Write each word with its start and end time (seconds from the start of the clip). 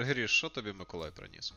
Гріш, 0.00 0.30
що 0.30 0.48
тобі 0.48 0.72
Миколай 0.72 1.10
приніс? 1.16 1.54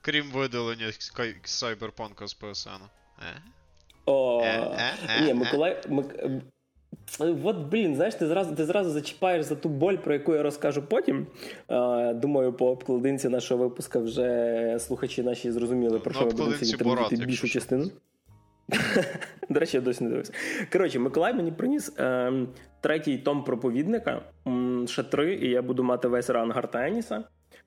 Крім 0.00 0.30
видалення 0.30 0.86
Cyberpunk 0.86 2.26
з 2.26 2.36
PSN. 2.40 2.80
Е? 3.18 3.42
О, 4.06 4.42
ні, 5.22 5.34
Миколай. 5.34 5.82
От, 7.18 7.56
блін, 7.56 7.96
знаєш, 7.96 8.14
ти 8.14 8.26
зразу 8.26 8.54
ти 8.54 8.64
зразу 8.64 8.90
зачіпаєш 8.90 9.44
за 9.44 9.54
ту 9.54 9.68
боль, 9.68 9.96
про 9.96 10.12
яку 10.12 10.34
я 10.34 10.42
розкажу 10.42 10.82
потім. 10.82 11.26
Думаю, 12.14 12.52
по 12.52 12.70
обкладинці 12.70 13.28
нашого 13.28 13.64
випуска 13.64 13.98
вже 13.98 14.76
слухачі 14.80 15.22
наші 15.22 15.52
зрозуміли, 15.52 15.98
про 15.98 16.14
що 16.14 16.24
ми 16.24 16.30
будемо 16.30 16.56
сьогодні 16.56 17.26
більшу 17.26 17.48
частину. 17.48 17.90
До 19.48 19.60
речі, 19.60 19.76
я 19.76 19.80
досі 19.80 20.04
не 20.04 20.10
дивився. 20.10 20.32
Коротше, 20.72 20.98
Миколай 20.98 21.34
мені 21.34 21.52
приніс 21.52 21.92
е, 21.98 22.32
третій 22.80 23.18
том 23.18 23.44
проповідника, 23.44 24.22
ще 24.86 25.02
три, 25.02 25.34
і 25.34 25.50
я 25.50 25.62
буду 25.62 25.84
мати 25.84 26.08
весь 26.08 26.30
ранг 26.30 26.54
Гартеніса. 26.54 27.24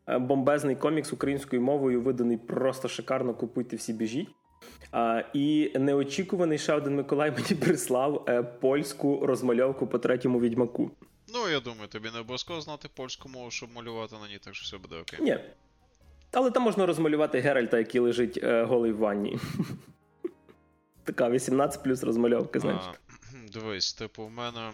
Е, 0.08 0.20
бомбезний 0.20 0.76
комікс 0.76 1.14
українською 1.14 1.62
мовою 1.62 2.02
виданий 2.02 2.38
просто 2.38 2.88
шикарно. 2.88 3.34
Купуйте 3.34 3.76
всі 3.76 3.94
біжіть. 3.94 4.30
А, 4.92 5.24
І 5.34 5.72
неочікуваний 5.80 6.58
ще 6.58 6.74
один 6.74 6.96
Миколай 6.96 7.32
мені 7.38 7.62
прислав 7.62 8.26
е, 8.30 8.44
польську 8.44 9.26
розмальовку 9.26 9.88
по 9.88 10.00
третьому 10.00 10.40
відьмаку. 10.40 10.92
Ну, 11.34 11.50
я 11.50 11.60
думаю, 11.60 11.88
тобі 11.88 12.10
не 12.14 12.20
обов'язково 12.20 12.62
знати 12.62 12.90
польську 12.96 13.30
мову, 13.30 13.52
щоб 13.52 13.70
малювати 13.76 14.16
на 14.22 14.28
ній, 14.28 14.40
так 14.44 14.56
що 14.56 14.64
все 14.64 14.78
буде 14.78 15.02
окей. 15.02 15.20
Ні. 15.22 15.38
Але 16.32 16.52
там 16.52 16.64
можна 16.64 16.86
розмалювати 16.86 17.40
Геральта, 17.40 17.78
який 17.78 18.02
лежить 18.02 18.40
е, 18.44 18.64
голий 18.64 18.92
в 18.92 18.98
ванні. 18.98 19.40
Така 21.04 21.30
18 21.30 21.84
плюс 21.84 22.04
розмальовка, 22.04 22.60
знаєш. 22.60 22.84
Дивись, 23.54 23.94
типу, 23.94 24.26
в 24.26 24.32
мене 24.32 24.72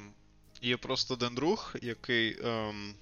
є 0.61 0.77
просто 0.77 1.13
один 1.13 1.35
друг, 1.35 1.75
який. 1.81 2.37
Ем... 2.43 2.93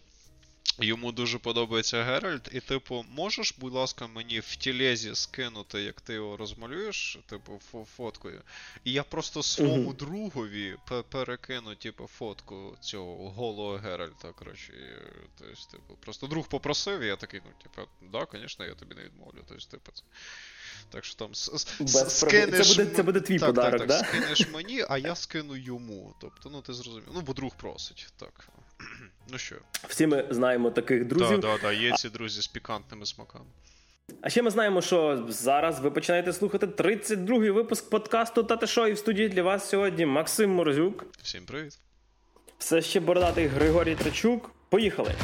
Йому 0.79 1.11
дуже 1.11 1.37
подобається 1.37 2.03
Геральт, 2.03 2.49
і, 2.53 2.59
типу, 2.59 3.05
можеш, 3.09 3.55
будь 3.59 3.73
ласка, 3.73 4.07
мені 4.07 4.39
в 4.39 4.55
тілезі 4.55 5.15
скинути, 5.15 5.81
як 5.81 6.01
ти 6.01 6.13
його 6.13 6.37
розмалюєш, 6.37 7.19
типу, 7.25 7.59
фоткою. 7.97 8.41
І 8.83 8.91
я 8.91 9.03
просто 9.03 9.43
своєму 9.43 9.91
uh-huh. 9.91 9.95
другові 9.95 10.77
перекину, 11.09 11.75
типу, 11.75 12.07
фотку 12.07 12.77
цього 12.81 13.29
голого 13.29 13.77
Геральта. 13.77 14.31
коротше. 14.31 14.73
Тобто, 15.39 15.71
типу, 15.71 15.97
Просто 15.99 16.27
друг 16.27 16.47
попросив, 16.47 17.01
і 17.01 17.07
я 17.07 17.15
такий, 17.15 17.41
ну, 17.45 17.51
типу, 17.63 17.89
да, 18.11 18.27
звісно, 18.39 18.65
я 18.65 18.73
тобі 18.73 18.95
не 18.95 19.03
відмовлю. 19.03 19.39
Тобто, 19.47 19.67
типу, 19.67 19.91
це... 19.91 20.03
Так 20.89 21.05
що 21.05 21.15
там 21.15 21.29
скинеш... 21.33 22.75
Це 22.75 22.83
буде 22.83 22.95
це 22.95 23.03
буде 23.03 23.21
твій 23.21 23.39
так, 23.39 23.47
подарок, 23.47 23.79
так, 23.79 23.87
да? 23.87 23.99
Так, 23.99 24.07
скинеш 24.07 24.47
мені, 24.53 24.85
а 24.89 24.97
я 24.97 25.15
скину 25.15 25.55
йому. 25.55 26.13
Тобто, 26.21 26.49
ну 26.49 26.61
ти 26.61 26.73
зрозумів. 26.73 27.09
Ну, 27.13 27.21
бо 27.21 27.33
друг 27.33 27.55
просить. 27.55 28.07
Так. 28.17 28.47
Ну 29.31 29.37
що? 29.37 29.55
Всі 29.87 30.07
ми 30.07 30.27
знаємо 30.29 30.71
таких 30.71 31.05
друзів. 31.05 31.41
Так, 31.41 31.61
так, 31.61 31.77
є 31.77 31.91
ці 31.91 32.09
друзі 32.09 32.41
з 32.41 32.47
пікантними 32.47 33.05
смаками. 33.05 33.45
А 34.21 34.29
ще 34.29 34.41
ми 34.41 34.51
знаємо, 34.51 34.81
що 34.81 35.25
зараз 35.29 35.79
ви 35.79 35.91
починаєте 35.91 36.33
слухати 36.33 36.65
32-й 36.65 37.49
випуск 37.49 37.89
подкасту 37.89 38.43
Тате 38.43 38.67
Шо, 38.67 38.87
і 38.87 38.93
в 38.93 38.97
студії 38.97 39.29
для 39.29 39.43
вас 39.43 39.69
сьогодні 39.69 40.05
Максим 40.05 40.49
Морозюк. 40.49 41.05
Всім 41.21 41.45
привіт. 41.45 41.79
Все 42.57 42.81
ще 42.81 42.99
бородатий 42.99 43.47
Григорій 43.47 43.95
Трачук. 43.95 44.51
Поїхали! 44.69 45.15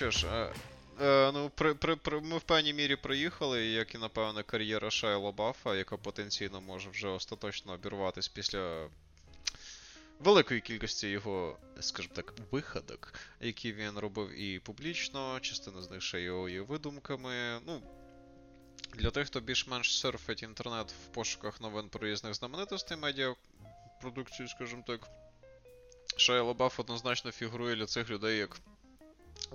Що 0.00 0.10
ж, 0.10 0.26
е, 0.26 0.52
е, 1.00 1.32
ну, 1.32 1.50
при, 1.54 1.74
при, 1.74 1.96
при, 1.96 2.20
ми 2.20 2.38
в 2.38 2.42
певній 2.42 2.72
мірі 2.72 2.96
проїхали, 2.96 3.66
як 3.66 3.94
і, 3.94 3.98
напевне, 3.98 4.42
кар'єра 4.42 4.90
Шайла 4.90 5.32
Баффа, 5.32 5.76
яка 5.76 5.96
потенційно 5.96 6.60
може 6.60 6.90
вже 6.90 7.08
остаточно 7.08 7.72
обірватись 7.72 8.28
після 8.28 8.88
великої 10.20 10.60
кількості 10.60 11.08
його, 11.08 11.58
скажімо 11.80 12.14
так, 12.16 12.34
виходок, 12.50 13.14
які 13.40 13.72
він 13.72 13.98
робив 13.98 14.40
і 14.40 14.58
публічно, 14.58 15.40
частина 15.40 15.82
з 15.82 15.90
них 15.90 16.02
ще 16.02 16.20
його 16.20 16.48
є 16.48 16.60
видумками. 16.60 17.60
Ну, 17.66 17.82
Для 18.94 19.10
тих, 19.10 19.26
хто 19.26 19.40
більш-менш 19.40 20.00
серфить 20.00 20.42
інтернет 20.42 20.92
в 20.92 21.14
пошуках 21.14 21.60
новин 21.60 21.88
про 21.88 22.08
різних 22.08 22.34
знаменитостей 22.34 22.96
медіапродукції, 22.96 24.48
скажімо 24.48 24.84
так, 24.86 25.08
Шайла 26.16 26.54
Бафф 26.54 26.80
однозначно 26.80 27.32
фігурує 27.32 27.76
для 27.76 27.86
цих 27.86 28.10
людей 28.10 28.38
як 28.38 28.60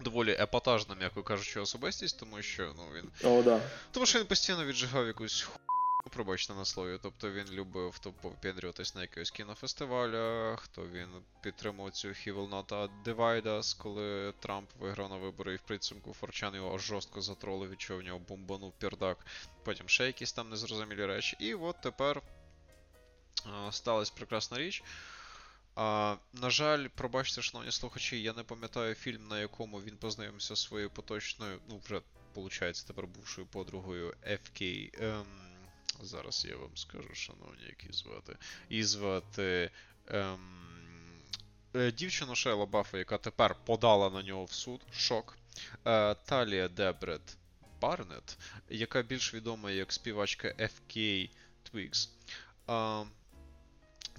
доволі 0.02 0.32
епатажна, 0.32 0.96
м'яко 0.96 1.24
кажучи, 1.24 1.60
особистість, 1.60 2.20
тому 2.20 2.42
що 2.42 2.74
ну 2.78 2.84
він. 2.96 3.32
О, 3.32 3.44
да. 3.44 3.62
Тому 3.92 4.06
що 4.06 4.20
він 4.20 4.26
постійно 4.26 4.66
віджигав 4.66 5.08
якусь 5.08 5.42
ху. 5.42 5.60
Пробачте 6.10 6.54
на 6.54 6.66
слові. 6.66 7.00
Тобто 7.04 7.32
він 7.32 7.48
любив 7.52 8.00
то 8.00 8.12
попідрюватись 8.12 8.96
на 8.96 9.02
якихось 9.02 9.32
кінофестивалях, 9.32 10.68
то 10.68 10.88
він 10.88 11.08
підтримував 11.42 11.92
цю 11.92 12.08
He 12.08 12.34
will 12.34 12.50
not 12.50 12.90
divide 13.06 13.44
us, 13.44 13.78
коли 13.78 14.34
Трамп 14.40 14.70
виграв 14.80 15.10
на 15.10 15.18
вибори 15.18 15.54
і 15.54 15.56
в 15.56 15.62
підсумку 15.62 16.14
Форчан 16.14 16.56
його 16.56 16.78
жорстко 16.78 17.22
затролив, 17.22 17.70
від 17.70 17.82
чого 17.82 18.00
в 18.00 18.04
нього 18.04 18.20
бомбанув 18.20 18.74
пердак. 18.80 19.18
Потім 19.64 19.90
ще 19.90 20.06
якісь 20.06 20.34
там 20.34 20.50
незрозумілі 20.50 21.06
речі. 21.06 21.38
І 21.40 21.54
от 21.54 21.76
тепер 21.82 22.22
а, 23.46 23.72
сталася 23.72 24.14
прекрасна 24.16 24.58
річ. 24.58 24.84
А, 25.76 26.16
На 26.34 26.50
жаль, 26.50 26.88
пробачте, 26.88 27.42
шановні 27.42 27.72
слухачі, 27.72 28.22
я 28.22 28.34
не 28.34 28.44
пам'ятаю 28.44 28.96
фільм, 28.96 29.28
на 29.28 29.40
якому 29.40 29.82
він 29.82 29.98
познайомився 29.98 30.56
зі 30.56 30.62
своєю 30.62 30.90
поточною, 30.90 31.60
ну, 31.70 31.82
вже, 31.86 32.02
виходить, 32.36 32.84
тепер 32.88 33.08
бувшою 33.08 33.48
подругою 33.48 34.14
FK. 34.28 34.90
Ем, 35.04 35.26
Зараз 36.02 36.46
я 36.50 36.58
вам 36.58 36.78
скажу, 36.78 37.16
шановні, 37.16 37.64
які 37.64 37.94
звати. 37.94 38.38
І 38.70 38.84
звати. 38.84 39.72
Ем, 40.08 40.40
е, 41.76 41.92
Дівчину 41.92 42.36
Шейла 42.36 42.66
Баффа, 42.66 42.98
яка 42.98 43.18
тепер 43.18 43.56
подала 43.66 44.10
на 44.10 44.24
нього 44.24 44.46
в 44.46 44.52
суд. 44.52 44.82
Шок. 44.94 45.38
Е, 45.86 46.16
Талія 46.16 46.68
Дебрет 46.68 47.38
Барнет, 47.82 48.38
яка 48.70 49.02
більш 49.02 49.34
відома 49.34 49.72
як 49.72 49.94
співачка 49.94 50.48
FK 50.48 51.30
Twigs. 51.74 52.10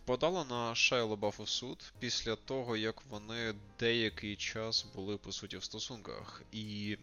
Подала 0.07 0.45
на 0.45 0.75
Шайла 0.75 1.17
Баффа 1.17 1.47
суд 1.47 1.93
після 1.99 2.37
того, 2.37 2.77
як 2.77 3.03
вони 3.11 3.55
деякий 3.79 4.37
час 4.37 4.87
були 4.95 5.17
по 5.17 5.33
суті 5.33 5.57
в 5.57 5.65
стосунках. 5.65 6.43
І 6.53 6.97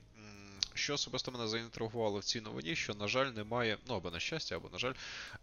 що 0.73 0.93
особисто 0.93 1.31
мене 1.31 1.47
заінтригувало 1.47 2.19
в 2.19 2.23
цій 2.23 2.41
новині, 2.41 2.75
що, 2.75 2.93
на 2.93 3.07
жаль, 3.07 3.25
немає, 3.25 3.77
ну 3.87 3.95
або 3.95 4.11
на 4.11 4.19
щастя, 4.19 4.55
або 4.55 4.69
на 4.69 4.77
жаль, 4.77 4.93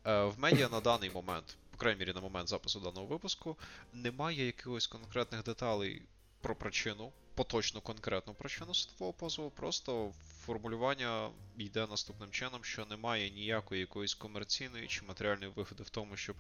е, 0.05 0.25
в 0.25 0.39
медіа 0.39 0.69
на 0.69 0.81
даний 0.81 1.11
момент, 1.11 1.57
по 1.71 1.79
крайній 1.79 1.99
мірі 1.99 2.13
на 2.13 2.21
момент 2.21 2.49
запису 2.49 2.81
даного 2.81 3.07
випуску, 3.07 3.57
немає 3.93 4.47
якихось 4.47 4.87
конкретних 4.87 5.45
деталей 5.45 6.03
про 6.41 6.57
причину, 6.57 7.13
поточну 7.35 7.81
конкретну 7.81 8.35
причину 8.35 8.75
судового 8.75 9.13
позову. 9.13 9.51
Просто 9.51 10.13
формулювання 10.47 11.31
йде 11.59 11.87
наступним 11.87 12.31
чином, 12.31 12.65
що 12.65 12.87
немає 12.87 13.31
ніякої 13.31 13.81
якоїсь 13.81 14.15
комерційної 14.15 14.87
чи 14.87 15.03
матеріальної 15.03 15.53
вигоди 15.57 15.83
в 15.83 15.91
тому, 15.91 16.17
щоб 16.17 16.37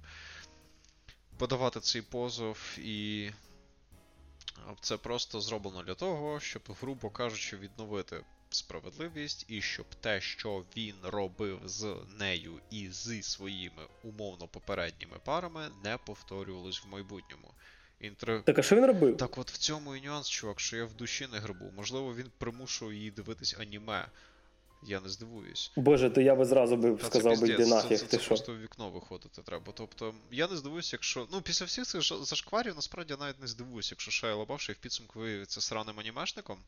подавати 1.40 1.80
цей 1.80 2.02
позов, 2.02 2.78
і 2.78 3.30
це 4.80 4.96
просто 4.96 5.40
зроблено 5.40 5.82
для 5.82 5.94
того, 5.94 6.40
щоб, 6.40 6.62
грубо 6.80 7.10
кажучи, 7.10 7.56
відновити 7.56 8.20
справедливість, 8.50 9.44
і 9.48 9.62
щоб 9.62 9.86
те, 10.00 10.20
що 10.20 10.64
він 10.76 10.94
робив 11.02 11.60
з 11.64 11.96
нею 12.18 12.60
і 12.70 12.88
зі 12.90 13.22
своїми 13.22 13.82
умовно 14.02 14.48
попередніми 14.48 15.16
парами, 15.24 15.68
не 15.84 15.98
повторювалось 15.98 16.84
в 16.84 16.88
майбутньому. 16.88 17.54
Інтри... 18.00 18.42
Так, 18.42 18.58
а 18.58 18.62
що 18.62 18.76
він 18.76 18.86
робив? 18.86 19.16
Так 19.16 19.38
от 19.38 19.50
в 19.50 19.58
цьому 19.58 19.96
і 19.96 20.00
нюанс, 20.00 20.28
чувак, 20.28 20.60
що 20.60 20.76
я 20.76 20.84
в 20.84 20.92
душі 20.92 21.28
не 21.32 21.38
грибу. 21.38 21.72
Можливо, 21.76 22.14
він 22.14 22.30
примушував 22.38 22.94
її 22.94 23.10
дивитись 23.10 23.56
аніме. 23.60 24.08
Я 24.82 25.00
не 25.00 25.08
здивуюсь. 25.08 25.72
Боже, 25.76 26.10
то 26.10 26.20
я 26.20 26.34
би 26.34 26.44
зразу 26.44 26.76
би 26.76 26.96
Та 26.96 27.06
сказав 27.06 27.40
би 27.40 27.48
йди 27.48 27.66
нахід. 27.66 27.98
це, 27.98 28.06
це, 28.06 28.18
це, 28.18 28.26
просто 28.28 28.52
в 28.52 28.60
вікно 28.60 28.90
виходити 28.90 29.42
треба. 29.42 29.72
Тобто, 29.76 30.14
я 30.30 30.48
не 30.48 30.56
здивуюсь, 30.56 30.92
якщо. 30.92 31.28
Ну, 31.32 31.42
після 31.42 31.66
всіх 31.66 31.86
цих 31.86 32.02
зашкварів, 32.02 32.74
насправді 32.76 33.12
я 33.12 33.16
навіть 33.16 33.40
не 33.40 33.46
здивуюсь, 33.46 33.90
якщо 33.90 34.10
Шайла 34.10 34.36
Лабавший 34.36 34.74
в 34.74 34.78
підсумку 34.78 35.20
виявиться 35.20 35.60
сраним 35.60 36.00
анімешником. 36.00 36.58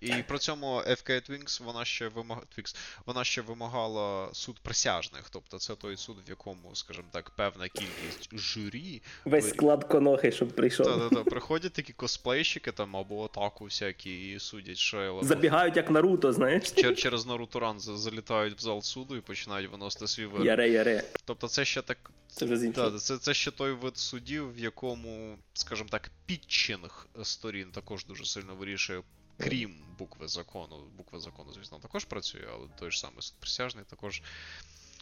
І 0.00 0.12
при 0.28 0.38
цьому 0.38 0.76
FK 0.76 1.30
Twinks 1.30 1.64
вона 1.64 1.84
ще 1.84 2.08
вимаг... 2.08 2.38
Twix, 2.58 2.76
вона 3.06 3.24
ще 3.24 3.40
вимагала 3.40 4.28
суд 4.32 4.58
присяжних. 4.62 5.30
Тобто 5.30 5.58
це 5.58 5.74
той 5.74 5.96
суд, 5.96 6.16
в 6.26 6.30
якому, 6.30 6.74
скажімо 6.74 7.08
так, 7.12 7.30
певна 7.30 7.68
кількість 7.68 8.38
журі. 8.38 9.02
Весь 9.24 9.48
склад 9.48 9.84
конохи, 9.84 10.32
щоб 10.32 10.48
прийшов. 10.48 10.86
Так-так-так, 10.86 11.24
Приходять 11.24 11.72
такі 11.72 11.92
косплейщики 11.92 12.72
там 12.72 12.96
або 12.96 13.24
атаку 13.24 13.64
всякі 13.64 14.32
і 14.32 14.38
судять 14.38 14.76
Шейла. 14.76 15.22
Забігають 15.22 15.76
як 15.76 15.90
Наруто, 15.90 16.32
знаєш. 16.32 16.62
Чер- 16.62 16.94
через 16.94 17.26
Наруто 17.26 17.60
Ран 17.60 17.80
залітають 17.80 18.58
в 18.58 18.60
зал 18.60 18.82
суду 18.82 19.16
і 19.16 19.20
починають 19.20 19.70
виносити 19.70 20.06
свій 20.06 20.26
вирок. 20.26 20.46
Яре-яре. 20.46 21.04
Тобто 21.24 21.48
це 21.48 21.64
ще 21.64 21.82
так. 21.82 22.10
Це 22.28 22.44
вже 22.44 22.68
да, 22.68 22.98
це, 22.98 23.18
це 23.18 23.34
ще 23.34 23.50
той 23.50 23.72
вид 23.72 23.98
судів, 23.98 24.54
в 24.54 24.58
якому, 24.58 25.38
скажімо 25.54 25.88
так, 25.90 26.10
підчинг 26.26 27.06
сторін 27.22 27.70
також 27.72 28.06
дуже 28.06 28.24
сильно 28.24 28.54
вирішує 28.54 29.02
крім 29.42 29.74
букви 29.98 30.28
закону. 30.28 30.84
Буква 30.96 31.20
закону, 31.20 31.52
звісно, 31.52 31.78
також 31.78 32.04
працює, 32.04 32.46
але 32.52 32.68
той 32.78 32.90
ж 32.90 33.00
самий 33.00 33.22
суд 33.22 33.36
присяжний 33.40 33.84
також 33.84 34.22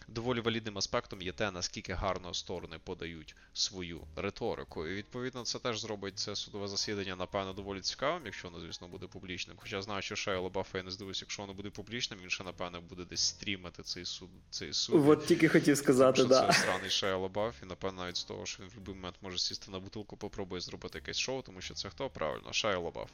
доволі 0.09 0.41
валідним 0.41 0.79
аспектом 0.79 1.23
є 1.23 1.33
те, 1.33 1.51
наскільки 1.51 1.93
гарно 1.93 2.35
сторони 2.35 2.79
подають 2.85 3.37
свою 3.53 4.01
риторику. 4.17 4.87
І 4.87 4.95
відповідно 4.95 5.43
це 5.43 5.59
теж 5.59 5.81
зробить 5.81 6.19
це 6.19 6.37
судове 6.37 6.69
засідання, 6.69 7.17
напевно, 7.17 7.53
доволі 7.53 7.81
цікавим, 7.81 8.23
якщо 8.25 8.49
воно, 8.49 8.65
звісно, 8.65 8.89
буде 8.89 9.07
публічним. 9.07 9.57
Хоча 9.61 9.83
знаю, 9.83 10.03
що 10.03 10.17
Шея 10.17 10.41
Лабафа, 10.41 10.79
я 10.79 10.85
не 10.85 10.91
здивуюся, 10.91 11.23
якщо 11.23 11.43
воно 11.43 11.55
буде 11.55 11.71
публічним, 11.71 12.19
він 12.23 12.31
ще, 12.31 12.45
напевно, 12.45 12.81
буде 12.81 13.05
десь 13.05 13.21
стрімити 13.21 13.83
цей 13.83 14.05
суд. 14.05 14.29
Цей 14.51 14.73
суд. 14.73 15.09
От 15.09 15.27
тільки 15.27 15.49
хотів 15.49 15.77
сказати, 15.77 16.23
Тому, 16.23 16.35
що 16.35 16.41
да. 16.41 16.53
Це 16.53 16.59
сраний 16.59 16.91
Шея 16.91 17.17
Лабаф, 17.17 17.63
і 17.63 17.67
напевно 17.67 18.03
навіть 18.03 18.17
з 18.17 18.25
того, 18.25 18.47
що 18.47 18.63
він 18.63 18.69
в 18.69 18.75
будь-який 18.75 18.95
момент 18.95 19.17
може 19.23 19.39
сісти 19.39 19.71
на 19.71 19.81
бутилку, 19.81 20.17
попробує 20.17 20.61
зробити 20.61 20.99
якесь 20.99 21.19
шоу, 21.19 21.43
тому 21.43 21.61
що 21.61 21.75
це 21.75 21.91
хто 21.91 22.11
правильно, 22.11 22.53
Шея 22.53 22.79
Лабаф. 22.79 23.11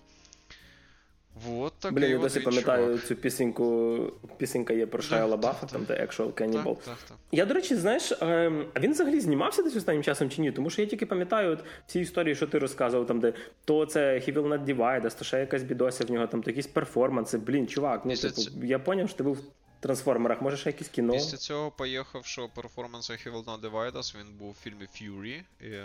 Вот 1.44 1.72
такий 1.78 1.98
Блін, 1.98 2.10
я 2.10 2.18
досі 2.18 2.40
пам'ятаю 2.40 2.86
чувак. 2.86 3.06
цю 3.06 3.16
пісеньку. 3.16 3.98
Пісенька 4.36 4.74
є 4.74 4.86
про 4.86 5.02
Шая 5.02 5.36
Да, 5.36 5.36
так, 5.36 5.70
там 5.70 5.84
де 5.84 5.94
Actual 5.94 6.32
Cannibal. 6.32 6.76
Так, 6.84 6.96
так. 7.08 7.16
Я, 7.32 7.46
до 7.46 7.54
речі, 7.54 7.74
знаєш, 7.76 8.12
ем, 8.20 8.66
а 8.74 8.80
він 8.80 8.92
взагалі 8.92 9.20
знімався 9.20 9.62
десь 9.62 9.76
останнім 9.76 10.02
часом 10.02 10.30
чи 10.30 10.40
ні? 10.40 10.52
Тому 10.52 10.70
що 10.70 10.82
я 10.82 10.88
тільки 10.88 11.06
пам'ятаю 11.06 11.50
от 11.52 11.64
всі 11.86 12.00
історії, 12.00 12.34
що 12.34 12.46
ти 12.46 12.58
розказував, 12.58 13.06
там, 13.06 13.20
де 13.20 13.32
то 13.64 13.86
це 13.86 14.14
He 14.14 14.32
Will 14.34 14.48
Not 14.48 14.64
Divide 14.64 15.02
Us, 15.04 15.18
то 15.18 15.24
ще 15.24 15.40
якась 15.40 15.62
бідося 15.62 16.04
в 16.04 16.10
нього, 16.10 16.26
там 16.26 16.42
то 16.42 16.50
якісь 16.50 16.66
перформанси. 16.66 17.38
Блін, 17.38 17.66
чувак, 17.66 18.00
ну 18.04 18.10
Після 18.10 18.28
типу, 18.30 18.40
ць- 18.40 18.64
я 18.64 18.78
поняв, 18.78 19.08
що 19.08 19.16
ти 19.18 19.22
був 19.24 19.36
в 19.36 19.42
трансформерах, 19.80 20.42
може 20.42 20.56
ще 20.56 20.68
якесь 20.70 20.88
кіно. 20.88 21.12
Після 21.12 21.38
цього 21.38 21.70
поїхавши 21.70 22.42
перформансу 22.54 23.12
He 23.12 23.32
Will 23.32 23.44
Not 23.44 23.60
Divide 23.60 23.92
Us, 23.96 24.16
він 24.20 24.26
був 24.38 24.50
в 24.50 24.62
фільмі 24.62 24.84
Fury. 24.96 25.42
І, 25.60 25.68
е, 25.68 25.84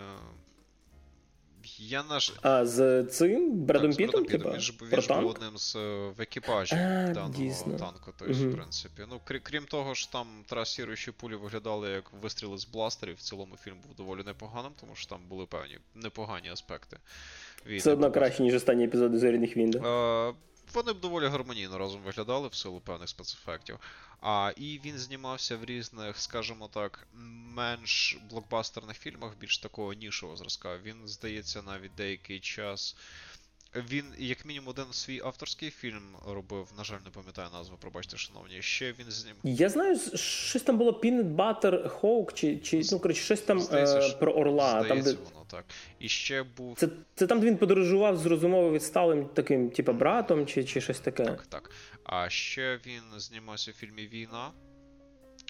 я 1.78 2.04
наш. 2.04 2.34
А 2.42 2.66
з 2.66 3.04
цим 3.04 3.52
Бредом 3.66 3.94
Пітом, 3.94 4.24
Він 4.24 4.60
ж, 4.60 4.74
він 4.92 5.22
був 5.22 5.30
одним 5.31 5.58
з 5.58 5.75
е, 5.75 6.10
в 6.18 6.22
екіпажі 6.22 6.75
А, 6.75 7.12
даного 7.13 7.34
дійсно. 7.34 7.78
танку. 7.78 8.13
Тобто, 8.18 8.34
угу. 8.34 8.50
в 8.50 8.56
принципі. 8.56 9.02
Ну, 9.10 9.19
крі- 9.28 9.40
крім 9.44 9.66
того 9.66 9.94
ж, 9.94 10.12
там 10.12 10.28
трасіруючі 10.48 11.12
пулі 11.12 11.36
виглядали 11.36 11.90
як 11.90 12.12
вистріли 12.22 12.58
з 12.58 12.66
бластерів. 12.68 13.16
В 13.16 13.22
цілому 13.22 13.56
фільм 13.63 13.75
був 13.88 13.96
доволі 13.96 14.24
непоганим, 14.25 14.72
тому 14.80 14.96
що 14.96 15.10
там 15.10 15.19
були 15.30 15.46
певні 15.46 15.78
непогані 15.96 16.50
аспекти. 16.50 16.98
війни. 17.66 17.78
Все 17.78 17.94
одно 17.94 18.12
краще, 18.12 18.44
ніж 18.44 18.54
останні 18.56 18.84
епізоди 18.86 19.19
зоряних 19.19 19.58
війн. 19.58 19.72
да? 19.72 20.34
Вони 20.73 20.94
б 20.94 21.00
доволі 21.00 21.27
гармонійно 21.27 21.77
разом 21.77 22.01
виглядали 22.01 22.47
в 22.47 22.53
силу 22.53 22.79
певних 22.79 23.09
спецефектів. 23.09 23.79
А 24.21 24.53
і 24.56 24.79
він 24.85 24.97
знімався 24.97 25.57
в 25.57 25.65
різних, 25.65 26.19
скажімо 26.19 26.68
так, 26.68 27.07
менш 27.56 28.18
блокбастерних 28.29 28.97
фільмах, 28.97 29.38
більш 29.39 29.57
такого 29.57 29.94
нішого 29.94 30.35
зразка. 30.35 30.77
Він, 30.77 31.07
здається, 31.07 31.62
навіть 31.62 31.95
деякий 31.95 32.39
час. 32.39 32.95
Він, 33.75 34.06
як 34.18 34.45
мінімум, 34.45 34.69
один 34.69 34.85
свій 34.91 35.21
авторський 35.25 35.69
фільм 35.69 36.15
робив, 36.27 36.68
на 36.77 36.83
жаль, 36.83 36.97
не 37.06 37.12
пам'ятаю 37.12 37.50
назву, 37.53 37.77
пробачте, 37.77 38.18
шановні. 38.18 38.62
Ще 38.62 38.91
він 38.91 39.12
знім. 39.12 39.35
Я 39.44 39.69
знаю, 39.69 40.00
щось 40.15 40.62
там 40.62 40.77
було 40.77 40.91
Peanut 40.91 41.35
Butter 41.35 42.00
Hawk, 42.00 42.33
чи, 42.33 42.57
чи 42.57 42.81
ну, 42.91 43.00
коротше, 43.00 43.21
щось 43.21 43.41
там 43.41 43.59
Здається, 43.59 44.00
е, 44.00 44.12
про 44.12 44.31
Орла. 44.31 44.83
Там, 44.83 45.01
де... 45.01 45.13
воно 45.13 45.45
так. 45.47 45.65
І 46.00 46.09
ще 46.09 46.44
був. 46.44 46.77
Це, 46.77 46.89
це 47.15 47.27
там, 47.27 47.39
де 47.39 47.47
він 47.47 47.57
подорожував 47.57 48.18
з 48.18 48.25
розумово 48.25 48.71
відсталим 48.71 49.25
таким, 49.25 49.69
типа, 49.69 49.94
братом, 49.94 50.45
чи, 50.45 50.63
чи 50.63 50.81
щось 50.81 51.00
таке. 51.00 51.25
Так, 51.25 51.45
так. 51.47 51.71
А 52.03 52.29
ще 52.29 52.79
він 52.85 53.19
знімався 53.19 53.71
в 53.71 53.74
фільмі 53.74 54.07
Війна. 54.07 54.51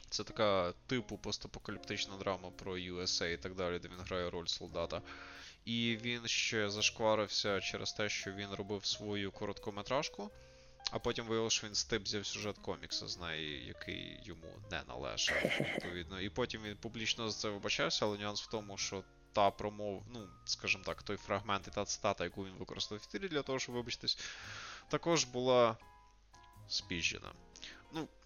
Це 0.09 0.23
така 0.23 0.73
типу 0.87 1.17
постапокаліптична 1.17 2.13
драма 2.19 2.49
про 2.55 2.77
USA 2.77 3.27
і 3.33 3.37
так 3.37 3.55
далі, 3.55 3.79
де 3.79 3.87
він 3.87 4.05
грає 4.05 4.29
роль 4.29 4.45
солдата. 4.45 5.01
І 5.65 5.97
він 6.01 6.27
ще 6.27 6.69
зашкварився 6.69 7.61
через 7.61 7.93
те, 7.93 8.09
що 8.09 8.31
він 8.31 8.53
робив 8.53 8.85
свою 8.85 9.31
короткометражку, 9.31 10.31
а 10.91 10.99
потім 10.99 11.25
виявилося, 11.25 11.57
що 11.57 11.67
він 11.67 11.75
стибзяв 11.75 12.25
сюжет 12.25 12.57
комікса 12.57 13.07
з 13.07 13.17
неї, 13.17 13.65
який 13.67 14.19
йому 14.23 14.59
не 14.71 14.83
належав, 14.87 15.37
відповідно. 15.59 16.21
І 16.21 16.29
потім 16.29 16.61
він 16.61 16.77
публічно 16.77 17.29
за 17.29 17.39
це 17.39 17.49
вибачався, 17.49 18.05
але 18.05 18.17
нюанс 18.17 18.41
в 18.41 18.47
тому, 18.47 18.77
що 18.77 19.03
та 19.33 19.51
промов, 19.51 20.03
ну, 20.13 20.27
скажімо 20.45 20.83
так, 20.85 21.03
той 21.03 21.17
фрагмент 21.17 21.67
і 21.67 21.71
та 21.71 21.85
цитата, 21.85 22.23
яку 22.23 22.45
він 22.45 22.53
використав 22.53 22.97
в 22.97 23.01
ефірі 23.01 23.27
для 23.27 23.41
того, 23.41 23.59
щоб 23.59 23.75
вибачитись, 23.75 24.17
також 24.89 25.23
була 25.23 25.77
спіжена. 26.67 27.31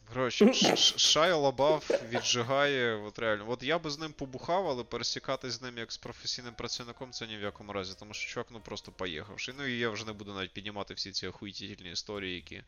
Ну, 0.10 0.14
коротше, 0.14 0.54
Ш- 0.54 0.76
Ш- 0.76 0.98
Шайа 0.98 1.36
Лабаф 1.36 1.92
віджигає, 2.10 2.96
от 2.96 3.20
реально. 3.20 3.46
От 3.50 3.64
я 3.64 3.80
би 3.80 3.90
з 3.90 4.00
ним 4.00 4.14
побухав, 4.14 4.68
але 4.70 4.84
пересікатись 4.84 5.54
з 5.54 5.62
ним 5.62 5.78
як 5.78 5.92
з 5.92 5.98
професійним 5.98 6.54
працівником 6.54 7.12
це 7.12 7.28
ні 7.28 7.38
в 7.38 7.42
якому 7.42 7.74
разі, 7.74 7.96
тому 8.00 8.14
що 8.14 8.30
чувак 8.34 8.48
ну 8.52 8.60
просто 8.60 8.92
поїхавши. 8.92 9.54
Ну 9.58 9.66
і 9.66 9.78
я 9.80 9.90
вже 9.90 10.06
не 10.06 10.14
буду 10.14 10.34
навіть 10.34 10.54
піднімати 10.54 10.94
всі 10.94 11.12
ці 11.12 11.28
охуїтільні 11.28 11.92
історії, 11.92 12.36
які 12.36 12.64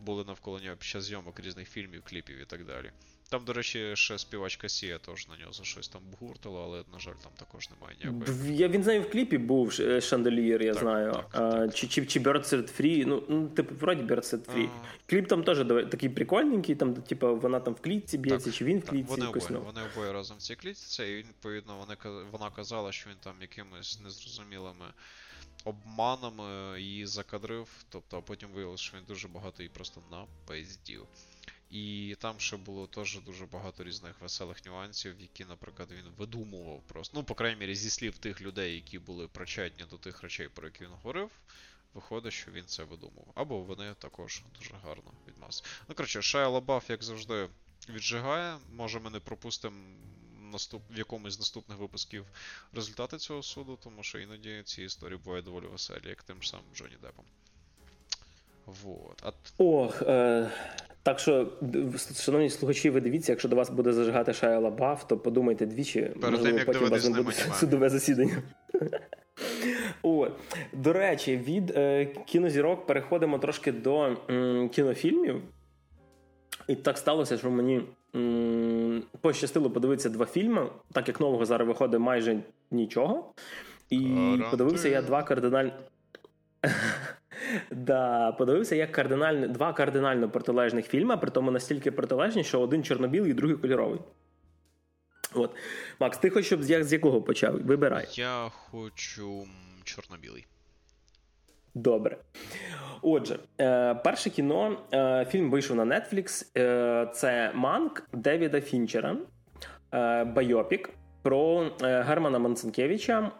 були 0.00 0.24
навколо 0.24 0.58
нього 0.60 0.76
під 0.76 0.88
час 0.88 1.04
зйомок 1.04 1.40
різних 1.40 1.68
фільмів, 1.70 2.02
кліпів 2.04 2.36
і 2.36 2.44
так 2.44 2.64
далі. 2.64 2.92
Там, 3.28 3.44
до 3.44 3.52
речі, 3.52 3.96
ще 3.96 4.18
співачка 4.18 4.68
Сія 4.68 4.98
теж 4.98 5.28
на 5.28 5.36
нього 5.36 5.52
за 5.52 5.64
щось 5.64 5.88
там 5.88 6.02
бугуртила, 6.10 6.62
але, 6.64 6.84
на 6.92 6.98
жаль, 6.98 7.12
там 7.22 7.32
також 7.38 7.68
немає 7.70 7.96
ніякої. 8.04 8.56
Я, 8.56 8.68
він 8.68 8.82
з 8.84 8.86
нею 8.86 9.02
в 9.02 9.10
кліпі 9.10 9.38
був 9.38 9.72
Шанделір, 10.00 10.62
я 10.62 10.72
Так, 10.72 10.82
знаю. 10.82 11.12
так, 11.12 11.26
а, 11.32 11.50
так. 11.50 11.74
Чи, 11.74 11.86
чи, 11.88 12.06
чи 12.06 12.20
Bird 12.20 12.44
Set 12.54 12.80
Free. 12.80 13.04
Ну, 13.06 13.22
ну, 13.28 13.48
типу, 13.48 13.74
вроді 13.74 14.02
Bird 14.02 14.22
Set 14.34 14.54
Free. 14.54 14.68
А. 14.82 14.86
Кліп 15.10 15.28
там 15.28 15.44
теж 15.44 15.58
такий 15.90 16.08
прикольненький, 16.08 16.74
там, 16.74 16.94
типу, 16.94 17.36
вона 17.36 17.60
там 17.60 17.74
в 17.74 17.80
клітці 17.80 18.18
б'ється, 18.18 18.52
чи 18.52 18.64
він 18.64 18.78
в 18.78 18.84
клітці 18.84 19.10
вони 19.10 19.24
якось. 19.26 19.44
обоє, 19.44 19.60
Ну. 19.60 19.66
вони 19.66 19.80
обоє 19.92 20.12
разом 20.12 20.36
в 20.36 20.40
цій 20.40 20.54
клітці, 20.54 21.02
і 21.02 21.14
відповідно 21.16 21.76
вони, 21.76 21.96
вона 22.32 22.50
казала, 22.50 22.92
що 22.92 23.10
він 23.10 23.16
там 23.20 23.34
якимись 23.40 24.00
незрозумілими 24.04 24.84
обманами 25.64 26.80
її 26.80 27.06
закадрив, 27.06 27.68
тобто, 27.88 28.16
а 28.18 28.20
потім 28.20 28.48
виявилося, 28.54 28.82
що 28.84 28.96
він 28.96 29.04
дуже 29.08 29.28
багато 29.28 29.62
її 29.62 29.70
просто 29.74 30.00
напиздів. 30.10 31.02
І 31.74 32.16
там 32.20 32.40
ще 32.40 32.56
було 32.56 32.86
теж 32.86 33.20
дуже 33.20 33.46
багато 33.46 33.84
різних 33.84 34.20
веселих 34.20 34.66
нюансів, 34.66 35.20
які, 35.20 35.44
наприклад, 35.44 35.88
він 35.92 36.04
видумував 36.18 36.82
просто. 36.86 37.18
Ну, 37.18 37.24
по 37.24 37.34
крайній 37.34 37.60
мірі, 37.60 37.74
зі 37.74 37.90
слів 37.90 38.18
тих 38.18 38.40
людей, 38.40 38.74
які 38.74 38.98
були 38.98 39.28
причетні 39.28 39.84
до 39.90 39.98
тих 39.98 40.22
речей, 40.22 40.48
про 40.48 40.66
які 40.66 40.84
він 40.84 40.90
говорив, 40.90 41.30
виходить, 41.94 42.32
що 42.32 42.50
він 42.50 42.64
це 42.66 42.84
видумував. 42.84 43.32
Або 43.34 43.58
вони 43.60 43.94
також 43.98 44.42
дуже 44.58 44.74
гарно 44.84 45.12
відмазали. 45.28 45.68
Ну, 45.88 45.94
коротше, 45.94 46.22
Шая 46.22 46.48
Лабаф, 46.48 46.90
як 46.90 47.02
завжди, 47.02 47.48
віджигає. 47.88 48.58
Може, 48.72 49.00
ми 49.00 49.10
не 49.10 49.20
пропустимо 49.20 49.76
наступ... 50.52 50.82
в 50.90 50.98
якомусь 50.98 51.34
з 51.34 51.38
наступних 51.38 51.78
випусків 51.78 52.26
результати 52.72 53.18
цього 53.18 53.42
суду, 53.42 53.78
тому 53.84 54.02
що 54.02 54.18
іноді 54.18 54.62
ці 54.64 54.82
історії 54.82 55.18
бувають 55.24 55.44
доволі 55.44 55.66
веселі, 55.66 56.08
як 56.08 56.22
тим 56.22 56.42
ж 56.42 56.50
самим 56.50 56.66
Джонні 56.74 56.96
Деппом. 57.02 57.24
Вот. 58.66 59.20
А 59.22 59.30
т- 59.30 59.38
Ох, 59.58 60.02
е, 60.02 60.50
так 61.04 61.18
що, 61.18 61.46
шановні 62.16 62.50
слухачі, 62.50 62.90
ви 62.90 63.00
дивіться, 63.00 63.32
якщо 63.32 63.48
до 63.48 63.56
вас 63.56 63.70
буде 63.70 63.92
зажигати 63.92 64.32
Шая 64.32 64.58
Лабаф, 64.58 65.04
то 65.04 65.16
подумайте 65.18 65.66
двічі. 65.66 66.10
тим, 66.20 66.30
можливо, 66.30 66.58
як 66.58 66.66
потім 66.66 66.84
у 66.84 66.90
вас 66.90 67.04
не 67.10 67.16
буде 67.22 67.32
судове 67.32 67.88
засідання. 67.90 68.42
От. 70.02 70.32
До 70.72 70.92
речі, 70.92 71.36
від 71.36 71.70
е, 71.70 72.06
кінозірок 72.26 72.86
переходимо 72.86 73.38
трошки 73.38 73.72
до 73.72 74.16
м, 74.30 74.68
кінофільмів. 74.68 75.42
І 76.68 76.74
так 76.76 76.98
сталося, 76.98 77.38
що 77.38 77.50
мені 77.50 77.82
м, 78.16 79.02
пощастило 79.20 79.70
подивитися 79.70 80.08
два 80.10 80.26
фільми, 80.26 80.66
так 80.92 81.08
як 81.08 81.20
нового 81.20 81.44
зараз 81.44 81.68
виходить 81.68 82.00
майже 82.00 82.38
нічого. 82.70 83.34
І 83.90 83.98
Карантин. 84.00 84.44
подивився 84.50 84.88
я 84.88 85.02
два 85.02 85.22
кардинальні. 85.22 85.72
Да, 87.70 88.32
подивився 88.32 88.74
як 88.76 88.92
кардинально, 88.92 89.48
два 89.48 89.72
кардинально 89.72 90.30
протилежних 90.30 90.86
фільми, 90.86 91.16
при 91.16 91.30
тому 91.30 91.50
настільки 91.50 91.90
протилежні, 91.90 92.44
що 92.44 92.60
один 92.60 92.84
чорно-білий, 92.84 93.32
другий 93.34 93.56
кольоровий. 93.56 94.00
От. 95.34 95.56
Макс, 96.00 96.18
ти 96.18 96.30
хочеш, 96.30 96.46
щоб 96.46 96.62
з, 96.62 96.92
якого 96.92 97.22
почав? 97.22 97.62
Вибирай. 97.62 98.06
я 98.12 98.48
хочу 98.48 99.44
чорно-білий. 99.84 100.46
Добре. 101.74 102.16
Отже, 103.02 103.38
е, 103.60 103.94
перше 103.94 104.30
кіно. 104.30 104.78
Е, 104.92 105.26
фільм 105.30 105.50
вийшов 105.50 105.76
на 105.76 105.84
Netflix. 105.84 106.46
Е, 106.58 107.10
це 107.14 107.52
Манк 107.54 108.08
Девіда 108.12 108.60
Фінчера. 108.60 109.16
Е, 109.94 110.24
Байопік 110.24 110.90
про 111.22 111.70
е, 111.82 112.02
Германа 112.02 112.38
Манкевича, 112.38 113.18
м, 113.18 113.30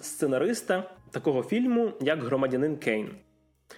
сценариста 0.00 0.90
такого 1.10 1.42
фільму, 1.42 1.92
як 2.00 2.22
Громадянин 2.22 2.76
Кейн. 2.76 3.10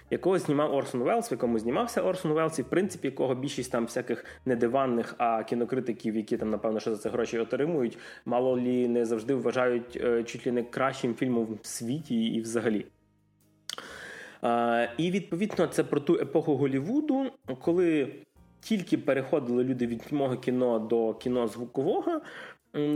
Якого 0.09 0.39
знімав 0.39 0.73
Орсон 0.73 1.03
Велс, 1.03 1.31
в 1.31 1.33
якому 1.33 1.59
знімався 1.59 2.01
Орсон 2.01 2.31
Велс, 2.31 2.59
і 2.59 2.61
в 2.61 2.69
принципі, 2.69 3.07
якого 3.07 3.35
більшість 3.35 3.71
там 3.71 3.85
всяких 3.85 4.25
не 4.45 4.55
диванних, 4.55 5.15
а 5.17 5.43
кінокритиків, 5.43 6.15
які 6.15 6.37
там, 6.37 6.49
напевно, 6.49 6.79
що 6.79 6.95
за 6.95 6.97
це 6.97 7.09
гроші 7.09 7.39
отримують, 7.39 7.97
мало 8.25 8.57
лі 8.57 8.87
не 8.87 9.05
завжди 9.05 9.35
вважають 9.35 9.97
е, 10.03 10.23
чуть 10.23 10.45
ли 10.45 10.51
не 10.51 10.63
кращим 10.63 11.15
фільмом 11.15 11.59
в 11.61 11.67
світі 11.67 12.25
і 12.25 12.41
взагалі. 12.41 12.85
І 14.97 15.11
відповідно 15.11 15.67
це 15.67 15.83
про 15.83 15.99
ту 15.99 16.15
епоху 16.15 16.55
Голівуду, 16.55 17.31
коли 17.61 18.15
тільки 18.61 18.97
переходили 18.97 19.63
люди 19.63 19.87
від 19.87 20.11
німого 20.11 20.37
кіно 20.37 20.79
до 20.79 21.13
кіно 21.13 21.47
звукового. 21.47 22.21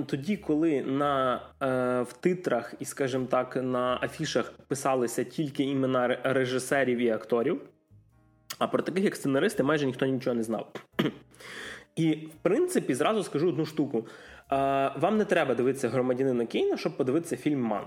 Тоді, 0.06 0.38
коли 0.38 0.82
на, 0.82 1.42
е, 1.62 2.02
в 2.02 2.14
титрах 2.14 2.74
і, 2.80 2.86
скажімо 2.86 3.26
так, 3.26 3.56
на 3.56 4.00
афішах 4.02 4.54
писалися 4.68 5.24
тільки 5.24 5.64
імена 5.64 6.08
режисерів 6.24 6.98
і 6.98 7.10
акторів, 7.10 7.62
а 8.60 8.68
про 8.68 8.84
таких 8.84 9.04
як 9.04 9.16
сценаристи 9.16 9.64
майже 9.64 9.86
ніхто 9.86 10.06
нічого 10.06 10.36
не 10.36 10.44
знав. 10.44 10.72
І, 11.96 12.12
в 12.12 12.34
принципі, 12.42 12.94
зразу 12.94 13.24
скажу 13.24 13.50
одну 13.50 13.66
штуку: 13.66 14.08
е, 14.08 14.56
вам 14.98 15.18
не 15.18 15.26
треба 15.26 15.56
дивитися 15.56 15.90
громадянина 15.90 16.46
Кейна, 16.46 16.78
щоб 16.78 16.98
подивитися 16.98 17.38
фільм 17.38 17.62
Ман. 17.62 17.84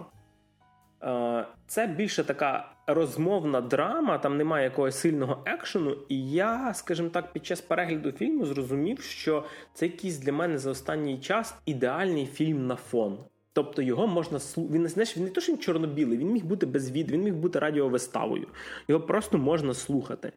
Е, 1.02 1.44
це 1.66 1.86
більше 1.86 2.24
така 2.24 2.72
розмовна 2.86 3.60
драма, 3.60 4.18
там 4.18 4.36
немає 4.36 4.64
якогось 4.64 4.98
сильного 4.98 5.42
екшену. 5.46 5.96
І 6.08 6.30
я, 6.30 6.74
скажімо 6.74 7.08
так, 7.08 7.32
під 7.32 7.46
час 7.46 7.60
перегляду 7.60 8.12
фільму 8.12 8.46
зрозумів, 8.46 9.00
що 9.00 9.44
це 9.74 9.86
якийсь 9.86 10.18
для 10.18 10.32
мене 10.32 10.58
за 10.58 10.70
останній 10.70 11.18
час 11.18 11.54
ідеальний 11.66 12.26
фільм 12.26 12.66
на 12.66 12.76
фон. 12.76 13.18
Тобто 13.56 13.82
його 13.82 14.06
можна 14.06 14.38
він, 14.56 14.88
знаєш, 14.88 15.16
він 15.16 15.24
не 15.24 15.30
то, 15.30 15.40
що 15.40 15.52
він 15.52 15.58
чорно-білий, 15.58 16.18
він 16.18 16.32
міг 16.32 16.44
бути 16.44 16.66
без 16.66 16.90
від, 16.90 17.10
він 17.10 17.22
міг 17.22 17.34
бути 17.34 17.58
радіовиставою. 17.58 18.46
Його 18.88 19.00
просто 19.00 19.38
можна 19.38 19.74
слухати. 19.74 20.32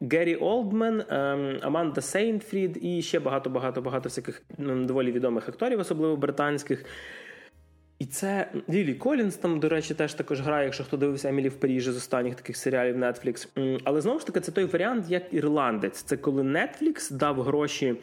Геррі 0.00 0.36
Олдмен, 0.36 1.04
ем, 1.08 1.58
Аманда 1.62 2.00
Сейнфрід 2.00 2.78
і 2.84 3.02
ще 3.02 3.20
багато-багато 3.20 3.82
багато 3.82 4.08
всяких 4.08 4.42
доволі 4.58 5.12
відомих 5.12 5.48
акторів, 5.48 5.80
особливо 5.80 6.16
британських. 6.16 6.84
І 8.04 8.06
це 8.06 8.50
Лілі 8.70 8.94
Колінс 8.94 9.36
там, 9.36 9.60
до 9.60 9.68
речі, 9.68 9.94
теж 9.94 10.14
також 10.14 10.40
грає, 10.40 10.64
якщо 10.64 10.84
хто 10.84 10.96
дивився 10.96 11.28
Емілі 11.28 11.48
в 11.48 11.54
Парижі 11.54 11.92
з 11.92 11.96
останніх 11.96 12.34
таких 12.34 12.56
серіалів 12.56 12.96
Netflix. 12.96 13.48
Але 13.84 14.00
знову 14.00 14.18
ж 14.18 14.26
таки, 14.26 14.40
це 14.40 14.52
той 14.52 14.64
варіант, 14.64 15.04
як 15.08 15.34
ірландець. 15.34 16.02
Це 16.02 16.16
коли 16.16 16.42
Netflix 16.42 17.12
дав 17.12 17.42
гроші 17.42 17.96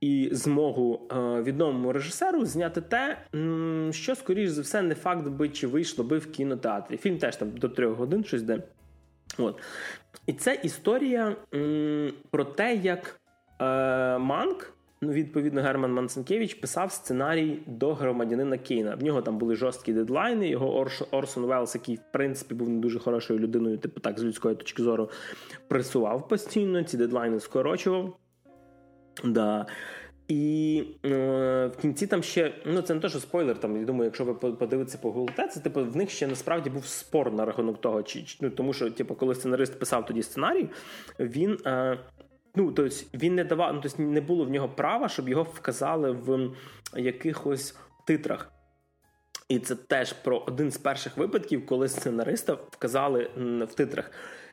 і 0.00 0.28
змогу 0.32 1.00
е, 1.12 1.42
відомому 1.42 1.92
режисеру 1.92 2.44
зняти 2.44 2.80
те, 2.80 3.18
що, 3.90 4.14
скоріш 4.14 4.50
за 4.50 4.62
все, 4.62 4.82
не 4.82 4.94
факт 4.94 5.28
би 5.28 5.48
чи 5.48 5.66
вийшло 5.66 6.04
би 6.04 6.18
в 6.18 6.30
кінотеатрі. 6.32 6.96
Фільм 6.96 7.18
теж 7.18 7.36
там 7.36 7.50
до 7.50 7.68
трьох 7.68 7.98
годин 7.98 8.24
щось 8.24 8.42
де. 8.42 8.62
От. 9.38 9.62
І 10.26 10.32
це 10.32 10.60
історія 10.62 11.36
про 12.30 12.44
те, 12.44 12.74
як 12.74 13.20
е, 13.60 14.18
Манк. 14.18 14.73
Ну, 15.04 15.12
відповідно, 15.12 15.62
Герман 15.62 15.92
Манкевич 15.92 16.54
писав 16.54 16.92
сценарій 16.92 17.58
до 17.66 17.94
Громадянина 17.94 18.58
Кейна. 18.58 18.94
В 18.94 19.02
нього 19.02 19.22
там 19.22 19.38
були 19.38 19.56
жорсткі 19.56 19.92
дедлайни. 19.92 20.48
Його 20.48 20.76
Орш, 20.76 21.02
Орсон 21.10 21.44
Велс, 21.44 21.74
який 21.74 21.96
в 21.96 22.12
принципі 22.12 22.54
був 22.54 22.68
не 22.68 22.80
дуже 22.80 22.98
хорошою 22.98 23.38
людиною, 23.38 23.78
типу 23.78 24.00
так, 24.00 24.18
з 24.18 24.24
людської 24.24 24.56
точки 24.56 24.82
зору, 24.82 25.10
пресував 25.68 26.28
постійно, 26.28 26.82
ці 26.82 26.96
дедлайни 26.96 27.40
скорочував. 27.40 28.16
Да. 29.24 29.66
І 30.28 30.84
е, 31.04 31.66
в 31.66 31.80
кінці 31.80 32.06
там 32.06 32.22
ще, 32.22 32.54
ну 32.66 32.82
це 32.82 32.94
не 32.94 33.00
те, 33.00 33.08
що 33.08 33.20
спойлер, 33.20 33.58
там, 33.60 33.76
я 33.76 33.84
думаю, 33.84 34.04
якщо 34.04 34.24
ви 34.24 34.34
подивитеся 34.34 34.98
погуглите, 34.98 35.48
це 35.48 35.60
типу 35.60 35.84
в 35.84 35.96
них 35.96 36.10
ще 36.10 36.26
насправді 36.26 36.70
був 36.70 36.86
спор 36.86 37.32
на 37.32 37.44
рахунок 37.44 37.80
того, 37.80 38.02
чи 38.02 38.24
ну, 38.40 38.50
тому 38.50 38.72
що, 38.72 38.90
типу, 38.90 39.14
коли 39.14 39.34
сценарист 39.34 39.78
писав 39.78 40.06
тоді 40.06 40.22
сценарій, 40.22 40.68
він. 41.18 41.58
Е, 41.66 41.98
Ну, 42.54 42.72
тобто 42.72 42.96
він 43.14 43.34
не 43.34 43.44
давав, 43.44 43.74
ну, 43.74 43.80
тобто 43.82 44.02
не 44.02 44.20
було 44.20 44.44
в 44.44 44.50
нього 44.50 44.68
права, 44.68 45.08
щоб 45.08 45.28
його 45.28 45.42
вказали 45.42 46.10
в 46.10 46.50
якихось 46.96 47.76
титрах. 48.06 48.50
І 49.48 49.58
це 49.58 49.74
теж 49.74 50.12
про 50.12 50.38
один 50.38 50.70
з 50.70 50.78
перших 50.78 51.16
випадків, 51.16 51.66
коли 51.66 51.88
сценариста 51.88 52.52
вказали 52.70 53.30
в 53.70 53.74
титрах. 53.74 54.10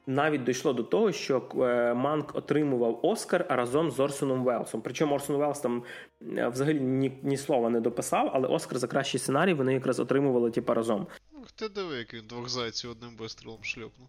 Навіть 0.07 0.43
дійшло 0.43 0.73
до 0.73 0.83
того, 0.83 1.11
що 1.11 1.49
е, 1.55 1.93
Манк 1.93 2.35
отримував 2.35 2.99
Оскар 3.03 3.45
разом 3.49 3.91
з 3.91 3.99
Орсоном 3.99 4.43
Велсом. 4.43 4.81
Причому 4.81 5.15
Орсон 5.15 5.35
Велс 5.35 5.59
там 5.59 5.83
е, 6.37 6.47
взагалі 6.47 6.79
ні 6.79 7.19
ні 7.23 7.37
слова 7.37 7.69
не 7.69 7.81
дописав, 7.81 8.31
але 8.33 8.47
Оскар 8.47 8.77
за 8.77 8.87
кращий 8.87 9.19
сценарій 9.19 9.53
вони 9.53 9.73
якраз 9.73 9.99
отримували 9.99 10.51
типу, 10.51 10.73
разом. 10.73 11.07
Ух 11.31 11.51
ти 11.51 11.69
диви, 11.69 11.95
як 11.95 12.13
він 12.13 12.27
двох 12.27 12.49
зайців 12.49 12.91
одним 12.91 13.17
вистрілом 13.17 13.63
шльопнув. 13.63 14.07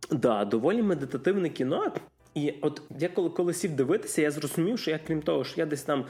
Так, 0.00 0.18
да, 0.18 0.44
доволі 0.44 0.82
медитативне 0.82 1.48
кіно. 1.48 1.92
І 2.34 2.54
от 2.60 2.82
я 2.98 3.08
коли 3.08 3.30
коли 3.30 3.54
сів 3.54 3.76
дивитися, 3.76 4.22
я 4.22 4.30
зрозумів, 4.30 4.78
що 4.78 4.90
я, 4.90 4.98
крім 4.98 5.22
того, 5.22 5.44
що 5.44 5.60
я 5.60 5.66
десь 5.66 5.82
там 5.82 6.06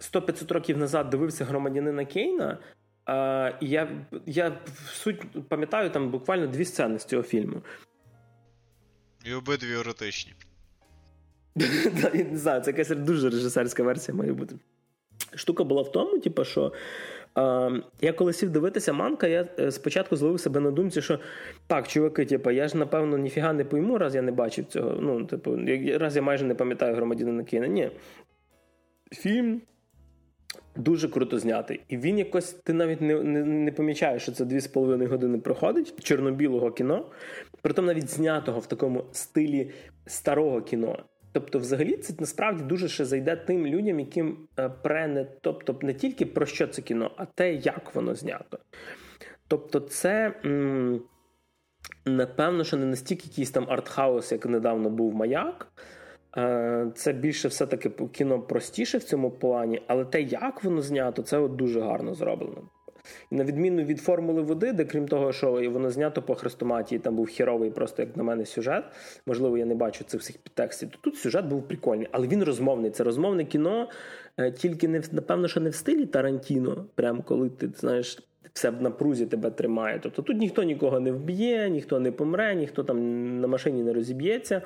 100-500 0.00 0.52
років 0.52 0.78
назад 0.78 1.10
дивився 1.10 1.44
громадянина 1.44 2.04
Кейна. 2.04 2.58
А, 3.06 3.52
І 3.60 3.68
я 3.68 4.06
я 4.26 4.58
суть 4.92 5.48
пам'ятаю 5.48 5.90
там 5.90 6.10
буквально 6.10 6.46
дві 6.46 6.64
сцени 6.64 6.98
з 6.98 7.04
цього 7.04 7.22
фільму. 7.22 7.62
І 9.24 9.34
обидві 9.34 9.72
еротичні. 9.72 10.32
Не 12.14 12.36
знаю, 12.36 12.60
це 12.60 12.70
якась 12.70 12.88
дуже 12.88 13.30
режисерська 13.30 13.82
версія 13.82 14.16
має 14.16 14.32
бути. 14.32 14.56
Штука 15.34 15.64
була 15.64 15.82
в 15.82 15.92
тому, 15.92 16.18
типу, 16.18 16.44
що 16.44 16.72
я 18.00 18.12
коли 18.16 18.32
сів 18.32 18.50
дивитися 18.50 18.92
манка, 18.92 19.26
я 19.26 19.48
е, 19.58 19.70
спочатку 19.70 20.16
зловив 20.16 20.40
себе 20.40 20.60
на 20.60 20.70
думці, 20.70 21.02
що 21.02 21.18
так, 21.66 21.88
чуваки, 21.88 22.24
типу, 22.24 22.50
я 22.50 22.68
ж 22.68 22.76
напевно 22.76 23.18
ніфіга 23.18 23.52
не 23.52 23.64
пойму, 23.64 23.98
раз 23.98 24.14
я 24.14 24.22
не 24.22 24.32
бачив 24.32 24.64
цього. 24.64 24.98
Ну, 25.00 25.24
типу, 25.24 25.56
раз 25.98 26.16
я 26.16 26.22
майже 26.22 26.44
не 26.44 26.54
пам'ятаю 26.54 26.94
громадянина 26.94 27.44
Кейна. 27.44 27.66
Ні. 27.66 27.90
Фільм 29.12 29.60
дуже 30.76 31.08
круто 31.08 31.38
знятий. 31.38 31.80
І 31.88 31.96
він 31.96 32.18
якось 32.18 32.52
ти 32.52 32.72
навіть 32.72 33.00
не 33.00 33.22
не, 33.22 33.44
не 33.44 33.72
помічаєш, 33.72 34.22
що 34.22 34.32
це 34.32 34.44
2,5 34.44 35.06
години 35.06 35.38
проходить 35.38 36.04
чорно-білого 36.04 36.70
кіно, 36.70 37.06
притом 37.62 37.86
навіть 37.86 38.10
знятого 38.10 38.60
в 38.60 38.66
такому 38.66 39.04
стилі 39.12 39.70
старого 40.06 40.62
кіно. 40.62 40.98
Тобто, 41.34 41.58
взагалі, 41.58 41.96
це 41.96 42.14
насправді 42.18 42.64
дуже 42.64 42.88
ще 42.88 43.04
зайде 43.04 43.36
тим 43.36 43.66
людям, 43.66 44.00
яким 44.00 44.48
е, 44.58 44.68
пре 44.68 45.08
не 45.08 45.24
тобто 45.40 45.78
не 45.82 45.94
тільки 45.94 46.26
про 46.26 46.46
що 46.46 46.66
це 46.66 46.82
кіно, 46.82 47.10
а 47.16 47.24
те, 47.24 47.54
як 47.54 47.94
воно 47.94 48.14
знято. 48.14 48.58
Тобто, 49.48 49.80
це. 49.80 50.34
М- 50.44 51.02
Напевно, 52.06 52.64
що 52.64 52.76
не 52.76 52.86
настільки 52.86 53.28
якийсь 53.28 53.50
там 53.50 53.66
артхаус, 53.68 54.32
як 54.32 54.46
недавно 54.46 54.90
був 54.90 55.14
маяк, 55.14 55.72
Е, 56.36 56.90
це 56.94 57.12
більше 57.12 57.48
все-таки 57.48 57.90
кіно 58.12 58.40
простіше 58.40 58.98
в 58.98 59.04
цьому 59.04 59.30
плані, 59.30 59.82
але 59.86 60.04
те, 60.04 60.22
як 60.22 60.64
воно 60.64 60.82
знято, 60.82 61.22
це 61.22 61.38
от 61.38 61.56
дуже 61.56 61.80
гарно 61.80 62.14
зроблено. 62.14 62.62
І 63.30 63.34
на 63.34 63.44
відміну 63.44 63.82
від 63.82 64.00
формули 64.00 64.42
води, 64.42 64.72
де 64.72 64.84
крім 64.84 65.08
того, 65.08 65.32
що 65.32 65.70
воно 65.70 65.90
знято 65.90 66.22
по 66.22 66.34
хрестоматії, 66.34 66.98
там 66.98 67.16
був 67.16 67.26
хіровий, 67.26 67.70
просто 67.70 68.02
як 68.02 68.16
на 68.16 68.22
мене, 68.22 68.46
сюжет. 68.46 68.84
Можливо, 69.26 69.58
я 69.58 69.64
не 69.64 69.74
бачу 69.74 70.04
цих 70.04 70.20
всіх 70.20 70.38
підтекстів. 70.38 70.88
То 70.90 70.98
тут 71.00 71.16
сюжет 71.16 71.46
був 71.46 71.68
прикольний, 71.68 72.08
але 72.12 72.26
він 72.26 72.44
розмовний. 72.44 72.90
Це 72.90 73.04
розмовне 73.04 73.44
кіно, 73.44 73.88
е, 74.36 74.52
тільки 74.52 74.88
не 74.88 75.02
напевно, 75.12 75.48
що 75.48 75.60
не 75.60 75.70
в 75.70 75.74
стилі 75.74 76.06
Тарантіно, 76.06 76.86
прям 76.94 77.22
коли 77.22 77.50
ти 77.50 77.70
знаєш. 77.76 78.18
Все 78.52 78.70
в 78.70 78.82
напрузі 78.82 79.26
тебе 79.26 79.50
тримає. 79.50 79.98
Тобто 80.02 80.22
тут 80.22 80.36
ніхто 80.36 80.62
нікого 80.62 81.00
не 81.00 81.12
вб'є, 81.12 81.70
ніхто 81.70 82.00
не 82.00 82.12
помре, 82.12 82.54
ніхто 82.54 82.84
там 82.84 83.40
на 83.40 83.46
машині 83.46 83.82
не 83.82 83.92
розіб'ється 83.92 84.62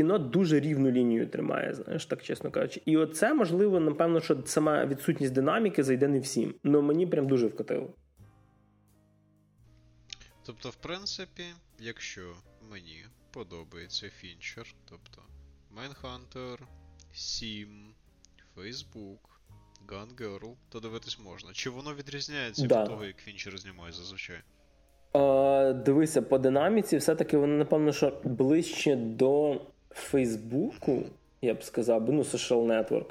кіно 0.00 0.18
дуже 0.18 0.60
рівну 0.60 0.90
лінію 0.90 1.26
тримає, 1.26 1.74
знаєш, 1.74 2.06
так 2.06 2.22
чесно 2.22 2.50
кажучи. 2.50 2.82
І 2.84 2.96
оце, 2.96 3.34
можливо, 3.34 3.80
напевно, 3.80 4.20
що 4.20 4.42
сама 4.44 4.86
відсутність 4.86 5.32
динаміки 5.32 5.82
зайде 5.82 6.08
не 6.08 6.20
всім. 6.20 6.54
але 6.64 6.80
мені 6.82 7.06
прям 7.06 7.28
дуже 7.28 7.46
вкотило. 7.46 7.94
Тобто, 10.46 10.68
в 10.68 10.76
принципі, 10.76 11.44
якщо 11.80 12.22
мені 12.70 13.04
подобається 13.30 14.08
фінчер, 14.08 14.74
тобто 14.90 15.22
Mindhunter, 15.76 16.58
Sim, 17.14 17.68
Facebook, 18.56 19.22
Gun 19.88 20.16
Girl, 20.16 20.54
то 20.68 20.80
дивитись 20.80 21.18
можна. 21.24 21.52
Чи 21.52 21.70
воно 21.70 21.94
відрізняється 21.94 22.66
да. 22.66 22.82
від 22.82 22.88
того, 22.88 23.04
як 23.04 23.16
фінчер 23.16 23.58
знімає 23.58 23.92
зазвичай? 23.92 24.40
Е, 25.16 25.72
Дивися, 25.72 26.22
по 26.22 26.38
динаміці, 26.38 26.96
все-таки 26.96 27.36
воно, 27.36 27.56
напевно, 27.56 27.92
що 27.92 28.20
ближче 28.24 28.96
до 28.96 29.60
Фейсбуку, 29.90 31.02
я 31.42 31.54
б 31.54 31.62
сказав, 31.62 32.12
ну, 32.12 32.22
social 32.22 32.66
network. 32.66 33.06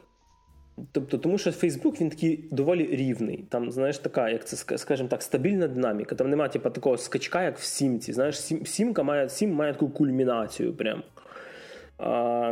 Тобто, 0.92 1.18
тому 1.18 1.38
що 1.38 1.52
Фейсбук 1.52 2.02
він 2.02 2.10
такий 2.10 2.50
доволі 2.52 2.86
рівний. 2.86 3.46
Там, 3.50 3.72
знаєш, 3.72 3.98
така, 3.98 4.30
як 4.30 4.48
це 4.48 4.78
скажімо 4.78 5.10
так, 5.10 5.22
стабільна 5.22 5.68
динаміка. 5.68 6.16
Там 6.16 6.30
немає 6.30 6.50
типу, 6.50 6.70
такого 6.70 6.98
скачка, 6.98 7.44
як 7.44 7.58
в 7.58 7.64
Сімці. 7.64 8.14
Знаєш, 8.14 8.42
сім, 8.42 8.66
сімка 8.66 9.04
має 9.04 9.30
сім 9.30 9.54
має 9.54 9.74
таку 9.74 9.90
кульмінацію. 9.90 10.74
Прям. 10.74 11.04
А, 11.98 12.52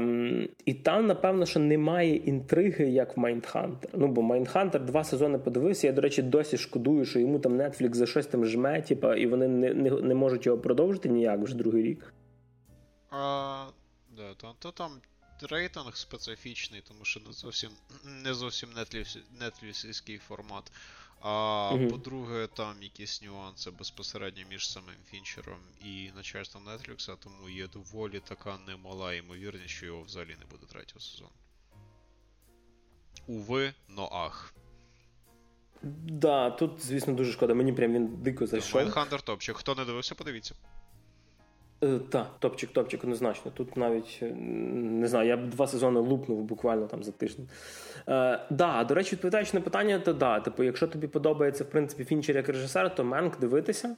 І 0.66 0.74
там, 0.74 1.08
напевно, 1.08 1.46
що 1.46 1.60
немає 1.60 2.16
інтриги, 2.16 2.86
як 2.86 3.18
в 3.18 3.20
Mindhunter. 3.20 3.90
Ну, 3.94 4.08
бо 4.08 4.22
Mindhunter 4.22 4.86
два 4.86 5.04
сезони 5.04 5.38
подивився. 5.38 5.88
Я, 5.88 5.94
до 5.94 6.02
речі, 6.02 6.22
досі 6.22 6.58
шкодую, 6.58 7.06
що 7.06 7.20
йому 7.20 7.40
там 7.40 7.62
Netflix 7.62 7.94
за 7.94 8.06
щось 8.06 8.28
там 8.28 8.46
жме, 8.46 8.82
типу, 8.82 9.14
і 9.14 9.28
вони 9.28 9.48
не 9.48 9.74
не, 9.74 9.92
не 9.92 10.16
можуть 10.16 10.46
його 10.46 10.58
продовжити 10.58 11.10
ніяк 11.10 11.40
вже 11.40 11.56
другий 11.56 11.84
рік. 11.84 12.14
Да, 14.18 14.34
то, 14.34 14.56
то 14.60 14.72
там 14.72 15.02
рейтинг 15.42 15.98
специфічний, 15.98 16.82
тому 16.82 17.06
що 17.06 17.20
не 17.20 17.34
зовсім 17.34 17.72
не 18.06 18.34
зовсім 18.34 18.70
нетлівський 19.40 20.18
формат. 20.18 20.72
А 21.22 21.30
mm-hmm. 21.74 21.90
по-друге, 21.90 22.48
там 22.48 22.84
якісь 22.84 23.22
нюанси 23.22 23.72
безпосередньо 23.72 24.44
між 24.50 24.70
самим 24.70 24.96
Фінчером 25.10 25.60
і 25.86 26.12
начальством 26.16 26.64
Netflix, 26.70 27.18
тому 27.20 27.50
є 27.50 27.68
доволі 27.68 28.20
така 28.20 28.58
немала 28.68 29.14
ймовірність, 29.14 29.70
що 29.70 29.86
його 29.86 30.02
взагалі 30.02 30.36
не 30.40 30.46
буде 30.46 30.66
третього 30.66 31.00
сезону. 31.00 31.32
Уви, 33.28 33.74
но 33.88 34.10
ах. 34.12 34.54
Да, 36.04 36.50
тут, 36.50 36.86
звісно, 36.86 37.14
дуже 37.14 37.32
шкода. 37.32 37.54
Мені 37.54 37.74
прям 37.74 37.94
він 37.94 38.08
дико 38.08 38.48
зайшов. 38.48 38.76
Майнхантер 38.76 39.22
топчик. 39.22 39.58
Хто 39.58 39.76
не 39.76 39.86
дивився, 39.86 40.16
подивіться. 40.16 40.56
Е, 41.84 42.00
Так, 42.10 42.28
топчик, 42.40 42.72
топчик, 42.72 43.04
однозначно. 43.04 43.52
Тут 43.52 43.78
навіть 43.78 44.20
е, 44.22 44.26
не 44.26 45.08
знаю, 45.08 45.28
я 45.28 45.38
б 45.38 45.50
два 45.50 45.68
сезони 45.68 46.00
лупнув 46.00 46.44
буквально 46.44 46.88
там 46.88 47.04
за 47.04 47.12
тиждень. 47.12 47.50
Е, 48.10 48.40
да, 48.50 48.84
до 48.84 48.94
речі, 48.94 49.16
відповідаючи 49.16 49.52
на 49.54 49.62
питання, 49.62 50.00
то 50.00 50.14
да, 50.14 50.40
типу, 50.40 50.64
якщо 50.64 50.88
тобі 50.88 51.08
подобається 51.08 51.64
в 51.64 51.70
принципі 51.70 52.04
Фінчер 52.04 52.36
як 52.36 52.50
режисер, 52.50 52.96
то 52.96 53.04
Менк 53.04 53.40
дивитися. 53.40 53.96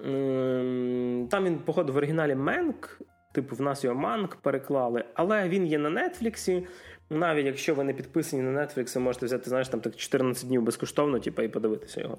Ем, 0.00 1.28
Там 1.30 1.44
він, 1.44 1.58
походу, 1.58 1.92
в 1.92 1.96
оригіналі 1.96 2.34
Менк, 2.34 3.00
типу, 3.32 3.56
в 3.56 3.60
нас 3.60 3.84
його 3.84 3.96
Манк 3.96 4.36
переклали, 4.36 5.04
але 5.14 5.48
він 5.48 5.66
є 5.66 5.78
на 5.78 6.08
Нетфліксі. 6.08 6.66
Навіть 7.10 7.46
якщо 7.46 7.74
ви 7.74 7.84
не 7.84 7.92
підписані 7.92 8.42
на 8.42 8.60
Netflix, 8.60 8.94
ви 8.94 9.00
можете 9.00 9.26
взяти, 9.26 9.50
знаєш, 9.50 9.68
там 9.68 9.80
так 9.80 9.96
14 9.96 10.48
днів 10.48 10.62
безкоштовно, 10.62 11.18
типу, 11.18 11.42
і 11.42 11.48
подивитися 11.48 12.00
його. 12.00 12.18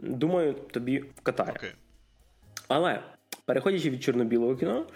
Думаю, 0.00 0.52
тобі 0.52 0.98
вкатає. 0.98 1.52
Окей. 1.56 1.72
Але 2.68 3.02
переходячи 3.46 3.90
від 3.90 4.02
чорно-білого 4.02 4.56
кіно, 4.56 4.86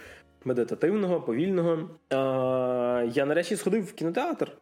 медитативного, 0.44 1.20
повільного, 1.20 1.72
е- 1.72 3.10
я 3.14 3.26
нарешті 3.26 3.56
сходив 3.56 3.84
в 3.84 3.92
кінотеатр. 3.92 4.52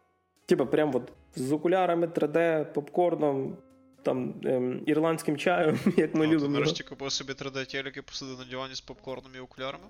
Типа, 0.45 0.65
прям 0.65 0.95
от 0.95 1.13
з 1.35 1.51
окулярами 1.51 2.07
3D, 2.07 2.65
попкорном, 2.73 3.57
там 4.03 4.41
ем, 4.45 4.83
ірландським 4.85 5.37
чаєм, 5.37 5.79
як 5.97 6.15
ми 6.15 6.25
а, 6.25 6.27
любимо. 6.27 6.53
Ти 6.53 6.59
нарешті 6.59 6.83
купив 6.83 7.11
собі 7.11 7.33
3D 7.33 7.71
телек 7.71 7.97
і 7.97 8.01
посидив 8.01 8.39
на 8.39 8.45
дивані 8.45 8.75
з 8.75 8.81
попкорном 8.81 9.31
і 9.35 9.39
окулярами? 9.39 9.85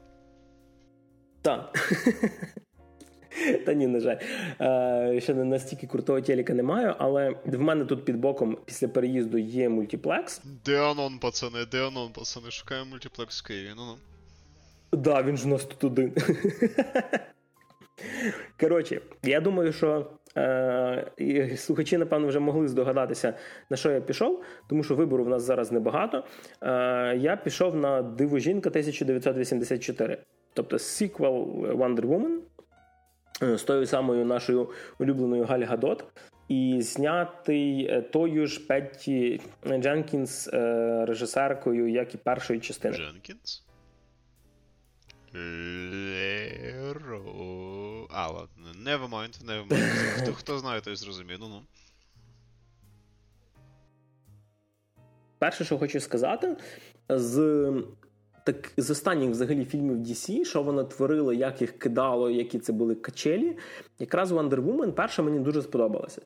Так. 1.42 1.80
Та 3.66 3.74
ні, 3.74 3.88
на 3.88 4.00
жаль. 4.00 4.18
Е, 4.62 5.22
ще 5.22 5.34
не 5.34 5.44
настільки 5.44 5.88
крутого 5.88 6.22
телека 6.22 6.54
не 6.54 6.64
маю, 6.64 6.96
але 6.98 7.36
в 7.46 7.60
мене 7.60 7.86
тут 7.86 8.06
під 8.06 8.18
боком 8.18 8.58
після 8.66 8.88
переїзду 8.88 9.38
є 9.38 9.70
мультиплекс. 9.70 10.42
Де 10.66 10.82
Анон, 10.82 11.20
пацани, 11.20 11.66
де 11.72 11.88
Анон, 11.88 12.12
пацани, 12.14 12.52
шукаємо 12.52 12.90
мультиплекс 12.90 13.42
в 13.42 13.48
Києві, 13.48 13.70
ну 13.78 13.84
ну. 13.86 13.98
Да, 14.92 15.22
він 15.22 15.38
ж 15.38 15.48
у 15.48 15.50
нас 15.50 15.66
тут 15.66 15.84
один. 15.84 16.14
Коротше, 18.60 19.02
я 19.24 19.42
думаю, 19.42 19.74
що 19.74 20.12
е, 20.38 21.54
слухачі, 21.58 21.98
напевно, 21.98 22.28
вже 22.28 22.40
могли 22.40 22.68
здогадатися, 22.68 23.34
на 23.70 23.78
що 23.78 23.92
я 23.92 24.02
пішов, 24.02 24.44
тому 24.70 24.84
що 24.84 24.96
вибору 24.96 25.24
в 25.24 25.30
нас 25.30 25.44
зараз 25.44 25.72
небагато. 25.72 26.24
Е, 26.62 26.68
я 27.18 27.36
пішов 27.44 27.76
на 27.76 28.02
Диво 28.02 28.40
жінка 28.40 28.70
1984, 28.70 30.18
тобто 30.54 30.80
сіквел 30.80 31.44
Wonder 31.62 32.02
Woman 32.02 32.40
з 33.42 33.64
тою 33.64 33.86
самою 33.86 34.26
нашою 34.26 34.70
улюбленою 35.00 35.46
Галь 35.46 35.64
Гадот. 35.64 36.06
І 36.48 36.82
знятий 36.82 37.86
е, 37.86 38.02
тою 38.02 38.48
ж 38.48 38.60
Петті 38.68 39.42
Дженкінс 39.68 40.48
е, 40.48 41.06
режисеркою, 41.06 41.90
як 41.90 42.16
і 42.16 42.18
першої 42.18 42.60
частини. 42.60 42.98
Дженкінс? 42.98 43.64
Леро. 46.74 47.22
А, 48.10 48.28
ладно, 48.28 48.68
never 48.86 49.10
mind, 49.10 49.46
never 49.46 49.68
mind. 49.68 50.22
Хто, 50.22 50.34
хто 50.34 50.60
знає, 50.60 50.82
той 50.82 50.96
зрозуміє, 50.96 51.38
ну 51.42 51.48
ну. 51.48 51.62
Перше, 55.40 55.66
що 55.66 55.78
хочу 55.78 56.00
сказати, 56.00 56.58
з 57.10 57.74
так 58.54 58.72
з 58.78 58.90
останніх 58.90 59.30
взагалі 59.30 59.66
фільмів 59.66 59.98
DC, 59.98 60.46
що 60.46 60.64
вона 60.64 60.84
творила, 60.84 61.34
як 61.34 61.62
їх 61.62 61.80
кидало, 61.80 62.30
які 62.30 62.60
це 62.60 62.74
були 62.74 62.96
качелі, 62.96 63.58
якраз 64.00 64.32
Wonder 64.32 64.64
Woman 64.64 64.92
перша 64.92 65.24
мені 65.24 65.40
дуже 65.40 65.62
сподобалася. 65.62 66.22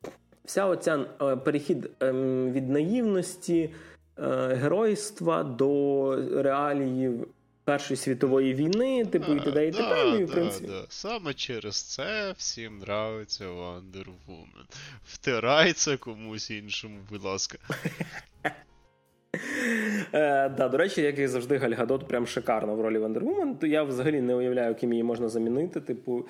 Вся 0.45 0.65
оця 0.65 1.05
е, 1.21 1.35
перехід 1.35 1.89
ем, 1.99 2.51
від 2.51 2.69
наївності, 2.69 3.69
е, 4.17 4.55
геройства 4.55 5.43
до 5.43 6.15
реаліїв 6.41 7.27
Першої 7.65 7.97
світової 7.97 8.53
війни, 8.53 9.05
типу, 9.05 9.33
і 9.33 9.39
т.д. 9.39 9.67
і 9.67 9.71
т.п. 9.71 10.03
Ну, 10.05 10.17
і, 10.17 10.25
в 10.25 10.31
принципі. 10.31 10.67
да. 10.67 10.85
Саме 10.89 11.33
через 11.33 11.81
це 11.81 12.33
всім 12.37 12.77
нравиться 12.77 13.45
Wonder 13.45 14.05
Woman. 14.27 14.65
Втирай 15.05 15.73
це 15.73 15.97
комусь 15.97 16.51
іншому, 16.51 16.99
будь 17.09 17.23
ласка. 17.23 17.57
Е, 20.13 20.49
да, 20.49 20.69
до 20.69 20.77
речі, 20.77 21.01
як 21.01 21.19
і 21.19 21.27
завжди, 21.27 21.57
Галь 21.57 21.73
Гадот 21.73 22.07
прям 22.07 22.27
шикарно 22.27 22.75
в 22.75 22.81
ролі 22.81 22.99
то 23.59 23.67
я 23.67 23.83
взагалі 23.83 24.21
не 24.21 24.35
уявляю, 24.35 24.75
ким 24.75 24.93
її 24.93 25.03
можна 25.03 25.29
замінити. 25.29 25.81
Типу, 25.81 26.25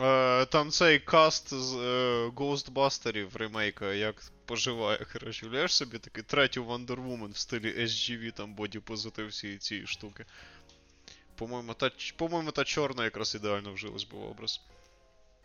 Е, 0.00 0.46
там 0.46 0.70
цей 0.70 0.98
каст 0.98 1.54
з 1.54 1.76
е, 1.76 2.28
Ghostbusterів 2.36 3.38
ремейка, 3.38 3.92
як 3.92 4.14
поживає, 4.46 4.98
коротше, 5.12 5.46
уявляєш 5.46 5.74
собі 5.74 5.98
такий 5.98 6.24
третю 6.24 6.64
Woman 6.64 7.32
в 7.32 7.36
стилі 7.36 7.74
SGV, 7.78 8.32
там 8.32 8.54
боді 8.54 8.78
позитив 8.78 9.26
всі 9.26 9.56
ці 9.56 9.86
штуки. 9.86 10.24
По-моєму, 11.38 11.74
та, 11.74 11.90
по-моєму, 12.16 12.50
та 12.50 12.64
чорна 12.64 13.04
якраз 13.04 13.34
ідеально 13.34 13.72
вжилась 13.72 14.04
би 14.04 14.18
в 14.18 14.30
образ. 14.30 14.60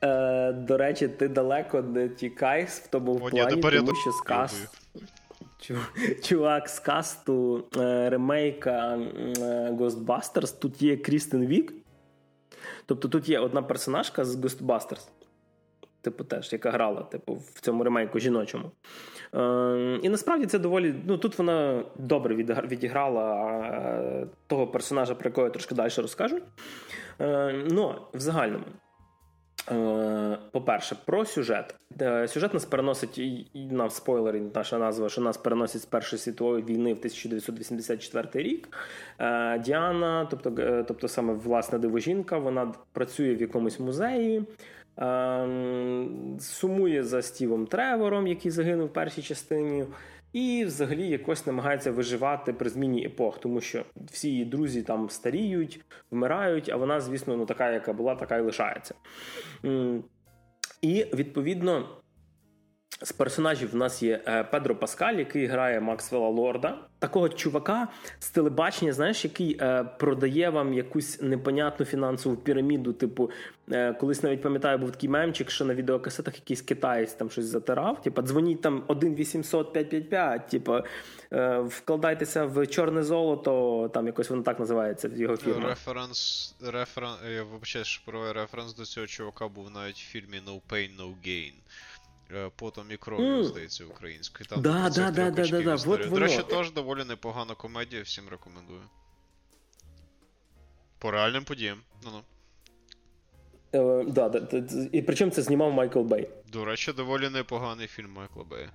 Е, 0.02 0.52
до 0.52 0.78
речі, 0.78 1.08
ти 1.08 1.28
далеко 1.28 1.82
не 1.82 2.10
тікаєш 2.10 2.70
в 2.70 2.88
тому 2.88 3.16
О, 3.16 3.20
плані, 3.20 3.38
я 3.40 3.46
тому 3.46 3.96
що 3.96 4.12
з 4.12 4.22
каст... 4.22 4.87
Чу- 5.60 6.22
Чувак 6.24 6.70
з 6.70 6.80
касту 6.80 7.64
е, 7.78 8.10
ремейка 8.10 8.98
е, 8.98 9.72
Ghostbusters, 9.72 10.60
тут 10.60 10.82
є 10.82 10.98
Крістен 10.98 11.46
Вік. 11.46 11.74
Тобто 12.86 13.08
тут 13.08 13.30
є 13.30 13.40
одна 13.40 13.62
персонажка 13.62 14.26
з 14.26 14.36
Ghostbusters. 14.36 15.08
Типу, 16.02 16.24
теж, 16.24 16.54
яка 16.54 16.72
грала 16.72 17.02
типу, 17.02 17.34
в 17.34 17.60
цьому 17.62 17.84
ремейку 17.84 18.20
жіночому. 18.20 18.72
Е, 19.36 20.00
і 20.04 20.10
насправді 20.10 20.46
це 20.46 20.60
доволі. 20.60 20.96
Ну, 21.08 21.18
тут 21.18 21.38
вона 21.38 21.84
добре 21.96 22.36
відіграла 22.36 23.36
е, 23.60 24.28
того 24.48 24.68
персонажа, 24.68 25.16
про 25.16 25.30
якого 25.30 25.48
я 25.48 25.52
трошки 25.52 25.76
далі 25.76 25.92
розкажу. 25.98 26.40
Е, 27.22 27.66
ну, 27.72 27.96
в 28.14 28.20
загальному. 28.20 28.66
Е, 29.72 30.38
По-перше, 30.52 30.96
про 31.06 31.26
сюжет. 31.26 31.76
Е, 32.02 32.28
Сюжет 32.28 32.54
нас 32.54 32.66
переносить 32.66 33.22
нам 33.54 33.90
спойлери, 33.90 34.42
наша 34.56 34.78
назва, 34.78 35.10
що 35.10 35.22
нас 35.22 35.38
переносить 35.38 35.82
з 35.82 35.86
Першої 35.86 36.20
світової 36.20 36.64
війни 36.64 36.94
в 36.94 36.98
1984 36.98 38.44
рік. 38.44 38.70
Е, 39.20 39.60
Діана, 39.60 40.28
тобто, 40.32 40.52
тобто 40.88 41.08
саме 41.08 41.34
власна 41.34 41.78
дивожінка, 41.80 42.38
вона 42.38 42.74
працює 42.92 43.36
в 43.36 43.42
якомусь 43.42 43.80
музеї. 43.80 44.44
е, 45.00 46.06
Сумує 46.40 47.04
за 47.04 47.22
Стівом 47.22 47.68
Тревором, 47.68 48.28
який 48.28 48.52
загинув 48.52 48.88
в 48.88 48.94
першій 48.94 49.22
частині, 49.22 49.86
і 50.34 50.66
взагалі 50.66 51.08
якось 51.08 51.46
намагається 51.46 51.92
виживати 51.92 52.54
при 52.54 52.70
зміні 52.70 53.06
епох, 53.06 53.40
тому 53.40 53.62
що 53.62 53.86
всі 54.12 54.30
її 54.30 54.46
друзі 54.46 54.82
там 54.82 55.10
старіють, 55.10 55.86
вмирають, 56.12 56.70
а 56.70 56.76
вона, 56.76 57.02
звісно, 57.02 57.38
ну 57.38 57.46
така, 57.46 57.72
яка 57.72 57.94
була, 57.94 58.16
така 58.16 58.38
і 58.38 58.42
лишається. 58.42 58.96
І 60.82 61.06
відповідно. 61.14 61.90
З 63.02 63.12
персонажів 63.12 63.72
в 63.72 63.76
нас 63.76 64.04
є 64.04 64.22
е, 64.28 64.44
Педро 64.44 64.76
Паскаль, 64.76 65.14
який 65.14 65.46
грає 65.46 65.80
Максвелла 65.80 66.30
Лорда, 66.30 66.78
такого 67.00 67.30
чувака 67.30 67.88
з 68.20 68.30
телебачення, 68.30 68.94
знаєш, 68.94 69.24
який 69.24 69.58
е, 69.62 69.84
продає 69.84 70.50
вам 70.50 70.74
якусь 70.74 71.22
непонятну 71.22 71.86
фінансову 71.86 72.36
піраміду. 72.36 72.94
Типу, 72.94 73.32
е, 73.72 73.94
колись 73.94 74.24
навіть 74.24 74.42
пам'ятаю, 74.42 74.78
був 74.78 74.92
такий 74.92 75.10
мемчик, 75.10 75.52
що 75.52 75.66
на 75.66 75.76
відеокасетах 75.76 76.36
якийсь 76.36 76.62
китаєць 76.62 77.14
там 77.14 77.30
щось 77.30 77.46
затирав. 77.46 78.02
Типу, 78.02 78.22
дзвоніть 78.22 78.62
там 78.62 78.84
1 78.88 79.16
800 79.16 79.74
555, 79.74 80.48
типу, 80.48 80.80
вкладайтеся 81.70 82.46
в 82.46 82.68
чорне 82.68 83.04
золото, 83.04 83.92
там 83.94 84.08
якось 84.08 84.30
воно 84.30 84.44
так 84.44 84.60
називається 84.60 85.10
його 85.16 85.38
фірма. 85.38 85.70
Референс. 85.70 86.56
Референ... 86.62 87.14
Я 87.36 87.44
вибачаю, 87.44 87.86
що 87.86 88.06
провел 88.06 88.34
референс 88.34 88.76
до 88.76 88.86
цього 88.86 89.08
чувака 89.08 89.48
був 89.48 89.72
навіть 89.72 89.96
в 89.96 90.08
фільмі 90.12 90.42
No 90.48 90.62
Pain, 90.70 90.90
No 90.98 91.14
Gain. 91.28 91.54
Е, 92.36 92.52
Потом 92.56 92.92
і 92.92 92.98
кров'ю, 92.98 93.44
здається, 93.44 93.86
українською. 93.86 94.48
Там 94.50 94.62
Да, 94.62 94.90
да, 94.90 95.12
да, 95.12 95.32
да, 95.32 95.48
да, 95.48 95.62
да, 95.62 95.76
вот 95.76 96.10
До 96.10 96.20
речі, 96.20 96.36
воно. 96.36 96.48
теж 96.48 96.72
доволі 96.72 97.04
непогана 97.04 97.56
комедія, 97.56 98.02
всім 98.02 98.30
рекомендую. 98.30 98.82
По 101.00 101.12
реальним 101.12 101.44
подіям. 101.44 101.78
Ну-ну. 102.04 102.22
Е, 103.74 104.04
да, 104.08 104.30
да, 104.30 104.40
да, 104.40 104.64
і 104.92 105.02
причому 105.02 105.32
це 105.32 105.42
знімав 105.42 105.74
Майкл 105.74 106.02
Бей. 106.02 106.30
До 106.52 106.66
речі, 106.66 106.94
доволі 106.94 107.30
непоганий 107.30 107.88
фільм 107.88 108.12
Майкла 108.12 108.44
Бея. 108.44 108.70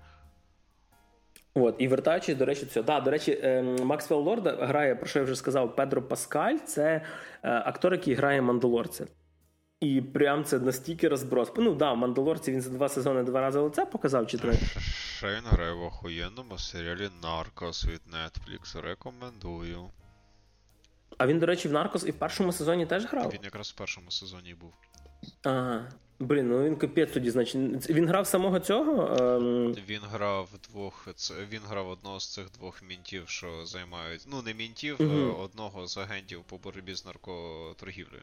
От, 1.54 1.76
і 1.78 1.88
вертаючись, 1.88 2.36
до 2.36 2.44
речі, 2.44 2.66
це 2.66 2.82
да, 2.82 3.00
до 3.00 3.10
речі, 3.10 3.40
ем, 3.42 3.76
Максвелл 3.76 4.22
Лорда 4.22 4.66
грає, 4.66 4.94
про 4.94 5.06
що 5.06 5.18
я 5.18 5.24
вже 5.24 5.36
сказав, 5.36 5.76
Педро 5.76 6.02
Паскаль. 6.02 6.56
Це 6.56 6.84
е, 6.84 7.02
актор, 7.42 7.92
який 7.92 8.14
грає 8.14 8.42
Мандалорця. 8.42 9.06
І 9.82 10.00
прям 10.00 10.44
це 10.44 10.58
настільки 10.58 11.08
розброс. 11.08 11.52
Ну 11.56 11.74
да, 11.74 11.94
Мандалорці 11.94 12.52
він 12.52 12.60
за 12.60 12.70
два 12.70 12.88
сезони 12.88 13.22
два 13.22 13.40
рази 13.40 13.58
лице 13.58 13.86
показав 13.86 14.26
чи 14.26 14.38
три. 14.38 14.54
Ще 15.16 15.26
він 15.26 15.44
грає 15.44 15.72
в 15.72 15.82
охуєнному 15.82 16.58
серіалі 16.58 17.08
Наркос 17.22 17.86
від 17.86 18.00
Netflix. 18.12 18.80
Рекомендую. 18.80 19.90
А 21.18 21.26
він, 21.26 21.38
до 21.38 21.46
речі, 21.46 21.68
в 21.68 21.72
Наркос 21.72 22.04
і 22.06 22.10
в 22.10 22.14
першому 22.14 22.52
сезоні 22.52 22.86
теж 22.86 23.06
грав. 23.06 23.30
Він 23.34 23.44
якраз 23.44 23.70
в 23.70 23.74
першому 23.74 24.10
сезоні 24.10 24.54
був. 24.54 24.72
Ага. 25.42 25.88
Блін, 26.18 26.48
ну 26.48 26.64
він 26.64 26.76
капець 26.76 27.12
тоді, 27.12 27.30
значить. 27.30 27.90
Він 27.90 28.08
грав 28.08 28.26
самого 28.26 28.60
цього? 28.60 29.16
Ем... 29.16 29.74
Він 29.88 30.00
грав 30.12 30.48
двох. 30.70 31.08
Він 31.50 31.60
грав 31.68 31.88
одного 31.88 32.20
з 32.20 32.32
цих 32.32 32.50
двох 32.50 32.82
мінтів, 32.82 33.28
що 33.28 33.66
займають. 33.66 34.24
Ну, 34.30 34.42
не 34.42 34.54
мінтів, 34.54 34.96
угу. 35.00 35.42
одного 35.42 35.86
з 35.86 35.98
агентів 35.98 36.42
по 36.42 36.58
боротьбі 36.58 36.94
з 36.94 37.06
наркоторгівлею. 37.06 38.22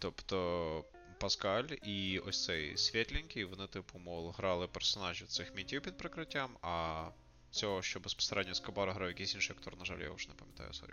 Тобто. 0.00 0.84
Паскаль 1.20 1.64
і 1.82 2.18
ось 2.18 2.44
цей 2.44 2.76
світленький, 2.76 3.44
вони, 3.44 3.66
типу, 3.66 3.98
мол, 3.98 4.30
грали 4.38 4.66
персонажів 4.66 5.28
цих 5.28 5.54
мінтів 5.56 5.82
під 5.82 5.96
прикриттям, 5.96 6.50
а 6.62 7.04
цього, 7.50 7.82
що 7.82 8.00
безпосередньо 8.00 8.54
Ескобара 8.54 8.92
грав 8.92 9.08
якийсь 9.08 9.34
інший 9.34 9.56
актор, 9.58 9.78
на 9.78 9.84
жаль, 9.84 10.00
я 10.00 10.10
вже 10.10 10.28
не 10.28 10.34
пам'ятаю, 10.34 10.72
сорі. 10.72 10.90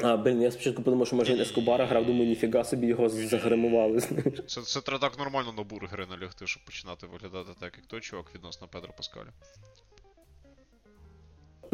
А, 0.00 0.16
блін, 0.16 0.42
я 0.42 0.50
спочатку 0.50 0.82
подумав, 0.82 1.06
що 1.06 1.16
може 1.16 1.42
Ескобара 1.42 1.86
грав, 1.86 2.06
думаю, 2.06 2.26
ніфіга 2.26 2.64
собі 2.64 2.86
його 2.86 3.08
загримували. 3.08 4.00
Це 4.46 4.62
це 4.62 4.80
треба 4.80 5.08
так 5.08 5.18
нормально 5.18 5.52
на 5.52 5.62
бургери 5.62 6.06
налягти, 6.06 6.46
щоб 6.46 6.64
починати 6.64 7.06
виглядати 7.06 7.50
так, 7.60 7.76
як 7.76 7.86
той 7.86 8.00
чувак 8.00 8.34
відносно 8.34 8.68
Педро 8.68 8.92
Паскаля. 8.96 9.32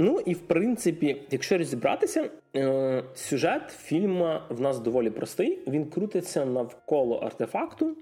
Ну 0.01 0.21
і 0.27 0.35
в 0.35 0.39
принципі, 0.39 1.23
якщо 1.31 1.59
розібратися, 1.59 2.31
е, 2.57 3.05
сюжет 3.15 3.71
фільму 3.71 4.39
в 4.49 4.61
нас 4.61 4.79
доволі 4.79 5.11
простий. 5.11 5.59
Він 5.67 5.91
крутиться 5.91 6.45
навколо 6.45 7.17
артефакту, 7.17 7.97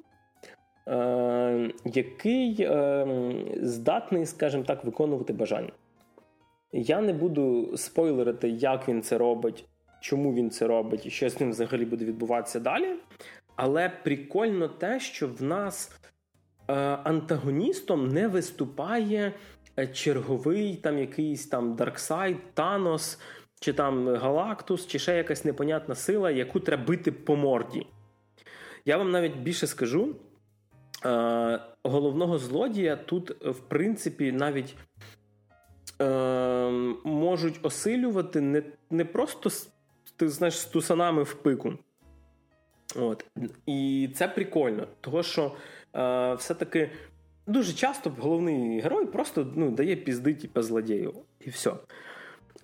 е, 0.88 1.70
який 1.84 2.56
е, 2.60 3.06
здатний, 3.62 4.26
скажімо 4.26 4.64
так, 4.64 4.84
виконувати 4.84 5.32
бажання. 5.32 5.72
Я 6.72 7.00
не 7.00 7.12
буду 7.12 7.76
спойлерити, 7.76 8.48
як 8.48 8.88
він 8.88 9.02
це 9.02 9.18
робить, 9.18 9.64
чому 10.00 10.34
він 10.34 10.50
це 10.50 10.66
робить 10.66 11.06
і 11.06 11.10
що 11.10 11.30
з 11.30 11.40
ним 11.40 11.50
взагалі 11.50 11.84
буде 11.84 12.04
відбуватися 12.04 12.60
далі. 12.60 12.88
Але 13.56 13.92
прикольно 14.04 14.68
те, 14.68 15.00
що 15.00 15.28
в 15.28 15.42
нас 15.42 16.00
антагоністом 17.04 18.08
не 18.08 18.28
виступає 18.28 19.32
черговий 19.92 20.76
там 20.76 20.98
якийсь 20.98 21.46
там 21.46 21.76
Дарксайд, 21.76 22.36
Танос, 22.54 23.20
чи 23.60 23.72
там 23.72 24.08
Галактус, 24.08 24.86
чи 24.86 24.98
ще 24.98 25.16
якась 25.16 25.44
непонятна 25.44 25.94
сила, 25.94 26.30
яку 26.30 26.60
треба 26.60 26.84
бити 26.84 27.12
по 27.12 27.36
морді. 27.36 27.86
Я 28.84 28.96
вам 28.96 29.10
навіть 29.10 29.36
більше 29.36 29.66
скажу. 29.66 30.16
Е, 31.04 31.60
головного 31.82 32.38
злодія 32.38 32.96
тут, 32.96 33.44
в 33.44 33.60
принципі, 33.60 34.32
навіть 34.32 34.76
е, 36.02 36.70
можуть 37.04 37.58
осилювати 37.62 38.40
не 38.40 38.62
не 38.90 39.04
просто 39.04 39.50
ти 40.16 40.28
знаєш, 40.28 40.58
з 40.58 40.64
тусанами 40.64 41.22
в 41.22 41.34
пику. 41.34 41.72
От. 42.96 43.26
І 43.66 44.10
це 44.14 44.28
прикольно, 44.28 44.86
тому 45.00 45.22
що 45.22 45.52
е, 45.96 46.34
все-таки 46.34 46.90
дуже 47.46 47.72
часто 47.72 48.12
головний 48.18 48.80
герой 48.80 49.06
просто 49.06 49.46
ну, 49.54 49.70
дає 49.70 49.96
пізди 49.96 50.34
типу, 50.34 50.62
злодію. 50.62 51.14
І 51.40 51.50
все. 51.50 51.72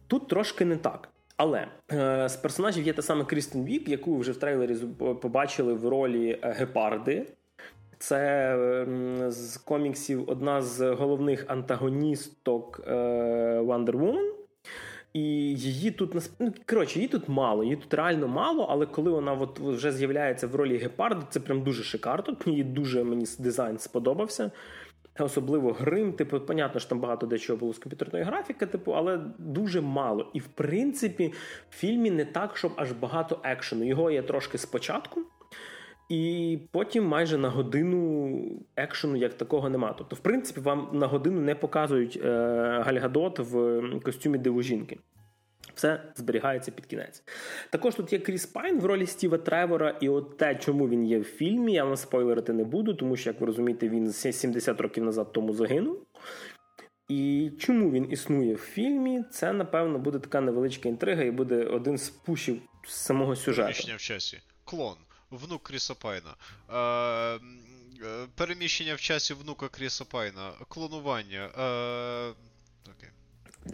Тут 0.06 0.28
трошки 0.28 0.64
не 0.64 0.76
так. 0.76 1.08
Але 1.36 1.68
е, 1.92 2.28
з 2.28 2.36
персонажів 2.36 2.86
є 2.86 2.92
та 2.92 3.02
сама 3.02 3.24
Крістін 3.24 3.64
Вік, 3.64 3.88
яку 3.88 4.18
вже 4.18 4.32
в 4.32 4.36
трейлері 4.36 4.76
побачили 4.98 5.74
в 5.74 5.88
ролі 5.88 6.38
е, 6.42 6.52
Гепарди. 6.52 7.26
Це 7.98 8.56
е, 8.56 9.30
з 9.30 9.56
коміксів 9.56 10.30
одна 10.30 10.62
з 10.62 10.90
головних 10.90 11.44
антагоністок 11.48 12.80
е, 12.86 12.92
Wonder 13.60 13.92
Woman. 13.92 14.32
І 15.12 15.20
її 15.55 15.90
тут 15.90 16.14
ну, 16.38 16.55
коротше, 16.66 16.98
її 16.98 17.09
тут 17.09 17.29
мало, 17.29 17.64
її 17.64 17.77
тут 17.77 17.94
реально 17.94 18.29
мало, 18.29 18.66
але 18.70 18.87
коли 18.87 19.11
вона 19.11 19.33
от 19.33 19.61
вже 19.61 19.92
з'являється 19.92 20.46
в 20.46 20.55
ролі 20.55 20.77
гепарду, 20.77 21.27
це 21.31 21.40
прям 21.40 21.62
дуже 21.62 21.83
шикарно. 21.83 22.37
Мені 22.46 22.64
дуже 22.64 23.05
мені 23.05 23.27
дизайн 23.38 23.79
сподобався. 23.79 24.51
Особливо 25.18 25.72
грим, 25.72 26.12
типу, 26.12 26.40
понятно, 26.40 26.81
що 26.81 26.88
там 26.88 27.01
багато 27.01 27.27
дечого 27.27 27.59
було 27.59 27.72
з 27.72 27.79
комп'ютерної 27.79 28.25
графіки, 28.25 28.66
типу, 28.66 28.92
але 28.92 29.20
дуже 29.38 29.81
мало. 29.81 30.31
І 30.33 30.38
в 30.38 30.46
принципі, 30.46 31.33
в 31.70 31.75
фільмі 31.75 32.11
не 32.11 32.25
так, 32.25 32.57
щоб 32.57 32.72
аж 32.77 32.92
багато 32.92 33.40
екшену. 33.42 33.85
Його 33.85 34.11
є 34.11 34.22
трошки 34.22 34.59
спочатку, 34.59 35.20
і 36.12 36.59
потім 36.70 37.05
майже 37.05 37.38
на 37.38 37.48
годину 37.48 38.42
екшену 38.77 39.16
як 39.16 39.35
такого 39.35 39.70
нема. 39.70 39.94
Тобто, 39.98 40.16
в 40.16 40.18
принципі, 40.18 40.61
вам 40.61 40.88
на 40.92 41.07
годину 41.07 41.40
не 41.40 41.55
показують 41.55 42.20
е, 42.25 42.29
Гальгадот 42.85 43.38
в 43.38 43.83
костюмі 44.05 44.38
дивожінки. 44.38 44.98
Все 45.75 46.03
зберігається 46.14 46.70
під 46.70 46.87
кінець. 46.87 47.22
Також 47.70 47.94
тут 47.94 48.12
є 48.12 48.18
Кріс 48.18 48.46
Пайн 48.46 48.81
в 48.81 48.87
ролі 48.87 49.07
Стіва 49.07 49.38
Тревора, 49.38 49.98
і 50.01 50.09
от 50.09 50.37
те, 50.37 50.55
чому 50.55 50.88
він 50.88 51.05
є 51.07 51.18
в 51.18 51.25
фільмі, 51.25 51.72
я 51.72 51.85
вам 51.85 51.96
спойлерити 51.96 52.53
не 52.53 52.64
буду, 52.64 52.94
тому 52.94 53.16
що, 53.16 53.31
як 53.31 53.40
ви 53.40 53.46
розумієте, 53.46 53.88
він 53.88 54.12
70 54.12 54.81
років 54.81 55.05
назад 55.05 55.33
тому 55.33 55.53
загинув. 55.53 56.03
І 57.09 57.51
чому 57.59 57.90
він 57.90 58.12
існує 58.12 58.55
в 58.55 58.59
фільмі, 58.59 59.25
це, 59.31 59.53
напевно, 59.53 59.98
буде 59.98 60.18
така 60.18 60.40
невеличка 60.40 60.88
інтрига 60.88 61.22
і 61.22 61.31
буде 61.31 61.64
один 61.64 61.98
з 61.98 62.11
пушів 62.11 62.62
самого 62.85 63.37
сюжету. 63.37 63.70
В 63.96 63.96
часі. 63.98 64.38
Клон 64.64 64.94
внук 65.32 65.62
Кріса 65.62 65.94
Пайна. 65.94 66.34
Е, 66.68 66.76
е, 66.76 67.38
переміщення 68.34 68.94
в 68.94 69.00
часі 69.00 69.34
внука 69.34 69.68
Кріса 69.68 70.04
Пайна. 70.04 70.52
Клонування. 70.68 71.50
Е, 71.58 72.32
окей. 72.96 73.08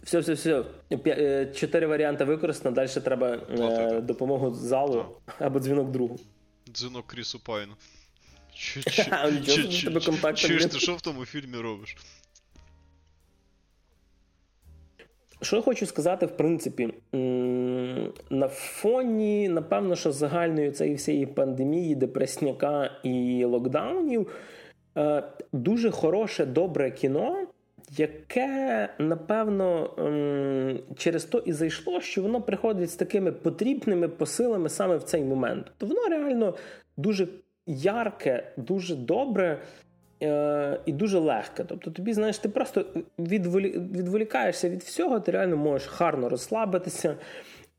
Все, 0.03 0.19
все, 0.19 0.33
все. 0.33 0.65
Чотири 1.55 1.87
варіанти 1.87 2.25
використано, 2.25 2.75
далі 2.75 2.89
треба 2.89 3.29
е, 3.29 4.01
допомогу 4.01 4.55
залу 4.55 5.07
або 5.39 5.61
дзвінок 5.61 5.91
другу. 5.91 6.21
Дзвінок 6.69 7.07
Крісу 7.07 7.39
Пайну. 7.39 7.75
Чуєш, 8.55 8.99
ти 10.67 10.79
що 10.79 10.95
в 10.95 11.01
тому 11.01 11.25
фільмі 11.25 11.57
робиш? 11.57 11.97
Що 15.41 15.57
я 15.57 15.63
хочу 15.63 15.87
сказати, 15.87 16.27
в 16.27 16.37
принципі, 16.37 16.95
на 18.31 18.49
фоні, 18.49 19.49
напевно, 19.49 19.97
що 19.97 20.13
загальної 20.13 20.71
цієї 20.71 20.97
всієї 20.97 21.27
пандемії, 21.27 21.95
депресняка 21.95 22.91
і 23.03 23.45
локдаунів 23.45 24.31
е, 24.97 25.23
дуже 25.53 25.91
хороше, 25.91 26.47
добре 26.47 26.91
кіно, 26.91 27.47
яке, 27.97 28.89
напевно, 28.99 29.91
через 30.97 31.25
то 31.25 31.39
і 31.39 31.53
зайшло, 31.53 32.01
що 32.01 32.23
воно 32.23 32.43
приходить 32.43 32.91
з 32.91 32.97
такими 32.97 33.33
потрібними 33.33 34.09
посилами 34.09 34.69
саме 34.69 34.97
в 34.97 35.03
цей 35.03 35.25
момент. 35.25 35.73
То 35.79 35.87
воно 35.87 36.09
реально 36.09 36.55
дуже 36.97 37.29
ярке, 37.67 38.53
дуже 38.57 38.97
добре. 38.97 39.59
Е, 40.23 40.81
і 40.87 40.93
дуже 40.93 41.19
легке. 41.19 41.65
Тобто, 41.65 41.91
тобі, 41.91 42.13
знаєш, 42.13 42.39
ти 42.39 42.49
просто 42.49 42.85
відволі... 43.19 43.69
відволікаєшся 43.79 44.69
від 44.69 44.83
всього, 44.83 45.21
ти 45.21 45.33
реально 45.33 45.57
можеш 45.57 45.89
гарно 45.89 46.29
розслабитися 46.29 47.17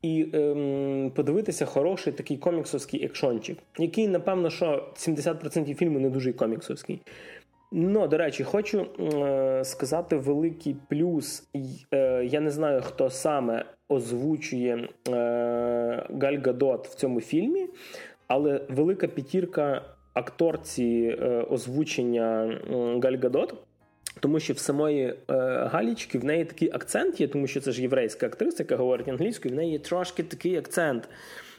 і 0.02 0.26
ем, 0.32 1.12
подивитися 1.14 1.66
хороший 1.66 2.12
такий 2.12 2.36
коміксовський 2.36 3.04
екшончик, 3.04 3.58
який, 3.78 4.08
напевно, 4.08 4.50
що 4.50 4.92
70% 4.96 5.74
фільму 5.74 5.98
не 5.98 6.10
дуже 6.10 6.32
коміксовський. 6.32 7.00
Ну, 7.72 8.08
до 8.08 8.18
речі, 8.18 8.44
хочу 8.44 8.86
е, 9.00 9.64
сказати 9.64 10.16
великий 10.16 10.76
плюс. 10.88 11.48
Е, 11.92 12.24
я 12.24 12.40
не 12.40 12.50
знаю, 12.50 12.82
хто 12.82 13.10
саме 13.10 13.64
озвучує 13.88 14.88
е, 15.08 15.12
Галь 16.22 16.38
Гадот 16.44 16.88
в 16.88 16.94
цьому 16.94 17.20
фільмі, 17.20 17.66
але 18.26 18.60
велика 18.68 19.08
п'ятірка 19.08 19.82
акторці 20.20 21.18
е, 21.20 21.46
озвучення 21.50 22.58
Галь 23.02 23.16
Гадот. 23.22 23.54
Тому 24.20 24.40
що 24.40 24.52
в 24.52 24.58
самої 24.58 25.04
е, 25.04 25.14
Галічки 25.72 26.18
в 26.18 26.24
неї 26.24 26.44
такий 26.44 26.70
акцент 26.72 27.20
є, 27.20 27.28
тому 27.28 27.46
що 27.46 27.60
це 27.60 27.72
ж 27.72 27.82
єврейська 27.82 28.26
актриса, 28.26 28.62
яка 28.62 28.76
говорить 28.76 29.08
англійською, 29.08 29.54
в 29.54 29.56
неї 29.56 29.72
є 29.72 29.78
трошки 29.78 30.22
такий 30.22 30.56
акцент, 30.56 31.08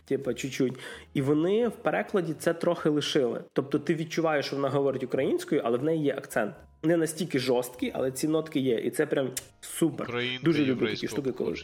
типу, 0.06 0.34
чуть-чуть. 0.34 0.74
І 1.14 1.22
вони 1.22 1.68
в 1.68 1.72
перекладі 1.72 2.34
це 2.40 2.54
трохи 2.54 2.90
лишили. 2.90 3.44
Тобто 3.54 3.80
ти 3.80 3.96
відчуваєш, 3.96 4.46
що 4.46 4.56
вона 4.56 4.70
говорить 4.70 5.04
українською, 5.04 5.62
але 5.66 5.78
в 5.78 5.84
неї 5.84 6.04
є 6.04 6.16
акцент. 6.18 6.56
Не 6.84 6.98
настільки 6.98 7.40
жорсткий, 7.40 7.92
але 7.96 8.12
ці 8.12 8.28
нотки 8.28 8.60
є. 8.60 8.80
І 8.80 8.92
це 8.92 9.06
прям 9.06 9.30
супер. 9.62 10.08
Українка 10.10 10.44
Дуже 10.44 10.66
люблю 10.66 10.88
такі 10.88 11.08
штуки, 11.08 11.32
коли. 11.32 11.56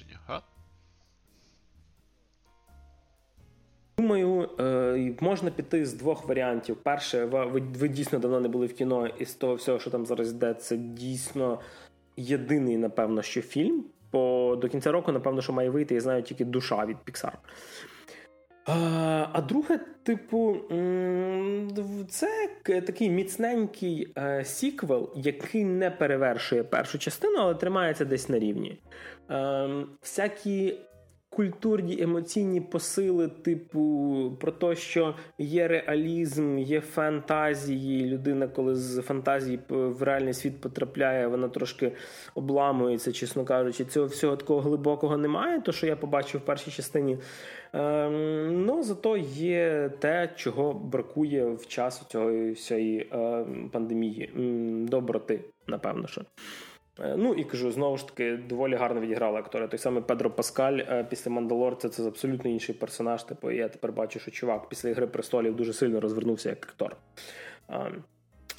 Думаю, 3.99 4.49
е, 4.59 5.13
можна 5.19 5.51
піти 5.51 5.85
з 5.85 5.93
двох 5.93 6.27
варіантів. 6.27 6.75
Перше, 6.75 7.25
ви, 7.25 7.61
ви 7.79 7.87
дійсно 7.87 8.19
давно 8.19 8.39
не 8.39 8.47
були 8.47 8.65
в 8.65 8.73
кіно, 8.73 9.07
і 9.07 9.25
з 9.25 9.33
того 9.33 9.55
всього, 9.55 9.79
що 9.79 9.89
там 9.89 10.05
зараз 10.05 10.31
йде, 10.31 10.53
це 10.53 10.77
дійсно 10.77 11.59
єдиний, 12.17 12.77
напевно, 12.77 13.21
що 13.21 13.41
фільм. 13.41 13.85
Бо 14.11 14.55
до 14.55 14.69
кінця 14.69 14.91
року, 14.91 15.11
напевно, 15.11 15.41
що 15.41 15.53
має 15.53 15.69
вийти, 15.69 15.95
я 15.95 16.01
знаю 16.01 16.23
тільки 16.23 16.45
душа 16.45 16.85
від 16.85 16.97
Pixar. 16.97 17.31
А 19.33 19.41
друге, 19.49 19.79
типу, 20.03 20.57
це 22.09 22.49
такий 22.63 23.09
міцненький 23.09 24.13
е, 24.17 24.45
сіквел, 24.45 25.13
який 25.15 25.63
не 25.65 25.91
перевершує 25.91 26.63
першу 26.63 26.99
частину, 26.99 27.37
але 27.39 27.55
тримається 27.55 28.05
десь 28.05 28.29
на 28.29 28.39
рівні. 28.39 28.79
Ем, 29.29 29.89
всякі 30.01 30.75
культурні 31.37 32.01
емоційні 32.01 32.61
посили, 32.61 33.27
типу, 33.27 34.37
про 34.39 34.51
те, 34.51 34.75
що 34.75 35.15
є 35.37 35.67
реалізм, 35.67 36.57
є 36.57 36.81
фантазії. 36.81 38.05
Людина, 38.05 38.47
коли 38.47 38.75
з 38.75 39.01
фантазії 39.01 39.59
в 39.69 40.03
реальний 40.03 40.33
світ 40.33 40.61
потрапляє, 40.61 41.27
вона 41.27 41.49
трошки 41.49 41.91
обламується, 42.35 43.11
чесно 43.11 43.45
кажучи. 43.45 43.85
Цього 43.85 44.05
всього 44.05 44.35
такого 44.35 44.61
глибокого 44.61 45.17
немає, 45.17 45.61
то 45.61 45.71
що 45.71 45.87
я 45.87 45.95
побачив 45.95 46.41
в 46.41 46.45
першій 46.45 46.71
частині. 46.71 47.17
Ем, 47.73 48.65
ну, 48.65 48.83
зато 48.83 49.17
є 49.17 49.91
те, 49.99 50.29
чого 50.35 50.73
бракує 50.73 51.45
в 51.45 51.67
час 51.67 52.05
цього 52.07 52.51
всієї 52.51 53.09
ем, 53.11 53.69
пандемії. 53.73 54.31
Доброти, 54.89 55.39
напевно 55.67 56.07
що. 56.07 56.21
Е, 56.99 57.15
ну 57.17 57.33
і 57.33 57.43
кажу, 57.43 57.71
знову 57.71 57.97
ж 57.97 58.07
таки, 58.07 58.37
доволі 58.37 58.75
гарно 58.75 59.01
відіграли 59.01 59.39
актори. 59.39 59.67
Той 59.67 59.79
самий 59.79 60.03
Педро 60.03 60.31
Паскаль 60.31 60.77
е, 60.77 61.07
після 61.09 61.31
Мандалорця 61.31 61.89
це 61.89 62.07
абсолютно 62.07 62.51
інший 62.51 62.75
персонаж. 62.75 63.23
Типу, 63.23 63.51
я 63.51 63.69
тепер 63.69 63.91
бачу, 63.91 64.19
що 64.19 64.31
чувак 64.31 64.69
після 64.69 64.89
Ігри 64.89 65.07
престолів 65.07 65.55
дуже 65.55 65.73
сильно 65.73 65.99
розвернувся 65.99 66.49
як 66.49 66.65
актор. 66.65 66.95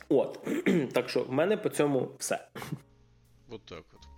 От. 0.09 0.49
Так 0.93 1.09
що 1.09 1.23
в 1.23 1.33
мене 1.33 1.57
по 1.57 1.69
цьому 1.69 2.09
все. 2.19 2.49
От 3.49 3.65
так 3.65 3.85
от. 3.93 4.09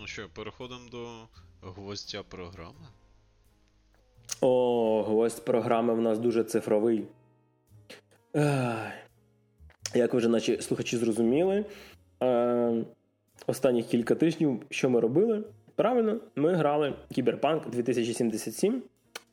Ну 0.00 0.06
що, 0.06 0.28
переходимо 0.34 0.88
до 0.90 1.28
гвоздя 1.62 2.22
програми. 2.22 2.86
О, 4.40 5.02
гвоздь 5.02 5.44
програми 5.44 5.94
в 5.94 6.00
нас 6.00 6.18
дуже 6.18 6.44
цифровий. 6.44 7.06
Як 9.94 10.12
ви 10.12 10.18
вже 10.18 10.28
наші 10.28 10.62
слухачі 10.62 10.96
зрозуміли, 10.96 11.64
е, 12.22 12.84
останніх 13.46 13.86
кілька 13.86 14.14
тижнів, 14.14 14.62
що 14.70 14.90
ми 14.90 15.00
робили? 15.00 15.44
Правильно, 15.76 16.20
ми 16.36 16.54
грали 16.54 16.94
Кіберпанк 17.12 17.70
2077. 17.70 18.82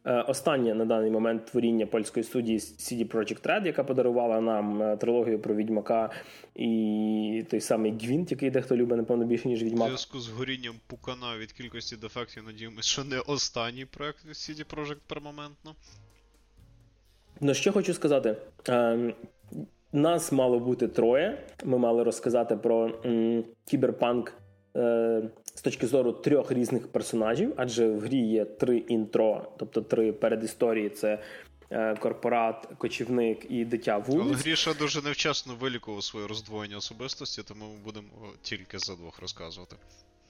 Е, 0.05 0.21
останнє 0.21 0.73
на 0.73 0.85
даний 0.85 1.11
момент 1.11 1.45
творіння 1.45 1.85
польської 1.85 2.23
студії 2.23 2.57
CD 2.57 3.11
Projekt 3.11 3.41
Red, 3.41 3.65
яка 3.65 3.83
подарувала 3.83 4.41
нам 4.41 4.81
е, 4.81 4.97
трилогію 4.97 5.39
про 5.39 5.55
Відьмака 5.55 6.09
і 6.55 7.45
той 7.49 7.61
самий 7.61 7.91
Гвінт, 7.91 8.31
який 8.31 8.49
дехто 8.49 8.77
любить, 8.77 8.97
напевно, 8.97 9.25
більше, 9.25 9.47
ніж 9.47 9.63
Відьмак. 9.63 9.87
У 9.87 9.89
зв'язку 9.89 10.19
з 10.19 10.29
горінням 10.29 10.75
пукана 10.87 11.37
від 11.37 11.51
кількості 11.51 11.95
дефектів, 11.95 12.43
надіємося, 12.43 12.89
що 12.89 13.03
не 13.03 13.19
останній 13.19 13.85
проект 13.85 14.25
CD 14.25 14.75
Projekt 14.75 14.99
перманентно. 15.07 15.75
Ну, 17.41 17.53
що 17.53 17.71
хочу 17.71 17.93
сказати. 17.93 18.35
Ем, 18.67 19.13
нас 19.93 20.31
мало 20.31 20.59
бути 20.59 20.87
троє. 20.87 21.43
Ми 21.63 21.77
мали 21.77 22.03
розказати 22.03 22.55
про 22.57 22.91
м, 23.05 23.43
кіберпанк 23.65 24.33
е, 24.75 25.29
з 25.55 25.61
точки 25.61 25.87
зору 25.87 26.11
трьох 26.11 26.51
різних 26.51 26.87
персонажів, 26.87 27.53
адже 27.57 27.87
в 27.87 27.99
грі 27.99 28.17
є 28.17 28.45
три 28.45 28.77
інтро, 28.77 29.51
тобто 29.57 29.81
три 29.81 30.11
передісторії: 30.13 30.89
це 30.89 31.19
е, 31.71 31.95
корпорат, 31.95 32.67
кочівник 32.77 33.45
і 33.49 33.65
дитя 33.65 33.97
вулиць. 33.97 34.25
Але 34.27 34.35
Гріша 34.35 34.73
дуже 34.73 35.01
невчасно 35.01 35.53
вилікував 35.59 36.03
своє 36.03 36.27
роздвоєння 36.27 36.77
особистості, 36.77 37.41
тому 37.43 37.65
ми 37.65 37.83
будемо 37.85 38.07
тільки 38.41 38.79
за 38.79 38.95
двох 38.95 39.19
розказувати. 39.21 39.75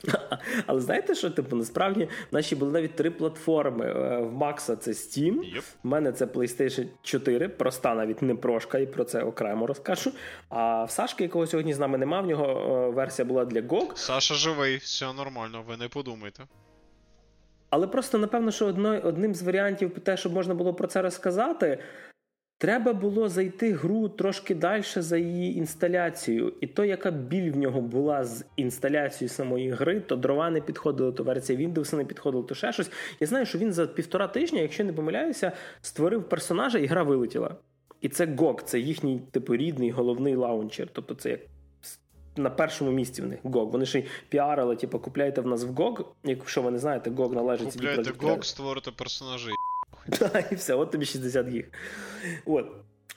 Але 0.68 0.82
знаєте, 0.82 1.16
що 1.16 1.30
типу 1.30 1.56
насправді 1.56 2.10
наші 2.32 2.56
були 2.56 2.72
навіть 2.72 2.96
три 2.96 3.12
платформи. 3.12 3.86
Е, 3.86 4.18
в 4.18 4.34
Макса 4.34 4.76
це 4.76 4.92
Steam, 4.92 5.34
yep. 5.34 5.60
в 5.84 5.88
мене 5.88 6.12
це 6.12 6.26
PlayStation 6.26 6.86
4, 7.02 7.50
проста 7.50 7.96
навіть 7.96 8.22
не 8.22 8.36
прошка, 8.36 8.78
і 8.78 8.86
про 8.86 9.04
це 9.04 9.24
окремо 9.24 9.68
розкажу. 9.68 10.12
А 10.50 10.84
в 10.84 10.92
Сашки, 10.92 11.24
якого 11.24 11.48
сьогодні 11.48 11.74
з 11.74 11.80
нами 11.80 11.98
нема, 11.98 12.22
в 12.22 12.26
нього 12.26 12.46
е, 12.46 12.90
версія 12.90 13.26
була 13.26 13.46
для 13.46 13.62
GOG. 13.62 13.92
Саша 13.96 14.34
живий, 14.34 14.78
все 14.78 15.14
нормально, 15.14 15.64
ви 15.68 15.78
не 15.78 15.88
подумайте. 15.88 16.44
Але 17.70 17.88
просто 17.88 18.18
напевно, 18.18 18.52
що 18.52 18.66
одним 19.04 19.36
з 19.36 19.42
варіантів, 19.42 20.00
те, 20.00 20.18
щоб 20.18 20.34
можна 20.34 20.54
було 20.54 20.74
про 20.74 20.88
це 20.88 21.02
розказати. 21.02 21.84
Треба 22.60 22.94
було 22.94 23.30
зайти 23.30 23.74
гру 23.74 24.10
трошки 24.10 24.56
далі 24.56 24.84
за 24.96 25.18
її 25.18 25.58
інсталяцією. 25.58 26.54
І 26.62 26.68
то, 26.68 26.86
яка 26.86 27.12
біль 27.12 27.52
в 27.52 27.58
нього 27.58 27.82
була 27.82 28.26
з 28.26 28.46
інсталяцією 28.56 29.30
самої 29.30 29.72
гри, 29.72 30.00
то 30.00 30.16
дрова 30.16 30.50
не 30.50 30.62
підходили, 30.62 31.12
то 31.12 31.24
версія 31.24 31.60
Windows 31.60 31.96
не 31.96 32.06
підходила, 32.06 32.44
то 32.44 32.56
ще 32.56 32.72
щось. 32.74 32.92
Я 33.20 33.28
знаю, 33.28 33.46
що 33.46 33.58
він 33.58 33.74
за 33.74 33.88
півтора 33.88 34.28
тижня, 34.28 34.62
якщо 34.62 34.84
не 34.84 34.94
помиляюся, 34.94 35.52
створив 35.82 36.30
персонажа, 36.30 36.80
і 36.80 36.86
гра 36.86 37.04
вилетіла. 37.04 37.56
І 38.02 38.10
це 38.10 38.26
GOG, 38.26 38.64
це 38.64 38.80
їхній 38.80 39.22
типу 39.32 39.56
рідний 39.56 39.92
головний 39.92 40.36
лаунчер. 40.36 40.88
Тобто 40.94 41.16
це 41.16 41.30
як 41.30 41.40
на 42.36 42.50
першому 42.50 42.92
місці 42.92 43.22
в 43.22 43.26
них 43.26 43.40
GOG. 43.44 43.72
Вони 43.72 43.86
ще 43.86 44.00
й 44.00 44.06
піарили, 44.30 44.76
типу, 44.76 45.00
купляйте 45.00 45.42
в 45.42 45.48
нас 45.48 45.64
в 45.64 45.70
GOG. 45.70 46.06
Якщо 46.24 46.62
ви 46.62 46.72
не 46.72 46.78
знаєте, 46.78 47.10
GOG 47.10 47.36
належить... 47.36 47.74
Купляйте 47.74 48.02
GOG, 48.02 48.44
створите 48.44 48.92
персонажі. 48.92 49.50
І 50.52 50.56
все, 50.56 50.74
от 50.76 50.92
тобі 50.92 51.06
60 51.06 51.48
гіг. 51.48 51.72
От. 52.46 52.66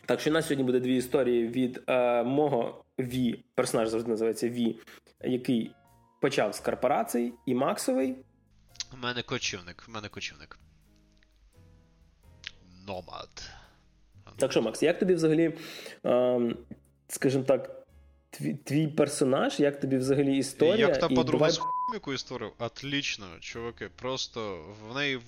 Так 0.06 0.20
що 0.20 0.30
у 0.30 0.32
нас 0.32 0.46
сьогодні 0.46 0.64
буде 0.64 0.80
дві 0.80 0.96
історії 0.96 1.48
від 1.48 1.82
е, 1.86 2.22
мого 2.22 2.84
Ві, 2.98 3.44
персонаж 3.54 3.88
завжди 3.88 4.10
називається 4.10 4.48
Ві, 4.48 4.76
який 5.24 5.74
почав 6.20 6.54
з 6.54 6.60
корпорацій, 6.60 7.32
і 7.46 7.54
Максовий. 7.54 8.16
У 8.92 8.96
мене 8.96 9.22
кочівник. 9.22 9.84
У 9.88 9.92
мене 9.92 10.08
кочівник. 10.08 10.58
Номад. 12.86 13.50
Так 14.36 14.52
що, 14.52 14.62
Макс, 14.62 14.82
як 14.82 14.98
тобі 14.98 15.14
взагалі, 15.14 15.58
е, 16.06 16.40
скажімо 17.08 17.44
так, 17.44 17.81
твій, 18.32 18.54
твій 18.64 18.86
персонаж, 18.86 19.60
як 19.60 19.80
тобі 19.80 19.96
взагалі 19.96 20.36
історія? 20.36 20.88
Як 20.88 20.98
та 20.98 21.08
подруга 21.08 21.38
давай... 21.38 21.50
з 21.52 21.60
яку 21.94 22.18
створив? 22.18 22.50
Отлично, 22.58 23.26
чуваки. 23.40 23.88
Просто 23.96 24.64
в 24.90 24.94
неї 24.94 25.20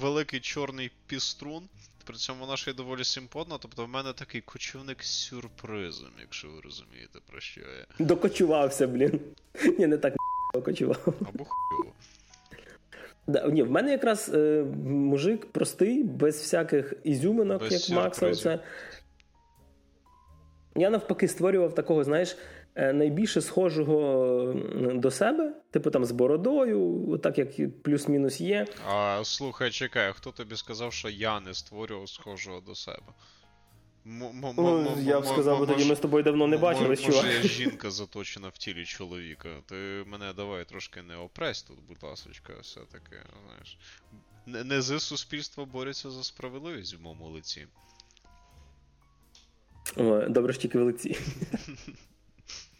великий 0.00 0.40
чорний 0.40 0.90
піструн. 1.06 1.62
При 2.04 2.16
цьому 2.16 2.40
вона 2.40 2.56
ще 2.56 2.70
й 2.70 2.74
доволі 2.74 3.04
симпотна, 3.04 3.58
тобто 3.60 3.84
в 3.84 3.88
мене 3.88 4.12
такий 4.12 4.40
кочівник 4.40 5.02
з 5.02 5.08
сюрпризом, 5.08 6.10
якщо 6.20 6.48
ви 6.48 6.60
розумієте, 6.64 7.18
про 7.30 7.40
що 7.40 7.60
я. 7.60 8.06
Докочувався, 8.06 8.86
блін. 8.86 9.20
Ні, 9.78 9.86
не 9.86 9.98
так 9.98 10.14
докочував. 10.54 11.06
Або 11.06 11.44
хуйово. 11.44 11.92
Да, 13.26 13.48
ні, 13.48 13.62
в 13.62 13.70
мене 13.70 13.90
якраз 13.90 14.30
е, 14.34 14.64
мужик 14.84 15.52
простий, 15.52 16.04
без 16.04 16.36
всяких 16.36 16.94
ізюминок, 17.04 17.60
без 17.60 17.90
як 17.90 17.98
Макса. 17.98 18.28
Оце. 18.28 18.58
Я 20.78 20.90
навпаки 20.90 21.28
створював 21.28 21.74
такого, 21.74 22.04
знаєш, 22.04 22.36
Е, 22.78 22.92
найбільше 22.92 23.40
схожого 23.40 24.54
до 24.94 25.10
себе, 25.10 25.52
типу 25.70 25.90
там 25.90 26.04
з 26.04 26.12
бородою, 26.12 27.20
так 27.22 27.38
як 27.38 27.82
плюс-мінус 27.82 28.40
є. 28.40 28.66
А 28.88 29.20
слухай, 29.24 29.70
чекай, 29.70 30.12
хто 30.12 30.32
тобі 30.32 30.56
сказав, 30.56 30.92
що 30.92 31.08
я 31.08 31.40
не 31.40 31.54
створював 31.54 32.08
схожого 32.08 32.60
до 32.60 32.74
себе? 32.74 33.06
Ну, 34.04 34.96
я 35.00 35.20
б 35.20 35.26
сказав, 35.26 35.58
бо 35.58 35.66
тоді 35.66 35.84
ми 35.84 35.94
з 35.94 35.98
тобою 35.98 36.24
давно 36.24 36.46
не 36.46 36.56
бачились, 36.56 37.02
чувак. 37.02 37.24
Може, 37.24 37.36
я 37.36 37.42
жінка 37.42 37.90
заточена 37.90 38.48
в 38.48 38.58
тілі 38.58 38.84
чоловіка. 38.84 39.48
Ти 39.66 40.04
мене 40.06 40.32
давай 40.36 40.64
трошки 40.64 41.02
не 41.02 41.16
опресь 41.16 41.62
тут, 41.62 41.76
будь 41.88 42.02
ласочка, 42.02 42.52
все-таки, 42.62 43.16
знаєш. 43.46 43.78
Низи 44.46 45.00
суспільства 45.00 45.64
борються 45.64 46.10
за 46.10 46.24
справедливість 46.24 46.98
в 46.98 47.02
моєму 47.02 47.28
лиці. 47.28 47.66
Добре 50.28 50.52
ж 50.52 50.60
тільки 50.60 50.78
в 50.78 50.82
лиці. 50.82 51.16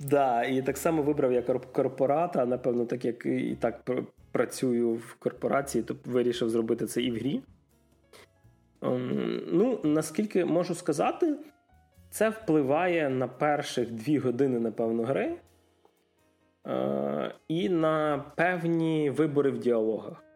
Да, 0.00 0.44
і 0.44 0.62
так 0.62 0.76
само 0.76 1.02
вибрав 1.02 1.32
я 1.32 1.42
корпората. 1.42 2.46
Напевно, 2.46 2.84
так 2.84 3.04
як 3.04 3.26
і 3.26 3.56
так 3.60 3.90
працюю 4.32 4.92
в 4.92 5.14
корпорації, 5.14 5.84
то 5.84 5.96
вирішив 6.04 6.50
зробити 6.50 6.86
це 6.86 7.02
і 7.02 7.10
в 7.10 7.14
грі. 7.14 7.40
Ем, 8.82 9.42
ну, 9.46 9.80
наскільки 9.84 10.44
можу 10.44 10.74
сказати, 10.74 11.36
це 12.10 12.28
впливає 12.28 13.10
на 13.10 13.28
перших 13.28 13.90
дві 13.90 14.18
години, 14.18 14.60
напевно, 14.60 15.02
гри. 15.02 15.36
Е, 16.66 17.34
і 17.48 17.68
на 17.68 18.24
певні 18.36 19.10
вибори 19.10 19.50
в 19.50 19.58
діалогах. 19.58 20.27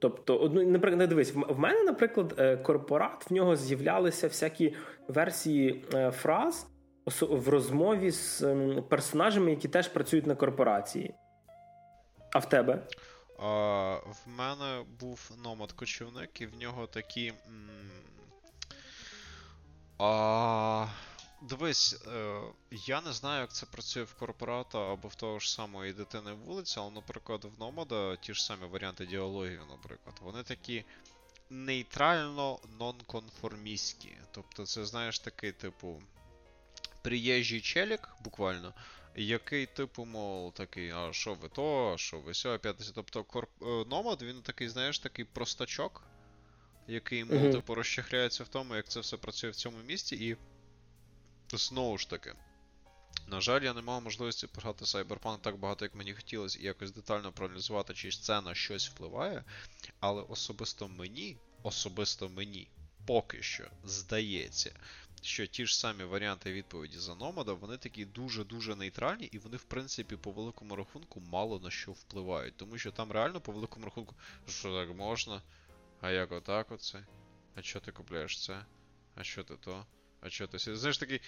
Тобто, 0.00 0.36
одну, 0.36 0.62
наприклад, 0.62 1.08
дивись, 1.08 1.34
в 1.34 1.58
мене, 1.58 1.82
наприклад, 1.82 2.34
е, 2.38 2.56
корпорат, 2.56 3.30
в 3.30 3.34
нього 3.34 3.56
з'являлися 3.56 4.28
всякі 4.28 4.74
версії 5.08 5.84
е, 5.94 6.10
фраз 6.10 6.66
в 7.20 7.48
розмові 7.48 8.10
з 8.10 8.44
персонажами, 8.88 9.50
які 9.50 9.68
теж 9.68 9.88
працюють 9.88 10.26
на 10.26 10.34
корпорації. 10.34 11.14
А 12.32 12.38
в 12.38 12.48
тебе? 12.48 12.86
А, 13.38 13.94
В 13.94 14.28
мене 14.38 14.84
був 15.00 15.30
номад 15.44 15.72
кочівник, 15.72 16.40
і 16.40 16.46
в 16.46 16.56
нього 16.60 16.86
такі. 16.86 17.32
А, 19.98 20.86
Дивись, 21.42 22.02
е, 22.06 22.40
я 22.70 23.00
не 23.00 23.12
знаю, 23.12 23.40
як 23.40 23.52
це 23.52 23.66
працює 23.66 24.02
в 24.02 24.14
корпората 24.14 24.92
або 24.92 25.08
в 25.08 25.14
того 25.14 25.38
ж 25.38 25.52
самої 25.52 25.92
дитини 25.92 26.32
вулиці, 26.32 26.80
але, 26.80 26.90
наприклад, 26.90 27.44
в 27.44 27.60
Номада 27.60 28.16
ті 28.16 28.34
ж 28.34 28.44
самі 28.44 28.66
варіанти 28.66 29.06
діалогів, 29.06 29.60
наприклад, 29.70 30.16
вони 30.20 30.42
такі 30.42 30.84
нейтрально 31.50 32.58
нонконформістські. 32.78 34.16
Тобто, 34.30 34.66
це, 34.66 34.84
знаєш, 34.84 35.18
такий, 35.18 35.52
типу, 35.52 36.02
приїжджий 37.02 37.60
челік, 37.60 38.08
буквально, 38.24 38.74
який, 39.16 39.66
типу, 39.66 40.04
мов, 40.04 40.54
такий, 40.54 40.90
а 40.90 41.12
що 41.12 41.34
ви 41.34 41.48
то, 41.48 41.94
що 41.98 42.18
ви 42.18 42.34
сьо, 42.34 42.58
50. 42.58 42.94
Тобто 42.94 43.24
корп... 43.24 43.50
Е, 43.62 43.64
Номад, 43.64 44.22
він 44.22 44.42
такий, 44.42 44.68
знаєш, 44.68 44.98
такий 44.98 45.24
простачок, 45.24 46.02
який, 46.88 47.24
мов, 47.24 47.52
типу, 47.52 47.74
розчахляється 47.74 48.44
в 48.44 48.48
тому, 48.48 48.76
як 48.76 48.88
це 48.88 49.00
все 49.00 49.16
працює 49.16 49.50
в 49.50 49.56
цьому 49.56 49.78
місті, 49.86 50.28
і 50.28 50.36
знову 51.56 51.98
ж 51.98 52.10
таки. 52.10 52.34
На 53.26 53.40
жаль, 53.40 53.62
я 53.62 53.74
не 53.74 53.82
мав 53.82 54.02
можливості 54.02 54.46
пограти 54.46 54.84
Cyberpunk 54.84 55.40
так 55.40 55.56
багато, 55.56 55.84
як 55.84 55.94
мені 55.94 56.14
хотілося, 56.14 56.58
і 56.58 56.64
якось 56.64 56.92
детально 56.92 57.32
проаналізувати, 57.32 57.94
чи 57.94 58.10
це 58.10 58.40
на 58.40 58.54
щось 58.54 58.88
впливає. 58.88 59.44
Але 60.00 60.22
особисто 60.22 60.88
мені, 60.88 61.36
особисто 61.62 62.28
мені, 62.28 62.68
поки 63.06 63.42
що 63.42 63.64
здається, 63.84 64.72
що 65.22 65.46
ті 65.46 65.66
ж 65.66 65.78
самі 65.78 66.04
варіанти 66.04 66.52
відповіді 66.52 66.98
за 66.98 67.14
Номада, 67.14 67.52
вони 67.52 67.76
такі 67.76 68.04
дуже-дуже 68.04 68.76
нейтральні, 68.76 69.24
і 69.24 69.38
вони, 69.38 69.56
в 69.56 69.64
принципі, 69.64 70.16
по 70.16 70.30
великому 70.30 70.76
рахунку 70.76 71.20
мало 71.20 71.58
на 71.58 71.70
що 71.70 71.92
впливають. 71.92 72.56
Тому 72.56 72.78
що 72.78 72.90
там 72.90 73.12
реально 73.12 73.40
по 73.40 73.52
великому 73.52 73.84
рахунку, 73.84 74.14
що 74.48 74.74
так 74.74 74.96
можна? 74.96 75.42
А 76.00 76.10
як 76.10 76.32
отак 76.32 76.72
оце? 76.72 77.06
А 77.54 77.62
що 77.62 77.80
ти 77.80 77.92
купляєш 77.92 78.44
це? 78.44 78.64
А 79.14 79.24
що 79.24 79.44
ти 79.44 79.56
то? 79.56 79.86
А 80.20 80.30
що 80.30 80.46
ти 80.46 80.58
Знаєш 80.58 80.98
такий, 80.98 81.20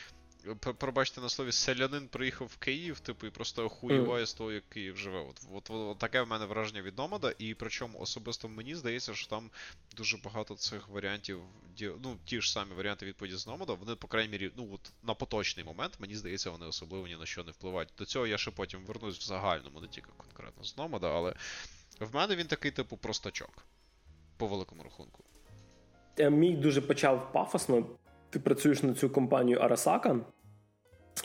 пробачте 0.78 1.20
на 1.20 1.28
слові, 1.28 1.52
селянин 1.52 2.08
приїхав 2.08 2.46
в 2.46 2.56
Київ, 2.56 3.00
типу, 3.00 3.26
і 3.26 3.30
просто 3.30 3.64
охуєває 3.64 4.26
з 4.26 4.34
того, 4.34 4.52
як 4.52 4.68
Київ 4.68 4.96
живе. 4.96 5.20
От, 5.20 5.40
от, 5.52 5.70
от 5.70 5.98
таке 5.98 6.22
в 6.22 6.28
мене 6.28 6.46
враження 6.46 6.82
від 6.82 6.98
Номада, 6.98 7.34
і 7.38 7.54
причому 7.54 8.00
особисто 8.00 8.48
мені 8.48 8.74
здається, 8.74 9.14
що 9.14 9.28
там 9.28 9.50
дуже 9.96 10.16
багато 10.16 10.54
цих 10.54 10.88
варіантів, 10.88 11.40
ну, 11.80 12.16
ті 12.24 12.40
ж 12.40 12.52
самі 12.52 12.74
варіанти 12.74 13.06
відповіді 13.06 13.36
з 13.36 13.46
Номада, 13.46 13.72
вони, 13.72 13.94
по 13.94 14.08
крайній 14.08 14.30
мірі, 14.30 14.50
ну, 14.56 14.68
от 14.72 14.92
на 15.02 15.14
поточний 15.14 15.64
момент, 15.64 15.94
мені 15.98 16.14
здається, 16.16 16.50
вони 16.50 16.66
особливо 16.66 17.06
ні 17.06 17.16
на 17.16 17.26
що 17.26 17.44
не 17.44 17.50
впливають. 17.50 17.88
До 17.98 18.04
цього 18.04 18.26
я 18.26 18.38
ще 18.38 18.50
потім 18.50 18.84
вернусь 18.84 19.18
в 19.18 19.22
загальному, 19.22 19.80
не 19.80 19.88
тільки 19.88 20.10
конкретно 20.16 20.64
з 20.64 20.76
Номада, 20.76 21.14
але 21.14 21.34
в 22.00 22.14
мене 22.14 22.36
він 22.36 22.46
такий, 22.46 22.70
типу, 22.70 22.96
простачок. 22.96 23.66
По 24.36 24.46
великому 24.46 24.82
рахунку. 24.82 25.24
Е, 26.18 26.30
мій 26.30 26.56
дуже 26.56 26.80
почав 26.80 27.32
пафосно 27.32 27.86
ти 28.32 28.38
працюєш 28.38 28.82
на 28.82 28.94
цю 28.94 29.10
компанію 29.10 29.58
Arasaka, 29.58 30.20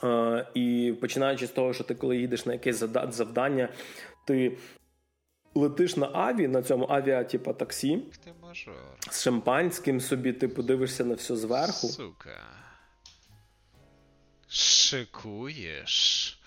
е, 0.03 0.47
і 0.53 0.95
починаючи 1.01 1.47
з 1.47 1.51
того, 1.51 1.73
що 1.73 1.83
ти 1.83 1.95
коли 1.95 2.17
їдеш 2.17 2.45
на 2.45 2.53
якесь 2.53 2.83
завдання, 3.09 3.69
ти 4.25 4.57
летиш 5.55 5.97
на 5.97 6.09
аві, 6.13 6.47
на 6.47 6.63
цьому 6.63 6.85
авіа, 6.89 7.23
типа 7.23 7.53
таксі 7.53 7.97
ти 8.23 8.33
мажор. 8.41 8.75
з 9.11 9.21
шампанським 9.21 10.01
собі, 10.01 10.33
ти 10.33 10.47
подивишся 10.47 11.05
на 11.05 11.13
все 11.13 11.35
зверху. 11.35 11.87
Сука. 11.87 12.39
Шикуєш. 14.47 16.39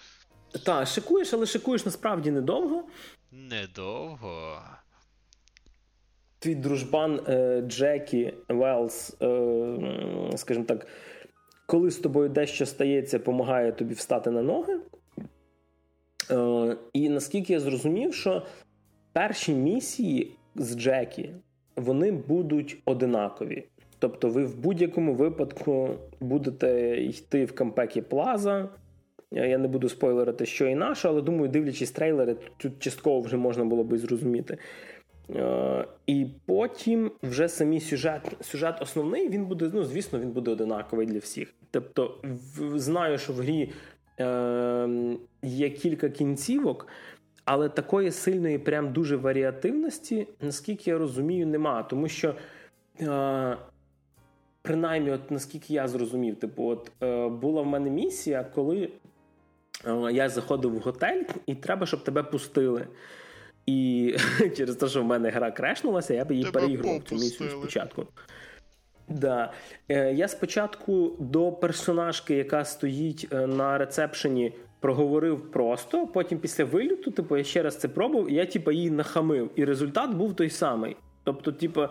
Так, 0.65 0.89
шикуєш, 0.89 1.33
але 1.33 1.47
шикуєш 1.47 1.85
насправді 1.85 2.31
недовго. 2.31 2.89
Недовго 3.33 4.63
твій 6.41 6.55
дружбан 6.55 7.21
е, 7.29 7.63
Джекі 7.67 8.33
Велс, 8.49 9.17
е, 9.23 9.77
скажімо 10.37 10.65
так, 10.65 10.87
коли 11.67 11.91
з 11.91 11.97
тобою 11.97 12.29
дещо 12.29 12.67
стається, 12.67 13.19
допомагає 13.19 13.73
тобі 13.73 13.95
встати 13.95 14.31
на 14.31 14.43
ноги. 14.43 14.81
Е, 16.31 16.77
і 16.93 17.09
наскільки 17.09 17.53
я 17.53 17.61
зрозумів, 17.61 18.15
що 18.15 18.43
перші 19.13 19.55
місії 19.55 20.37
з 20.57 20.77
Джекі 20.77 21.31
вони 21.77 22.13
будуть 22.13 22.83
одинакові. 22.85 23.65
Тобто, 23.99 24.29
ви 24.29 24.45
в 24.45 24.59
будь-якому 24.59 25.15
випадку 25.15 25.91
будете 26.21 27.01
йти 27.03 27.45
в 27.45 27.53
кампекі 27.55 28.03
Плаза. 28.03 28.69
Я 29.33 29.59
не 29.59 29.69
буду 29.69 29.89
спойлерити, 29.89 30.47
що 30.47 30.67
і 30.67 30.75
наше, 30.75 31.09
але 31.09 31.23
думаю, 31.23 31.49
дивлячись 31.49 31.91
трейлери, 31.91 32.37
тут 32.57 32.73
частково 32.79 33.21
вже 33.21 33.37
можна 33.37 33.65
було 33.65 33.85
би 33.85 33.99
зрозуміти. 33.99 34.59
Е, 35.37 35.85
і 36.07 36.27
потім 36.47 37.11
вже 37.23 37.49
самі 37.49 37.81
сюжет 37.81 38.37
сюжет 38.41 38.83
основний, 38.83 39.29
він 39.29 39.47
буде, 39.47 39.71
ну, 39.75 39.85
звісно, 39.85 40.19
він 40.19 40.31
буде 40.31 40.51
одинаковий 40.51 41.07
для 41.07 41.19
всіх. 41.19 41.55
Тобто, 41.71 42.19
знаю, 42.75 43.19
що 43.19 43.33
в 43.33 43.37
грі 43.37 43.73
е, 44.21 45.17
є 45.43 45.71
кілька 45.71 46.09
кінцівок, 46.09 46.87
але 47.45 47.69
такої 47.69 48.11
сильної, 48.11 48.59
прям 48.59 48.93
дуже 48.93 49.17
варіативності, 49.17 50.27
наскільки 50.41 50.91
я 50.91 50.99
розумію, 50.99 51.47
нема. 51.47 51.83
Тому 51.83 52.09
що, 52.09 52.35
е, 53.01 53.57
принаймні, 54.63 55.11
от 55.11 55.31
наскільки 55.31 55.75
я 55.75 55.89
зрозумів, 55.89 56.37
типу, 56.37 56.65
от 56.65 56.93
е, 57.03 57.29
була 57.29 57.63
в 57.63 57.67
мене 57.67 57.91
місія, 57.91 58.45
коли 58.55 58.91
е, 59.87 60.13
я 60.13 60.29
заходив 60.29 60.75
в 60.75 60.79
готель, 60.79 61.23
і 61.47 61.55
треба, 61.55 61.87
щоб 61.87 62.05
тебе 62.05 62.23
пустили. 62.23 62.87
І 63.71 64.17
через 64.57 64.77
те, 64.77 64.89
що 64.89 65.03
в 65.03 65.05
мене 65.05 65.31
гра 65.31 65.51
крешнулася, 65.51 66.15
я 66.15 66.25
б 66.25 66.33
її 66.33 66.45
переігрував 66.45 67.03
цю 67.03 67.15
місію 67.15 67.51
спочатку. 67.51 68.07
Да. 69.09 69.53
Е, 69.89 70.13
Я 70.13 70.29
спочатку 70.29 71.17
до 71.19 71.53
персонажки, 71.53 72.35
яка 72.35 72.65
стоїть 72.65 73.29
е, 73.33 73.47
на 73.47 73.79
рецепшені, 73.79 74.53
проговорив 74.81 75.51
просто. 75.51 76.07
Потім 76.07 76.39
після 76.39 76.65
виліту, 76.65 77.11
типу, 77.11 77.37
я 77.37 77.45
ще 77.45 77.63
раз 77.63 77.77
це 77.77 77.89
пробував, 77.89 78.31
і 78.31 78.35
я 78.35 78.47
типу, 78.47 78.71
її 78.71 78.91
нахамив. 78.91 79.51
І 79.57 79.65
результат 79.65 80.11
був 80.11 80.37
той 80.37 80.51
самий. 80.51 80.97
Тобто, 81.25 81.53
типу, 81.53 81.87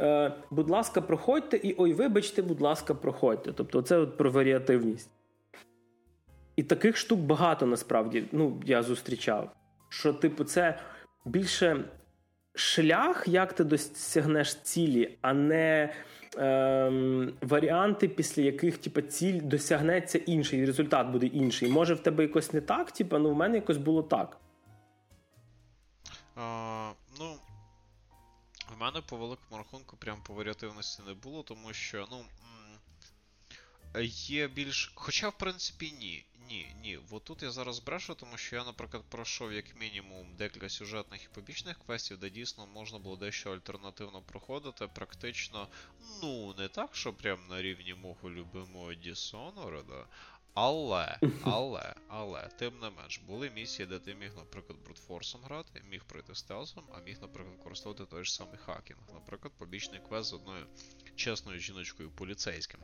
е, 0.00 0.32
будь 0.50 0.70
ласка, 0.70 1.00
проходьте, 1.00 1.56
і 1.56 1.74
ой, 1.78 1.92
вибачте, 1.92 2.42
будь 2.42 2.60
ласка, 2.60 2.94
проходьте. 2.94 3.52
Тобто, 3.52 3.82
це 3.82 3.96
от 3.96 4.16
про 4.16 4.30
варіативність. 4.30 5.10
І 6.56 6.62
таких 6.62 6.96
штук 6.96 7.20
багато 7.20 7.66
насправді 7.66 8.24
ну, 8.32 8.62
я 8.66 8.82
зустрічав. 8.82 9.50
Що, 9.88 10.12
типу, 10.12 10.44
це 10.44 10.78
більше 11.24 11.84
шлях, 12.54 13.28
як 13.28 13.52
ти 13.52 13.64
досягнеш 13.64 14.54
цілі, 14.54 15.18
а 15.20 15.32
не 15.32 15.94
ем, 16.38 17.32
варіанти, 17.42 18.08
після 18.08 18.42
яких 18.42 18.78
типу, 18.78 19.00
ціль 19.00 19.40
досягнеться 19.42 20.18
інший, 20.18 20.66
результат 20.66 21.06
буде 21.06 21.26
інший. 21.26 21.68
Може, 21.68 21.94
в 21.94 22.00
тебе 22.00 22.22
якось 22.22 22.52
не 22.52 22.60
так, 22.60 22.92
типу, 22.92 23.18
ну 23.18 23.30
в 23.30 23.34
мене 23.34 23.54
якось 23.56 23.76
було 23.76 24.02
так. 24.02 24.40
А, 26.36 26.92
Ну, 27.18 27.36
в 28.76 28.80
мене 28.80 29.00
по 29.08 29.16
великому 29.16 29.56
рахунку, 29.58 29.96
прям 29.96 30.22
по 30.26 30.34
варіативності 30.34 31.02
не 31.06 31.14
було, 31.14 31.42
тому 31.42 31.72
що, 31.72 32.06
ну. 32.10 32.24
Є 34.02 34.48
більш. 34.48 34.92
Хоча, 34.94 35.28
в 35.28 35.38
принципі, 35.38 35.92
ні. 36.00 36.24
Ні, 36.48 36.76
ні. 36.82 36.98
От 37.10 37.24
тут 37.24 37.42
я 37.42 37.50
зараз 37.50 37.78
брешу, 37.78 38.14
тому 38.14 38.36
що 38.36 38.56
я, 38.56 38.64
наприклад, 38.64 39.02
пройшов 39.08 39.52
як 39.52 39.80
мінімум 39.80 40.36
декілька 40.36 40.68
сюжетних 40.68 41.24
і 41.24 41.34
побічних 41.34 41.78
квестів, 41.86 42.18
де 42.18 42.30
дійсно 42.30 42.66
можна 42.66 42.98
було 42.98 43.16
дещо 43.16 43.52
альтернативно 43.52 44.22
проходити. 44.22 44.86
Практично, 44.86 45.68
ну, 46.22 46.54
не 46.58 46.68
так, 46.68 46.96
що 46.96 47.12
прям 47.12 47.38
на 47.50 47.62
рівні 47.62 47.94
мого 47.94 48.30
любимого 48.30 48.92
Dishonored, 48.92 50.04
але, 50.54 51.18
але, 51.42 51.94
але, 52.08 52.48
тим 52.58 52.78
не 52.78 52.90
менш, 52.90 53.18
були 53.18 53.50
місії, 53.50 53.86
де 53.86 53.98
ти 53.98 54.14
міг, 54.14 54.30
наприклад, 54.36 54.78
брутфорсом 54.84 55.40
грати, 55.44 55.82
міг 55.90 56.04
пройти 56.04 56.34
стелсом, 56.34 56.84
а 56.96 57.00
міг, 57.00 57.18
наприклад, 57.22 57.56
використовувати 57.58 58.10
той 58.10 58.24
ж 58.24 58.34
самий 58.34 58.58
хакінг. 58.58 59.00
Наприклад, 59.14 59.52
побічний 59.58 60.00
квест 60.08 60.30
з 60.30 60.32
одною 60.32 60.66
чесною 61.16 61.58
жіночкою 61.58 62.10
поліцейським, 62.10 62.80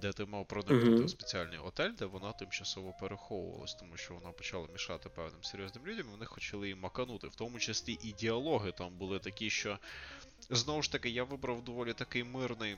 де 0.00 0.12
ти 0.12 0.24
мав 0.24 0.48
проникнути 0.48 0.86
uh-huh. 0.86 1.04
в 1.04 1.10
спеціальний 1.10 1.58
отель, 1.58 1.92
де 1.98 2.04
вона 2.04 2.32
тимчасово 2.32 2.94
переховувалась, 3.00 3.74
тому 3.74 3.96
що 3.96 4.14
вона 4.14 4.32
почала 4.32 4.68
мішати 4.72 5.08
певним 5.08 5.44
серйозним 5.44 5.86
людям, 5.86 6.06
і 6.08 6.10
вони 6.10 6.26
хотіли 6.26 6.66
її 6.66 6.80
маканути. 6.80 7.28
В 7.28 7.34
тому 7.34 7.58
числі 7.58 7.98
і 8.02 8.12
діалоги 8.12 8.72
там 8.72 8.98
були 8.98 9.18
такі, 9.18 9.50
що 9.50 9.78
знову 10.50 10.82
ж 10.82 10.92
таки 10.92 11.10
я 11.10 11.24
вибрав 11.24 11.64
доволі 11.64 11.92
такий 11.92 12.24
мирний. 12.24 12.76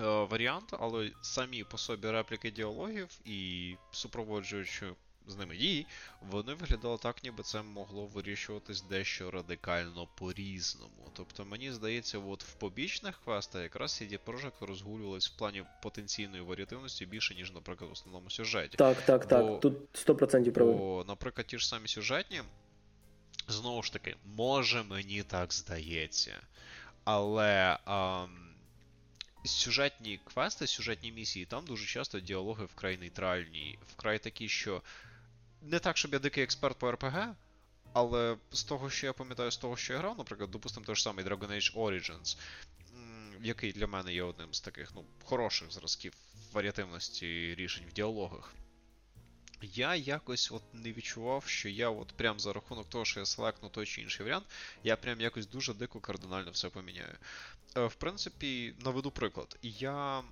Е, 0.00 0.02
варіант, 0.02 0.74
але 0.80 1.10
самі 1.22 1.64
по 1.64 1.78
собі 1.78 2.10
репліки 2.10 2.50
діалогів 2.50 3.08
і 3.24 3.74
супроводжуючи 3.90 4.86
з 5.26 5.36
ними 5.36 5.56
дії, 5.56 5.86
вони 6.30 6.54
виглядали 6.54 6.98
так, 6.98 7.24
ніби 7.24 7.42
це 7.42 7.62
могло 7.62 8.06
вирішуватись 8.06 8.82
дещо 8.82 9.30
радикально 9.30 10.08
по-різному. 10.14 11.10
Тобто, 11.12 11.44
мені 11.44 11.72
здається, 11.72 12.18
от 12.18 12.44
в 12.44 12.52
побічних 12.52 13.20
квестах 13.24 13.62
якраз 13.62 14.02
CD 14.02 14.18
Projekt 14.26 14.66
розгулювались 14.66 15.30
в 15.30 15.36
плані 15.36 15.64
потенційної 15.82 16.42
варіативності 16.42 17.06
більше, 17.06 17.34
ніж, 17.34 17.52
наприклад, 17.52 17.90
в 17.90 17.92
основному 17.92 18.30
сюжеті. 18.30 18.76
Так, 18.76 19.02
так, 19.02 19.20
бо, 19.20 19.26
так. 19.26 19.60
Тут 19.60 20.08
100% 20.08 20.50
правий. 20.50 20.74
Бо, 20.74 21.04
наприклад, 21.08 21.46
ті 21.46 21.58
ж 21.58 21.68
самі 21.68 21.88
сюжетні, 21.88 22.42
знову 23.48 23.82
ж 23.82 23.92
таки, 23.92 24.16
може 24.24 24.82
мені 24.82 25.22
так 25.22 25.52
здається. 25.52 26.40
Але. 27.04 27.78
Ам, 27.84 28.49
сюжетні 29.44 30.20
квести, 30.24 30.66
сюжетні 30.66 31.12
місії, 31.12 31.46
там 31.46 31.64
дуже 31.64 31.86
часто 31.86 32.20
діалоги 32.20 32.64
вкрай 32.64 32.98
нейтральні, 32.98 33.78
вкрай 33.92 34.18
такі, 34.18 34.48
що 34.48 34.82
не 35.62 35.78
так, 35.78 35.96
щоб 35.96 36.12
я 36.12 36.18
дикий 36.18 36.44
експерт 36.44 36.78
по 36.78 36.92
РПГ, 36.92 37.34
але 37.92 38.36
з 38.52 38.64
того, 38.64 38.90
що 38.90 39.06
я 39.06 39.12
пам'ятаю, 39.12 39.50
з 39.50 39.56
того, 39.56 39.76
що 39.76 39.92
я 39.92 39.98
грав, 39.98 40.18
наприклад, 40.18 40.50
допустимо, 40.50 40.86
той 40.86 40.94
ж 40.94 41.02
самий 41.02 41.24
Dragon 41.24 41.52
Age 41.52 41.74
Origins, 41.74 42.38
який 43.42 43.72
для 43.72 43.86
мене 43.86 44.14
є 44.14 44.22
одним 44.22 44.54
з 44.54 44.60
таких 44.60 44.92
ну, 44.94 45.04
хороших 45.24 45.72
зразків 45.72 46.12
варіативності 46.52 47.54
рішень 47.54 47.84
в 47.90 47.92
діалогах. 47.92 48.54
Я 49.62 49.94
якось 49.94 50.52
от 50.52 50.62
не 50.72 50.92
відчував, 50.92 51.44
що 51.46 51.68
я 51.68 51.90
от 51.90 52.08
прям 52.08 52.40
за 52.40 52.52
рахунок 52.52 52.88
того, 52.88 53.04
що 53.04 53.20
я 53.20 53.26
селекну 53.26 53.68
той 53.68 53.86
чи 53.86 54.02
інший 54.02 54.26
варіант, 54.26 54.46
я 54.84 54.96
прям 54.96 55.20
якось 55.20 55.46
дуже 55.46 55.74
дико 55.74 56.00
кардинально 56.00 56.50
все 56.50 56.68
поміняю. 56.68 57.16
Е, 57.76 57.86
в 57.86 57.94
принципі, 57.94 58.74
наведу 58.78 59.10
приклад. 59.10 59.58
Я 59.62 60.22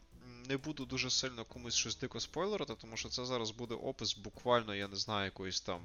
не 0.48 0.56
буду 0.56 0.84
дуже 0.84 1.10
сильно 1.10 1.44
комусь 1.44 1.74
щось 1.74 1.98
дико 1.98 2.20
спойлерити, 2.20 2.74
тому 2.74 2.96
що 2.96 3.08
це 3.08 3.24
зараз 3.24 3.50
буде 3.50 3.74
опис 3.74 4.16
буквально, 4.16 4.74
я 4.74 4.88
не 4.88 4.96
знаю, 4.96 5.24
якоїсь 5.24 5.60
там. 5.60 5.80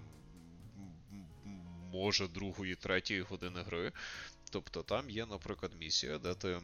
Може, 1.91 2.27
другої, 2.27 2.75
третьої 2.75 3.21
години 3.21 3.61
гри. 3.61 3.91
Тобто 4.49 4.83
там 4.83 5.09
є, 5.09 5.25
наприклад, 5.25 5.71
місія, 5.79 6.17
де 6.17 6.33
ти 6.33 6.61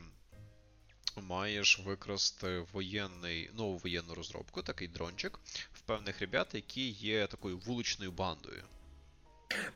маєш 1.17 1.79
викрасти 1.85 2.63
воєнний, 2.73 3.49
нову 3.57 3.77
воєнну 3.77 4.13
розробку, 4.13 4.61
такий 4.61 4.87
дрончик, 4.87 5.39
в 5.73 5.81
певних 5.81 6.19
ребят, 6.21 6.47
які 6.53 6.89
є 6.89 7.27
такою 7.27 7.57
вуличною 7.57 8.11
бандою. 8.11 8.63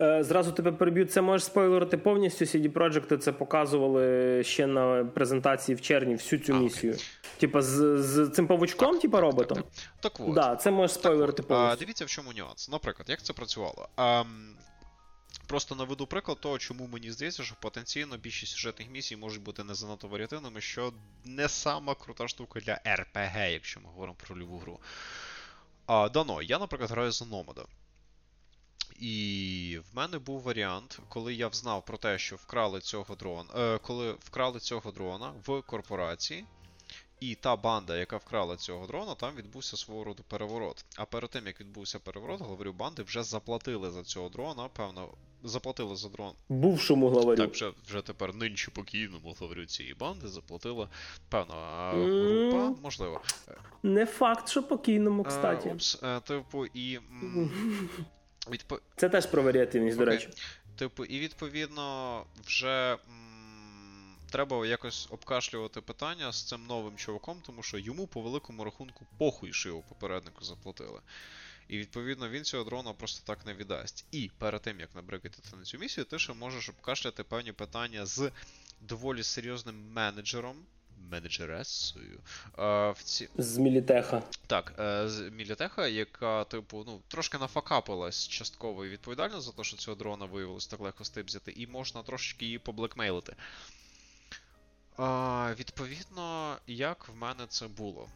Е, 0.01 0.23
зразу 0.23 0.51
тебе 0.51 0.71
переб'ють, 0.71 1.11
це 1.11 1.21
можеш 1.21 1.45
спойлерити 1.45 1.97
повністю. 1.97 2.45
CD 2.45 2.69
Projekt 2.69 3.17
це 3.17 3.31
показували 3.31 4.43
ще 4.43 4.67
на 4.67 5.05
презентації 5.05 5.75
в 5.75 5.81
червні 5.81 6.15
всю 6.15 6.39
цю 6.39 6.53
а, 6.53 6.59
місію. 6.59 6.95
Типа 7.37 7.61
з 7.61 7.97
з 7.97 8.29
цим 8.29 8.47
павучком, 8.47 8.91
так, 8.91 9.01
типа 9.01 9.21
роботом. 9.21 9.57
Так, 9.57 9.65
так, 9.99 10.13
так. 10.13 10.27
от. 10.27 10.35
Да, 10.35 10.55
це 10.55 10.71
можеш 10.71 10.93
спойлерити 10.95 11.43
повністю. 11.43 11.73
А, 11.73 11.75
Дивіться, 11.75 12.05
в 12.05 12.07
чому 12.07 12.33
нюанс. 12.33 12.69
Наприклад, 12.69 13.09
як 13.09 13.23
це 13.23 13.33
працювало? 13.33 13.87
А, 13.95 14.23
Просто 15.47 15.75
наведу 15.75 16.07
приклад 16.07 16.39
того, 16.39 16.59
чому 16.59 16.87
мені 16.87 17.11
здається, 17.11 17.43
що 17.43 17.55
потенційно 17.55 18.17
більшість 18.17 18.51
сюжетних 18.51 18.89
місій 18.89 19.15
можуть 19.15 19.43
бути 19.43 19.63
не 19.63 19.75
занадто 19.75 20.07
варіативними, 20.07 20.61
що 20.61 20.93
не 21.25 21.49
сама 21.49 21.95
крута 21.95 22.27
штука 22.27 22.59
для 22.59 22.79
РПГ, 22.95 23.51
якщо 23.51 23.79
ми 23.79 23.89
говоримо 23.89 24.15
про 24.15 24.37
любу 24.37 24.57
гру. 24.57 24.79
А, 25.85 26.09
Дано, 26.09 26.41
я, 26.41 26.59
наприклад, 26.59 26.91
граю 26.91 27.11
за 27.11 27.25
Номада. 27.25 27.65
І 28.99 29.79
в 29.91 29.95
мене 29.95 30.19
був 30.19 30.41
варіант, 30.41 30.99
коли 31.09 31.33
я 31.33 31.47
взнав 31.47 31.85
про 31.85 31.97
те, 31.97 32.17
що 32.19 32.35
вкрали 32.35 32.79
цього 32.81 33.15
дрона, 33.15 33.49
е, 33.55 33.77
коли 33.77 34.11
вкрали 34.11 34.59
цього 34.59 34.91
дрона 34.91 35.33
в 35.45 35.61
корпорації. 35.61 36.45
І 37.23 37.35
та 37.35 37.55
банда, 37.55 37.97
яка 37.97 38.17
вкрала 38.17 38.55
цього 38.55 38.87
дрона, 38.87 39.15
там 39.15 39.35
відбувся 39.35 39.77
свого 39.77 40.03
роду 40.03 40.23
переворот. 40.27 40.85
А 40.97 41.05
перед 41.05 41.29
тим, 41.29 41.47
як 41.47 41.59
відбувся 41.59 41.99
переворот, 41.99 42.41
главарю 42.41 42.73
банди 42.73 43.03
вже 43.03 43.23
заплатили 43.23 43.91
за 43.91 44.03
цього 44.03 44.29
дрона, 44.29 44.69
певно, 44.73 45.09
заплатили 45.43 45.95
за 45.95 46.09
дрон. 46.09 46.33
Бувшому 46.49 47.09
главарю. 47.09 47.37
Так, 47.37 47.51
вже 47.51 47.71
вже 47.87 48.01
тепер 48.01 48.35
нинче 48.35 48.71
покійному 48.71 49.35
главарю 49.39 49.65
цієї 49.65 49.95
банди 49.95 50.27
заплатила 50.27 50.89
певна 51.29 51.91
група, 51.91 52.75
можливо. 52.83 53.21
Не 53.83 54.05
факт, 54.05 54.49
що 54.49 54.63
покійному, 54.63 55.23
кстати. 55.23 55.69
Е, 55.69 55.73
опс, 55.73 56.03
е, 56.03 56.19
типу, 56.19 56.65
і. 56.65 56.99
Відпо... 58.51 58.79
Це 58.95 59.09
теж 59.09 59.25
про 59.25 59.43
варіативність, 59.43 59.97
okay. 59.97 59.99
до 59.99 60.05
речі. 60.05 60.29
Типу, 60.75 61.05
і 61.05 61.19
відповідно 61.19 62.21
вже 62.45 62.97
треба 64.33 64.67
якось 64.67 65.07
обкашлювати 65.11 65.81
питання 65.81 66.31
з 66.31 66.43
цим 66.43 66.65
новим 66.65 66.95
чуваком, 66.95 67.37
тому 67.45 67.63
що 67.63 67.77
йому 67.77 68.07
по 68.07 68.21
великому 68.21 68.63
рахунку 68.63 69.05
похуй, 69.17 69.53
що 69.53 69.69
його 69.69 69.81
попереднику 69.81 70.45
заплатили. 70.45 70.99
І 71.67 71.77
відповідно 71.77 72.29
він 72.29 72.43
цього 72.43 72.63
дрона 72.63 72.93
просто 72.93 73.23
так 73.25 73.45
не 73.45 73.53
віддасть. 73.53 74.05
І 74.11 74.31
перед 74.37 74.61
тим, 74.61 74.79
як 74.79 74.95
набрикати 74.95 75.37
на 75.57 75.63
цю 75.63 75.77
місію, 75.77 76.05
ти 76.05 76.19
ще 76.19 76.33
можеш 76.33 76.69
обкашляти 76.69 77.23
певні 77.23 77.51
питання 77.51 78.05
з 78.05 78.31
доволі 78.81 79.23
серйозним 79.23 79.91
менеджером. 79.91 80.55
Менеджересою. 81.11 82.19
в 82.57 82.95
ці... 83.03 83.29
З 83.37 83.57
Мілітеха. 83.57 84.23
Так, 84.47 84.73
е, 84.79 85.09
з 85.09 85.29
Мілітеха, 85.29 85.87
яка, 85.87 86.43
типу, 86.43 86.83
ну, 86.87 87.01
трошки 87.07 87.37
нафакапилась 87.37 88.27
частково 88.27 88.85
і 88.85 88.89
відповідальна 88.89 89.41
за 89.41 89.51
те, 89.51 89.63
що 89.63 89.77
цього 89.77 89.95
дрона 89.95 90.25
виявилось 90.25 90.67
так 90.67 90.79
легко 90.79 91.03
стибзяти, 91.03 91.51
і 91.51 91.67
можна 91.67 92.03
трошечки 92.03 92.45
її 92.45 92.59
поблекмейлити. 92.59 93.35
А, 94.97 95.53
Відповідно, 95.59 96.57
як 96.67 97.07
в 97.07 97.15
мене 97.15 97.47
це 97.47 97.67
було? 97.67 98.09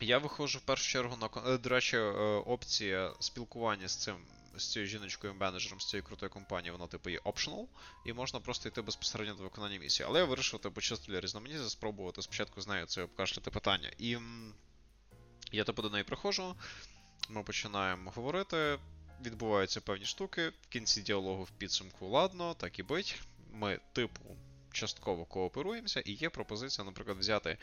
Я 0.00 0.18
виходжу 0.18 0.58
в 0.58 0.62
першу 0.62 0.90
чергу 0.90 1.16
на 1.16 1.52
е, 1.52 1.58
до 1.58 1.68
речі, 1.68 1.96
е, 1.96 2.10
опція 2.46 3.12
спілкування 3.20 3.88
з 3.88 3.96
цим. 3.96 4.16
З 4.56 4.72
цією 4.72 4.88
жіночкою 4.88 5.34
менеджером 5.34 5.80
з 5.80 5.88
цієї 5.88 6.02
крутої 6.02 6.30
компанії, 6.30 6.70
вона 6.70 6.86
типу 6.86 7.10
є 7.10 7.18
optional, 7.18 7.66
і 8.04 8.12
можна 8.12 8.40
просто 8.40 8.68
йти 8.68 8.82
безпосередньо 8.82 9.34
до 9.34 9.42
виконання 9.42 9.78
місії. 9.78 10.06
Але 10.08 10.18
я 10.18 10.24
вирішив 10.24 10.60
типу, 10.60 10.80
чисто 10.80 11.12
для 11.12 11.20
різноманіття 11.20 11.68
спробувати 11.68 12.22
спочатку 12.22 12.60
з 12.60 12.68
нею 12.68 12.86
це 12.86 13.02
обкашляти 13.02 13.50
питання. 13.50 13.92
І 13.98 14.18
я 15.52 15.64
типу 15.64 15.82
до 15.82 15.90
неї 15.90 16.04
приходжу, 16.04 16.54
ми 17.28 17.42
починаємо 17.42 18.10
говорити, 18.10 18.78
відбуваються 19.24 19.80
певні 19.80 20.04
штуки. 20.04 20.48
В 20.48 20.66
кінці 20.68 21.02
діалогу 21.02 21.42
в 21.42 21.50
підсумку, 21.50 22.08
ладно, 22.08 22.54
так 22.54 22.78
і 22.78 22.82
бить. 22.82 23.20
Ми, 23.52 23.80
типу, 23.92 24.36
частково 24.76 25.24
кооперуємося, 25.24 26.00
і 26.00 26.12
є 26.12 26.30
пропозиція, 26.30 26.84
наприклад, 26.84 27.18
взяти 27.18 27.58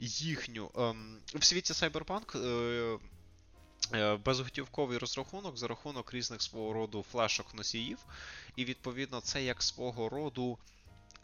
їхню 0.00 0.70
ем, 0.76 1.18
в 1.34 1.44
світі 1.44 1.72
Cyberpunk 1.72 2.38
е, 2.38 2.98
е, 3.94 4.16
безготівковий 4.16 4.98
розрахунок 4.98 5.58
за 5.58 5.68
рахунок 5.68 6.14
різних 6.14 6.42
свого 6.42 6.72
роду 6.72 7.04
флешок 7.12 7.54
носіїв, 7.54 7.98
і 8.56 8.64
відповідно 8.64 9.20
це 9.20 9.44
як 9.44 9.62
свого 9.62 10.08
роду. 10.08 10.58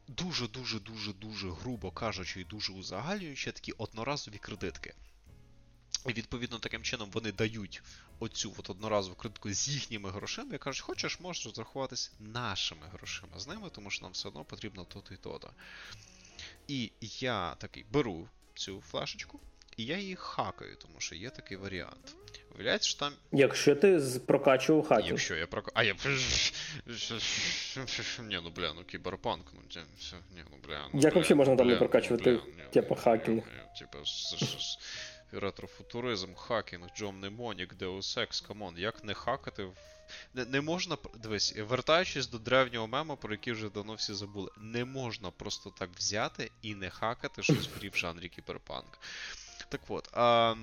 Дуже-дуже 0.08 0.80
дуже 0.80 1.12
дуже 1.12 1.50
грубо 1.50 1.90
кажучи, 1.90 2.40
і 2.40 2.44
дуже 2.44 2.72
узагальнюючи 2.72 3.52
такі 3.52 3.72
одноразові 3.72 4.38
кредитки. 4.38 4.94
І 6.06 6.12
відповідно 6.12 6.58
таким 6.58 6.82
чином 6.82 7.10
вони 7.12 7.32
дають 7.32 7.82
оцю 8.18 8.54
от 8.58 8.70
одноразову 8.70 9.16
кредитку 9.16 9.52
з 9.52 9.68
їхніми 9.68 10.10
грошима 10.10 10.54
і 10.54 10.58
кажуть, 10.58 10.82
хочеш, 10.82 11.20
можеш 11.20 11.46
розрахуватись 11.46 12.12
нашими 12.20 12.86
грошима 12.92 13.38
з 13.38 13.48
ними, 13.48 13.70
тому 13.70 13.90
що 13.90 14.02
нам 14.02 14.12
все 14.12 14.28
одно 14.28 14.44
потрібно 14.44 14.84
то-то 14.84 15.14
і 15.14 15.16
то-то. 15.16 15.50
І 16.68 16.90
я 17.00 17.54
такий 17.54 17.84
беру 17.92 18.28
цю 18.54 18.80
флешечку, 18.80 19.40
і 19.76 19.84
я 19.84 19.98
її 19.98 20.14
хакаю, 20.14 20.76
тому 20.76 20.94
що 20.98 21.14
є 21.14 21.30
такий 21.30 21.56
варіант. 21.56 22.14
Виявляється, 22.50 22.88
що 22.88 22.98
там. 22.98 23.12
Якщо 23.32 23.76
ти 23.76 24.00
прокачував 24.26 24.86
хакер. 24.86 25.06
Якщо 25.06 25.36
я 25.36 25.46
прокачував. 25.46 25.72
А 25.74 25.82
я. 25.82 25.94
Ні, 28.28 28.40
ну 28.44 28.50
бля, 28.50 28.72
ну 28.76 28.84
кіберпанк, 28.84 29.44
ну 29.54 29.60
ні, 30.36 30.44
ну 30.50 30.56
бля. 30.66 30.88
Ну, 30.94 31.00
Як 31.00 31.16
взагалі 31.16 31.34
можна 31.34 31.56
там 31.56 31.68
не 31.68 31.76
прокачувати, 31.76 32.40
типу, 32.72 32.94
хакінг? 32.94 33.42
Типу, 33.78 33.98
ретрофутуризм, 35.32 36.34
хакінг, 36.34 36.88
Джонні 36.96 37.20
Мнемонік, 37.20 37.74
Deus 37.74 38.18
Ex, 38.18 38.46
come 38.46 38.64
on, 38.64 38.78
як 38.78 39.04
не 39.04 39.14
хакати 39.14 39.64
в. 39.64 39.74
Не 40.34 40.44
не 40.44 40.60
можна. 40.60 40.96
Дивись, 41.14 41.56
вертаючись 41.56 42.26
до 42.26 42.38
древнього 42.38 42.86
мема, 42.86 43.16
про 43.16 43.32
який 43.32 43.52
вже 43.52 43.70
давно 43.70 43.94
всі 43.94 44.14
забули, 44.14 44.50
не 44.58 44.84
можна 44.84 45.30
просто 45.30 45.70
так 45.70 45.90
взяти 45.96 46.50
і 46.62 46.74
не 46.74 46.90
хакати 46.90 47.42
щось 47.42 47.68
в 47.68 47.78
грі 47.78 47.88
в 47.88 47.96
жанрі 47.96 48.28
кіберпанк. 48.28 48.98
Так 49.68 49.80
от. 49.88 50.08
А, 50.12 50.54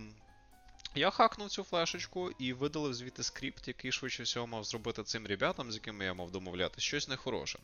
я 0.95 1.09
хакнув 1.09 1.49
цю 1.49 1.63
флешечку 1.63 2.31
і 2.31 2.53
видалив 2.53 2.93
звідти 2.93 3.23
скрипт, 3.23 3.67
який 3.67 3.91
швидше 3.91 4.23
всього 4.23 4.47
мав 4.47 4.63
зробити 4.63 5.03
цим 5.03 5.27
ребятам, 5.27 5.71
з 5.71 5.75
якими 5.75 6.05
я 6.05 6.13
мав 6.13 6.31
домовляти, 6.31 6.81
щось 6.81 7.07
нехороше. 7.07 7.59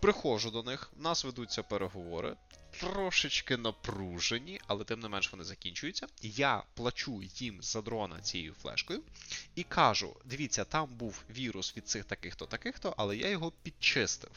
Приходжу 0.00 0.50
до 0.50 0.62
них, 0.62 0.90
в 0.96 1.02
нас 1.02 1.24
ведуться 1.24 1.62
переговори, 1.62 2.36
трошечки 2.80 3.56
напружені, 3.56 4.60
але 4.66 4.84
тим 4.84 5.00
не 5.00 5.08
менш 5.08 5.32
вони 5.32 5.44
закінчуються. 5.44 6.06
Я 6.22 6.62
плачу 6.74 7.22
їм 7.22 7.62
за 7.62 7.82
дрона 7.82 8.20
цією 8.20 8.54
флешкою 8.62 9.02
і 9.54 9.62
кажу: 9.62 10.16
дивіться, 10.24 10.64
там 10.64 10.88
був 10.88 11.22
вірус 11.30 11.76
від 11.76 11.88
цих 11.88 12.04
таких-то, 12.04 12.46
таких-то, 12.46 12.94
але 12.96 13.16
я 13.16 13.28
його 13.28 13.52
підчистив. 13.62 14.30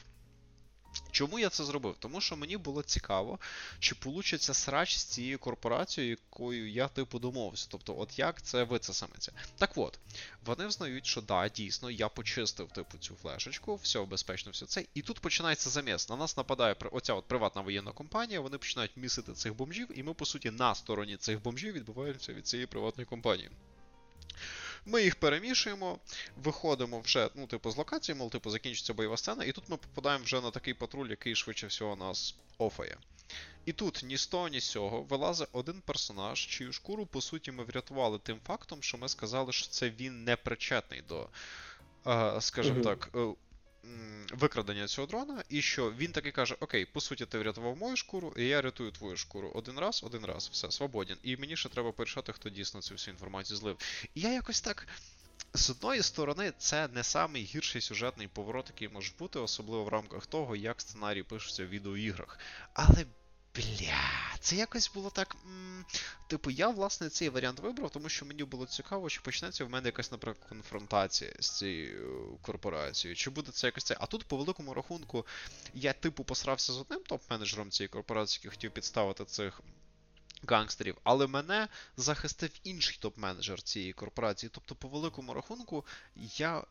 Чому 1.11 1.39
я 1.39 1.49
це 1.49 1.63
зробив? 1.63 1.95
Тому 1.99 2.21
що 2.21 2.37
мені 2.37 2.57
було 2.57 2.83
цікаво, 2.83 3.39
чи 3.79 3.95
получиться 3.95 4.53
срач 4.53 4.97
з 4.97 5.03
цією 5.03 5.39
корпорацією, 5.39 6.17
якою 6.31 6.69
я 6.69 6.87
типу 6.87 7.19
домовився. 7.19 7.67
Тобто, 7.71 7.99
от 7.99 8.19
як 8.19 8.41
це 8.41 8.63
вицесаметься. 8.63 9.31
Так 9.57 9.71
от, 9.75 9.99
вони 10.45 10.67
взнають, 10.67 11.05
що 11.05 11.21
да, 11.21 11.49
дійсно, 11.49 11.91
я 11.91 12.09
почистив 12.09 12.67
типу 12.67 12.97
цю 12.97 13.15
флешечку, 13.15 13.75
все 13.75 14.05
безпечно, 14.05 14.51
все 14.51 14.65
це. 14.65 14.85
І 14.93 15.01
тут 15.01 15.19
починається 15.19 15.69
заміс. 15.69 16.09
На 16.09 16.15
нас 16.15 16.37
нападає 16.37 16.75
оця 16.91 17.13
от 17.13 17.25
приватна 17.25 17.61
воєнна 17.61 17.91
компанія, 17.91 18.41
вони 18.41 18.57
починають 18.57 18.97
місити 18.97 19.33
цих 19.33 19.55
бомжів, 19.55 19.99
і 19.99 20.03
ми, 20.03 20.13
по 20.13 20.25
суті, 20.25 20.51
на 20.51 20.75
стороні 20.75 21.17
цих 21.17 21.41
бомжів 21.41 21.73
відбуваємося 21.73 22.33
від 22.33 22.47
цієї 22.47 22.67
приватної 22.67 23.05
компанії. 23.05 23.49
Ми 24.85 25.03
їх 25.03 25.15
перемішуємо, 25.15 25.99
виходимо 26.43 26.99
вже, 26.99 27.29
ну, 27.35 27.47
типу, 27.47 27.71
з 27.71 27.77
локації, 27.77 28.15
мол, 28.15 28.29
типу, 28.29 28.49
закінчиться 28.49 28.93
бойова 28.93 29.17
сцена, 29.17 29.43
і 29.43 29.51
тут 29.51 29.69
ми 29.69 29.77
попадаємо 29.77 30.23
вже 30.23 30.41
на 30.41 30.51
такий 30.51 30.73
патруль, 30.73 31.09
який 31.09 31.35
швидше 31.35 31.67
всього 31.67 31.95
нас 31.95 32.35
офає. 32.57 32.97
І 33.65 33.73
тут 33.73 34.01
ні 34.03 34.17
з 34.17 34.27
того, 34.27 34.47
ні 34.47 34.59
з 34.59 34.69
цього 34.69 35.01
вилазить 35.01 35.49
один 35.51 35.81
персонаж, 35.81 36.47
чию 36.47 36.73
шкуру, 36.73 37.05
по 37.05 37.21
суті, 37.21 37.51
ми 37.51 37.63
врятували 37.63 38.19
тим 38.19 38.39
фактом, 38.47 38.83
що 38.83 38.97
ми 38.97 39.09
сказали, 39.09 39.51
що 39.51 39.67
це 39.67 39.89
він 39.89 40.23
не 40.23 40.35
причетний 40.35 41.01
до, 41.01 41.29
скажімо 42.39 42.79
uh-huh. 42.79 42.83
так, 42.83 43.09
е, 43.15 43.33
викрадення 44.33 44.87
цього 44.87 45.07
дрона, 45.07 45.43
і 45.49 45.61
що 45.61 45.91
він 45.91 46.11
таки 46.11 46.31
каже: 46.31 46.55
Окей, 46.59 46.85
по 46.85 47.01
суті, 47.01 47.25
ти 47.25 47.39
врятував 47.39 47.77
мою 47.77 47.95
шкуру, 47.95 48.33
і 48.37 48.43
я 48.43 48.61
рятую 48.61 48.91
твою 48.91 49.17
шкуру. 49.17 49.51
Один 49.55 49.79
раз, 49.79 50.03
один 50.03 50.25
раз, 50.25 50.49
все, 50.51 50.71
свободен. 50.71 51.17
І 51.23 51.37
мені 51.37 51.57
ще 51.57 51.69
треба 51.69 51.91
порішати, 51.91 52.33
хто 52.33 52.49
дійсно 52.49 52.81
цю 52.81 52.93
всю 52.93 53.13
інформацію 53.13 53.57
злив. 53.57 53.77
І 54.15 54.21
я 54.21 54.33
якось 54.33 54.61
так. 54.61 54.87
З 55.53 55.69
одної 55.69 56.03
сторони, 56.03 56.53
це 56.57 56.87
не 56.87 57.03
самий 57.03 57.43
гірший 57.43 57.81
сюжетний 57.81 58.27
поворот, 58.27 58.65
який 58.67 58.89
може 58.89 59.11
бути, 59.19 59.39
особливо 59.39 59.83
в 59.83 59.87
рамках 59.87 60.25
того, 60.25 60.55
як 60.55 60.81
сценарій 60.81 61.23
пишуться 61.23 61.65
в 61.65 61.69
відеоіграх. 61.69 62.39
Але, 62.73 63.05
бля, 63.55 64.37
це 64.39 64.55
якось 64.55 64.91
було 64.93 65.09
так. 65.09 65.35
М- 65.45 65.85
типу, 66.27 66.51
я, 66.51 66.69
власне, 66.69 67.09
цей 67.09 67.29
варіант 67.29 67.59
вибрав, 67.59 67.89
тому 67.89 68.09
що 68.09 68.25
мені 68.25 68.43
було 68.43 68.65
цікаво, 68.65 69.09
чи 69.09 69.21
почнеться 69.21 69.65
в 69.65 69.69
мене 69.69 69.87
якась, 69.87 70.11
наприклад, 70.11 70.49
конфронтація 70.49 71.33
з 71.39 71.57
цією 71.57 72.37
корпорацією. 72.41 73.15
Чи 73.15 73.29
буде 73.29 73.51
це 73.51 73.67
якось 73.67 73.83
це. 73.83 73.97
А 73.99 74.05
тут, 74.05 74.23
по 74.23 74.37
великому 74.37 74.73
рахунку, 74.73 75.25
я, 75.73 75.93
типу, 75.93 76.23
посрався 76.23 76.73
з 76.73 76.77
одним 76.77 76.99
топ-менеджером 76.99 77.69
цієї 77.69 77.87
корпорації, 77.89 78.39
який 78.39 78.51
хотів 78.51 78.71
підставити 78.71 79.25
цих 79.25 79.61
гангстерів, 80.47 80.97
але 81.03 81.27
мене 81.27 81.67
захистив 81.97 82.49
інший 82.63 82.99
топ-менеджер 83.01 83.61
цієї 83.61 83.93
корпорації. 83.93 84.49
Тобто, 84.53 84.75
по 84.75 84.87
великому 84.87 85.33
рахунку, 85.33 85.85
я 86.15 86.63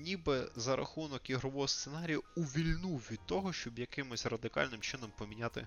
ніби 0.00 0.50
за 0.56 0.76
рахунок 0.76 1.30
ігрового 1.30 1.68
сценарію 1.68 2.24
увільнув 2.34 3.08
від 3.10 3.26
того, 3.26 3.52
щоб 3.52 3.78
якимось 3.78 4.26
радикальним 4.26 4.80
чином 4.80 5.12
поміняти 5.18 5.66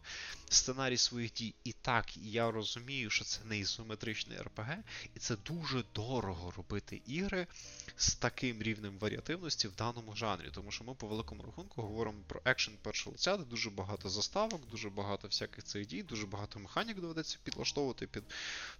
сценарій 0.49 0.97
своїх 0.97 1.34
дій. 1.34 1.56
І 1.64 1.72
так, 1.72 2.18
я 2.18 2.51
розумію, 2.51 3.10
що 3.10 3.26
це 3.26 3.39
не 3.45 3.58
ізометричний 3.58 4.38
РПГ, 4.38 4.78
і 5.16 5.20
це 5.20 5.36
дуже 5.36 5.84
дорого 5.95 6.51
робити 6.51 7.01
ігри 7.06 7.47
з 7.95 8.16
таким 8.16 8.62
рівнем 8.62 8.97
варіативності 8.99 9.68
в 9.68 9.76
даному 9.76 10.16
жанрі. 10.16 10.49
Тому 10.54 10.72
що 10.72 10.84
ми 10.84 10.93
по 10.93 11.08
великому 11.08 11.43
рахунку 11.43 11.82
говоримо 11.82 12.18
про 12.28 12.41
екшен 12.45 12.74
першого 12.82 13.12
лиця, 13.12 13.38
де 13.38 13.43
дуже 13.43 13.70
багато 13.70 14.10
заставок, 14.10 14.70
дуже 14.72 14.89
багато 14.89 15.28
всяких 15.28 15.64
цих 15.64 15.88
дій, 15.88 16.04
дуже 16.04 16.28
багато 16.28 16.60
механік 16.60 16.99
доведеться 16.99 17.38
підлаштовувати 17.43 18.08
під 18.08 18.24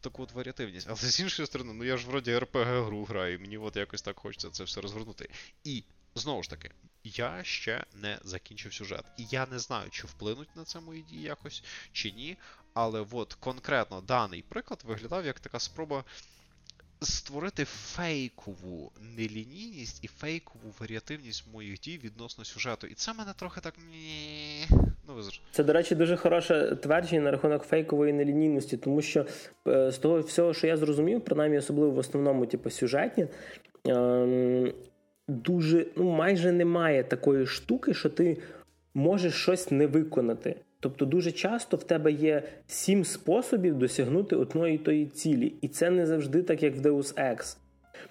таку 0.01 0.24
от 0.24 0.32
варіативність. 0.32 0.88
Але 0.89 0.97
з 0.97 1.19
іншої 1.19 1.47
сторони, 1.47 1.74
ну 1.74 1.84
я 1.84 1.97
ж 1.97 2.07
вроді 2.07 2.38
РПГ 2.38 2.86
гру 2.86 3.03
граю, 3.03 3.36
і 3.36 3.38
мені 3.38 3.57
от 3.57 3.76
якось 3.76 4.01
так 4.01 4.19
хочеться 4.19 4.49
це 4.49 4.63
все 4.63 4.82
розвернути 4.82 5.12
вплинути. 5.14 5.30
І 5.64 5.84
знову 6.16 6.43
ж 6.43 6.49
таки, 6.49 6.70
я 7.03 7.43
ще 7.43 7.84
не 8.01 8.20
закінчив 8.24 8.74
сюжет. 8.74 9.03
І 9.18 9.24
я 9.30 9.47
не 9.51 9.59
знаю, 9.59 9.89
чи 9.89 10.07
вплинуть 10.07 10.55
на 10.55 10.64
це 10.64 10.80
мої 10.80 11.01
дії 11.01 11.22
якось, 11.22 11.64
чи 11.91 12.11
ні. 12.11 12.38
Але 12.74 13.05
от 13.11 13.34
конкретно 13.34 14.01
даний 14.01 14.41
приклад 14.49 14.84
виглядав 14.88 15.26
як 15.26 15.39
така 15.39 15.59
спроба. 15.59 16.03
Створити 17.01 17.66
фейкову 17.66 18.91
нелінійність 19.18 20.03
і 20.03 20.07
фейкову 20.07 20.74
варіативність 20.80 21.43
моїх 21.53 21.80
дій 21.80 21.99
відносно 22.03 22.45
сюжету. 22.45 22.88
І 22.88 22.93
це 22.93 23.14
мене 23.14 23.34
трохи 23.34 23.61
так. 23.61 23.74
Ну, 25.07 25.24
Це, 25.51 25.64
до 25.64 25.74
речі, 25.74 25.95
дуже 25.95 26.16
хороше 26.16 26.76
твердження 26.76 27.22
на 27.22 27.32
рахунок 27.32 27.64
фейкової 27.64 28.14
нелінійності, 28.14 28.78
тому 28.78 29.01
що 29.01 29.26
е, 29.68 29.91
з 29.91 29.97
того 29.97 30.20
всього, 30.20 30.53
що 30.53 30.68
я 30.68 30.78
зрозумів, 30.78 31.22
принаймні 31.22 31.57
особливо 31.57 31.91
в 31.91 31.97
основному, 31.97 32.45
типу, 32.45 32.70
сюжетні, 32.70 33.28
ем, 33.86 34.74
дуже 35.28 35.86
ну 35.95 36.11
майже 36.11 36.51
немає 36.51 37.03
такої 37.03 37.45
штуки, 37.45 37.93
що 37.93 38.09
ти 38.09 38.38
можеш 38.93 39.34
щось 39.34 39.71
не 39.71 39.88
виконати. 39.88 40.55
Тобто 40.80 41.05
дуже 41.05 41.32
часто 41.32 41.78
в 41.78 41.84
тебе 41.84 42.11
є 42.11 42.43
сім 42.67 43.05
способів 43.05 43.78
досягнути 43.78 44.36
одної 44.36 44.78
тої 44.78 45.05
цілі, 45.05 45.53
і 45.61 45.67
це 45.67 45.89
не 45.89 46.05
завжди 46.05 46.43
так, 46.43 46.63
як 46.63 46.76
в 46.76 46.82
Deus 46.82 47.13
Ex. 47.15 47.57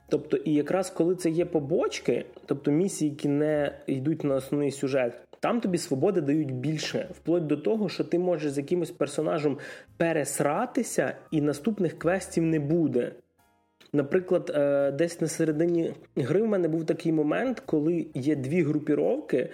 Тобто, 0.08 0.36
і 0.36 0.54
якраз 0.54 0.90
коли 0.90 1.14
це 1.14 1.30
є 1.30 1.44
побочки, 1.44 2.24
тобто 2.46 2.70
місії, 2.70 3.10
які 3.10 3.28
не 3.28 3.78
йдуть 3.86 4.24
на 4.24 4.34
основний 4.34 4.70
сюжет, 4.70 5.12
там 5.40 5.60
тобі 5.60 5.78
свободи 5.78 6.20
дають 6.20 6.54
більше, 6.54 7.08
вплоть 7.10 7.46
до 7.46 7.56
того, 7.56 7.88
що 7.88 8.04
ти 8.04 8.18
можеш 8.18 8.52
з 8.52 8.58
якимось 8.58 8.90
персонажем 8.90 9.58
пересратися, 9.96 11.16
і 11.30 11.40
наступних 11.40 11.98
квестів 11.98 12.44
не 12.44 12.60
буде. 12.60 13.12
Наприклад, 13.94 14.52
е, 14.54 14.90
десь 14.92 15.20
на 15.20 15.28
середині 15.28 15.92
гри 16.16 16.42
в 16.42 16.48
мене 16.48 16.68
був 16.68 16.86
такий 16.86 17.12
момент, 17.12 17.60
коли 17.60 18.06
є 18.14 18.36
дві 18.36 18.62
групіровки, 18.62 19.50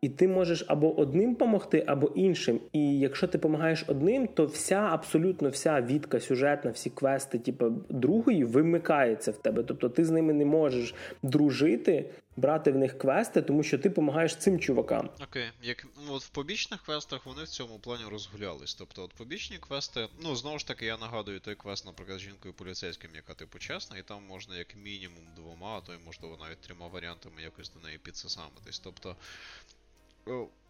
і 0.00 0.08
ти 0.08 0.28
можеш 0.28 0.64
або 0.68 1.00
одним 1.00 1.32
допомогти, 1.32 1.84
або 1.86 2.06
іншим. 2.14 2.60
І 2.72 2.98
якщо 2.98 3.26
ти 3.26 3.38
допомагаєш 3.38 3.84
одним, 3.88 4.26
то 4.26 4.46
вся 4.46 4.88
абсолютно 4.92 5.48
вся 5.48 5.80
відка 5.80 6.20
сюжетна, 6.20 6.70
всі 6.70 6.90
квести, 6.90 7.38
типу, 7.38 7.72
другої, 7.88 8.44
вимикається 8.44 9.30
в 9.30 9.36
тебе. 9.36 9.62
Тобто 9.62 9.88
ти 9.88 10.04
з 10.04 10.10
ними 10.10 10.32
не 10.32 10.44
можеш 10.44 10.94
дружити, 11.22 12.04
брати 12.38 12.72
в 12.72 12.76
них 12.76 12.98
квести, 12.98 13.42
тому 13.42 13.62
що 13.62 13.78
ти 13.78 13.88
допомагаєш 13.88 14.36
цим 14.36 14.60
чувакам. 14.60 15.10
Окей, 15.22 15.50
як 15.62 15.86
ну, 16.06 16.12
от 16.12 16.22
в 16.22 16.28
побічних 16.28 16.82
квестах 16.82 17.26
вони 17.26 17.44
в 17.44 17.48
цьому 17.48 17.78
плані 17.78 18.04
розгулялись. 18.10 18.74
Тобто, 18.74 19.02
от 19.02 19.12
побічні 19.12 19.58
квести, 19.58 20.08
ну 20.22 20.36
знову 20.36 20.58
ж 20.58 20.66
таки, 20.66 20.86
я 20.86 20.96
нагадую 20.96 21.40
той 21.40 21.54
квест, 21.54 21.86
наприклад, 21.86 22.18
з 22.18 22.22
жінкою 22.22 22.54
поліцейським, 22.54 23.10
яка 23.14 23.34
типу 23.34 23.58
чесна, 23.58 23.98
і 23.98 24.02
там 24.02 24.22
можна 24.28 24.56
як 24.56 24.76
мінімум 24.76 25.24
двома, 25.36 25.78
а 25.78 25.80
то 25.80 25.94
й 25.94 25.98
можливо 26.06 26.36
навіть 26.40 26.60
трьома 26.60 26.86
варіантами 26.86 27.42
якось 27.42 27.70
до 27.70 27.80
неї 27.80 27.98
підсосамитись. 27.98 28.78
Тобто 28.78 29.16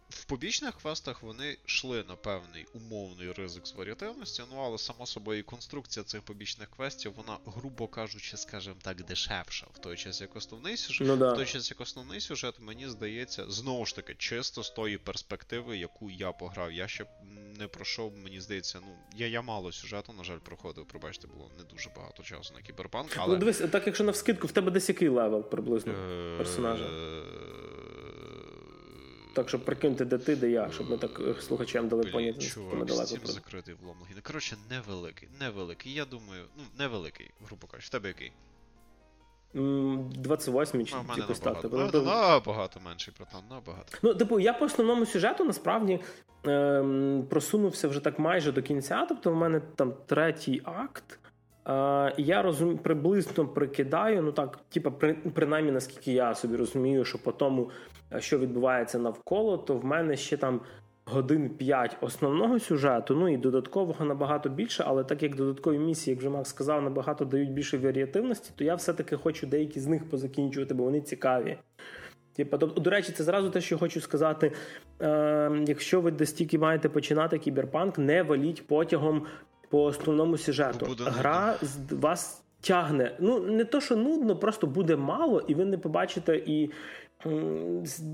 в 0.09 0.23
побічних 0.25 0.75
квестах 0.75 1.23
вони 1.23 1.57
йшли 1.65 2.03
на 2.09 2.15
певний 2.15 2.65
умовний 2.73 3.31
ризик 3.31 3.67
з 3.67 3.73
варіативності, 3.73 4.43
ну 4.51 4.57
але 4.59 4.77
само 4.77 5.05
собою 5.05 5.43
конструкція 5.43 6.03
цих 6.03 6.21
побічних 6.21 6.69
квестів, 6.69 7.13
вона, 7.13 7.37
грубо 7.45 7.87
кажучи, 7.87 8.37
скажімо 8.37 8.75
так, 8.81 9.03
дешевша. 9.03 9.67
В 9.73 9.79
той 9.79 9.97
час 9.97 10.21
як 10.21 10.35
основний 10.35 10.77
сюжет, 10.77 11.07
ну, 11.07 11.15
да. 11.15 11.33
в 11.33 11.35
той 11.35 11.45
час 11.45 11.71
як 11.71 11.81
основний 11.81 12.21
сюжет, 12.21 12.55
мені 12.59 12.89
здається, 12.89 13.45
знову 13.49 13.85
ж 13.85 13.95
таки, 13.95 14.15
чисто 14.17 14.63
з 14.63 14.69
тої 14.69 14.97
перспективи, 14.97 15.77
яку 15.77 16.09
я 16.09 16.31
пограв. 16.31 16.71
Я 16.71 16.87
ще 16.87 17.05
не 17.59 17.67
пройшов, 17.67 18.17
мені 18.17 18.41
здається, 18.41 18.79
ну 18.81 18.95
я 19.15 19.27
я 19.27 19.41
мало 19.41 19.71
сюжету, 19.71 20.13
на 20.13 20.23
жаль, 20.23 20.37
проходив. 20.37 20.85
Пробачте, 20.85 21.27
було 21.27 21.51
не 21.57 21.63
дуже 21.63 21.89
багато 21.95 22.23
часу 22.23 22.53
на 22.53 22.61
кіберпанк. 22.61 23.11
Але... 23.17 23.33
Ну, 23.33 23.39
дивись, 23.39 23.57
так 23.57 23.87
якщо 23.87 24.03
на 24.03 24.11
вскидку, 24.11 24.47
в 24.47 24.51
тебе 24.51 24.71
десь 24.71 24.89
який 24.89 25.07
level 25.07 25.43
приблизно 25.43 25.93
е, 25.93 26.37
персонажа. 26.37 26.85
Так, 29.39 29.49
щоб 29.49 29.65
прикинути, 29.65 30.05
де 30.05 30.17
ти, 30.17 30.35
де 30.35 30.49
я, 30.49 30.71
щоб 30.71 30.89
ми 30.89 30.97
так 30.97 31.19
е, 31.19 31.41
слухачам 31.41 31.87
дали 31.87 32.03
поняти, 32.03 32.41
що 32.41 32.61
ми 32.61 32.85
далеко. 32.85 33.05
Steam 33.05 33.25
закритий 33.25 33.75
в 33.81 33.87
ломлогі. 33.87 34.11
Ну, 34.15 34.21
коротше, 34.23 34.57
невеликий, 34.69 35.29
невеликий. 35.39 35.93
Я 35.93 36.05
думаю, 36.05 36.43
ну, 36.57 36.63
невеликий, 36.79 37.31
грубо 37.47 37.67
кажучи. 37.67 37.87
В 37.87 37.89
тебе 37.89 38.07
який? 38.07 38.31
28 39.53 40.85
чи 40.85 40.95
ну, 40.95 41.13
якось 41.17 41.39
так. 41.39 41.57
Тобто, 41.61 41.89
ну, 41.93 42.01
набагато 42.01 42.79
менший 42.79 43.13
братан, 43.17 43.41
набагато. 43.49 43.97
Ну, 44.01 44.15
типу, 44.15 44.39
я 44.39 44.53
по 44.53 44.65
основному 44.65 45.05
сюжету 45.05 45.45
насправді 45.45 45.99
ем, 46.43 47.25
просунувся 47.29 47.87
вже 47.87 47.99
так 47.99 48.19
майже 48.19 48.51
до 48.51 48.61
кінця. 48.61 49.05
Тобто, 49.09 49.31
в 49.31 49.35
мене 49.35 49.61
там 49.75 49.93
третій 50.05 50.61
акт. 50.63 51.19
Е, 51.69 52.13
я 52.17 52.41
розум, 52.41 52.77
приблизно 52.77 53.47
прикидаю, 53.47 54.21
ну 54.21 54.31
так, 54.31 54.59
типу, 54.69 54.91
при, 54.91 55.13
принаймні, 55.13 55.71
наскільки 55.71 56.11
я 56.11 56.35
собі 56.35 56.55
розумію, 56.55 57.05
що 57.05 57.23
по 57.23 57.31
тому, 57.31 57.69
е, 58.13 58.21
що 58.21 58.39
відбувається 58.39 58.99
навколо, 58.99 59.57
то 59.57 59.77
в 59.77 59.85
мене 59.85 60.17
ще 60.17 60.37
там 60.37 60.61
годин 61.05 61.49
5 61.49 61.97
основного 62.01 62.59
сюжету, 62.59 63.15
ну 63.15 63.29
і 63.29 63.37
додаткового 63.37 64.05
набагато 64.05 64.49
більше, 64.49 64.83
але 64.87 65.03
так 65.03 65.23
як 65.23 65.35
додаткові 65.35 65.79
місії, 65.79 66.11
як 66.11 66.19
вже 66.19 66.29
Макс 66.29 66.49
сказав, 66.49 66.81
набагато 66.81 67.25
дають 67.25 67.51
більше 67.51 67.77
варіативності, 67.77 68.51
то 68.55 68.63
я 68.63 68.75
все-таки 68.75 69.17
хочу 69.17 69.47
деякі 69.47 69.79
з 69.79 69.87
них 69.87 70.09
позакінчувати, 70.09 70.73
бо 70.73 70.83
вони 70.83 71.01
цікаві. 71.01 71.57
Типа, 72.35 72.57
тобто, 72.57 72.81
до 72.81 72.89
речі, 72.89 73.11
це 73.11 73.23
зразу 73.23 73.49
те, 73.49 73.61
що 73.61 73.77
хочу 73.77 74.01
сказати. 74.01 74.51
Е, 75.01 75.63
Якщо 75.67 76.01
ви 76.01 76.11
десь 76.11 76.33
тільки 76.33 76.57
маєте 76.57 76.89
починати 76.89 77.37
кіберпанк, 77.37 77.97
не 77.97 78.23
валіть 78.23 78.67
потягом 78.67 79.25
по 79.69 79.83
основному 79.83 80.37
сюжету. 80.37 80.85
Буде 80.85 81.03
Гра 81.03 81.55
з 81.61 81.93
вас 81.93 82.43
тягне. 82.61 83.15
Ну, 83.19 83.39
не 83.39 83.65
то, 83.65 83.81
що 83.81 83.95
нудно, 83.95 84.35
просто 84.35 84.67
буде 84.67 84.95
мало, 84.95 85.41
і 85.47 85.53
ви 85.53 85.65
не 85.65 85.77
побачите 85.77 86.35
і. 86.45 86.69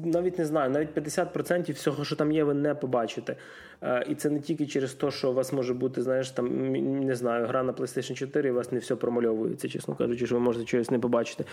Навіть 0.06 0.38
не 0.38 0.45
знаю, 0.45 0.72
навіть 0.72 0.97
50% 0.97 1.74
всього, 1.74 2.06
що 2.06 2.16
там 2.16 2.32
є, 2.32 2.43
ви 2.43 2.53
не 2.53 2.76
побачите. 2.76 3.36
Е, 3.82 4.06
і 4.10 4.16
це 4.16 4.30
не 4.30 4.39
тільки 4.39 4.68
через 4.68 4.93
те, 4.93 5.12
що 5.12 5.32
у 5.32 5.34
вас 5.34 5.53
може 5.53 5.74
бути, 5.74 6.01
знаєш, 6.01 6.32
там 6.32 6.72
не 7.06 7.16
знаю, 7.16 7.47
гра 7.47 7.64
на 7.64 7.74
PlayStation 7.74 8.14
4, 8.14 8.49
і 8.49 8.51
у 8.51 8.56
вас 8.56 8.72
не 8.72 8.80
все 8.80 8.95
промальовується, 8.95 9.70
чесно 9.70 9.95
кажучи, 9.95 10.26
що 10.26 10.36
ви 10.36 10.41
можете 10.41 10.66
чогось 10.66 10.91
не 10.91 10.99
побачити. 10.99 11.45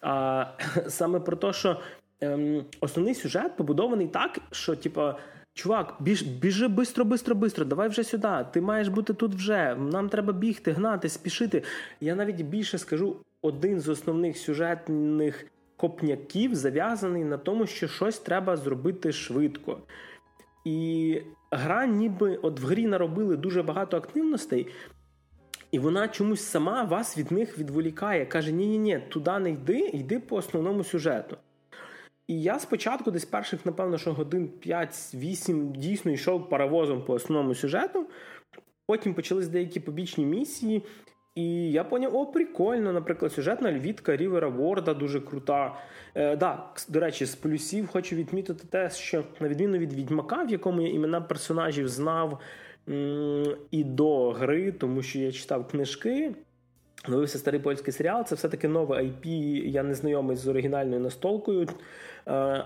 А 0.00 0.46
саме 0.88 1.20
про 1.20 1.36
те, 1.36 1.52
що 1.52 1.80
ем, 2.20 2.64
основний 2.80 3.14
сюжет 3.14 3.56
побудований 3.56 4.08
так, 4.08 4.38
що, 4.50 4.76
типа. 4.76 5.18
Чувак, 5.54 5.96
біж, 6.00 6.22
біжи 6.22 6.68
бистро, 6.68 7.04
бистро, 7.04 7.34
бистро, 7.34 7.64
давай 7.64 7.88
вже 7.88 8.04
сюди. 8.04 8.46
Ти 8.52 8.60
маєш 8.60 8.88
бути 8.88 9.14
тут 9.14 9.34
вже. 9.34 9.74
Нам 9.74 10.08
треба 10.08 10.32
бігти, 10.32 10.72
гнати, 10.72 11.08
спішити. 11.08 11.62
Я 12.00 12.14
навіть 12.14 12.42
більше 12.42 12.78
скажу, 12.78 13.16
один 13.42 13.80
з 13.80 13.88
основних 13.88 14.38
сюжетних 14.38 15.46
копняків 15.76 16.54
зав'язаний 16.54 17.24
на 17.24 17.38
тому, 17.38 17.66
що 17.66 17.88
щось 17.88 18.18
треба 18.18 18.56
зробити 18.56 19.12
швидко. 19.12 19.78
І 20.64 21.22
гра, 21.50 21.86
ніби 21.86 22.36
от 22.36 22.60
в 22.60 22.66
грі 22.66 22.86
наробили 22.86 23.36
дуже 23.36 23.62
багато 23.62 23.96
активностей, 23.96 24.66
і 25.70 25.78
вона 25.78 26.08
чомусь 26.08 26.42
сама 26.42 26.84
вас 26.84 27.18
від 27.18 27.32
них 27.32 27.58
відволікає. 27.58 28.26
Каже: 28.26 28.52
ні-ні, 28.52 28.78
ні 28.78 29.02
туди 29.08 29.38
не 29.38 29.50
йди, 29.50 29.78
йди 29.78 30.20
по 30.20 30.36
основному 30.36 30.84
сюжету. 30.84 31.36
І 32.30 32.42
я 32.42 32.58
спочатку, 32.58 33.10
десь 33.10 33.24
перших, 33.24 33.66
напевно, 33.66 33.98
що 33.98 34.12
годин 34.12 34.50
5-8 34.66 35.72
дійсно 35.72 36.10
йшов 36.10 36.48
паровозом 36.48 37.02
по 37.04 37.12
основному 37.12 37.54
сюжету. 37.54 38.06
Потім 38.86 39.14
почались 39.14 39.48
деякі 39.48 39.80
побічні 39.80 40.26
місії. 40.26 40.82
І 41.34 41.72
я 41.72 41.84
поняв, 41.84 42.16
о, 42.16 42.26
прикольно, 42.26 42.92
наприклад, 42.92 43.32
сюжетна 43.32 43.72
львітка 43.72 44.16
Рівера 44.16 44.48
Ворда 44.48 44.94
дуже 44.94 45.20
крута. 45.20 45.76
Е, 46.14 46.36
да, 46.36 46.66
До 46.88 47.00
речі, 47.00 47.24
з 47.24 47.34
плюсів 47.34 47.88
хочу 47.88 48.16
відмітити 48.16 48.64
те, 48.70 48.90
що 48.90 49.24
на 49.40 49.48
відміну 49.48 49.78
від 49.78 49.92
Відьмака, 49.92 50.42
в 50.42 50.50
якому 50.50 50.80
я 50.80 50.88
імена 50.88 51.20
персонажів 51.20 51.88
знав 51.88 52.40
м- 52.88 53.56
і 53.70 53.84
до 53.84 54.30
гри, 54.30 54.72
тому 54.72 55.02
що 55.02 55.18
я 55.18 55.32
читав 55.32 55.68
книжки. 55.68 56.34
Дивився 57.08 57.38
старий 57.38 57.60
польський 57.60 57.92
серіал, 57.92 58.24
це 58.24 58.34
все-таки 58.34 58.68
нове 58.68 59.02
IP, 59.02 59.26
я 59.66 59.82
не 59.82 59.94
знайомий 59.94 60.36
з 60.36 60.48
оригінальною 60.48 61.00
настолкою. 61.00 61.68
Е, 62.28 62.64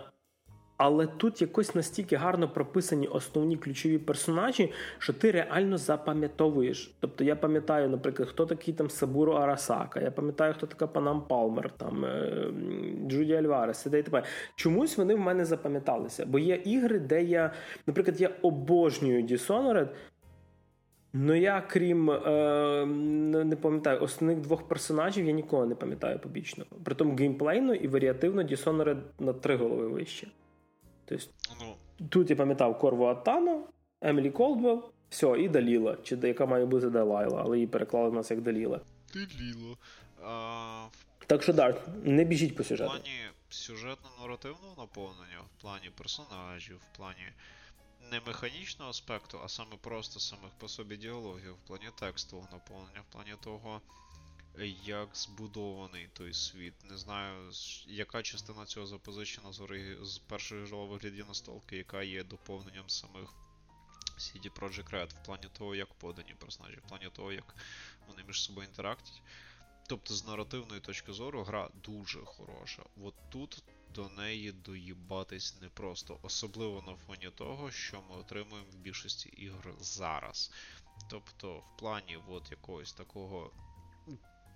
але 0.76 1.07
тут 1.07 1.42
якось 1.42 1.74
настільки 1.74 2.16
гарно 2.16 2.48
прописані 2.48 3.07
основні 3.07 3.57
ключові 3.57 3.98
персонажі, 3.98 4.72
що 4.98 5.12
ти 5.12 5.30
реально 5.30 5.78
запам'ятовуєш. 5.78 6.94
Тобто 7.00 7.24
я 7.24 7.36
пам'ятаю, 7.36 7.88
наприклад, 7.88 8.28
хто 8.28 8.46
такий 8.46 8.74
там 8.74 8.90
Сабуру 8.90 9.32
Арасака, 9.32 10.00
я 10.00 10.11
пам'ятаю, 10.11 10.55
хто 10.55 10.66
така 10.66 10.86
Панам 10.86 11.22
Палмер, 11.28 11.70
там 11.70 12.05
е, 12.05 12.46
Джуді 13.09 13.34
Альварес, 13.34 13.86
і 13.86 13.90
т.п. 13.90 14.22
Чомусь 14.55 14.98
вони 14.98 15.14
в 15.14 15.18
мене 15.18 15.44
запам'яталися. 15.44 16.26
Бо 16.26 16.38
є 16.38 16.55
ігри, 16.55 16.98
де 16.98 17.22
я, 17.22 17.52
наприклад, 17.86 18.20
я 18.20 18.30
обожнюю 18.42 19.22
Dishonored, 19.22 19.88
Ну, 21.16 21.34
я 21.34 21.60
крім 21.60 22.10
е, 22.10 22.86
не 23.44 23.56
пам'ятаю 23.56 24.02
основних 24.02 24.40
двох 24.40 24.68
персонажів, 24.68 25.26
я 25.26 25.32
нікого 25.32 25.66
не 25.66 25.74
пам'ятаю 25.74 26.18
побічного. 26.18 26.70
Притом 26.84 27.16
геймплейно 27.16 27.74
і 27.74 27.88
варіативно 27.88 28.42
Dishonored 28.42 29.00
на 29.18 29.32
три 29.32 29.56
голови 29.56 29.88
вище. 29.88 30.26
Тобто, 31.04 31.26
ну, 31.60 31.74
Тут 32.08 32.30
я 32.30 32.36
пам'ятав 32.36 32.78
Корву 32.78 33.04
Атану, 33.04 33.66
Емілі 34.00 34.30
Колдвелл, 34.30 34.84
все, 35.08 35.40
і 35.40 35.48
Даліла, 35.48 35.96
чи 36.02 36.18
яка 36.22 36.46
має 36.46 36.66
бути 36.66 36.90
Далайла, 36.90 37.42
але 37.44 37.56
її 37.56 37.66
переклали 37.66 38.08
в 38.08 38.14
нас 38.14 38.30
як 38.30 38.40
Даліла. 38.40 38.80
Даліла. 39.14 39.76
А, 40.24 40.86
Так 41.26 41.42
що 41.42 41.54
так, 41.54 41.88
не 42.04 42.24
біжіть 42.24 42.56
по 42.56 42.64
сюжету. 42.64 42.90
В 42.90 42.92
плані 42.92 43.18
сюжетно-наративного 43.50 44.78
наповнення, 44.78 45.40
в 45.58 45.62
плані 45.62 45.90
персонажів, 45.98 46.76
в 46.76 46.96
плані 46.96 47.32
не 48.11 48.20
механічного 48.20 48.90
аспекту, 48.90 49.40
а 49.44 49.48
саме 49.48 49.76
просто 49.76 50.20
самих 50.20 50.52
по 50.59 50.68
собі 50.68 50.96
діалогів, 50.96 51.55
в 51.55 51.66
плані 51.66 51.90
текстового 51.98 52.48
наповнення, 52.52 53.00
в 53.00 53.12
плані 53.12 53.34
того, 53.40 53.80
як 54.84 55.16
збудований 55.16 56.09
той 56.12 56.34
світ. 56.34 56.74
Не 56.84 56.98
знаю, 56.98 57.50
яка 57.86 58.22
частина 58.22 58.66
цього 58.66 58.86
запозичена 58.86 59.52
з, 59.52 59.61
з 60.02 60.18
першої 60.18 60.66
ж 60.66 60.74
вигляді 60.74 61.24
настолки, 61.28 61.76
яка 61.76 62.02
є 62.02 62.24
доповненням 62.24 62.88
самих 62.88 63.34
CD 64.18 64.50
Projekt 64.50 64.90
Red, 64.90 65.09
в 65.22 65.24
плані 65.24 65.48
того, 65.59 65.74
як 65.74 65.94
подані 65.94 66.34
персонажі, 66.38 66.76
в 66.76 66.88
плані 66.88 67.11
того, 67.12 67.32
як 67.32 67.55
вони 68.09 68.24
між 68.24 68.42
собою 68.42 68.68
інтерактять. 68.68 69.22
Тобто, 69.86 70.14
з 70.14 70.26
наративної 70.26 70.80
точки 70.80 71.12
зору, 71.12 71.42
гра 71.42 71.70
дуже 71.84 72.24
хороша. 72.24 72.82
От 73.02 73.14
тут 73.30 73.62
до 73.95 74.09
неї 74.09 74.53
доїбатись 74.53 75.61
непросто, 75.61 76.18
особливо 76.22 76.82
на 76.86 76.95
фоні 76.95 77.30
того, 77.34 77.70
що 77.70 78.03
ми 78.11 78.16
отримуємо 78.16 78.68
в 78.72 78.76
більшості 78.76 79.28
ігор 79.28 79.74
зараз. 79.80 80.51
Тобто, 81.11 81.57
в 81.59 81.78
плані 81.78 82.18
от 82.28 82.51
якогось 82.51 82.92
такого. 82.92 83.51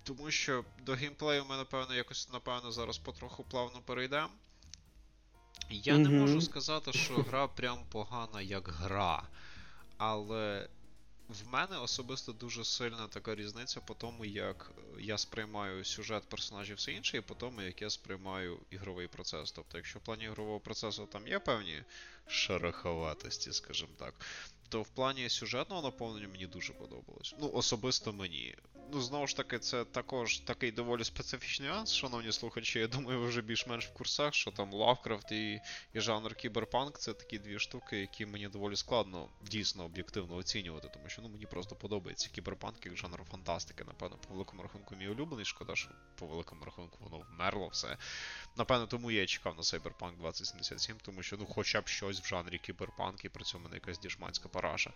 Тому 0.03 0.31
що 0.31 0.65
до 0.81 0.93
геймплею 0.93 1.45
ми, 1.45 1.57
напевно, 1.57 1.95
якось, 1.95 2.29
напевно, 2.33 2.71
зараз 2.71 2.97
потроху 2.97 3.43
плавно 3.43 3.81
перейдемо. 3.81 4.29
Я 5.69 5.93
mm-hmm. 5.93 5.97
не 5.97 6.09
можу 6.09 6.41
сказати, 6.41 6.93
що 6.93 7.13
гра 7.13 7.47
прям 7.47 7.79
погана 7.91 8.41
як 8.41 8.67
гра. 8.67 9.23
Але 9.97 10.69
в 11.29 11.47
мене 11.47 11.77
особисто 11.77 12.33
дуже 12.33 12.65
сильна 12.65 13.07
така 13.07 13.35
різниця 13.35 13.81
по 13.81 13.93
тому, 13.93 14.25
як 14.25 14.71
я 14.99 15.17
сприймаю 15.17 15.85
сюжет 15.85 16.23
персонажів 16.23 16.77
все 16.77 16.91
інше, 16.91 17.17
і 17.17 17.21
по 17.21 17.35
тому, 17.35 17.61
як 17.61 17.81
я 17.81 17.89
сприймаю 17.89 18.59
ігровий 18.69 19.07
процес. 19.07 19.51
Тобто, 19.51 19.77
якщо 19.77 19.99
в 19.99 20.01
плані 20.01 20.23
ігрового 20.23 20.59
процесу 20.59 21.05
там 21.05 21.27
є 21.27 21.39
певні 21.39 21.83
шероховатості, 22.27 23.53
скажімо 23.53 23.91
так, 23.97 24.13
то 24.69 24.81
в 24.81 24.89
плані 24.89 25.29
сюжетного 25.29 25.81
наповнення 25.81 26.27
мені 26.27 26.47
дуже 26.47 26.73
подобалось. 26.73 27.35
Ну, 27.39 27.51
особисто 27.53 28.13
мені. 28.13 28.55
Ну, 28.91 29.01
знову 29.01 29.27
ж 29.27 29.37
таки, 29.37 29.59
це 29.59 29.85
також 29.85 30.39
такий 30.39 30.71
доволі 30.71 31.03
специфічний 31.03 31.69
нюанс, 31.69 31.93
шановні 31.93 32.31
слухачі. 32.31 32.79
Я 32.79 32.87
думаю, 32.87 33.19
ви 33.19 33.27
вже 33.27 33.41
більш-менш 33.41 33.87
в 33.87 33.93
курсах, 33.93 34.33
що 34.33 34.51
там 34.51 34.73
Лавкрафт 34.73 35.31
і 35.31 35.61
і 35.93 36.01
жанр 36.01 36.35
кіберпанк 36.35 36.99
це 36.99 37.13
такі 37.13 37.39
дві 37.39 37.59
штуки, 37.59 37.99
які 37.99 38.25
мені 38.25 38.47
доволі 38.47 38.75
складно 38.75 39.29
дійсно 39.41 39.85
об'єктивно 39.85 40.35
оцінювати, 40.35 40.89
тому 40.93 41.09
що 41.09 41.21
ну 41.21 41.29
мені 41.29 41.45
просто 41.45 41.75
подобається 41.75 42.29
кіберпанк 42.29 42.85
як 42.85 42.97
жанр 42.97 43.23
фантастики. 43.31 43.83
Напевно, 43.83 44.17
по 44.27 44.33
великому 44.33 44.63
рахунку 44.63 44.95
мій 44.95 45.07
улюблений. 45.07 45.45
Шкода, 45.45 45.75
що 45.75 45.89
по 46.15 46.25
великому 46.25 46.65
рахунку 46.65 46.97
воно 46.99 47.25
вмерло 47.31 47.67
все. 47.67 47.97
Напевно, 48.57 48.87
тому 48.87 49.11
я 49.11 49.25
чекав 49.25 49.55
на 49.55 49.61
Cyberpunk 49.61 50.17
2077, 50.17 50.95
тому 51.01 51.23
що 51.23 51.37
ну 51.37 51.45
хоча 51.45 51.81
б 51.81 51.87
щось 51.87 52.21
в 52.21 52.25
жанрі 52.25 52.57
кіберпанк, 52.57 53.25
і 53.25 53.29
при 53.29 53.43
цьому 53.43 53.69
не 53.69 53.75
якась 53.75 53.99
діжманська 53.99 54.49
параша. 54.49 54.93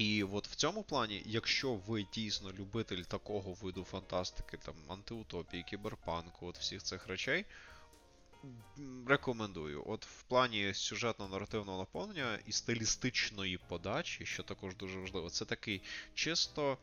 І 0.00 0.24
от 0.24 0.48
в 0.48 0.54
цьому 0.54 0.82
плані, 0.82 1.22
якщо 1.26 1.74
ви 1.74 2.06
дійсно 2.14 2.52
любитель 2.52 3.02
такого 3.02 3.52
виду 3.52 3.84
фантастики, 3.84 4.56
там 4.56 4.74
антиутопії, 4.88 5.62
кіберпанку, 5.62 6.46
от 6.46 6.58
всіх 6.58 6.82
цих 6.82 7.06
речей, 7.06 7.44
рекомендую. 9.06 9.84
От 9.86 10.06
в 10.06 10.22
плані 10.22 10.66
сюжетно-наративного 10.66 11.78
наповнення 11.78 12.38
і 12.46 12.52
стилістичної 12.52 13.58
подачі, 13.68 14.26
що 14.26 14.42
також 14.42 14.76
дуже 14.76 14.98
важливо, 14.98 15.30
це 15.30 15.44
такий 15.44 15.82
чисто. 16.14 16.78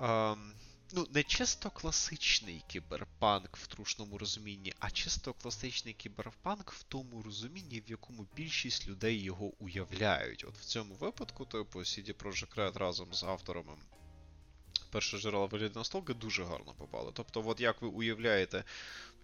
Ем, 0.00 0.52
ну, 0.92 1.06
не 1.14 1.22
чисто 1.22 1.70
класичний 1.70 2.64
кіберпанк 2.66 3.56
в 3.56 3.66
трушному 3.66 4.18
розумінні, 4.18 4.74
а 4.78 4.90
чисто 4.90 5.32
класичний 5.32 5.94
кіберпанк 5.94 6.72
в 6.72 6.82
тому 6.82 7.22
розумінні, 7.22 7.82
в 7.86 7.90
якому 7.90 8.26
більшість 8.36 8.88
людей 8.88 9.22
його 9.22 9.52
уявляють. 9.58 10.44
От 10.48 10.58
в 10.58 10.64
цьому 10.64 10.94
випадку, 10.94 11.44
типу, 11.44 11.78
CD 11.78 12.14
Projekt 12.14 12.54
Red 12.54 12.78
разом 12.78 13.14
з 13.14 13.22
авторами 13.22 13.72
перше 14.90 15.18
джерела 15.18 15.46
вигляду 15.46 15.78
настолки 15.78 16.14
дуже 16.14 16.44
гарно 16.44 16.74
попали. 16.78 17.10
Тобто, 17.14 17.42
от 17.46 17.60
як 17.60 17.82
ви 17.82 17.88
уявляєте, 17.88 18.64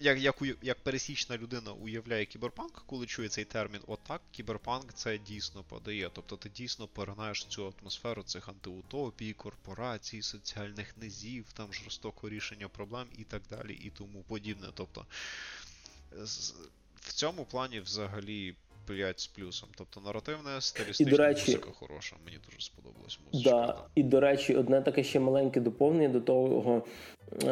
як 0.00 0.18
як, 0.18 0.42
як 0.62 0.80
пересічна 0.80 1.36
людина 1.36 1.72
уявляє 1.72 2.26
кіберпанк, 2.26 2.82
коли 2.86 3.06
чує 3.06 3.28
цей 3.28 3.44
термін, 3.44 3.80
отак 3.86 4.22
кіберпанк 4.30 4.92
це 4.94 5.18
дійсно 5.18 5.62
подає. 5.62 6.10
Тобто 6.12 6.36
ти 6.36 6.48
дійсно 6.48 6.88
перенаєш 6.88 7.44
цю 7.44 7.74
атмосферу 7.80 8.22
цих 8.22 8.48
антиутопій, 8.48 9.32
корпорацій, 9.32 10.22
соціальних 10.22 10.96
низів, 10.96 11.44
там 11.52 11.72
жорстокого 11.72 12.28
рішення 12.28 12.68
проблем 12.68 13.06
і 13.18 13.24
так 13.24 13.42
далі, 13.50 13.74
і 13.74 13.90
тому 13.90 14.22
подібне. 14.22 14.68
Тобто 14.74 15.06
в 17.00 17.12
цьому 17.12 17.44
плані 17.44 17.80
взагалі 17.80 18.54
5 18.86 19.20
з 19.20 19.26
плюсом. 19.26 19.68
Тобто 19.76 20.00
наративна, 20.00 20.60
стилістична 20.60 21.16
речі, 21.26 21.50
музика 21.50 21.70
хороша. 21.70 22.16
Мені 22.24 22.38
дуже 22.44 22.60
сподобалась 22.60 23.18
музика. 23.32 23.50
Да. 23.50 23.76
І, 23.94 24.02
до 24.02 24.20
речі, 24.20 24.54
одне 24.54 24.82
таке 24.82 25.04
ще 25.04 25.20
маленьке 25.20 25.60
доповнення 25.60 26.08
до 26.08 26.20
того. 26.20 26.82
Е, 27.44 27.46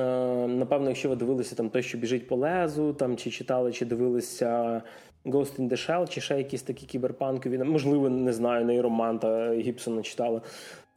напевно, 0.49 0.89
якщо 0.89 1.09
ви 1.09 1.16
дивилися 1.16 1.55
там 1.55 1.70
той, 1.70 1.82
що 1.82 1.99
біжить 1.99 2.28
по 2.28 2.37
лезу, 2.37 2.93
там 2.93 3.16
чи 3.16 3.30
читали, 3.30 3.72
чи 3.72 3.85
дивилися 3.85 4.82
Ghost 5.24 5.61
in 5.61 5.68
the 5.68 5.89
Shell, 5.89 6.09
чи 6.09 6.20
ще 6.20 6.39
якісь 6.39 6.62
такі 6.62 6.87
кіберпанкові, 6.87 7.59
можливо, 7.59 8.09
не 8.09 8.32
знаю, 8.32 8.64
нейроманта 8.64 9.55
Гібсона 9.55 10.03
читали. 10.03 10.41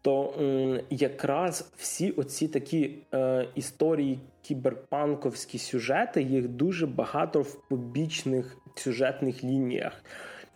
То 0.02 0.34
м, 0.40 0.80
якраз 0.90 1.72
всі 1.78 2.12
оці 2.12 2.48
такі 2.48 2.96
е, 3.14 3.48
історії, 3.56 4.20
кіберпанковські 4.42 5.58
сюжети, 5.58 6.22
їх 6.22 6.48
дуже 6.48 6.88
багато 6.88 7.42
в 7.42 7.68
побічних 7.70 8.58
сюжетних 8.80 9.44
лініях. 9.44 10.04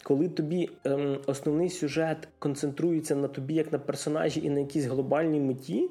Коли 0.03 0.29
тобі 0.29 0.69
ем, 0.83 1.17
основний 1.25 1.69
сюжет 1.69 2.27
концентрується 2.39 3.15
на 3.15 3.27
тобі 3.27 3.53
як 3.53 3.71
на 3.71 3.79
персонажі 3.79 4.45
і 4.45 4.49
на 4.49 4.59
якійсь 4.59 4.85
глобальній 4.85 5.39
меті, 5.39 5.89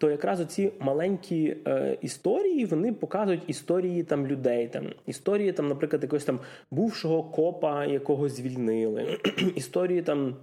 то 0.00 0.10
якраз 0.10 0.40
оці 0.40 0.72
маленькі 0.80 1.56
е, 1.66 1.98
історії 2.02 2.64
вони 2.64 2.92
показують 2.92 3.42
історії 3.46 4.02
там 4.02 4.26
людей. 4.26 4.68
Там 4.68 4.86
Історії, 5.06 5.52
там, 5.52 5.68
наприклад, 5.68 6.02
якогось 6.02 6.24
там 6.24 6.40
бувшого 6.70 7.22
копа, 7.22 7.84
якого 7.84 8.28
звільнили, 8.28 9.18
історії 9.56 10.02
там 10.02 10.36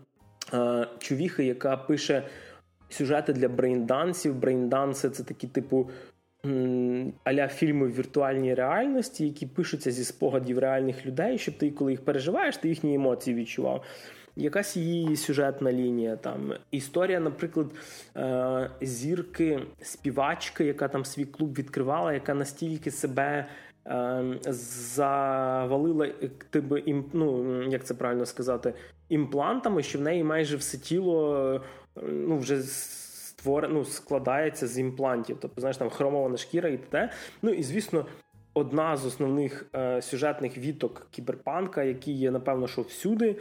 е, 0.54 0.88
чувіхи, 1.00 1.46
яка 1.46 1.78
пише 1.78 2.24
сюжети 2.90 3.34
для 3.34 3.50
брейндансів. 3.50 4.36
Брейнданси 4.36 5.10
це 5.10 5.24
такі, 5.24 5.48
типу, 5.48 5.90
аля 7.24 7.48
фільми 7.48 7.88
в 7.88 7.96
віртуальній 7.96 8.54
реальності, 8.54 9.26
які 9.26 9.46
пишуться 9.46 9.92
зі 9.92 10.04
спогадів 10.04 10.60
реальних 10.60 11.06
людей, 11.06 11.38
щоб 11.38 11.58
ти, 11.58 11.72
коли 11.72 11.92
їх 11.92 12.06
переживаєш, 12.06 12.58
ти 12.58 12.70
їхні 12.70 12.96
емоції 12.96 13.36
відчував. 13.36 13.84
Якась 14.36 14.78
її 14.78 15.16
сюжетна 15.16 15.72
лінія 15.72 16.16
там. 16.16 16.54
Історія, 16.72 17.20
наприклад, 17.20 17.68
зірки, 18.82 19.60
співачки, 19.82 20.66
яка 20.66 20.88
там 20.88 21.06
свій 21.06 21.26
клуб 21.26 21.54
відкривала, 21.54 22.14
яка 22.14 22.34
настільки 22.34 22.92
себе 22.92 23.46
е, 23.88 24.24
завалила 24.50 26.08
типу, 26.50 26.76
ну, 27.14 27.64
як 27.64 27.84
це 27.84 27.94
правильно 27.94 28.26
сказати, 28.26 28.74
імплантами, 29.10 29.84
що 29.84 30.00
в 30.00 30.02
неї 30.02 30.24
майже 30.24 30.58
все 30.58 30.78
тіло 30.78 31.62
ну, 32.04 32.38
вже 32.38 32.62
створено, 33.40 33.74
ну, 33.74 33.86
складається 33.86 34.68
з 34.68 34.80
імплантів. 34.80 35.38
Тобто, 35.42 35.62
знаєш, 35.62 35.78
там 35.78 35.90
хромована 35.90 36.38
шкіра 36.38 36.70
і 36.70 36.78
т. 36.78 37.10
Ну 37.42 37.52
і 37.52 37.64
звісно. 37.64 38.06
Одна 38.54 38.98
з 38.98 39.06
основних 39.06 39.66
е, 39.76 40.02
сюжетних 40.02 40.58
віток 40.58 41.08
кіберпанка, 41.12 41.84
які 41.84 42.12
є, 42.12 42.32
напевно, 42.32 42.68
що 42.68 42.82
всюди, 42.82 43.36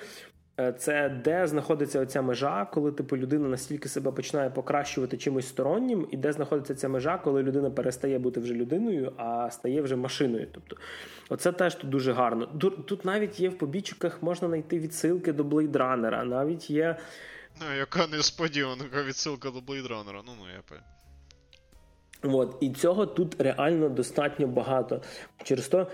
Е, 0.61 0.73
це 0.73 1.09
де 1.25 1.47
знаходиться 1.47 2.01
оця 2.01 2.23
межа, 2.23 2.67
коли 2.73 2.93
типу 2.93 3.17
людина 3.17 3.49
настільки 3.49 3.89
себе 3.89 4.13
починає 4.13 4.51
покращувати 4.51 5.17
чимось 5.17 5.49
стороннім, 5.49 6.09
і 6.11 6.17
де 6.17 6.33
знаходиться 6.33 6.75
ця 6.75 6.89
межа, 6.89 7.19
коли 7.19 7.43
людина 7.43 7.71
перестає 7.71 8.19
бути 8.19 8.41
вже 8.41 8.55
людиною, 8.55 9.13
а 9.17 9.51
стає 9.51 9.83
вже 9.83 9.97
машиною. 9.97 10.47
Тобто, 10.53 10.77
оце 11.29 11.53
теж 11.53 11.75
тут 11.75 11.91
дуже 11.91 12.13
гарно. 12.13 12.47
Тут 12.87 13.05
навіть 13.05 13.41
є 13.41 13.49
в 13.49 13.59
побічках, 13.59 14.23
можна 14.23 14.49
знайти 14.49 14.79
відсилки 14.79 15.33
до 15.33 15.45
блейдранера, 15.45 16.25
навіть 16.25 16.71
є. 16.71 16.97
Ну, 17.61 17.77
яка 17.77 18.07
несподіванка 18.07 19.03
відсилка 19.03 19.51
до 19.51 19.61
блейдранера. 19.61 20.23
Ну, 20.27 20.33
ну 20.39 20.45
я. 20.51 20.81
От, 22.23 22.57
і 22.61 22.71
цього 22.71 23.07
тут 23.07 23.41
реально 23.41 23.89
достатньо 23.89 24.47
багато. 24.47 25.03
Через 25.43 25.69
то 25.69 25.91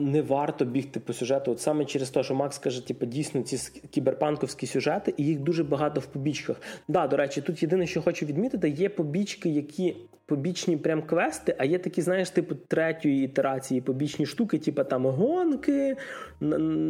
не 0.00 0.22
варто 0.22 0.64
бігти 0.64 1.00
по 1.00 1.12
сюжету. 1.12 1.52
От 1.52 1.60
саме 1.60 1.84
через 1.84 2.10
те, 2.10 2.22
що 2.22 2.34
Макс 2.34 2.58
каже, 2.58 2.86
типу, 2.86 3.06
дійсно 3.06 3.42
ці 3.42 3.80
кіберпанковські 3.90 4.66
сюжети, 4.66 5.14
і 5.16 5.24
їх 5.24 5.40
дуже 5.40 5.64
багато 5.64 6.00
в 6.00 6.06
побічках. 6.06 6.56
Да, 6.88 7.06
до 7.06 7.16
речі, 7.16 7.40
тут 7.40 7.62
єдине, 7.62 7.86
що 7.86 8.02
хочу 8.02 8.26
відмітити, 8.26 8.68
є 8.68 8.88
побічки, 8.88 9.48
які 9.48 9.96
побічні 10.26 10.76
прям 10.76 11.02
квести, 11.02 11.56
а 11.58 11.64
є 11.64 11.78
такі, 11.78 12.02
знаєш, 12.02 12.30
типу 12.30 12.54
третьої 12.54 13.24
ітерації 13.24 13.80
побічні 13.80 14.26
штуки, 14.26 14.58
типу 14.58 14.84
там 14.84 15.06
гонки, 15.06 15.96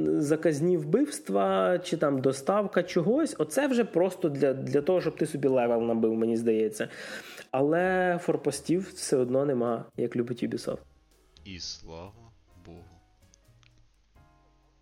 заказні 0.07 0.77
вбивства 0.77 1.79
чи 1.79 1.97
там 1.97 2.21
доставка 2.21 2.83
чогось. 2.83 3.37
Оце 3.39 3.67
вже 3.67 3.85
просто 3.85 4.29
для, 4.29 4.55
для 4.55 4.83
того, 4.83 5.01
щоб 5.01 5.17
ти 5.17 5.27
собі 5.27 5.49
level 5.49 5.83
набив, 5.83 6.15
мені 6.15 6.37
здається. 6.37 6.89
Але 7.51 8.19
форпостів 8.23 8.93
все 8.95 9.17
одно 9.17 9.45
нема, 9.45 9.85
як 9.97 10.17
любить 10.17 10.45
Ubisoft. 10.45 10.79
І 11.45 11.59
слава. 11.59 12.28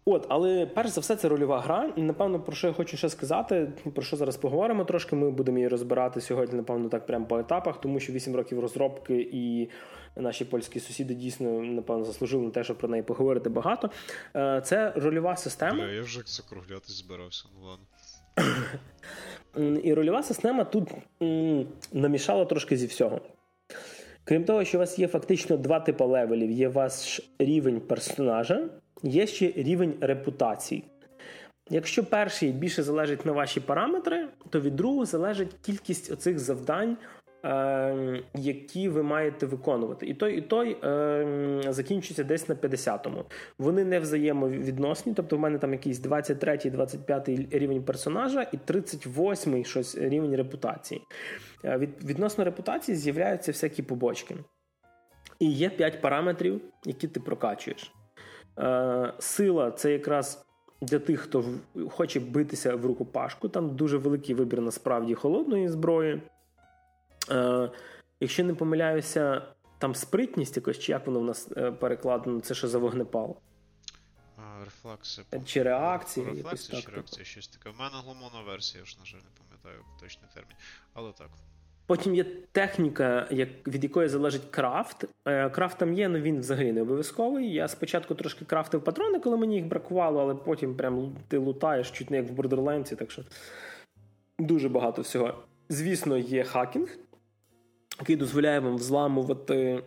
От, 0.09 0.27
але 0.29 0.67
перш 0.67 0.89
за 0.89 1.01
все, 1.01 1.17
це 1.17 1.29
рольова 1.29 1.61
гра. 1.61 1.93
Напевно, 1.97 2.41
про 2.41 2.57
що 2.57 2.67
я 2.67 2.73
хочу 2.73 2.97
ще 2.97 3.09
сказати, 3.09 3.73
про 3.95 4.03
що 4.03 4.17
зараз 4.17 4.37
поговоримо 4.37 4.85
трошки. 4.85 5.17
Ми 5.17 5.31
будемо 5.31 5.59
її 5.59 5.69
розбирати 5.69 6.21
сьогодні, 6.21 6.57
напевно, 6.57 6.89
так 6.89 7.07
прямо 7.07 7.27
по 7.27 7.39
етапах, 7.39 7.81
тому 7.81 8.01
що 8.01 8.13
8 8.13 8.37
років 8.37 8.61
розробки 8.61 9.29
і 9.33 9.71
наші 10.17 10.45
польські 10.45 10.81
сусіди 10.81 11.15
дійсно, 11.15 11.63
напевно, 11.63 12.05
заслужили 12.05 12.45
на 12.45 12.51
те, 12.51 12.65
щоб 12.65 12.79
про 12.79 12.89
неї 12.89 13.03
поговорити 13.03 13.51
багато. 13.51 13.91
Е, 14.37 14.63
це 14.65 14.93
рольова 14.97 15.37
система. 15.37 15.85
Я 15.85 16.03
вже 16.03 16.23
закруглятись 16.27 16.99
збирався, 16.99 17.45
ну 17.55 17.67
ладно. 17.67 17.87
І 19.83 19.95
рольова 19.95 20.23
система 20.23 20.65
тут 20.65 20.89
намішала 21.93 22.45
трошки 22.45 22.77
зі 22.77 22.87
всього. 22.87 23.21
Крім 24.29 24.45
того, 24.45 24.65
що 24.65 24.79
у 24.79 24.81
вас 24.81 24.99
є 24.99 25.09
фактично 25.09 25.57
два 25.57 25.81
типи 25.81 26.05
левелів: 26.05 26.51
є 26.51 26.69
ваш 26.69 27.21
рівень 27.39 27.81
персонажа. 27.81 28.69
Є 29.03 29.27
ще 29.27 29.53
рівень 29.57 29.95
репутації. 30.01 30.85
Якщо 31.71 32.05
перший 32.05 32.53
більше 32.53 32.83
залежить 32.83 33.27
на 33.27 33.33
ваші 33.33 33.61
параметри, 33.61 34.29
то 34.51 34.61
від 34.61 34.77
другого 34.77 35.05
залежить 35.05 35.55
кількість 35.63 36.13
оцих 36.13 36.39
завдань, 36.39 36.97
які 38.35 38.89
ви 38.89 39.03
маєте 39.03 39.47
виконувати. 39.47 40.07
І 40.07 40.15
той, 40.15 40.39
і 40.39 40.41
той 40.41 40.77
е, 40.85 41.63
закінчується 41.69 42.25
десь 42.25 42.49
на 42.49 42.55
50-му. 42.55 43.25
Вони 43.59 43.85
не 43.85 44.01
взаємовідносні, 44.01 45.15
тобто 45.15 45.37
в 45.37 45.41
мене 45.41 45.59
там 45.59 45.73
якийсь 45.73 46.03
23-й, 46.03 46.71
25-й 46.71 47.59
рівень 47.59 47.85
персонажа 47.85 48.43
і 48.43 48.57
38-й 48.57 49.65
щось 49.65 49.97
рівень 49.99 50.37
репутації. 50.37 51.03
Е, 51.65 51.79
від, 51.79 52.05
Відносно 52.05 52.45
репутації 52.45 52.97
з'являються 52.97 53.53
всякі 53.53 53.83
побочки. 53.83 54.37
І 55.39 55.51
є 55.51 55.71
5 55.71 56.01
параметрів, 56.01 56.61
які 56.85 57.09
ти 57.09 57.21
прокачуєш. 57.21 57.93
Е, 58.59 59.13
сила 59.19 59.71
це 59.71 59.93
якраз 59.93 60.47
для 60.83 60.99
тих, 60.99 61.21
хто 61.21 61.45
хоче 61.91 62.21
битися 62.21 62.77
в 62.77 62.87
рукопашку. 62.87 63.49
Там 63.49 63.77
дуже 63.77 63.99
великий 63.99 64.35
вибір 64.35 64.61
насправді 64.61 65.15
холодної 65.15 65.69
зброї. 65.69 66.23
Е, 67.31 67.71
якщо 68.21 68.45
не 68.45 68.55
помиляюся, 68.55 69.43
там 69.79 69.95
спритність 69.95 70.57
якось, 70.57 70.79
чи 70.79 70.93
як 70.93 71.07
воно 71.07 71.21
в 71.21 71.25
нас 71.25 71.49
е, 71.57 71.73
перекладено, 71.73 72.41
це 72.41 72.55
що 72.55 72.69
за 72.69 72.79
вогнепал? 72.79 73.37
Рефлекси. 74.65 75.23
Чи 75.45 75.63
реакції? 75.63 76.27
Рефлекси 76.27 76.77
чи 76.77 76.91
реакція, 76.91 77.25
щось 77.25 77.49
таке. 77.49 77.71
В 77.71 77.81
мене 77.81 77.95
глумона 78.05 78.43
версія, 78.47 78.81
я 78.81 78.87
ж, 78.87 78.97
на 78.99 79.05
жаль, 79.05 79.19
не 79.19 79.31
пам'ятаю 79.39 79.85
точний 80.01 80.31
термін. 80.35 80.57
Але 80.93 81.13
так. 81.13 81.29
Потім 81.87 82.15
є 82.15 82.25
техніка, 82.53 83.29
від 83.67 83.85
якої 83.85 84.09
залежить 84.09 84.43
крафт. 84.51 85.05
Е, 85.25 85.51
крафт 85.51 85.79
там 85.79 85.93
є, 85.95 86.07
але 86.07 86.21
він 86.21 86.41
взагалі 86.41 86.73
не 86.73 86.83
обов'язковий. 86.83 87.53
Я 87.53 87.69
спочатку 87.69 88.15
трошки 88.15 88.45
крафтив 88.45 88.85
патрони, 88.85 89.19
коли 89.19 89.37
мені 89.37 89.57
їх 89.57 89.67
бракувало, 89.67 90.21
але 90.21 90.35
потім 90.35 90.77
прям 90.77 91.17
ти 91.29 91.39
лутаєш 91.39 91.91
чуть 91.91 92.11
не 92.11 92.17
як 92.17 92.31
в 92.31 92.41
Borderlands, 92.41 92.97
так 92.97 93.11
що 93.11 93.23
дуже 94.39 94.69
багато 94.69 95.03
всього. 95.03 95.35
Звісно, 95.69 96.17
є 96.17 96.45
хакінг 96.45 96.99
який 98.01 98.17
дозволяє 98.17 98.61
вам 98.61 98.77
взламувати 98.77 99.83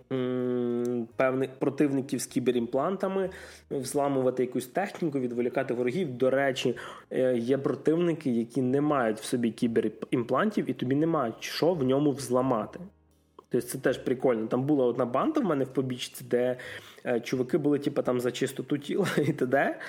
певних 1.15 1.49
противників 1.59 2.21
з 2.21 2.25
кіберімплантами, 2.25 3.29
взламувати 3.71 4.43
якусь 4.43 4.67
техніку, 4.67 5.19
відволікати 5.19 5.73
ворогів. 5.73 6.17
До 6.17 6.29
речі, 6.29 6.77
е, 7.09 7.37
є 7.37 7.57
противники, 7.57 8.29
які 8.29 8.61
не 8.61 8.81
мають 8.81 9.19
в 9.19 9.23
собі 9.23 9.51
кіберімплантів, 9.51 10.69
і 10.69 10.73
тобі 10.73 10.95
немає 10.95 11.33
що 11.39 11.73
в 11.73 11.83
ньому 11.83 12.11
взламати. 12.11 12.79
Тобто 13.49 13.67
це 13.67 13.77
теж 13.77 13.97
прикольно. 13.97 14.47
Там 14.47 14.63
була 14.63 14.85
одна 14.85 15.05
банда 15.05 15.39
в 15.39 15.43
мене 15.43 15.63
в 15.63 15.73
побічці, 15.73 16.25
де 16.29 16.57
е, 17.05 17.19
чуваки 17.19 17.57
були 17.57 17.79
типу, 17.79 18.01
там 18.01 18.19
за 18.19 18.31
чистоту 18.31 18.77
тіла 18.77 19.07
і 19.27 19.33
т.д., 19.33 19.79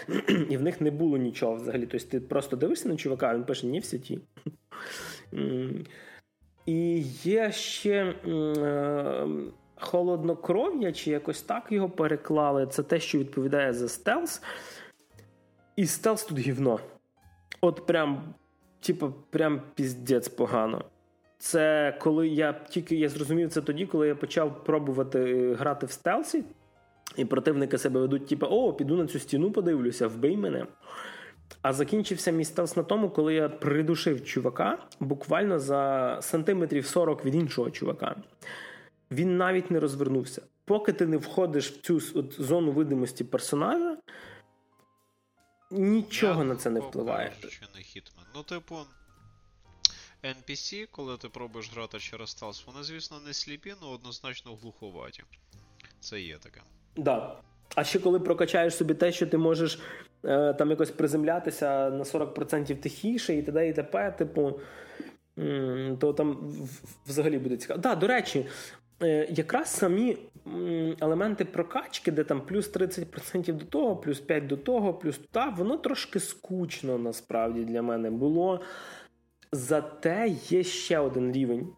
і 0.50 0.56
в 0.56 0.62
них 0.62 0.80
не 0.80 0.90
було 0.90 1.16
нічого 1.16 1.54
взагалі. 1.54 1.86
Тобто 1.86 2.06
ти 2.08 2.20
просто 2.20 2.56
дивишся 2.56 2.88
на 2.88 2.96
чувака, 2.96 3.28
а 3.28 3.34
він 3.34 3.44
пише 3.44 3.66
ні 3.66 3.78
в 3.78 3.84
сіті. 3.84 4.18
І 6.70 6.98
є 7.22 7.52
ще 7.52 8.14
е, 8.28 9.26
холоднокров'я, 9.74 10.92
чи 10.92 11.10
якось 11.10 11.42
так 11.42 11.72
його 11.72 11.90
переклали. 11.90 12.66
Це 12.66 12.82
те, 12.82 13.00
що 13.00 13.18
відповідає 13.18 13.72
за 13.72 13.88
стелс. 13.88 14.42
І 15.76 15.86
стелс 15.86 16.24
тут 16.24 16.38
гівно. 16.38 16.80
От 17.60 17.86
прям, 17.86 18.34
типу, 18.80 19.14
прям 19.30 19.62
піздець 19.74 20.28
погано. 20.28 20.84
Це 21.38 21.96
коли 22.00 22.28
я 22.28 22.52
тільки 22.52 22.96
я 22.96 23.08
зрозумів 23.08 23.50
це 23.50 23.60
тоді, 23.60 23.86
коли 23.86 24.08
я 24.08 24.14
почав 24.14 24.64
пробувати 24.64 25.52
грати 25.54 25.86
в 25.86 25.90
стелсі, 25.90 26.44
і 27.16 27.24
противники 27.24 27.78
себе 27.78 28.00
ведуть, 28.00 28.26
типу, 28.26 28.46
о, 28.46 28.72
піду 28.72 28.96
на 28.96 29.06
цю 29.06 29.18
стіну, 29.18 29.50
подивлюся, 29.50 30.08
вбий 30.08 30.36
мене. 30.36 30.66
А 31.62 31.72
закінчився 31.72 32.30
мій 32.30 32.44
стелс 32.44 32.76
на 32.76 32.82
тому, 32.82 33.10
коли 33.10 33.34
я 33.34 33.48
придушив 33.48 34.24
чувака 34.24 34.78
буквально 35.00 35.58
за 35.58 36.18
сантиметрів 36.22 36.86
40 36.86 37.24
від 37.24 37.34
іншого 37.34 37.70
чувака. 37.70 38.16
Він 39.10 39.36
навіть 39.36 39.70
не 39.70 39.80
розвернувся. 39.80 40.42
Поки 40.64 40.92
ти 40.92 41.06
не 41.06 41.16
входиш 41.16 41.70
в 41.70 41.80
цю 41.80 42.00
от, 42.14 42.40
зону 42.40 42.72
видимості 42.72 43.24
персонажа, 43.24 43.98
нічого 45.70 46.42
я 46.42 46.48
на 46.48 46.56
це 46.56 46.70
не 46.70 46.80
впливає. 46.80 47.32
Це 47.48 47.66
не 47.76 47.82
Hitman. 47.82 48.24
Ну, 48.34 48.42
типу, 48.42 48.76
NPC, 50.24 50.88
коли 50.90 51.16
ти 51.16 51.28
пробуєш 51.28 51.72
грати 51.72 51.98
через 51.98 52.30
стелс, 52.30 52.66
вони, 52.66 52.82
звісно, 52.82 53.20
не 53.26 53.34
сліпі, 53.34 53.74
але 53.80 53.94
однозначно 53.94 54.56
глуховаті. 54.56 55.22
Це 56.00 56.20
є 56.20 56.38
таке. 56.38 56.60
Так. 56.94 57.04
Да. 57.04 57.40
А 57.74 57.84
ще 57.84 57.98
коли 57.98 58.20
прокачаєш 58.20 58.76
собі 58.76 58.94
те, 58.94 59.12
що 59.12 59.26
ти 59.26 59.38
можеш 59.38 59.78
там 60.58 60.70
якось 60.70 60.90
приземлятися 60.90 61.90
на 61.90 62.04
40% 62.04 62.76
тихіше 62.76 63.34
і 63.34 63.42
т.д. 63.42 63.68
і 63.68 63.72
т.п., 63.72 64.14
типу, 64.18 64.60
то 65.98 66.12
там 66.12 66.52
взагалі 67.06 67.38
буде 67.38 67.56
цікаво. 67.56 67.80
Так, 67.80 67.92
да, 67.92 68.00
до 68.00 68.06
речі, 68.06 68.46
е, 69.02 69.26
якраз 69.30 69.68
самі 69.68 70.16
елементи 71.00 71.44
прокачки, 71.44 72.12
де 72.12 72.24
там 72.24 72.40
плюс 72.40 72.72
30% 72.72 73.52
до 73.52 73.64
того, 73.64 73.96
плюс 73.96 74.20
5 74.20 74.46
до 74.46 74.56
того, 74.56 74.94
плюс 74.94 75.18
туди, 75.18 75.46
воно 75.56 75.76
трошки 75.76 76.20
скучно 76.20 76.98
насправді 76.98 77.64
для 77.64 77.82
мене 77.82 78.10
було. 78.10 78.60
Зате 79.52 80.36
є 80.48 80.62
ще 80.62 80.98
один 80.98 81.32
рівень. 81.32 81.68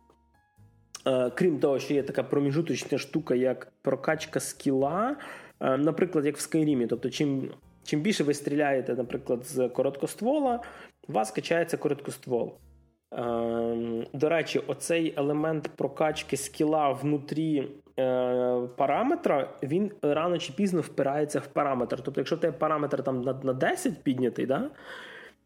Е, 1.06 1.30
крім 1.30 1.58
того, 1.58 1.78
що 1.78 1.94
є 1.94 2.02
така 2.02 2.22
проміжуточна 2.22 2.98
штука, 2.98 3.34
як 3.34 3.72
прокачка 3.82 4.40
скіла. 4.40 5.16
Е, 5.60 5.76
наприклад, 5.78 6.26
як 6.26 6.36
в 6.36 6.40
Скайрімі. 6.40 6.86
Тобто, 6.86 7.10
чим 7.10 7.50
чим 7.84 8.00
більше 8.00 8.24
ви 8.24 8.34
стріляєте, 8.34 8.94
наприклад, 8.94 9.46
з 9.46 9.68
короткоствола, 9.68 10.60
у 11.08 11.12
вас 11.12 11.30
качається 11.30 11.76
короткоствол. 11.76 12.52
Е, 13.12 14.06
до 14.12 14.28
речі, 14.28 14.58
оцей 14.58 15.14
елемент 15.16 15.68
прокачки 15.76 16.36
скіла 16.36 16.92
внутрі 16.92 17.68
е, 17.98 18.68
параметра, 18.76 19.54
він 19.62 19.92
рано 20.02 20.38
чи 20.38 20.52
пізно 20.52 20.80
впирається 20.80 21.40
в 21.40 21.46
параметр. 21.46 22.02
Тобто, 22.02 22.20
якщо 22.20 22.36
в 22.36 22.40
тебе 22.40 22.58
параметр 22.58 23.02
там 23.02 23.20
на 23.22 23.32
на 23.42 23.52
10 23.52 24.02
піднятий, 24.02 24.46
да, 24.46 24.70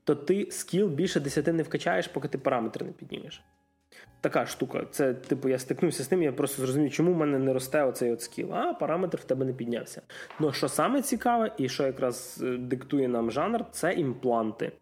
то 0.04 0.14
ти 0.14 0.48
скіл 0.50 0.88
більше 0.88 1.20
10 1.20 1.46
не 1.46 1.62
вкачаєш, 1.62 2.08
поки 2.08 2.28
ти 2.28 2.38
параметр 2.38 2.84
не 2.84 2.92
піднімеш. 2.92 3.42
Така 4.20 4.46
штука. 4.46 4.86
Це, 4.90 5.14
типу, 5.14 5.48
я 5.48 5.58
стикнувся 5.58 6.04
з 6.04 6.08
тим, 6.08 6.22
я 6.22 6.32
просто 6.32 6.62
зрозумів, 6.62 6.92
чому 6.92 7.12
в 7.12 7.16
мене 7.16 7.38
не 7.38 7.52
росте 7.52 7.84
оцей 7.84 8.12
от 8.12 8.22
скіл, 8.22 8.54
а 8.54 8.72
параметр 8.72 9.18
в 9.18 9.24
тебе 9.24 9.44
не 9.44 9.52
піднявся. 9.52 10.02
Ну, 10.40 10.52
що 10.52 10.68
саме 10.68 11.02
цікаве, 11.02 11.52
і 11.58 11.68
що 11.68 11.82
якраз 11.82 12.40
е, 12.42 12.56
диктує 12.56 13.08
нам 13.08 13.30
жанр, 13.30 13.64
це 13.70 13.92
імпланти. 13.92 14.72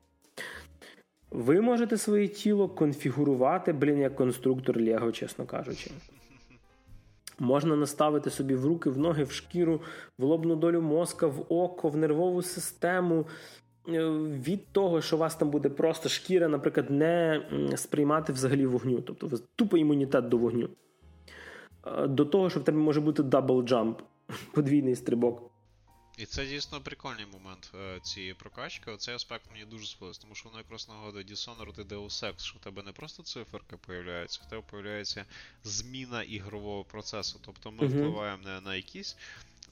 Ви 1.31 1.61
можете 1.61 1.97
своє 1.97 2.29
тіло 2.29 2.69
конфігурувати, 2.69 3.73
блін, 3.73 3.99
як 3.99 4.17
конструктор 4.17 4.81
Лего, 4.81 5.13
чесно 5.13 5.47
кажучи. 5.47 5.91
Можна 7.39 7.77
наставити 7.77 8.31
собі 8.31 8.55
в 8.55 8.67
руки, 8.67 8.91
в 8.91 8.99
ноги, 8.99 9.25
в 9.25 9.33
шкіру, 9.33 9.81
в 10.19 10.25
лобну 10.25 10.57
долю 10.57 10.81
мозка, 10.81 11.27
в 11.27 11.47
око, 11.49 11.89
в 11.89 11.97
нервову 11.97 12.43
систему. 12.43 13.27
Е, 13.89 14.09
від 14.09 14.73
того, 14.73 15.03
що 15.03 15.17
у 15.17 15.19
вас 15.19 15.37
там 15.37 15.51
буде 15.51 15.69
просто 15.69 16.09
шкіра, 16.09 16.49
наприклад, 16.49 16.91
не 16.91 17.43
сприймати 17.77 18.33
взагалі 18.33 18.67
вогню, 18.67 19.01
тобто 19.01 19.27
ви 19.27 19.39
тупо 19.57 19.79
імунітет 19.79 20.29
до 20.29 20.39
вогню. 20.39 20.69
Е, 21.87 22.07
до 22.07 22.25
того, 22.25 22.51
що 22.51 22.61
в 22.61 22.65
тебе 22.65 22.79
може 22.79 23.01
бути 23.01 23.23
double 23.23 23.63
jump, 23.63 24.01
подвійний 24.53 24.97
стрибок. 24.97 25.51
І 26.19 26.27
це 26.27 26.47
дійсно 26.47 26.81
прикольний 26.81 27.27
момент 27.33 27.73
е, 27.75 28.01
цієї 28.01 28.35
прокачки. 28.35 28.91
Оцей 28.91 29.15
аспект 29.15 29.51
мені 29.53 29.65
дуже 29.65 29.87
сподобався, 29.87 30.23
тому 30.23 30.35
що 30.35 30.49
воно 30.49 30.59
якраз 30.59 30.89
нагадує 30.89 31.25
Dishonored 31.25 31.81
і 31.81 31.85
Deus 31.85 32.25
Ex, 32.25 32.39
що 32.39 32.59
в 32.59 32.63
тебе 32.63 32.83
не 32.83 32.93
просто 32.93 33.23
циферки 33.23 33.77
появляються, 33.87 34.41
в 34.47 34.51
тебе 34.51 34.63
появляється 34.71 35.25
зміна 35.65 36.23
ігрового 36.23 36.85
процесу. 36.85 37.41
Тобто 37.45 37.71
ми 37.71 37.79
uh-huh. 37.79 37.89
впливаємо 37.89 38.43
не 38.45 38.61
на 38.61 38.77
якісь 38.77 39.17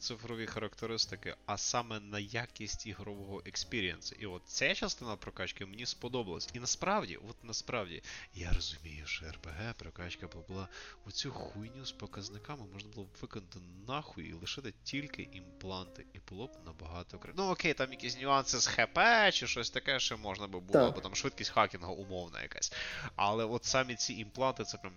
цифрові 0.02 0.46
характеристики, 0.46 1.34
а 1.46 1.58
саме 1.58 2.00
на 2.00 2.18
якість 2.18 2.86
ігрового 2.86 3.42
experience 3.46 4.03
у. 4.03 4.14
І 4.18 4.26
от 4.26 4.42
ця 4.46 4.74
частина 4.74 5.16
прокачки 5.16 5.66
мені 5.66 5.86
сподобалась. 5.86 6.48
І 6.52 6.60
насправді, 6.60 7.16
от 7.16 7.44
насправді, 7.44 8.02
я 8.34 8.52
розумію, 8.52 9.06
що 9.06 9.26
РПГ 9.26 9.74
прокачка 9.78 10.26
була 10.48 10.68
оцю 11.06 11.30
хуйню 11.30 11.86
з 11.86 11.92
показниками 11.92 12.64
можна 12.72 12.90
було 12.94 13.06
б 13.06 13.10
виконати 13.20 13.58
нахуй 13.88 14.24
і 14.24 14.32
лишити 14.32 14.74
тільки 14.84 15.28
імпланти. 15.32 16.06
І 16.14 16.18
було 16.30 16.46
б 16.46 16.50
набагато 16.66 17.18
краще. 17.18 17.42
Ну 17.42 17.50
окей, 17.50 17.74
там 17.74 17.90
якісь 17.90 18.20
нюанси 18.20 18.58
з 18.58 18.66
HP 18.66 18.98
чи 19.32 19.46
щось 19.46 19.70
таке, 19.70 20.00
ще 20.00 20.16
можна 20.16 20.46
би 20.46 20.60
було, 20.60 20.86
так. 20.86 20.94
бо 20.94 21.00
там 21.00 21.14
швидкість 21.14 21.50
хакінгу 21.50 21.92
умовна 21.92 22.42
якась. 22.42 22.72
Але 23.16 23.44
от 23.44 23.64
самі 23.64 23.94
ці 23.94 24.14
імпланти, 24.14 24.64
це 24.64 24.78
прям. 24.78 24.92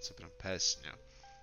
Це 0.00 0.14
прям 0.14 0.30
песня. 0.42 0.94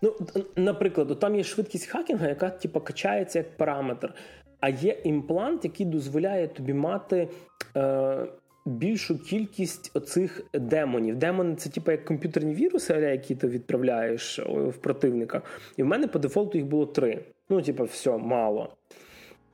Ну, 0.02 0.16
наприклад, 0.56 1.20
там 1.20 1.36
є 1.36 1.44
швидкість 1.44 1.86
хакінга, 1.86 2.28
яка 2.28 2.50
типу, 2.50 2.80
качається 2.80 3.40
як 3.40 3.58
параметр. 3.58 4.14
А 4.60 4.70
є 4.70 4.98
імплант, 5.04 5.64
який 5.64 5.86
дозволяє 5.86 6.48
тобі 6.48 6.74
мати 6.74 7.28
е, 7.76 8.28
більшу 8.66 9.24
кількість 9.24 9.92
оцих 9.94 10.42
демонів. 10.54 11.16
Демони 11.16 11.56
це 11.56 11.70
типу 11.70 11.92
як 11.92 12.06
комп'ютерні 12.06 12.54
віруси, 12.54 12.94
які 12.94 13.36
ти 13.36 13.48
відправляєш 13.48 14.40
в 14.48 14.74
противника. 14.74 15.42
І 15.78 15.84
в 15.84 15.86
мене 15.86 16.08
по 16.08 16.20
дефолту 16.20 16.58
їх 16.58 16.68
було 16.68 16.86
три. 16.86 17.20
Ну, 17.50 17.62
типу, 17.62 17.84
все, 17.84 18.18
мало. 18.18 18.74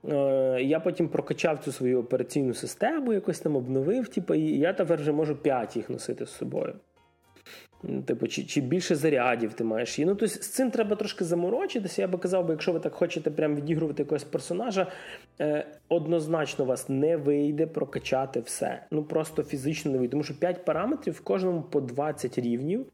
Е, 0.09 0.59
Я 0.61 0.79
потім 0.79 1.07
прокачав 1.07 1.59
цю 1.59 1.71
свою 1.71 1.99
операційну 1.99 2.53
систему, 2.53 3.13
якось 3.13 3.39
там 3.39 3.55
обновив, 3.55 4.07
типу, 4.07 4.33
і 4.33 4.59
я 4.59 4.73
тепер 4.73 4.99
вже 4.99 5.11
можу 5.11 5.35
п'ять 5.35 5.75
їх 5.75 5.89
носити 5.89 6.25
з 6.25 6.29
собою. 6.29 6.73
Типу, 8.05 8.27
чи 8.27 8.43
чи 8.43 8.61
більше 8.61 8.95
зарядів 8.95 9.53
ти 9.53 9.63
маєш 9.63 9.99
її. 9.99 10.05
Ну, 10.05 10.15
тобто 10.15 10.35
з 10.35 10.49
цим 10.49 10.71
треба 10.71 10.95
трошки 10.95 11.25
заморочитися. 11.25 12.01
Я 12.01 12.07
би 12.07 12.17
казав, 12.17 12.45
би, 12.45 12.53
якщо 12.53 12.71
ви 12.71 12.79
так 12.79 12.93
хочете 12.93 13.31
прям 13.31 13.55
відігрувати 13.55 14.03
якогось 14.03 14.23
персонажа, 14.23 14.87
е, 15.41 15.65
однозначно 15.89 16.65
у 16.65 16.67
вас 16.67 16.89
не 16.89 17.17
вийде 17.17 17.67
прокачати 17.67 18.39
все. 18.39 18.83
Ну 18.91 19.03
просто 19.03 19.43
фізично 19.43 19.91
не 19.91 19.97
вийде. 19.97 20.11
Тому 20.11 20.23
що 20.23 20.39
5 20.39 20.65
параметрів 20.65 21.13
в 21.13 21.21
кожному 21.21 21.61
по 21.61 21.81
20 21.81 22.37
рівнів. 22.37 22.85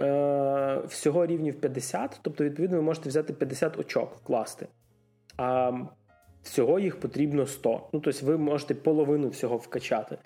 Е, 0.00 0.80
Всього 0.88 1.26
рівнів 1.26 1.60
50, 1.60 2.20
тобто, 2.22 2.44
відповідно, 2.44 2.76
ви 2.76 2.82
можете 2.82 3.08
взяти 3.08 3.32
50 3.32 3.78
очок 3.78 4.16
вкласти. 4.16 4.66
А 5.36 5.72
всього 6.42 6.78
їх 6.78 7.00
потрібно 7.00 7.46
100. 7.46 7.88
Ну, 7.92 8.00
тобто, 8.00 8.26
ви 8.26 8.38
можете 8.38 8.74
половину 8.74 9.28
всього 9.28 9.56
вкачати. 9.56 10.18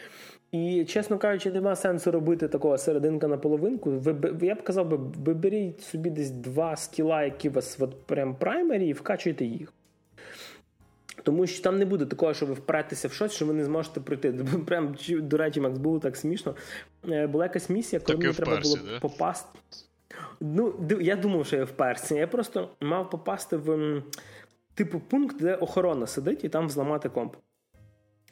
І, 0.55 0.84
чесно 0.84 1.18
кажучи, 1.18 1.50
нема 1.50 1.76
сенсу 1.76 2.11
робити 2.11 2.48
такого 2.48 2.78
серединка 2.78 3.28
на 3.28 3.38
половинку. 3.38 3.90
Ви, 3.90 4.34
я 4.46 4.55
б 4.55 4.62
казав, 4.62 4.88
би, 4.88 4.96
виберіть 4.96 5.82
собі 5.82 6.11
десь 6.11 6.30
два 6.30 6.76
скіла, 6.76 7.22
які 7.22 7.48
у 7.48 7.52
вас 7.52 7.76
от 7.80 8.07
прям 8.07 8.34
праймері, 8.34 8.88
і 8.88 8.92
вкачуйте 8.92 9.44
їх. 9.44 9.72
Тому 11.22 11.46
що 11.46 11.62
там 11.62 11.78
не 11.78 11.84
буде 11.84 12.07
такого, 12.07 12.34
що 12.34 12.46
ви 12.46 12.55
впретеся 12.55 13.09
в 13.09 13.12
щось, 13.12 13.32
що 13.32 13.46
ви 13.46 13.52
не 13.52 13.64
зможете 13.64 14.00
пройти. 14.00 14.32
Прям, 14.66 14.96
До 15.09 15.36
речі, 15.36 15.61
Макс, 15.61 15.78
було 15.78 15.98
так 15.98 16.16
смішно. 16.16 16.55
Е, 17.09 17.26
була 17.26 17.44
якась 17.44 17.70
місія, 17.70 18.00
коли 18.07 18.18
мені 18.18 18.34
треба 18.34 18.61
було 18.61 18.76
да? 18.76 19.00
попасти. 19.00 19.59
Ну, 20.40 20.74
Я 21.00 21.16
думав, 21.16 21.46
що 21.46 21.57
я 21.57 21.64
вперся. 21.64 22.14
Я 22.14 22.26
просто 22.26 22.68
мав 22.80 23.11
попасти 23.11 23.57
в 23.57 24.02
типу 24.74 25.00
пункт, 25.00 25.36
де 25.40 25.55
охорона 25.55 26.07
сидить, 26.07 26.44
і 26.44 26.48
там 26.48 26.66
взламати 26.66 27.09
комп. 27.09 27.36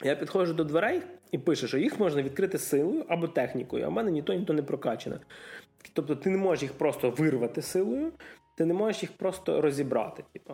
Я 0.03 0.15
підходжу 0.15 0.53
до 0.53 0.63
дверей 0.63 1.01
і 1.31 1.37
пише, 1.37 1.67
що 1.67 1.77
їх 1.77 1.99
можна 1.99 2.21
відкрити 2.21 2.57
силою 2.57 3.05
або 3.07 3.27
технікою, 3.27 3.85
а 3.85 3.89
в 3.89 3.91
мене 3.91 4.11
ні 4.11 4.21
то, 4.21 4.33
ні 4.33 4.45
то 4.45 4.53
не 4.53 4.63
прокачано. 4.63 5.19
Тобто 5.93 6.15
ти 6.15 6.29
не 6.29 6.37
можеш 6.37 6.61
їх 6.63 6.73
просто 6.73 7.09
вирвати 7.09 7.61
силою, 7.61 8.11
ти 8.57 8.65
не 8.65 8.73
можеш 8.73 9.01
їх 9.01 9.11
просто 9.11 9.61
розібрати. 9.61 10.23
Типу. 10.33 10.53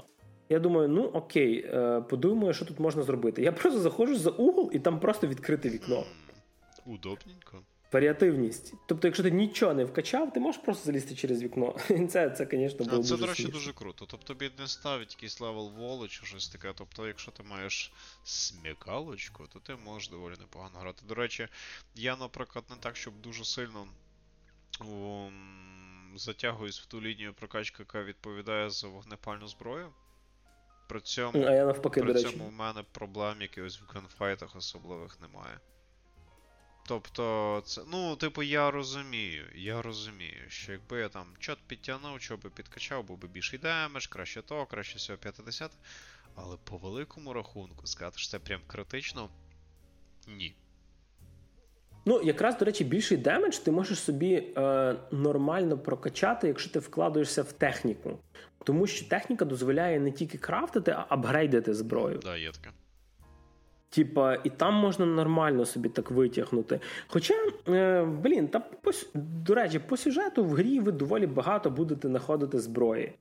Я 0.49 0.59
думаю, 0.59 0.89
ну 0.89 1.03
окей, 1.03 1.65
е, 1.73 2.01
подумаю, 2.01 2.53
що 2.53 2.65
тут 2.65 2.79
можна 2.79 3.03
зробити. 3.03 3.41
Я 3.41 3.51
просто 3.51 3.79
заходжу 3.79 4.15
за 4.15 4.29
угол 4.29 4.69
і 4.73 4.79
там 4.79 4.99
просто 4.99 5.27
відкрите 5.27 5.69
вікно. 5.69 6.03
Удобненько 6.85 7.57
варіативність. 7.91 8.73
Тобто, 8.87 9.07
якщо 9.07 9.23
ти 9.23 9.31
нічого 9.31 9.73
не 9.73 9.85
вкачав, 9.85 10.33
ти 10.33 10.39
можеш 10.39 10.61
просто 10.61 10.85
залізти 10.85 11.15
через 11.15 11.43
вікно. 11.43 11.75
Це, 12.09 12.29
це, 12.29 12.47
звісно, 12.51 12.85
було 12.85 13.03
Це, 13.03 13.17
до 13.17 13.25
речі, 13.25 13.47
дуже 13.47 13.73
круто. 13.73 14.05
Тобто 14.05 14.33
тобі 14.33 14.51
не 14.59 14.67
ставить 14.67 15.13
якийсь 15.13 15.41
level 15.41 15.69
wall 15.69 16.00
у 16.00 16.07
чи 16.07 16.25
щось 16.25 16.49
таке. 16.49 16.73
Тобто, 16.75 17.07
якщо 17.07 17.31
ти 17.31 17.43
маєш 17.43 17.93
смікалочку, 18.23 19.47
то 19.53 19.59
ти 19.59 19.75
можеш 19.75 20.09
доволі 20.09 20.33
непогано 20.39 20.79
грати. 20.79 21.03
До 21.07 21.15
речі, 21.15 21.47
я, 21.95 22.17
наприклад, 22.17 22.65
не 22.69 22.75
так, 22.75 22.95
щоб 22.95 23.21
дуже 23.21 23.45
сильно. 23.45 23.87
Затягуюсь 26.15 26.81
в 26.81 26.85
ту 26.85 27.01
лінію 27.01 27.33
прокачки, 27.33 27.75
яка 27.79 28.03
відповідає 28.03 28.69
за 28.69 28.87
вогнепальну 28.87 29.47
зброю. 29.47 29.93
При 30.89 31.01
цьому 31.01 31.43
а 31.43 31.51
я 31.51 31.65
навпаки, 31.65 32.01
при 32.01 32.13
до 32.13 32.21
цьому 32.21 32.47
в 32.47 32.51
мене 32.51 32.83
проблем 32.91 33.41
якихось 33.41 33.81
в 33.81 33.85
gunfight 33.93 34.38
ах 34.38 34.55
особливих 34.55 35.21
немає. 35.21 35.59
Тобто, 36.89 37.61
це, 37.65 37.81
ну, 37.91 38.15
типу, 38.15 38.43
я 38.43 38.71
розумію, 38.71 39.43
я 39.55 39.81
розумію, 39.81 40.43
що 40.47 40.71
якби 40.71 40.99
я 40.99 41.09
там 41.09 41.25
чот 41.39 41.57
підтягнув, 41.67 42.21
що 42.21 42.37
би 42.37 42.49
підкачав, 42.49 43.03
був 43.03 43.17
би 43.17 43.27
більший 43.27 43.59
damage, 43.59 44.07
краще 44.07 44.41
то, 44.41 44.65
краще 44.65 44.97
всього 44.97 45.19
50. 45.19 45.71
Але 46.35 46.57
по 46.63 46.77
великому 46.77 47.33
рахунку, 47.33 47.87
сказати, 47.87 48.17
що 48.17 48.29
це 48.29 48.39
прям 48.39 48.61
критично. 48.67 49.29
Ні. 50.27 50.55
Ну, 52.05 52.21
якраз, 52.21 52.57
до 52.57 52.65
речі, 52.65 52.83
більший 52.83 53.17
damage 53.17 53.57
ти 53.57 53.71
можеш 53.71 53.99
собі 53.99 54.33
е, 54.57 54.95
нормально 55.11 55.77
прокачати, 55.77 56.47
якщо 56.47 56.71
ти 56.71 56.79
вкладаєшся 56.79 57.41
в 57.41 57.51
техніку. 57.51 58.19
Тому 58.63 58.87
що 58.87 59.09
техніка 59.09 59.45
дозволяє 59.45 59.99
не 59.99 60.11
тільки 60.11 60.37
крафтити, 60.37 60.91
а 60.91 61.05
апгрейдити 61.09 61.73
зброю. 61.73 62.19
Да, 62.23 62.37
є 62.37 62.51
таке. 62.51 62.69
Типа, 63.89 64.37
і 64.43 64.49
там 64.49 64.73
можна 64.73 65.05
нормально 65.05 65.65
собі 65.65 65.89
так 65.89 66.11
витягнути. 66.11 66.79
Хоча, 67.07 67.33
е, 67.67 68.03
блін, 68.03 68.47
та 68.47 68.59
по, 68.59 68.91
до 69.13 69.55
речі, 69.55 69.79
по 69.79 69.97
сюжету 69.97 70.45
в 70.45 70.53
грі 70.53 70.79
ви 70.79 70.91
доволі 70.91 71.27
багато 71.27 71.69
будете 71.69 72.07
знаходити 72.07 72.59
зброї. 72.59 73.13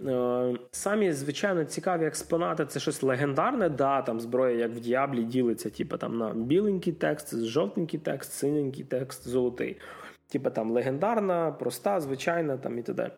Е, 0.00 0.56
самі, 0.70 1.12
звичайно, 1.12 1.64
цікаві 1.64 2.06
експонати 2.06 2.66
це 2.66 2.80
щось 2.80 3.02
легендарне, 3.02 3.68
да, 3.68 4.02
там 4.02 4.20
зброя, 4.20 4.56
як 4.56 4.70
в 4.70 4.80
Діаблі, 4.80 5.22
ділиться, 5.22 5.70
типа 5.70 5.96
там 5.96 6.18
на 6.18 6.34
біленький 6.34 6.92
текст, 6.92 7.44
жовтенький 7.44 8.00
текст, 8.00 8.32
синенький 8.32 8.84
текст, 8.84 9.28
золотий. 9.28 9.76
Типа 10.28 10.50
там 10.50 10.70
легендарна, 10.70 11.52
проста, 11.52 12.00
звичайна 12.00 12.56
там 12.56 12.78
і 12.78 12.82
т.д. 12.82 13.10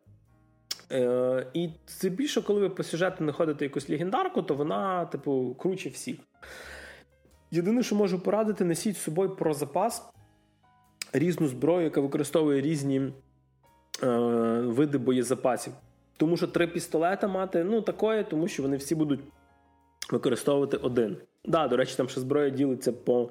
Е, 0.92 1.46
І 1.54 1.70
це 1.86 2.08
більше, 2.08 2.42
коли 2.42 2.60
ви 2.60 2.70
по 2.70 2.82
сюжету 2.82 3.16
знаходите 3.18 3.64
якусь 3.64 3.88
легендарку, 3.88 4.42
то 4.42 4.54
вона, 4.54 5.04
типу, 5.06 5.56
круче 5.58 5.88
всіх. 5.88 6.16
Єдине, 7.50 7.82
що 7.82 7.96
можу 7.96 8.18
порадити, 8.18 8.64
несіть 8.64 8.96
з 8.96 9.02
собою 9.02 9.30
про 9.30 9.54
запас 9.54 10.08
різну 11.12 11.48
зброю, 11.48 11.84
яка 11.84 12.00
використовує 12.00 12.60
різні 12.60 13.12
е, 14.02 14.08
види 14.60 14.98
боєзапасів. 14.98 15.72
Тому 16.16 16.36
що 16.36 16.46
три 16.46 16.66
пістолета 16.66 17.28
мати, 17.28 17.64
ну, 17.64 17.82
такое, 17.82 18.24
тому 18.24 18.48
що 18.48 18.62
вони 18.62 18.76
всі 18.76 18.94
будуть 18.94 19.20
використовувати 20.10 20.76
один. 20.76 21.16
Да, 21.44 21.68
до 21.68 21.76
речі, 21.76 21.94
там 21.96 22.08
ще 22.08 22.20
зброя 22.20 22.50
ділиться 22.50 22.92
по 22.92 23.30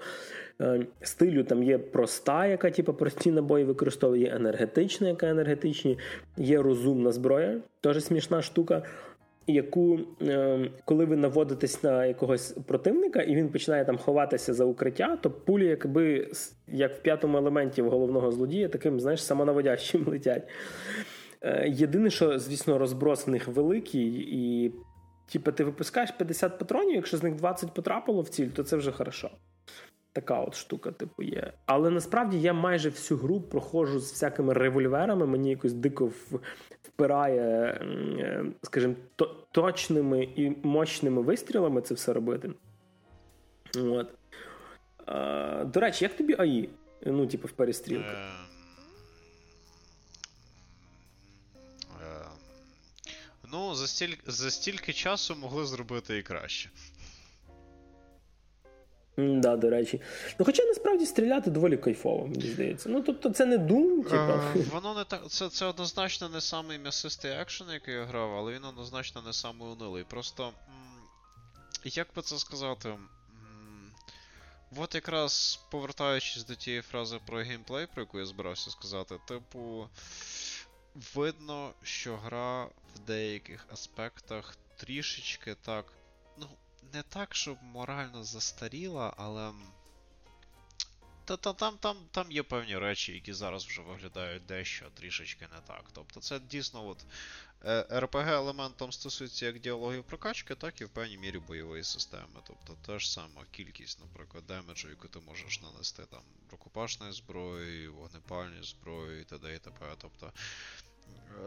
е, 0.62 0.86
стилю. 1.02 1.44
Там 1.44 1.64
є 1.64 1.78
проста, 1.78 2.46
яка 2.46 2.72
типу, 2.72 2.94
прості 2.94 3.32
набої 3.32 3.66
використовує, 3.66 4.22
є 4.22 4.36
енергетична, 4.36 5.08
яка 5.08 5.28
енергетичні, 5.28 5.98
є 6.38 6.62
розумна 6.62 7.12
зброя, 7.12 7.62
теж 7.82 8.04
смішна 8.04 8.42
штука. 8.42 8.84
Яку, 9.48 10.00
е, 10.22 10.72
коли 10.86 11.06
ви 11.06 11.16
наводитесь 11.16 11.84
на 11.84 12.06
якогось 12.06 12.52
противника, 12.52 13.22
і 13.22 13.36
він 13.36 13.50
починає 13.50 13.86
там 13.86 13.98
ховатися 13.98 14.54
за 14.54 14.66
укриття, 14.66 15.18
то 15.22 15.32
пулі, 15.32 15.66
якби 15.66 16.32
як 16.68 16.96
в 16.96 17.02
п'ятому 17.02 17.38
елементі 17.38 17.82
в 17.82 17.90
головного 17.90 18.32
злодія, 18.32 18.70
таким, 18.70 19.00
знаєш, 19.00 19.24
самонаводящим 19.24 20.06
летять. 20.08 20.48
Е, 21.42 21.70
єдине, 21.70 22.10
що, 22.10 22.40
звісно, 22.40 22.78
розброс 22.78 23.28
в 23.28 23.30
них 23.30 23.48
великий, 23.48 24.28
і 24.32 24.74
Типа, 25.32 25.52
ти 25.52 25.64
випускаєш 25.64 26.12
50 26.12 26.60
патронів, 26.60 26.96
якщо 26.96 27.18
з 27.18 27.24
них 27.24 27.36
20 27.36 27.74
потрапило 27.74 28.22
в 28.22 28.30
ціль, 28.30 28.48
то 28.48 28.64
це 28.64 28.78
вже 28.78 28.92
хорошо. 28.92 29.30
Така 30.16 30.40
от 30.40 30.56
штука, 30.56 30.92
типу, 30.92 31.24
є. 31.24 31.54
Але 31.66 31.90
насправді 31.90 32.42
я 32.42 32.54
майже 32.54 32.90
всю 32.90 33.18
гру 33.18 33.42
проходжу 33.42 34.00
з 34.00 34.12
всякими 34.12 34.54
револьверами. 34.54 35.26
Мені 35.26 35.50
якось 35.50 35.74
дико 35.74 36.12
впирає, 36.84 37.82
скажімо, 38.62 38.96
точними 39.52 40.24
і 40.24 40.50
мощними 40.64 41.22
вистрілами 41.22 41.82
це 41.82 41.94
все 41.94 42.14
робити. 42.14 42.52
От. 43.78 44.10
А, 45.06 45.64
До 45.64 45.80
речі, 45.80 46.06
як 46.06 46.18
тобі 46.18 46.36
АІ? 46.40 46.70
Ну, 47.06 47.28
типу, 47.28 47.48
в 47.48 47.52
перестрілках? 47.52 48.16
Ем, 48.16 48.46
Ну, 53.52 53.76
за 53.76 53.88
стіль... 53.88 54.16
за 54.26 54.52
стільки 54.52 54.94
часу 54.94 55.36
могли 55.36 55.66
зробити 55.66 56.18
і 56.18 56.24
краще. 56.24 56.70
Mm, 59.18 59.40
да, 59.40 59.56
до 59.56 59.70
речі. 59.70 60.02
Ну, 60.40 60.46
Хоча 60.46 60.64
насправді 60.66 61.06
стріляти 61.06 61.52
доволі 61.52 61.78
кайфово, 61.78 62.28
мені 62.28 62.48
здається. 62.48 62.90
Ну, 62.90 63.02
тобто, 63.02 63.30
це 63.30 63.46
не 63.46 63.58
Doom, 63.58 64.04
типу. 64.04 64.16
Uh, 64.16 64.70
воно 64.70 64.94
не 64.94 65.04
так. 65.04 65.30
Це 65.30 65.50
це 65.50 65.66
однозначно 65.66 66.30
не 66.30 66.42
самий 66.42 66.80
м'ясистий 66.80 67.32
екшен, 67.32 67.68
який 67.70 67.94
я 67.94 68.04
грав, 68.04 68.34
але 68.34 68.54
він 68.54 68.66
однозначно 68.66 69.22
не 69.26 69.34
самий 69.34 69.68
унилий. 69.68 70.04
Просто. 70.04 70.52
Як 71.84 72.08
би 72.16 72.22
це 72.22 72.38
сказати? 72.38 72.90
От 74.78 74.96
якраз 74.96 75.60
повертаючись 75.72 76.46
до 76.46 76.56
тієї 76.56 76.82
фрази 76.82 77.20
про 77.26 77.38
геймплей, 77.38 77.88
про 77.94 78.02
яку 78.02 78.20
я 78.20 78.26
збирався 78.26 78.72
сказати, 78.72 79.16
типу 79.28 79.90
видно, 81.16 81.74
що 81.84 82.18
гра 82.18 82.66
в 82.66 83.00
деяких 83.08 83.66
аспектах 83.74 84.58
трішечки 84.78 85.56
так. 85.66 85.86
Ну, 86.38 86.48
не 86.94 87.04
так, 87.04 87.36
щоб 87.36 87.58
морально 87.64 88.24
застаріла, 88.24 89.14
але. 89.18 89.54
Та, 91.26 91.38
та 91.38 91.54
там 91.54 91.78
там, 91.78 91.98
там 92.12 92.32
є 92.32 92.44
певні 92.44 92.78
речі, 92.78 93.14
які 93.14 93.34
зараз 93.34 93.66
вже 93.66 93.82
виглядають 93.82 94.46
дещо 94.46 94.86
трішечки 94.94 95.48
не 95.56 95.62
так. 95.68 95.84
Тобто 95.94 96.20
це 96.20 96.40
дійсно 96.40 96.88
от 96.88 97.06
е, 97.64 98.08
елемент 98.16 98.78
там 98.78 98.92
стосується 98.92 99.46
як 99.46 99.60
діалогів 99.60 100.04
прокачки, 100.04 100.56
так 100.56 100.82
і 100.82 100.86
в 100.86 100.90
певній 100.90 101.18
мірі 101.18 101.40
бойової 101.40 101.84
системи. 101.84 102.42
Тобто 102.48 102.78
та 102.86 103.00
ж 103.00 103.12
сама 103.12 103.46
кількість, 103.52 104.00
наприклад, 104.00 104.48
damage 104.48 104.79
у, 104.79 104.90
яку 104.90 105.08
ти 105.08 105.20
можеш 105.20 105.62
нанести 105.62 106.04
там 106.06 106.22
рукопашною 106.52 107.14
зброєю, 107.14 107.94
вогнепальною 107.94 108.64
зброєю 108.64 109.22
і 109.22 109.24
т.д. 109.24 109.56
і 109.56 109.60
т.п. 109.60 109.86
Тобто 109.98 110.32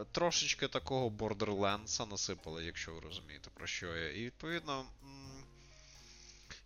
Е, 0.01 0.05
трошечки 0.13 0.69
такого 0.69 1.11
Borderlands 1.11 2.11
насипали, 2.11 2.65
якщо 2.65 2.95
ви 2.95 3.01
розумієте, 3.01 3.51
про 3.55 3.67
що 3.67 3.97
я. 3.97 4.11
І 4.11 4.25
відповідно. 4.25 4.87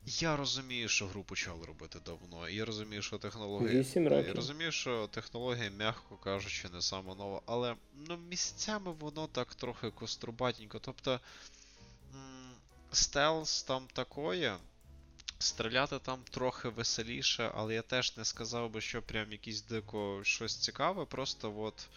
Я 0.07 0.37
розумію, 0.37 0.89
що 0.89 1.07
гру 1.07 1.23
почали 1.23 1.67
робити 1.67 1.99
давно. 2.07 2.49
І 2.49 2.55
я 2.55 2.65
розумію, 2.65 3.03
що 3.03 3.19
технологія. 3.19 3.81
8 3.81 4.09
років. 4.09 4.29
Я 4.29 4.35
розумію, 4.35 4.73
що 4.73 5.07
технологія, 5.07 5.71
м'яко 5.71 6.17
кажучи, 6.17 6.69
не 6.69 6.83
сама 6.83 7.15
нова, 7.15 7.43
але 7.47 7.77
ну, 8.09 8.17
місцями 8.17 8.93
воно 8.93 9.27
так 9.27 9.55
трохи 9.55 9.91
кострубатенько. 9.91 10.79
Тобто. 10.79 11.21
Стелс 12.93 13.63
там 13.63 13.87
такое. 13.93 14.57
Стріляти 15.39 15.99
там 15.99 16.21
трохи 16.31 16.69
веселіше, 16.69 17.51
але 17.55 17.75
я 17.75 17.83
теж 17.83 18.17
не 18.17 18.25
сказав 18.25 18.71
би, 18.71 18.81
що 18.81 19.03
прям 19.03 19.33
якийсь 19.33 19.63
дико 19.63 20.21
щось 20.23 20.57
цікаве. 20.57 21.05
Просто 21.05 21.55
от. 21.59 21.89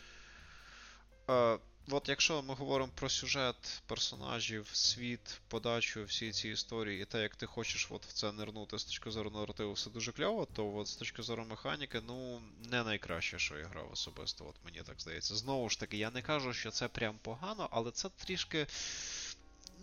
Е, 1.29 1.59
От 1.89 2.09
якщо 2.09 2.41
ми 2.41 2.53
говоримо 2.53 2.91
про 2.95 3.09
сюжет 3.09 3.81
персонажів, 3.85 4.69
світ, 4.73 5.39
подачу, 5.47 6.03
всі 6.03 6.31
ці 6.31 6.49
історії, 6.49 7.01
і 7.01 7.05
те, 7.05 7.21
як 7.21 7.35
ти 7.35 7.45
хочеш 7.45 7.87
от 7.89 8.05
в 8.05 8.13
це 8.13 8.31
нирнути 8.31 8.79
з 8.79 8.83
точки 8.83 9.11
зору 9.11 9.29
наративу, 9.29 9.73
все 9.73 9.89
дуже 9.89 10.11
кльово, 10.11 10.47
то 10.53 10.75
от 10.75 10.87
з 10.87 10.95
точки 10.95 11.21
зору 11.21 11.45
механіки, 11.45 12.01
ну, 12.07 12.41
не 12.69 12.83
найкраще, 12.83 13.39
що 13.39 13.57
я 13.57 13.65
грав 13.65 13.89
особисто, 13.91 14.45
от 14.49 14.55
мені 14.65 14.81
так 14.85 15.01
здається. 15.01 15.35
Знову 15.35 15.69
ж 15.69 15.79
таки, 15.79 15.97
я 15.97 16.11
не 16.11 16.21
кажу, 16.21 16.53
що 16.53 16.71
це 16.71 16.87
прям 16.87 17.15
погано, 17.21 17.69
але 17.71 17.91
це 17.91 18.09
трішки 18.09 18.67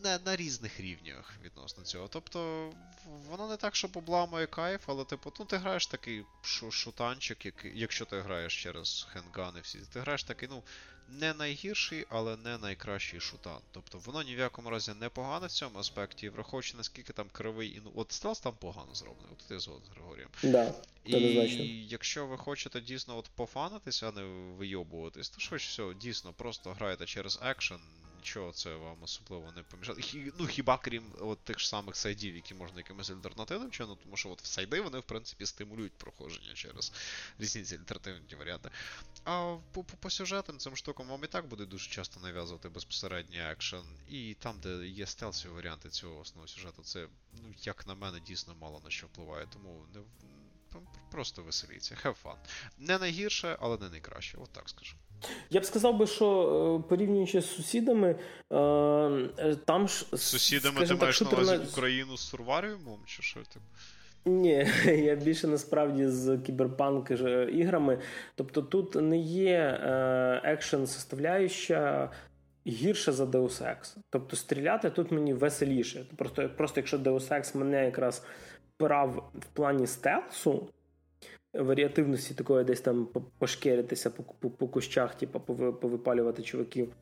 на 0.03 0.19
на 0.19 0.37
різних 0.37 0.81
рівнях 0.81 1.35
відносно 1.45 1.85
цього. 1.85 2.09
Тобто, 2.09 2.71
воно 3.29 3.49
не 3.49 3.57
так, 3.57 3.77
що 3.77 3.89
обламує 3.95 4.47
кайф, 4.47 4.81
але 4.87 5.05
типу, 5.05 5.33
ну 5.39 5.45
ти 5.45 5.57
граєш 5.57 5.87
такий 5.87 6.25
шутанчик, 6.71 7.47
який, 7.47 7.73
якщо 7.75 8.05
ти 8.05 8.21
граєш 8.21 8.63
через 8.63 9.07
хендгани 9.13 9.61
всі, 9.61 9.79
ти 9.93 10.01
граєш 10.01 10.25
такий, 10.25 10.49
ну, 10.53 10.63
не 11.21 11.35
найгірший, 11.35 12.07
але 12.09 12.37
не 12.37 12.59
найкращий 12.59 13.21
шутан. 13.21 13.59
Тобто 13.73 13.99
воно 13.99 14.23
ні 14.23 14.37
в 14.37 14.39
якому 14.39 14.71
разі 14.71 14.93
не 15.01 15.09
погане 15.09 15.47
в 15.47 15.51
цьому 15.51 15.79
аспекті, 15.79 16.29
враховуючи 16.29 16.77
наскільки 16.77 17.13
там 17.13 17.27
кривий 17.33 17.81
ну, 17.85 17.93
От 17.95 18.13
стелс 18.13 18.41
там 18.41 18.53
погано 18.59 18.95
зроблений, 18.95 19.33
от 19.33 19.49
ти 19.49 19.59
згоден 19.59 19.87
з 19.87 19.97
Григорієм. 19.97 20.29
Да, 20.43 20.75
І 21.05 21.17
якщо 21.87 22.27
ви 22.27 22.39
хочете 22.39 22.81
дійсно 22.81 23.19
от 23.19 23.29
пофанитися, 23.29 24.09
а 24.09 24.13
не 24.13 24.23
вийобуватись, 24.59 25.29
то 25.29 25.41
швидше 25.41 25.69
всього, 25.69 25.95
дійсно, 25.95 26.33
просто 26.33 26.73
граєте 26.73 27.07
через 27.07 27.39
екшен 27.43 27.79
нічого 28.23 28.53
це 28.53 28.75
вам 28.75 29.03
особливо 29.03 29.53
не 29.53 29.63
помішало. 29.63 29.99
Ну, 30.39 30.47
хіба 30.47 30.79
крім 30.79 31.13
от 31.21 31.39
тих 31.39 31.59
ж 31.59 31.69
самих 31.69 31.97
сайдів, 31.97 32.35
які 32.35 32.55
можна 32.55 32.77
якимось 32.77 33.11
альтернативним 33.11 33.71
чином, 33.71 33.99
тому 34.03 34.17
що 34.17 34.31
от 34.31 34.41
сайди 34.47 34.81
вони, 34.81 34.99
в 34.99 35.03
принципі, 35.03 35.47
стимулюють 35.47 35.93
проходження 35.93 36.55
через 36.55 36.93
різні 37.39 37.63
ці 37.63 37.77
альтернативні 37.77 38.35
варіанти. 38.35 38.71
А 39.25 39.57
по, 39.73 39.85
по, 39.85 40.11
сюжетам 40.11 40.59
цим 40.59 40.77
штукам 40.77 41.09
вам 41.09 41.25
і 41.25 41.27
так 41.27 41.49
буде 41.49 41.67
дуже 41.67 41.91
часто 41.91 42.21
нав'язувати 42.21 42.69
безпосередній 42.69 43.41
екшен. 43.41 43.85
І 44.09 44.35
там, 44.35 44.61
де 44.63 44.87
є 44.87 45.07
стелсові 45.07 45.53
варіанти 45.53 45.89
цього 45.89 46.19
основного 46.19 46.49
сюжету, 46.49 46.83
це, 46.83 47.09
ну, 47.33 47.55
як 47.63 47.87
на 47.87 47.95
мене, 47.95 48.21
дійсно 48.21 48.55
мало 48.55 48.81
на 48.85 48.91
що 48.91 49.07
впливає. 49.07 49.47
Тому 49.53 49.87
не 49.95 50.01
просто 51.11 51.43
веселіться. 51.43 51.95
Have 52.05 52.17
fun. 52.25 52.37
Не 52.79 52.99
найгірше, 52.99 53.57
але 53.61 53.79
не 53.79 53.89
найкраще. 53.89 54.39
От 54.39 54.53
так 54.53 54.69
скажу. 54.69 54.97
Я 55.51 55.61
б 55.61 55.65
сказав 55.65 55.97
би, 55.97 56.07
що 56.07 56.81
е, 56.85 56.89
порівнюючи 56.89 57.41
з 57.41 57.55
сусідами, 57.55 58.17
е, 58.51 58.57
е, 58.59 59.57
там 59.65 59.89
ж. 59.89 60.07
З 60.13 60.23
сусідами 60.23 60.87
ти 60.87 60.95
маєш 60.95 61.21
на 61.21 61.31
увазі 61.31 61.61
Україну 61.73 62.17
з 62.17 62.29
Сурваріумом, 62.29 63.01
чи 63.07 63.23
що 63.23 63.41
типу? 63.41 63.65
Ні, 64.25 64.69
я 64.85 65.15
більше 65.15 65.49
насправді 65.49 66.09
з 66.09 66.39
кіберпанк 66.39 67.11
іграми. 67.53 67.99
Тобто 68.35 68.63
тут 68.63 68.95
не 68.95 69.19
є 69.19 69.81
екшен 70.45 70.87
составляюча 70.87 72.11
гірша 72.67 73.13
за 73.13 73.25
Deus 73.25 73.63
Ex. 73.63 73.97
Тобто 74.11 74.37
стріляти 74.37 74.91
тут 74.91 75.11
мені 75.11 75.35
веселіше. 75.35 76.05
Просто, 76.17 76.51
просто 76.57 76.81
якщо 76.81 76.99
Deus 76.99 77.29
Ex 77.29 77.57
мене 77.57 77.85
якраз 77.85 78.23
впирав 78.75 79.31
в 79.35 79.45
плані 79.47 79.87
стелсу 79.87 80.69
варіативності 81.55 82.35
такої 82.35 82.65
десь 82.65 82.81
там 82.81 83.09
пошкеритися 83.39 84.11
по 84.11 84.23
по, 84.23 84.51
по 84.51 84.69
кущах, 84.69 85.15
типу, 85.15 85.41
повипалювати 85.81 86.43
чуваків. 86.43 86.93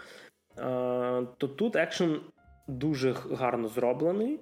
А, 0.56 1.22
То 1.38 1.48
тут 1.48 1.76
екшен 1.76 2.20
дуже 2.68 3.12
гарно 3.12 3.68
зроблений. 3.68 4.40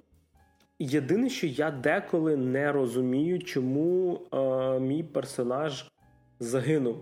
Єдине, 0.79 1.29
що 1.29 1.47
я 1.47 1.71
деколи 1.71 2.37
не 2.37 2.71
розумію, 2.71 3.39
чому 3.39 4.21
а, 4.31 4.79
мій 4.79 5.03
персонаж 5.03 5.91
загинув. 6.39 6.97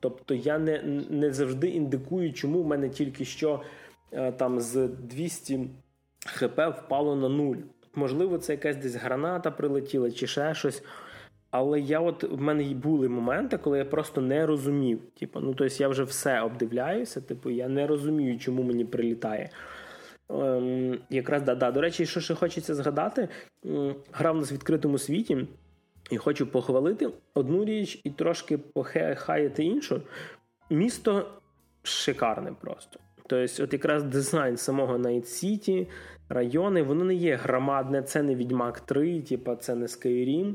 Тобто 0.00 0.34
я 0.34 0.58
не 0.58 0.82
не 1.10 1.32
завжди 1.32 1.68
індикую, 1.68 2.32
чому 2.32 2.62
в 2.62 2.66
мене 2.66 2.88
тільки 2.88 3.24
що 3.24 3.62
а, 4.12 4.32
там 4.32 4.60
з 4.60 4.88
200 4.88 5.70
хп 6.26 6.58
впало 6.58 7.16
на 7.16 7.28
нуль. 7.28 7.56
Можливо, 7.94 8.38
це 8.38 8.52
якась 8.52 8.76
десь 8.76 8.94
граната 8.94 9.50
прилетіла 9.50 10.10
чи 10.10 10.26
ще 10.26 10.54
щось. 10.54 10.82
Але 11.50 11.80
я 11.80 12.00
от 12.00 12.24
в 12.24 12.40
мене 12.40 12.74
були 12.74 13.08
моменти, 13.08 13.58
коли 13.58 13.78
я 13.78 13.84
просто 13.84 14.20
не 14.20 14.46
розумів. 14.46 15.00
Типу, 15.20 15.40
ну 15.40 15.54
тобто 15.54 15.74
я 15.78 15.88
вже 15.88 16.02
все 16.02 16.40
обдивляюся, 16.40 17.20
типу, 17.20 17.50
я 17.50 17.68
не 17.68 17.86
розумію, 17.86 18.38
чому 18.38 18.62
мені 18.62 18.84
прилітає. 18.84 19.50
Ем, 20.30 20.98
Якраз 21.10 21.42
да, 21.42 21.54
да. 21.54 21.70
До 21.70 21.80
речі, 21.80 22.06
що 22.06 22.20
ще 22.20 22.34
хочеться 22.34 22.74
згадати, 22.74 23.28
грав 24.12 24.36
нас 24.36 24.50
в 24.50 24.54
відкритому 24.54 24.98
світі, 24.98 25.46
і 26.10 26.16
хочу 26.16 26.46
похвалити 26.46 27.08
одну 27.34 27.64
річ 27.64 28.00
і 28.04 28.10
трошки 28.10 28.58
похаяти 28.58 29.64
іншу. 29.64 30.02
Місто 30.70 31.26
шикарне 31.82 32.52
просто. 32.60 33.00
Тобто, 33.26 33.62
от 33.64 33.72
якраз 33.72 34.02
дизайн 34.02 34.56
самого 34.56 34.98
Night 34.98 35.24
City, 35.24 35.86
райони, 36.28 36.82
воно 36.82 37.04
не 37.04 37.14
є 37.14 37.36
громадне, 37.36 38.02
це 38.02 38.22
не 38.22 38.34
Відьмак 38.34 38.80
3, 38.80 39.22
типа 39.22 39.56
це 39.56 39.74
не 39.74 39.86
Skyrim. 39.86 40.54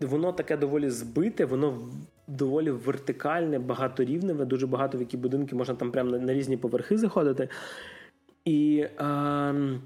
Воно 0.00 0.32
таке 0.32 0.56
доволі 0.56 0.90
збите, 0.90 1.44
воно 1.44 1.78
доволі 2.26 2.70
вертикальне, 2.70 3.58
багаторівневе, 3.58 4.44
дуже 4.44 4.66
багато 4.66 4.98
в 4.98 5.00
які 5.00 5.16
будинки 5.16 5.56
можна 5.56 5.74
там 5.74 5.90
прямо 5.90 6.10
на, 6.10 6.18
на 6.18 6.34
різні 6.34 6.56
поверхи 6.56 6.98
заходити. 6.98 7.48
І 8.44 8.86
е, 8.98 9.80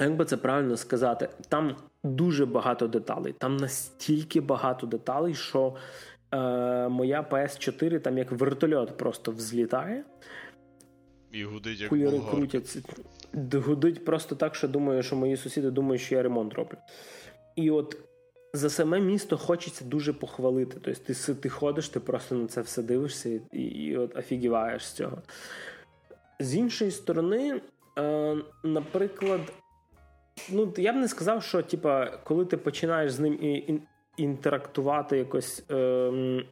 як 0.00 0.16
би 0.16 0.24
це 0.24 0.36
правильно 0.36 0.76
сказати, 0.76 1.28
там 1.48 1.76
дуже 2.04 2.46
багато 2.46 2.88
деталей. 2.88 3.34
Там 3.38 3.56
настільки 3.56 4.40
багато 4.40 4.86
деталей, 4.86 5.34
що 5.34 5.74
е, 6.32 6.88
моя 6.88 7.22
PS4 7.30 8.00
там 8.00 8.18
як 8.18 8.32
вертольот 8.32 8.96
просто 8.96 9.32
взлітає. 9.32 10.04
І 11.32 11.44
гудить 11.44 11.80
як 11.80 11.90
Куліри 11.90 12.20
крутяться. 12.30 12.80
Гудить 13.54 14.04
просто 14.04 14.34
так, 14.34 14.54
що 14.54 14.68
думаю, 14.68 15.02
що 15.02 15.16
мої 15.16 15.36
сусіди 15.36 15.70
думають, 15.70 16.02
що 16.02 16.14
я 16.14 16.22
ремонт 16.22 16.54
роблю. 16.54 16.76
І 17.56 17.70
от 17.70 17.96
за 18.52 18.70
саме 18.70 19.00
місто 19.00 19.38
хочеться 19.38 19.84
дуже 19.84 20.12
похвалити. 20.12 20.76
Тобто 20.82 21.00
ти 21.04 21.34
ти 21.34 21.48
ходиш, 21.48 21.88
ти 21.88 22.00
просто 22.00 22.34
на 22.34 22.46
це 22.46 22.60
все 22.60 22.82
дивишся 22.82 23.28
і, 23.52 23.62
і, 23.62 23.96
от 23.96 24.16
офігіваєш 24.16 24.86
з 24.86 24.92
цього. 24.92 25.18
З 26.40 26.56
іншої 26.56 26.90
сторони, 26.90 27.60
е, 27.98 28.36
наприклад, 28.64 29.40
ну, 30.50 30.72
я 30.76 30.92
б 30.92 30.96
не 30.96 31.08
сказав, 31.08 31.42
що 31.42 31.62
типа, 31.62 32.06
коли 32.06 32.44
ти 32.44 32.56
починаєш 32.56 33.12
з 33.12 33.20
ним 33.20 33.34
і, 33.34 33.80
інтерактувати 34.16 35.18
якось 35.18 35.64
е, 35.70 35.74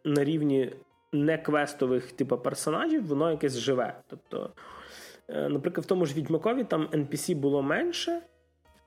на 0.05 0.24
рівні 0.24 0.72
неквестових 1.12 2.12
типу, 2.12 2.38
персонажів, 2.38 3.07
воно 3.07 3.30
якесь 3.30 3.59
живе. 3.59 3.94
Тобто, 4.07 4.51
е, 5.28 5.48
наприклад, 5.48 5.84
в 5.84 5.88
тому 5.88 6.07
ж 6.07 6.14
Відьмакові 6.14 6.64
там 6.64 6.86
NPC 6.86 7.36
було 7.36 7.62
менше. 7.62 8.22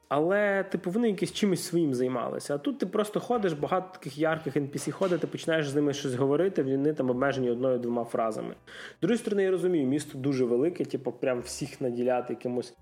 Але, 0.10 0.64
типу, 0.64 0.92
вони 0.92 1.10
якось 1.10 1.34
чимось 1.34 1.64
своїм 1.64 1.94
займалися. 1.94 2.56
А 2.56 2.58
тут 2.58 2.80
ти 2.80 2.86
просто 2.86 3.20
ходиш, 3.20 3.54
багато 3.54 3.90
таких 3.94 4.18
ярких 4.18 4.58
NPC 4.58 4.92
ходить, 4.92 5.22
ти 5.22 5.28
починаєш 5.28 5.70
з 5.70 5.76
ними 5.76 5.94
щось 5.94 6.14
говорити, 6.14 6.64
вони 6.64 6.94
там 6.94 7.10
обмежені 7.10 7.50
одною-двома 7.52 8.04
фразами. 8.04 8.56
З 8.98 9.02
другої 9.02 9.18
сторони, 9.18 9.44
я 9.44 9.52
розумію, 9.52 9.88
місто 9.88 10.18
дуже 10.18 10.46
велике, 10.46 10.86
типу, 10.86 11.12
прям 11.12 11.42
всіх 11.42 11.82
наділяти 11.82 12.34
якимось, 12.34 12.74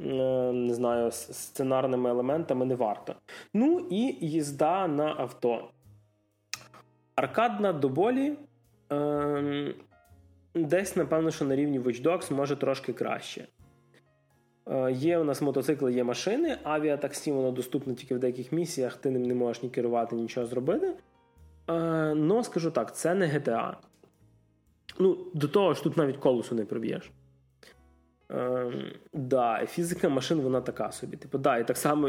е, 0.00 0.04
не 0.52 0.74
знаю, 0.74 1.10
сценарними 1.10 2.10
елементами 2.10 2.64
не 2.64 2.74
варто. 2.74 3.14
Ну 3.54 3.86
і 3.90 4.26
їзда 4.26 4.88
на 4.88 5.14
авто. 5.18 5.68
Аркадна 7.16 7.72
до 7.72 7.88
болі. 7.88 8.36
Ем, 8.90 9.74
десь, 10.54 10.96
напевно, 10.96 11.30
що 11.30 11.44
на 11.44 11.56
рівні 11.56 11.80
Watch 11.80 12.02
Dogs 12.02 12.32
може 12.32 12.56
трошки 12.56 12.92
краще. 12.92 13.46
Е, 14.66 14.92
є 14.92 15.18
у 15.18 15.24
нас 15.24 15.42
мотоцикли, 15.42 15.92
є 15.92 16.04
машини, 16.04 16.58
авіатаксі, 16.62 17.32
воно 17.32 17.50
доступне 17.50 17.94
тільки 17.94 18.14
в 18.14 18.18
деяких 18.18 18.52
місіях, 18.52 18.96
ти 18.96 19.10
ним 19.10 19.22
не 19.22 19.34
можеш 19.34 19.62
ні 19.62 19.70
керувати, 19.70 20.16
нічого 20.16 20.46
зробити. 20.46 20.94
Ну, 22.16 22.44
скажу 22.44 22.70
так, 22.70 22.96
це 22.96 23.14
не 23.14 23.26
GTA. 23.26 23.74
Ну, 24.98 25.26
До 25.34 25.48
того 25.48 25.74
ж, 25.74 25.82
тут 25.82 25.96
навіть 25.96 26.16
колесу 26.16 26.54
не 26.54 26.64
проб'єш. 26.64 27.10
Е, 28.30 28.72
да, 29.12 29.66
Фізика 29.66 30.08
машин, 30.08 30.40
вона 30.40 30.60
така 30.60 30.92
собі. 30.92 31.16
Типу, 31.16 31.38
да, 31.38 31.58
І 31.58 31.66
так 31.66 31.76
само 31.76 32.08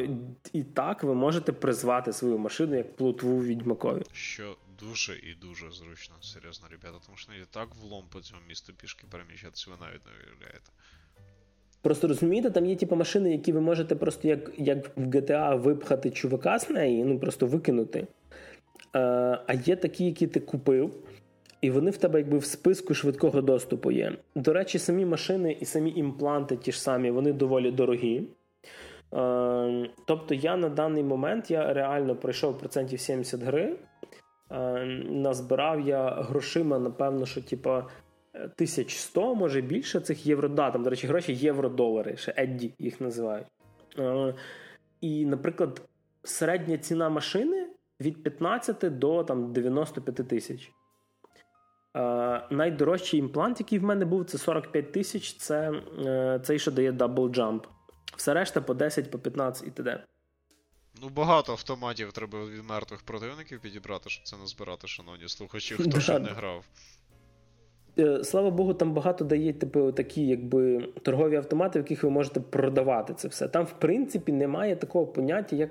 і 0.53 0.63
так 0.63 1.03
ви 1.03 1.13
можете 1.13 1.51
призвати 1.51 2.13
свою 2.13 2.37
машину 2.37 2.75
як 2.75 2.95
плотву 2.95 3.43
відьмакові. 3.43 4.03
Що 4.11 4.57
дуже 4.79 5.15
і 5.15 5.35
дуже 5.35 5.71
зручно, 5.71 6.15
серйозно, 6.21 6.67
ребята, 6.71 6.97
тому 7.05 7.17
що 7.17 7.31
не 7.31 7.45
так 7.45 7.75
влом 7.75 8.05
по 8.09 8.21
цьому 8.21 8.41
місту 8.47 8.73
пішки 8.73 9.07
переміщатися, 9.11 9.71
ви 9.71 9.77
навіть 9.85 10.05
не 10.05 10.11
уявляєте. 10.11 10.71
Просто 11.85 12.07
розумієте, 12.07 12.49
там 12.49 12.65
є 12.65 12.75
типу, 12.75 12.95
машини, 12.95 13.31
які 13.31 13.51
ви 13.51 13.61
можете 13.61 13.95
просто 13.95 14.27
як 14.27 14.51
як 14.57 14.97
в 14.97 15.01
GTA 15.01 15.59
випхати 15.61 16.11
чувака 16.11 16.59
з 16.59 16.69
неї, 16.69 17.03
ну 17.03 17.19
просто 17.19 17.45
викинути. 17.45 18.07
А 18.93 18.99
а 19.47 19.53
є 19.53 19.75
такі, 19.75 20.05
які 20.05 20.27
ти 20.27 20.39
купив, 20.39 20.91
і 21.61 21.71
вони 21.71 21.91
в 21.91 21.97
тебе 21.97 22.19
якби 22.19 22.37
в 22.37 22.45
списку 22.45 22.93
швидкого 22.93 23.41
доступу 23.41 23.91
є. 23.91 24.11
До 24.35 24.53
речі, 24.53 24.79
самі 24.79 25.05
машини 25.05 25.57
і 25.61 25.65
самі 25.65 25.93
імпланти 25.95 26.55
ті 26.55 26.71
ж 26.71 26.81
самі, 26.81 27.11
вони 27.11 27.33
доволі 27.33 27.71
дорогі. 27.71 28.23
А, 29.11 29.85
тобто 30.07 30.33
я 30.33 30.57
на 30.57 30.69
даний 30.69 31.03
момент 31.03 31.51
я 31.51 31.73
реально 31.73 32.15
пройшов 32.15 32.57
процентів 32.57 32.99
70 32.99 33.41
гри. 33.41 33.75
А, 34.49 34.79
назбирав 35.09 35.87
я 35.87 36.09
грошима, 36.09 36.79
напевно, 36.79 37.25
що 37.25 37.41
типа 37.41 37.87
1100, 38.35 39.35
може 39.35 39.61
більше 39.61 39.99
цих 39.99 40.25
євро. 40.25 40.49
Да, 40.49 40.71
там, 40.71 40.83
до 40.83 40.89
речі, 40.89 41.07
гроші 41.07 41.33
євро-долари, 41.33 42.17
ще 42.17 42.33
Едді 42.37 42.73
їх 42.79 43.01
називають. 43.01 43.47
І, 45.01 45.25
наприклад, 45.25 45.81
середня 46.23 46.77
ціна 46.77 47.09
машини 47.09 47.67
від 47.99 48.23
15 48.23 48.97
до 48.97 49.23
там, 49.23 49.53
95 49.53 50.27
тисяч. 50.27 50.71
Найдорожчий 52.51 53.19
імплант, 53.19 53.59
який 53.59 53.79
в 53.79 53.83
мене 53.83 54.05
був, 54.05 54.25
це 54.25 54.37
45 54.37 54.91
тисяч. 54.91 55.33
Це 55.37 55.71
е, 56.05 56.39
цей, 56.43 56.59
що 56.59 56.71
дає 56.71 56.91
Double 56.91 57.29
Jump. 57.29 57.63
Все 58.17 58.33
решта 58.33 58.61
по 58.61 58.73
10, 58.73 59.11
по 59.11 59.19
15 59.19 59.67
і 59.67 59.71
т.д. 59.71 60.03
Ну, 61.01 61.09
багато 61.09 61.51
автоматів 61.51 62.11
треба 62.11 62.45
від 62.45 62.63
мертвих 62.63 63.01
противників 63.01 63.61
підібрати, 63.61 64.09
щоб 64.09 64.25
це 64.25 64.37
назбирати, 64.37 64.87
шановні 64.87 65.27
слухачі, 65.27 65.75
хто 65.79 65.99
ще 65.99 66.19
не 66.19 66.29
грав. 66.29 66.65
Е, 67.99 68.23
слава 68.23 68.49
Богу, 68.49 68.73
там 68.73 68.93
багато 68.93 69.25
дає 69.25 69.53
типу, 69.53 69.91
такі 69.91 70.27
якби 70.27 70.81
торгові 71.01 71.35
автомати, 71.35 71.79
в 71.79 71.81
яких 71.81 72.03
ви 72.03 72.09
можете 72.09 72.39
продавати 72.39 73.13
це 73.13 73.27
все. 73.27 73.47
Там, 73.47 73.65
в 73.65 73.71
принципі, 73.71 74.31
немає 74.31 74.75
такого 74.75 75.07
поняття, 75.07 75.55
як 75.55 75.69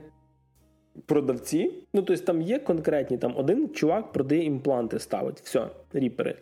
продавці. 1.07 1.73
Ну, 1.95 2.03
тобто 2.03 2.25
там 2.25 2.43
є 2.43 2.59
конкретні, 2.59 3.19
там 3.19 3.37
один 3.37 3.69
чувак 3.69 4.13
продає 4.13 4.45
імпланти, 4.45 4.99
ставить, 4.99 5.41
все, 5.41 5.69
ripper 5.93 6.26
и. 6.26 6.37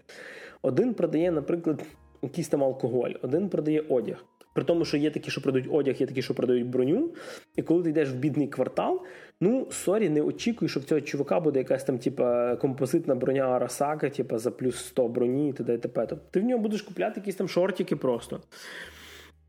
Один 0.63 0.95
продає, 0.95 1.31
наприклад, 1.31 1.83
якийсь 2.23 2.49
там 2.49 2.65
алкоголь, 2.65 3.11
один 3.23 3.49
продає 3.49 3.81
одяг. 3.81 4.25
При 4.55 4.65
тому, 4.65 4.85
що 4.85 4.97
є 4.97 5.11
такі, 5.11 5.31
що 5.31 5.41
продають 5.41 5.69
одяг, 5.71 5.97
є 5.97 6.07
такі, 6.07 6.23
що 6.23 6.35
продають 6.35 6.67
броню. 6.67 7.15
І 7.57 7.63
коли 7.63 7.83
ти 7.83 7.91
йдеш 7.91 8.11
в 8.11 8.15
бідний 8.15 8.49
квартал, 8.49 9.03
ну 9.41 9.69
sorry, 9.71 10.09
не 10.09 10.23
очікуй, 10.23 10.69
що 10.69 10.81
в 10.81 10.85
цього 10.85 11.01
чувака 11.01 11.41
буде 11.41 11.59
якась 11.59 11.85
там, 11.85 11.99
типа, 11.99 12.57
композитна 12.57 13.15
броня 13.15 13.43
Арасака, 13.43 14.11
типа 14.11 14.39
за 14.39 14.51
плюс 14.51 14.77
100 14.77 15.09
броні 15.09 15.49
і 15.49 15.53
т.д. 15.53 15.75
і 15.75 15.79
т.п. 15.79 16.07
Тобто 16.07 16.25
ти 16.31 16.41
в 16.41 16.45
нього 16.45 16.63
будеш 16.63 16.83
купляти 16.83 17.21
якісь 17.21 17.37
там 17.37 17.49
шортики 17.49 17.97
просто. 17.97 18.41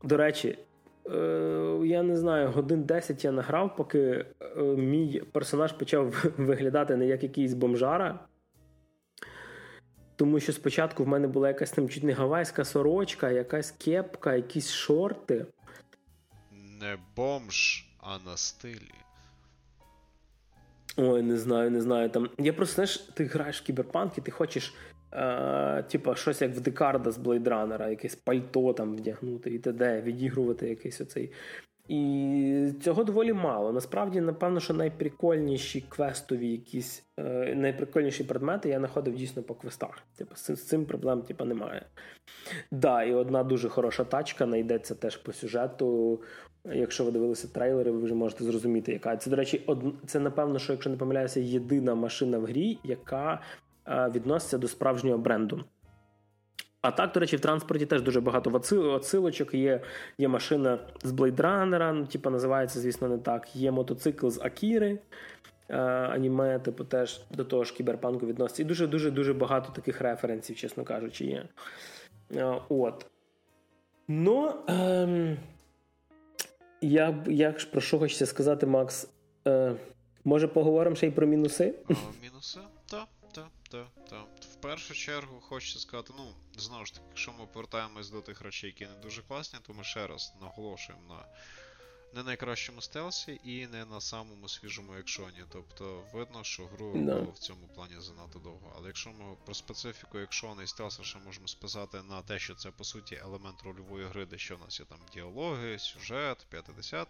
До 0.04 0.16
речі, 0.16 0.58
е, 1.14 1.80
я 1.84 2.02
не 2.02 2.16
знаю, 2.16 2.48
годин 2.48 2.82
10 2.82 3.24
я 3.24 3.32
награв, 3.32 3.76
поки 3.76 4.00
е, 4.00 4.62
мій 4.62 5.22
персонаж 5.32 5.72
почав 5.72 6.26
виглядати 6.36 6.96
не 6.96 7.06
як 7.06 7.22
якийсь 7.22 7.54
бомжара. 7.54 8.18
Тому 10.16 10.40
що 10.40 10.52
спочатку 10.52 11.04
в 11.04 11.08
мене 11.08 11.28
була 11.28 11.48
якась 11.48 11.70
там 11.70 11.88
чуть 11.88 12.04
не 12.04 12.12
гавайська 12.12 12.64
сорочка, 12.64 13.30
якась 13.30 13.70
кепка, 13.70 14.34
якісь 14.34 14.70
шорти. 14.70 15.46
Не 16.80 16.98
бомж, 17.16 17.86
а 17.98 18.18
на 18.18 18.36
стилі. 18.36 18.94
Ой, 20.96 21.22
не 21.22 21.36
знаю, 21.36 21.70
не 21.70 21.80
знаю. 21.80 22.10
Там. 22.10 22.30
Я 22.38 22.52
просто 22.52 22.74
знаєш, 22.74 22.96
ти 22.96 23.24
граєш 23.24 23.60
в 23.60 23.64
кіберпанк 23.64 24.18
і 24.18 24.20
ти 24.20 24.30
хочеш, 24.30 24.74
е, 25.12 25.82
типа, 25.82 26.14
щось 26.14 26.42
як 26.42 26.54
в 26.56 26.60
Декарда 26.60 27.10
з 27.10 27.18
Блейдранера, 27.18 27.88
якесь 27.88 28.14
пальто 28.14 28.72
там 28.72 28.96
вдягнути 28.96 29.50
і 29.54 29.58
т.д., 29.58 30.02
відігрувати 30.02 30.68
якийсь 30.68 31.00
оцей 31.00 31.32
і 31.88 32.72
цього 32.82 33.04
доволі 33.04 33.32
мало. 33.32 33.72
Насправді, 33.72 34.20
напевно, 34.20 34.60
що 34.60 34.74
найприкольніші 34.74 35.84
квестові 35.88 36.48
якісь 36.48 37.04
е, 37.16 37.54
найприкольніші 37.54 38.24
предмети 38.24 38.68
я 38.68 38.78
знаходив 38.78 39.14
дійсно 39.14 39.42
по 39.42 39.54
квестах. 39.54 40.02
Типу, 40.16 40.36
з, 40.36 40.56
з 40.56 40.66
цим 40.66 40.84
проблем 40.84 41.22
типу, 41.22 41.44
немає. 41.44 41.86
Да, 42.70 43.02
і 43.02 43.14
одна 43.14 43.44
дуже 43.44 43.68
хороша 43.68 44.04
тачка 44.04 44.46
знайдеться 44.46 44.94
теж 44.94 45.16
по 45.16 45.32
сюжету. 45.32 46.20
Якщо 46.72 47.04
ви 47.04 47.10
дивилися 47.10 47.48
трейлери, 47.48 47.90
ви 47.90 47.98
вже 47.98 48.14
можете 48.14 48.44
зрозуміти, 48.44 48.92
яка 48.92 49.16
це. 49.16 49.30
До 49.30 49.36
речі, 49.36 49.62
од... 49.66 49.84
це 50.06 50.20
напевно, 50.20 50.58
що 50.58 50.72
якщо 50.72 50.90
не 50.90 50.96
помиляюся, 50.96 51.40
єдина 51.40 51.94
машина 51.94 52.38
в 52.38 52.44
грі, 52.44 52.78
яка 52.84 53.40
е, 53.88 54.10
відноситься 54.14 54.58
до 54.58 54.68
справжнього 54.68 55.18
бренду. 55.18 55.64
А 56.84 56.90
так, 56.90 57.12
до 57.12 57.20
речі, 57.20 57.36
в 57.36 57.40
транспорті 57.40 57.86
теж 57.86 58.02
дуже 58.02 58.20
багато 58.20 58.62
отсилочок. 58.70 59.54
Є 59.54 59.80
є 60.18 60.28
машина 60.28 60.78
з 61.02 61.12
Блейдранера, 61.12 61.92
ну, 61.92 62.06
типу, 62.06 62.30
називається, 62.30 62.80
звісно, 62.80 63.08
не 63.08 63.18
так. 63.18 63.56
Є 63.56 63.70
мотоцикл 63.70 64.28
з 64.28 64.40
Акіри. 64.40 64.98
Е, 65.68 65.76
аніме, 65.86 66.58
типу, 66.58 66.84
теж 66.84 67.20
до 67.30 67.44
того 67.44 67.64
ж 67.64 67.74
кіберпанку 67.74 68.26
відноситься. 68.26 68.62
І 68.62 68.66
дуже-дуже 68.66 69.10
дуже 69.10 69.34
багато 69.34 69.72
таких 69.72 70.00
референсів, 70.00 70.56
чесно 70.56 70.84
кажучи, 70.84 71.24
є. 71.24 71.48
Е, 72.36 72.60
от. 72.68 73.06
Ну, 74.08 74.54
ем, 74.68 75.36
я, 76.80 77.24
як 77.26 77.60
ж 77.60 77.70
про 77.70 77.80
що 77.80 77.98
хочеться 77.98 78.26
сказати, 78.26 78.66
Макс? 78.66 79.08
Е, 79.46 79.74
Може, 80.24 80.48
поговоримо 80.48 80.96
ще 80.96 81.06
й 81.06 81.10
про 81.10 81.26
мінуси? 81.26 81.74
О, 81.90 81.94
мінуси? 82.22 82.60
Так, 82.86 83.08
так, 83.32 83.48
так, 83.70 83.86
так 84.10 84.26
першу 84.64 84.94
чергу 84.94 85.40
хочеться 85.40 85.78
сказати, 85.78 86.12
ну, 86.18 86.24
знову 86.60 86.86
ж 86.86 86.94
таки, 86.94 87.06
якщо 87.08 87.32
ми 87.32 87.46
повертаємось 87.46 88.10
до 88.10 88.20
тих 88.20 88.40
речей, 88.40 88.70
які 88.70 88.86
не 88.86 89.00
дуже 89.00 89.22
класні, 89.22 89.58
то 89.62 89.72
ми 89.72 89.84
ще 89.84 90.06
раз 90.06 90.34
наголошуємо 90.40 91.14
на 91.14 91.26
не 92.14 92.22
найкращому 92.22 92.80
стелсі 92.80 93.40
і 93.44 93.66
не 93.66 93.84
на 93.84 94.00
самому 94.00 94.48
свіжому 94.48 94.94
екшоні. 94.94 95.44
Тобто 95.52 96.04
видно, 96.12 96.44
що 96.44 96.66
гру 96.66 96.92
було 96.92 97.30
в 97.30 97.38
цьому 97.38 97.68
плані 97.74 97.94
занадто 97.98 98.38
довго. 98.38 98.72
Але 98.76 98.86
якщо 98.86 99.10
ми 99.10 99.36
про 99.44 99.54
специфіку 99.54 100.18
екшону 100.18 100.62
і 100.62 100.66
стелса 100.66 101.02
ще 101.02 101.18
можемо 101.18 101.48
списати 101.48 102.02
на 102.02 102.22
те, 102.22 102.38
що 102.38 102.54
це 102.54 102.70
по 102.70 102.84
суті 102.84 103.14
елемент 103.14 103.62
рольової 103.62 104.06
гри, 104.06 104.26
де 104.26 104.38
що 104.38 104.56
в 104.56 104.60
нас 104.60 104.80
є 104.80 104.86
там 104.86 104.98
діалоги, 105.14 105.78
сюжет, 105.78 106.46
5-10, 106.52 107.06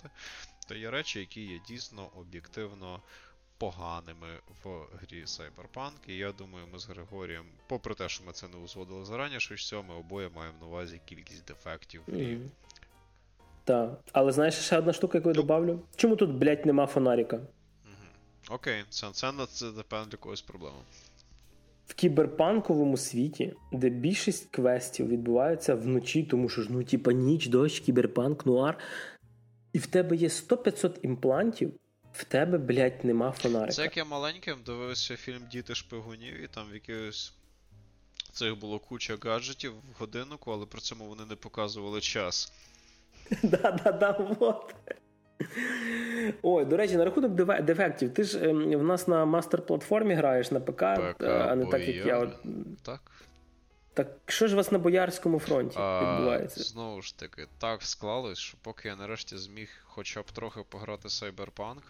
то 0.69 0.75
є 0.75 0.91
речі, 0.91 1.21
які 1.21 1.43
є 1.43 1.61
дійсно 1.69 2.11
об'єктивно 2.15 3.03
поганими 3.59 4.29
в 4.65 4.69
грі 5.03 5.25
Cyberpunk. 5.25 5.93
І 6.07 6.17
я 6.17 6.33
думаю, 6.33 6.67
ми 6.73 6.79
з 6.79 6.89
Григорієм, 6.89 7.45
попри 7.67 7.95
те, 7.95 8.09
що 8.09 8.25
ми 8.25 8.33
це 8.33 8.49
не 8.49 8.57
узгодили 8.57 9.05
зарані, 9.05 9.41
що 9.41 9.55
всього 9.55 9.83
ми 9.83 9.95
обоє 9.95 10.29
маємо 10.37 10.59
на 10.61 10.67
увазі 10.67 11.01
кількість 11.05 11.45
дефектів. 11.47 12.03
Мгм. 12.07 12.51
Так. 13.65 14.01
Але 14.13 14.33
знаєш, 14.33 14.55
ще 14.55 14.79
одна 14.79 14.93
штука, 14.93 15.19
яку 15.19 15.29
я 15.29 15.35
добавлю? 15.35 15.81
Чому 15.97 16.17
тут, 16.17 16.31
блядь, 16.31 16.67
нема 16.67 16.87
фонарика? 16.87 17.37
Мгм. 17.37 18.09
Окей, 18.51 18.85
це, 18.89 19.11
це, 19.13 19.33
це 19.47 19.65
напевно 19.65 20.07
для 20.07 20.19
когось 20.19 20.43
проблема. 20.43 20.79
В 21.87 21.95
кіберпанковому 21.95 22.97
світі, 22.97 23.55
де 23.73 23.89
більшість 23.89 24.51
квестів 24.51 25.09
відбуваються 25.09 25.75
вночі, 25.75 26.23
тому 26.23 26.49
що 26.49 26.63
ж 26.63 26.69
ну, 26.73 26.85
типа 26.85 27.13
ніч, 27.13 27.47
дощ, 27.47 27.81
кіберпанк, 27.81 28.47
нуар. 28.47 28.79
І 29.73 29.79
в 29.79 29.87
тебе 29.87 30.17
є 30.17 30.29
100-500 30.29 30.99
імплантів, 31.03 31.73
в 32.15 32.25
тебе, 32.25 32.59
блядь, 32.59 33.05
нема 33.05 33.33
фонарика. 33.33 33.73
Це 33.73 33.83
як 33.83 33.97
я 33.97 34.05
маленьким 34.05 34.59
дивився 34.67 35.17
фільм 35.17 35.43
Діти 35.51 35.75
шпигунів, 35.75 36.45
і 36.45 36.47
там 36.47 36.71
в 36.71 36.75
якихось 36.75 37.33
цих 38.33 38.59
було 38.59 38.79
куча 38.79 39.17
гаджетів 39.25 39.73
в 39.73 39.99
годиннику, 39.99 40.53
але 40.53 40.67
при 40.67 40.81
цьому 40.81 41.05
вони 41.05 41.25
не 41.25 41.37
показували 41.37 42.01
час. 42.01 42.53
Да-да-да, 43.43 44.37
вот. 44.41 44.75
Ой, 46.43 46.65
до 46.65 46.77
речі, 46.77 46.97
на 46.97 47.05
рахунок 47.05 47.63
дефектів, 47.63 48.15
ти 48.15 48.25
ж 48.25 48.51
ем, 48.51 48.79
в 48.79 48.83
нас 48.83 49.09
на 49.09 49.25
мастер-платформі 49.25 50.15
граєш 50.15 50.51
на 50.51 50.61
ПК, 50.61 50.83
е, 50.83 51.15
а 51.21 51.55
не 51.57 51.67
так, 51.67 51.89
як 51.89 52.07
я. 52.07 52.19
От, 52.19 52.31
Так? 52.83 53.01
Так 53.95 54.09
що 54.27 54.49
ж 54.49 54.55
у 54.55 54.57
вас 54.57 54.73
на 54.73 54.79
Боярському 54.79 55.39
фронті 55.39 55.77
А, 55.79 56.01
відбувається? 56.01 56.63
знову 56.65 57.03
ж 57.03 57.19
таки, 57.19 57.47
так 57.59 57.83
склалось, 57.83 58.39
що 58.39 58.57
поки 58.63 58.89
я 58.89 58.97
нарешті 58.97 59.37
зміг 59.37 59.71
хоча 59.85 60.23
б 60.23 60.31
трохи 60.33 60.63
пограти 60.63 61.09
Cyberpunk, 61.09 61.83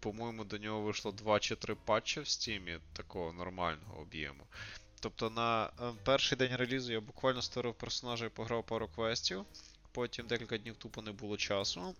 по-моєму, 0.00 0.44
до 0.44 0.58
нього 0.58 0.80
вийшло 0.80 1.12
2 1.12 1.38
чи 1.38 1.56
3 1.56 1.74
патчі 1.74 2.20
в 2.20 2.28
стімі 2.28 2.78
такого 2.92 3.32
нормального 3.32 4.00
об'єму. 4.00 4.44
Тобто 5.00 5.30
на 5.30 5.64
е, 5.80 5.92
перший 6.04 6.38
день 6.38 6.56
релізу 6.56 6.92
я 6.92 7.00
буквально 7.00 7.42
створив 7.42 7.74
персонажа 7.74 8.26
і 8.26 8.28
пограв 8.28 8.66
пару 8.66 8.88
квестів. 8.88 9.44
Потім 9.92 10.26
декілька 10.26 10.58
днів 10.58 10.76
тупо 10.76 11.02
не 11.02 11.12
було 11.12 11.36
часу. 11.36 11.94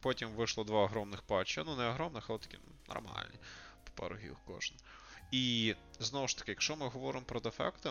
Потім 0.00 0.28
вийшло 0.30 0.64
два 0.64 0.82
огромних 0.82 1.22
патча. 1.22 1.62
Ну, 1.66 1.76
не 1.76 1.88
огромних, 1.88 2.24
але 2.30 2.38
такі 2.38 2.58
нормальні. 2.88 3.38
По 3.84 4.02
пару 4.02 4.16
гіг 4.16 4.32
кожен. 4.46 4.76
І 5.30 5.74
знову 5.98 6.28
ж 6.28 6.38
таки, 6.38 6.50
якщо 6.50 6.76
ми 6.76 6.88
говоримо 6.88 7.24
про 7.24 7.40
дефекти, 7.40 7.90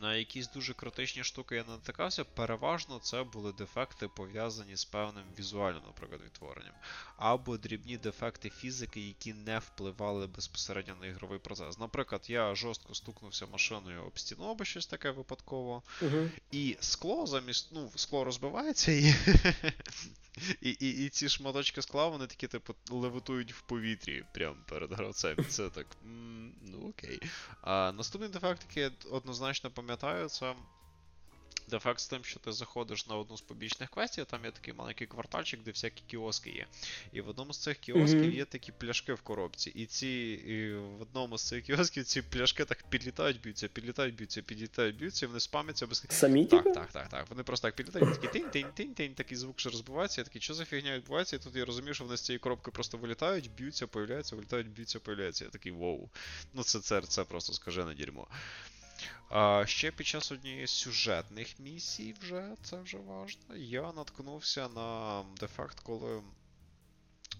на 0.00 0.14
якісь 0.16 0.48
дуже 0.48 0.74
критичні 0.74 1.24
штуки 1.24 1.56
я 1.56 1.64
не 1.64 1.70
натикався, 1.70 2.24
переважно 2.24 2.98
це 2.98 3.22
були 3.22 3.52
дефекти 3.52 4.08
пов'язані 4.08 4.76
з 4.76 4.84
певним 4.84 5.24
візуальним, 5.38 5.82
наприклад, 5.86 6.20
відтворенням, 6.24 6.74
або 7.16 7.56
дрібні 7.56 7.96
дефекти 7.96 8.50
фізики, 8.50 9.00
які 9.00 9.34
не 9.34 9.58
впливали 9.58 10.26
безпосередньо 10.26 10.94
на 11.00 11.06
ігровий 11.06 11.38
процес. 11.38 11.78
Наприклад, 11.78 12.24
я 12.28 12.54
жорстко 12.54 12.94
стукнувся 12.94 13.46
машиною 13.46 14.02
об 14.04 14.18
стіну 14.18 14.44
або 14.50 14.64
щось 14.64 14.86
таке 14.86 15.10
випадково, 15.10 15.82
Угу. 16.02 16.28
і 16.50 16.76
скло 16.80 17.26
замість, 17.26 17.68
ну, 17.72 17.90
скло 17.96 18.24
розбивається 18.24 18.92
і. 18.92 19.14
І, 20.60 20.70
і, 20.70 21.06
і 21.06 21.08
ці 21.08 21.28
шматочки 21.28 21.82
скла, 21.82 22.08
вони 22.08 22.26
такі, 22.26 22.46
типу, 22.46 22.74
левитують 22.90 23.52
в 23.52 23.60
повітрі 23.60 24.24
прямо 24.34 24.56
перед 24.68 24.92
гравцем. 24.92 25.36
Це 25.48 25.70
так. 25.70 25.86
ну 26.62 26.88
окей. 26.88 27.20
А 27.62 27.92
наступний 27.92 28.30
дефект, 28.30 28.66
який 28.68 28.82
я 28.82 28.90
однозначно 29.10 29.70
пам'ятаю, 29.70 30.28
це 30.28 30.54
дефект 31.68 32.00
з 32.00 32.06
тим, 32.08 32.24
що 32.24 32.40
ти 32.40 32.52
заходиш 32.52 33.06
на 33.06 33.16
одну 33.16 33.36
з 33.36 33.40
побічних 33.40 33.90
квестів, 33.90 34.24
там 34.24 34.44
є 34.44 34.50
такий 34.50 34.74
маленький 34.74 35.06
квартальчик, 35.06 35.60
де 35.62 35.70
всякі 35.70 36.02
кіоски 36.06 36.50
є. 36.50 36.66
І 37.12 37.20
в 37.20 37.28
одному 37.28 37.52
з 37.52 37.58
цих 37.58 37.78
кіосків 37.78 38.20
Мгм. 38.20 38.32
є 38.32 38.44
такі 38.44 38.72
пляшки 38.72 39.12
в 39.14 39.20
коробці. 39.20 39.70
І 39.70 39.86
ці 39.86 40.08
і 40.46 40.74
в 40.74 41.02
одному 41.02 41.38
з 41.38 41.42
цих 41.48 41.64
кіосків 41.64 42.04
ці 42.04 42.22
пляшки 42.22 42.64
так 42.64 42.84
підлітають, 42.88 43.40
б'ються, 43.40 43.68
підлітають, 43.68 44.14
б'ються, 44.14 44.42
підлітають, 44.42 44.96
б'ються, 44.96 45.26
і 45.26 45.28
вони 45.28 45.40
спамяться 45.40 45.86
без. 45.86 46.04
Самі 46.08 46.46
Так, 46.46 46.62
типу? 46.64 46.74
так, 46.74 46.92
так, 46.92 47.08
так. 47.08 47.26
Вони 47.30 47.42
просто 47.42 47.68
так 47.68 47.76
підлітають, 47.76 48.20
такий 48.20 48.40
тинь 48.40 48.50
тинь 48.50 48.72
тинь 48.74 48.94
тинь 48.94 49.14
такий 49.14 49.36
звук 49.36 49.60
що 49.60 49.70
розбивається, 49.70 50.20
я 50.20 50.24
такий, 50.24 50.42
що 50.42 50.54
за 50.54 50.64
фігня 50.64 50.96
відбувається? 50.96 51.36
І 51.36 51.38
тут 51.38 51.56
я 51.56 51.64
розумію, 51.64 51.94
що 51.94 52.04
вони 52.04 52.16
з 52.16 52.20
цієї 52.20 52.38
коробки 52.38 52.70
просто 52.70 52.98
вилітають, 52.98 53.50
б'ються, 53.50 53.86
появляються, 53.86 54.36
вилітають, 54.36 54.68
б'ються, 54.68 54.98
появляються. 55.00 55.44
Я 55.44 55.50
такий 55.50 55.72
воу. 55.72 56.08
Ну 56.54 56.62
це, 56.62 56.80
це, 56.80 57.00
це 57.02 57.24
просто 57.24 57.52
скажене 57.52 57.94
дерьмо. 57.94 58.26
А, 59.28 59.64
ще 59.66 59.90
під 59.90 60.06
час 60.06 60.32
однієї 60.32 60.66
з 60.66 60.70
сюжетних 60.70 61.60
місій, 61.60 62.14
вже 62.20 62.54
це 62.62 62.80
вже 62.80 62.98
важно, 62.98 63.56
я 63.56 63.92
наткнувся 63.92 64.68
на 64.68 65.22
дефект, 65.40 65.80
коли 65.80 66.22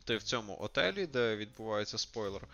ти 0.05 0.17
в 0.17 0.23
цьому 0.23 0.57
отелі, 0.61 1.07
де 1.07 1.37
відбувається 1.37 1.99
спойлер, 1.99 2.49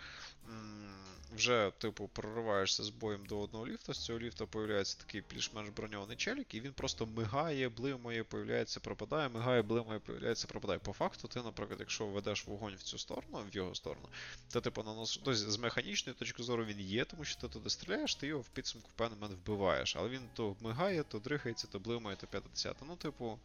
вже, 1.35 1.71
типу, 1.77 2.07
прориваєшся 2.07 2.83
з 2.83 2.89
боєм 2.89 3.25
до 3.25 3.39
одного 3.39 3.67
ліфта, 3.67 3.93
з 3.93 4.05
цього 4.05 4.19
ліфта 4.19 4.45
появляється 4.45 4.97
такий 4.97 5.23
більш-менш 5.33 5.69
броньований 5.69 6.17
челік, 6.17 6.53
і 6.53 6.61
він 6.61 6.73
просто 6.73 7.05
мигає, 7.05 7.69
блимає, 7.69 8.23
появляється, 8.23 8.79
пропадає, 8.79 9.29
мигає, 9.29 9.61
блимає, 9.61 9.99
появляється, 9.99 10.47
пропадає. 10.47 10.79
По 10.79 10.93
факту, 10.93 11.27
ти, 11.27 11.41
наприклад, 11.41 11.79
якщо 11.79 12.05
ведеш 12.05 12.47
вогонь 12.47 12.75
в 12.75 12.83
цю 12.83 12.97
сторону, 12.97 13.39
в 13.51 13.55
його 13.55 13.75
сторону, 13.75 14.07
то 14.51 14.61
типу 14.61 14.83
нанос... 14.83 15.15
тобто, 15.15 15.35
з 15.35 15.57
механічної 15.57 16.15
точки 16.19 16.43
зору 16.43 16.65
він 16.65 16.79
є, 16.79 17.05
тому 17.05 17.25
що 17.25 17.41
ти 17.41 17.47
туди 17.47 17.69
стріляєш, 17.69 18.15
ти 18.15 18.27
його 18.27 18.41
в 18.41 18.49
підсумку 18.49 18.89
в 18.89 18.97
певний 18.97 19.19
момент 19.19 19.39
вбиваєш. 19.45 19.95
Але 19.95 20.09
він 20.09 20.21
то 20.33 20.55
мигає, 20.61 21.03
то 21.03 21.19
дрихається, 21.19 21.67
то 21.67 21.79
блимає, 21.79 22.17
то 22.17 22.27
50. 22.27 22.75
Ну, 22.87 22.95
типу. 22.95 23.39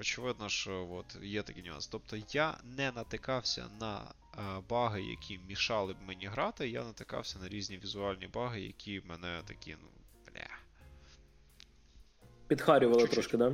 Очевидно, 0.00 0.48
що 0.48 0.88
от, 0.90 1.22
є 1.22 1.42
такий 1.42 1.62
нюанс. 1.62 1.86
Тобто 1.86 2.16
я 2.32 2.56
не 2.64 2.92
натикався 2.92 3.68
на 3.80 4.04
баги, 4.68 5.02
які 5.02 5.40
мішали 5.48 5.92
б 5.92 5.96
мені 6.06 6.26
грати, 6.26 6.68
я 6.68 6.84
натикався 6.84 7.38
на 7.38 7.48
різні 7.48 7.78
візуальні 7.82 8.28
баги, 8.34 8.60
які 8.60 9.02
мене 9.08 9.40
такі, 9.44 9.76
ну, 9.82 9.88
бля. 10.26 10.46
Підхарювали 12.46 13.00
Чуть-чуть. 13.00 13.14
трошки, 13.14 13.36
да? 13.36 13.52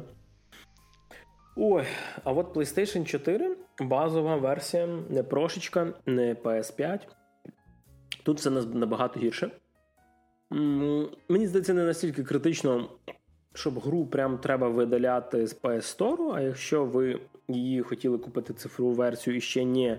Ой, 1.56 1.84
а 2.24 2.32
от 2.32 2.56
PlayStation 2.56 3.04
4 3.04 3.56
базова 3.80 4.36
версія, 4.36 4.86
не 4.86 5.22
прошечка, 5.22 5.94
не 6.06 6.34
PS5. 6.34 7.00
Тут 8.22 8.38
все 8.38 8.50
набагато 8.50 9.20
гірше. 9.20 9.50
Мені 11.28 11.46
здається, 11.46 11.74
не 11.74 11.84
настільки 11.84 12.24
критично, 12.24 12.88
щоб 13.54 13.80
гру 13.80 14.06
прям 14.06 14.38
треба 14.38 14.68
видаляти 14.68 15.46
з 15.46 15.60
PS 15.60 15.98
Store, 15.98 16.34
а 16.34 16.40
якщо 16.40 16.84
ви 16.84 17.20
її 17.48 17.82
хотіли 17.82 18.18
купити 18.18 18.54
цифрову 18.54 18.92
версію 18.92 19.36
і 19.36 19.40
ще 19.40 19.64
ні, 19.64 19.98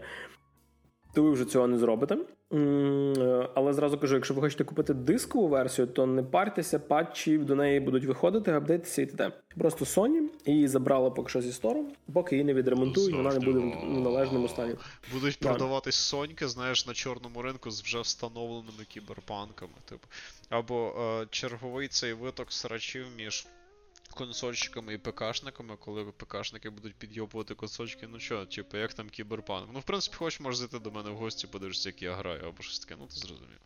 то 1.13 1.23
ви 1.23 1.31
вже 1.31 1.45
цього 1.45 1.67
не 1.67 1.77
зробите. 1.77 2.17
Е, 2.53 3.49
Але 3.55 3.73
зразу 3.73 3.97
кажу, 3.97 4.15
якщо 4.15 4.33
ви 4.33 4.41
хочете 4.41 4.63
купити 4.63 4.93
дискову 4.93 5.47
версію, 5.47 5.87
то 5.87 6.05
не 6.05 6.23
партеся, 6.23 6.79
патчі 6.79 7.37
до 7.37 7.55
неї 7.55 7.79
будуть 7.79 8.05
виходити, 8.05 8.51
апдейтися 8.51 9.01
і 9.01 9.05
т.д. 9.05 9.31
Просто 9.57 9.85
Sony 9.85 10.21
її 10.45 10.67
забрала 10.67 11.09
поки 11.09 11.29
що 11.29 11.41
зі 11.41 11.51
стору, 11.51 11.85
поки 12.13 12.35
її 12.35 12.45
не 12.45 12.53
відремонтують, 12.53 13.15
вона 13.15 13.33
не 13.33 13.39
буде 13.39 13.59
в 13.59 13.99
належному 13.99 14.47
стані. 14.47 14.75
Будуть 15.13 15.37
Да. 15.41 15.49
продаватись 15.49 15.95
соньки, 15.95 16.47
знаєш, 16.47 16.87
на 16.87 16.93
чорному 16.93 17.41
ринку 17.41 17.71
з 17.71 17.81
вже 17.81 18.01
встановленими 18.01 18.83
кіберпанками. 18.87 19.73
Типу. 19.85 20.07
Або 20.49 20.93
е, 21.21 21.27
черговий 21.29 21.87
цей 21.87 22.13
виток 22.13 22.51
срачів 22.51 23.05
між 23.17 23.47
консольщиками 24.13 24.93
і 24.93 24.97
ПКшниками, 24.97 25.75
коли 25.79 26.05
ПКшники 26.05 26.69
будуть 26.69 26.95
підйобувати 26.95 27.55
консольчики, 27.55 28.07
ну 28.11 28.19
що, 28.19 28.45
типу, 28.45 28.77
як 28.77 28.93
там 28.93 29.09
кіберпанк? 29.09 29.69
Ну, 29.73 29.79
в 29.79 29.83
принципі, 29.83 30.15
хочеш, 30.17 30.39
можеш 30.39 30.59
зайти 30.59 30.79
до 30.79 30.91
мене 30.91 31.09
в 31.09 31.15
гості, 31.15 31.47
подивишся, 31.47 31.89
як 31.89 32.01
я 32.01 32.13
граю, 32.13 32.47
або 32.47 32.63
щось 32.63 32.79
таке, 32.79 32.95
ну 32.99 33.07
ти 33.07 33.15
зрозумів. 33.15 33.59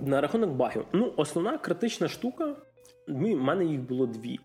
На 0.00 0.20
рахунок 0.20 0.50
багів. 0.50 0.84
Ну, 0.92 1.14
основна 1.16 1.58
критична 1.58 2.08
штука. 2.08 2.56
У 3.08 3.36
мене 3.36 3.64
їх 3.64 3.80
було 3.80 4.06
дві. 4.06 4.40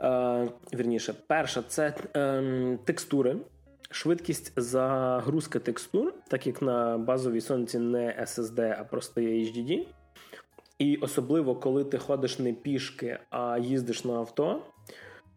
Е, 0.00 0.48
вірніше, 0.74 1.14
перша 1.26 1.62
це 1.62 1.94
е, 2.16 2.78
текстури. 2.84 3.36
Швидкість 3.90 4.52
загрузки 4.56 5.58
текстур, 5.58 6.14
так 6.28 6.46
як 6.46 6.62
на 6.62 6.98
базовій 6.98 7.40
сонці 7.40 7.78
не 7.78 8.18
SSD, 8.22 8.76
а 8.80 8.84
просто 8.84 9.20
є 9.20 9.28
HDD. 9.28 9.86
І 10.82 10.96
особливо, 10.96 11.54
коли 11.54 11.84
ти 11.84 11.98
ходиш 11.98 12.38
не 12.38 12.52
пішки, 12.52 13.18
а 13.30 13.58
їздиш 13.58 14.04
на 14.04 14.14
авто. 14.14 14.62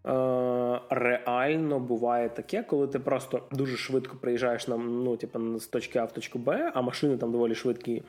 Е, 0.05 0.79
реально 0.89 1.79
буває 1.79 2.29
таке, 2.29 2.63
коли 2.63 2.87
ти 2.87 2.99
просто 2.99 3.41
дуже 3.51 3.77
швидко 3.77 4.17
приїжджаєш 4.17 4.67
на, 4.67 4.77
ну, 4.77 5.17
типу, 5.17 5.59
з 5.59 5.67
точки 5.67 5.99
А 5.99 6.05
в 6.05 6.11
точку 6.11 6.39
Б, 6.39 6.71
а 6.75 6.81
машини 6.81 7.17
там 7.17 7.31
доволі 7.31 7.55
швидкі. 7.55 8.03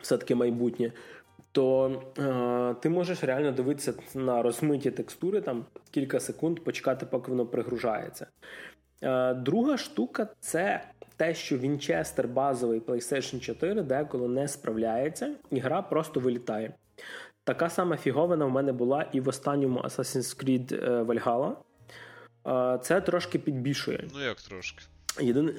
все-таки 0.00 0.34
майбутнє, 0.34 0.92
то 1.52 1.90
е, 2.18 2.74
ти 2.80 2.88
можеш 2.88 3.24
реально 3.24 3.52
дивитися 3.52 3.94
на 4.14 4.42
розмиті 4.42 4.90
текстури 4.90 5.40
там 5.40 5.64
кілька 5.90 6.20
секунд, 6.20 6.60
почекати, 6.60 7.06
поки 7.06 7.30
воно 7.30 7.46
пригружається. 7.46 8.26
Е, 9.02 9.34
Друга 9.34 9.76
штука 9.76 10.28
це 10.40 10.84
те, 11.16 11.34
що 11.34 11.58
Вінчестер 11.58 12.28
базовий 12.28 12.80
PlayStation 12.80 13.40
4 13.40 13.82
деколи 13.82 14.28
не 14.28 14.48
справляється, 14.48 15.34
і 15.50 15.58
гра 15.58 15.82
просто 15.82 16.20
вилітає. 16.20 16.72
Така 17.44 17.70
сама 17.70 17.96
фіговина 17.96 18.44
в 18.44 18.50
мене 18.50 18.72
була 18.72 19.06
і 19.12 19.20
в 19.20 19.28
останньому 19.28 19.80
Assassin's 19.80 20.44
Creed 20.44 20.84
е, 20.84 21.02
Valhalla. 21.02 21.52
Е, 22.74 22.78
Це 22.78 23.00
трошки 23.00 23.38
підбільшує. 23.38 24.08
Ну 24.14 24.24
як 24.24 24.40
трошки? 24.40 24.84
Єдине. 25.20 25.52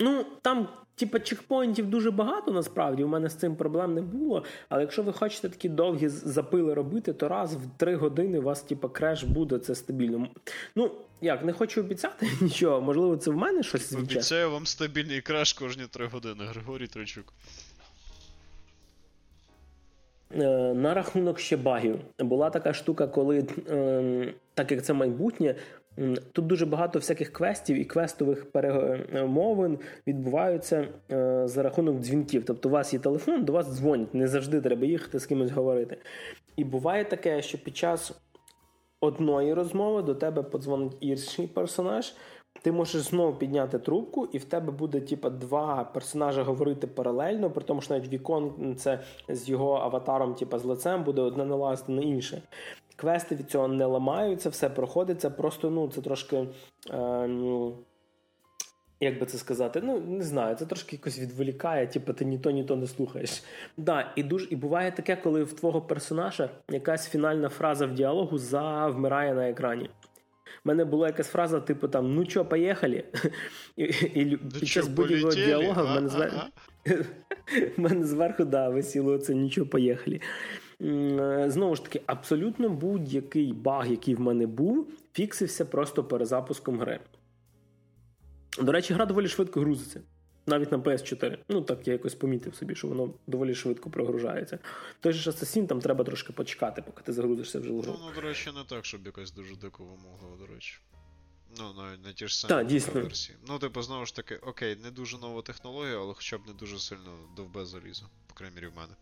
Ну, 0.00 0.26
там, 0.42 0.68
типа, 0.94 1.20
чекпоінтів 1.20 1.90
дуже 1.90 2.10
багато 2.10 2.52
насправді. 2.52 3.04
У 3.04 3.08
мене 3.08 3.28
з 3.28 3.34
цим 3.34 3.56
проблем 3.56 3.94
не 3.94 4.00
було. 4.02 4.44
Але 4.68 4.82
якщо 4.82 5.02
ви 5.02 5.12
хочете 5.12 5.48
такі 5.48 5.68
довгі 5.68 6.08
запили 6.08 6.74
робити, 6.74 7.12
то 7.12 7.28
раз 7.28 7.54
в 7.54 7.60
три 7.76 7.96
години 7.96 8.38
у 8.38 8.42
вас, 8.42 8.62
типа, 8.62 8.88
креш 8.88 9.24
буде 9.24 9.58
це 9.58 9.74
стабільно. 9.74 10.28
Ну, 10.76 10.90
як, 11.20 11.44
не 11.44 11.52
хочу 11.52 11.80
обіцяти 11.80 12.28
нічого, 12.40 12.80
можливо, 12.80 13.16
це 13.16 13.30
в 13.30 13.36
мене 13.36 13.62
щось 13.62 13.90
звідче. 13.90 14.14
Обіцяю 14.14 14.50
вам 14.50 14.66
стабільний 14.66 15.20
краш 15.20 15.52
кожні 15.52 15.84
три 15.90 16.06
години, 16.06 16.44
Григорій 16.44 16.86
Тричук. 16.86 17.32
Е, 20.34 20.74
На 20.74 20.94
рахунок 20.94 21.40
ще 21.40 21.56
багів. 21.56 21.98
Була 22.18 22.50
така 22.50 22.72
штука, 22.72 23.06
коли, 23.06 23.46
е, 23.68 24.34
так 24.54 24.72
як 24.72 24.84
це 24.84 24.92
майбутнє, 24.92 25.54
тут 26.32 26.46
дуже 26.46 26.66
багато 26.66 26.98
всяких 26.98 27.32
квестів 27.32 27.76
і 27.76 27.84
квестових 27.84 28.52
перемовин 28.52 29.78
відбуваються 30.06 30.88
е, 31.10 31.42
за 31.48 31.62
рахунок 31.62 31.98
дзвінків. 31.98 32.44
Тобто, 32.44 32.68
у 32.68 32.72
вас 32.72 32.92
є 32.92 32.98
телефон, 32.98 33.44
до 33.44 33.52
вас 33.52 33.76
дзвонять, 33.76 34.14
не 34.14 34.28
завжди 34.28 34.60
треба 34.60 34.86
їхати 34.86 35.18
з 35.18 35.26
кимось 35.26 35.50
говорити. 35.50 35.96
І 36.56 36.64
буває 36.64 37.04
таке, 37.04 37.42
що 37.42 37.58
під 37.58 37.76
час 37.76 38.12
одної 39.00 39.54
розмови 39.54 40.02
до 40.02 40.14
тебе 40.14 40.42
подзвонить 40.42 40.96
інший 41.00 41.46
персонаж. 41.46 42.14
Ти 42.62 42.72
можеш 42.72 43.02
знову 43.02 43.34
підняти 43.34 43.78
трубку, 43.78 44.26
і 44.26 44.38
в 44.38 44.44
тебе 44.44 44.72
буде 44.72 45.00
типа 45.00 45.30
два 45.30 45.84
персонажа 45.84 46.42
говорити 46.42 46.86
паралельно, 46.86 47.50
при 47.50 47.64
тому, 47.64 47.80
що 47.80 47.94
навіть 47.94 48.12
вікон 48.12 48.74
це 48.78 49.00
з 49.28 49.48
його 49.48 49.74
аватаром, 49.74 50.34
типа 50.34 50.58
з 50.58 50.64
лицем, 50.64 51.04
буде 51.04 51.22
одне 51.22 51.44
налазити 51.44 51.92
на 51.92 52.02
інше. 52.02 52.42
Квести 52.96 53.34
від 53.34 53.50
цього 53.50 53.68
не 53.68 53.84
ламаються, 53.84 54.48
все 54.48 54.70
проходиться. 54.70 55.30
Просто 55.30 55.70
ну 55.70 55.88
це 55.88 56.00
трошки. 56.00 56.36
Е, 56.90 57.26
ну, 57.26 57.76
як 59.00 59.20
би 59.20 59.26
це 59.26 59.38
сказати, 59.38 59.80
ну 59.84 60.00
не 60.00 60.24
знаю, 60.24 60.56
це 60.56 60.66
трошки 60.66 60.96
якось 60.96 61.18
відволікає, 61.18 61.86
типу 61.86 62.12
ти 62.12 62.24
ні 62.24 62.38
то, 62.38 62.50
ні 62.50 62.64
то 62.64 62.76
не 62.76 62.86
слухаєш. 62.86 63.42
Да, 63.76 64.12
і 64.16 64.22
дуже 64.22 64.46
і 64.50 64.56
буває 64.56 64.92
таке, 64.92 65.16
коли 65.16 65.44
в 65.44 65.52
твого 65.52 65.82
персонажа 65.82 66.50
якась 66.70 67.08
фінальна 67.08 67.48
фраза 67.48 67.86
в 67.86 67.94
діалогу 67.94 68.38
завмирає 68.38 69.34
на 69.34 69.48
екрані. 69.48 69.90
У 70.64 70.68
мене 70.68 70.84
була 70.84 71.06
якась 71.06 71.28
фраза, 71.28 71.60
типу 71.60 71.88
там 71.88 72.14
ну 72.14 72.26
чо, 72.26 72.44
поїхали? 72.44 73.04
І, 73.76 73.84
і 74.14 74.36
під 74.36 74.68
час 74.68 74.88
будь-якого 74.88 75.34
діалогу 75.34 75.82
в 77.76 77.80
мене 77.80 78.04
зверху 78.04 78.44
да, 78.44 78.68
висіло 78.68 79.18
це 79.18 79.34
нічого, 79.34 79.66
поїхали. 79.66 80.20
Знову 81.50 81.76
ж 81.76 81.82
таки, 81.82 82.02
абсолютно 82.06 82.68
будь-який 82.68 83.52
баг, 83.52 83.90
який 83.90 84.14
в 84.14 84.20
мене 84.20 84.46
був, 84.46 84.88
фіксився 85.12 85.64
просто 85.64 86.04
перезапуском 86.04 86.78
гри. 86.78 87.00
До 88.58 88.72
речі, 88.72 88.94
гра 88.94 89.06
доволі 89.06 89.28
швидко 89.28 89.60
грузиться. 89.60 90.00
Навіть 90.46 90.72
на 90.72 90.78
PS4. 90.78 91.38
Ну, 91.48 91.62
так 91.62 91.86
я 91.86 91.92
якось 91.92 92.14
помітив 92.14 92.54
собі, 92.54 92.74
що 92.74 92.88
воно 92.88 93.14
доволі 93.26 93.54
швидко 93.54 93.90
прогружається. 93.90 94.58
Той 95.00 95.12
же 95.12 95.30
Assassin 95.30 95.66
там 95.66 95.80
треба 95.80 96.04
трошки 96.04 96.32
почекати, 96.32 96.82
поки 96.82 97.02
ти 97.02 97.12
загрузишся 97.12 97.60
вже 97.60 97.70
в 97.70 97.80
гру. 97.80 97.96
Ну, 97.98 98.06
ну, 98.06 98.14
до 98.14 98.20
речі, 98.20 98.50
не 98.56 98.64
так, 98.64 98.84
щоб 98.84 99.06
якось 99.06 99.32
дуже 99.32 99.56
дико 99.56 99.84
вимогло, 99.84 100.36
до 100.40 100.54
речі. 100.54 100.78
Ну, 101.58 101.64
навіть 101.76 102.04
не 102.06 102.12
ті 102.12 102.28
ж 102.28 102.38
самі 102.38 102.64
дійсно. 102.64 103.00
версії. 103.00 103.38
Ну, 103.48 103.58
типу, 103.58 103.82
знову 103.82 104.06
ж 104.06 104.16
таки, 104.16 104.36
окей, 104.36 104.76
не 104.82 104.90
дуже 104.90 105.18
нова 105.18 105.42
технологія, 105.42 105.98
але 105.98 106.14
хоча 106.14 106.38
б 106.38 106.40
не 106.46 106.52
дуже 106.52 106.78
сильно 106.78 107.18
довбе 107.36 107.64
залізо, 107.64 108.04
по 108.26 108.34
крайній 108.34 108.54
мірі 108.54 108.66
в 108.66 108.76
мене. 108.76 108.92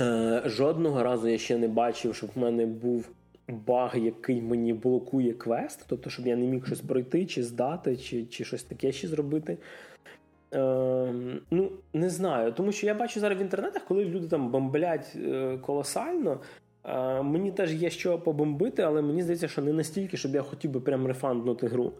Е, 0.00 0.42
жодного 0.46 1.02
разу 1.02 1.28
я 1.28 1.38
ще 1.38 1.58
не 1.58 1.68
бачив, 1.68 2.14
щоб 2.14 2.30
в 2.34 2.38
мене 2.38 2.66
був 2.66 3.08
баг, 3.48 3.96
який 3.98 4.42
мені 4.42 4.72
блокує 4.72 5.32
квест, 5.32 5.84
тобто, 5.88 6.10
щоб 6.10 6.26
я 6.26 6.36
не 6.36 6.46
міг 6.46 6.66
щось 6.66 6.80
пройти, 6.80 7.26
чи 7.26 7.42
здати, 7.42 7.96
чи 7.96 8.24
чи 8.24 8.44
щось 8.44 8.62
таке 8.62 8.92
ще 8.92 9.08
зробити. 9.08 9.58
Е, 10.54 11.14
Ну, 11.50 11.72
не 11.92 12.10
знаю. 12.10 12.52
Тому 12.52 12.72
що 12.72 12.86
я 12.86 12.94
бачу 12.94 13.20
зараз 13.20 13.38
в 13.38 13.42
інтернетах, 13.42 13.84
коли 13.84 14.04
люди 14.04 14.28
там 14.28 14.50
бомблять 14.50 15.12
е, 15.16 15.58
колосально. 15.58 16.40
Е, 16.84 17.22
мені 17.22 17.52
теж 17.52 17.74
є 17.74 17.90
що 17.90 18.18
побомбити, 18.18 18.82
але 18.82 19.02
мені 19.02 19.22
здається, 19.22 19.48
що 19.48 19.62
не 19.62 19.72
настільки, 19.72 20.16
щоб 20.16 20.34
я 20.34 20.42
хотів 20.42 20.70
би 20.70 20.80
прям 20.80 21.06
рефанднути 21.06 21.66
гру. 21.66 21.92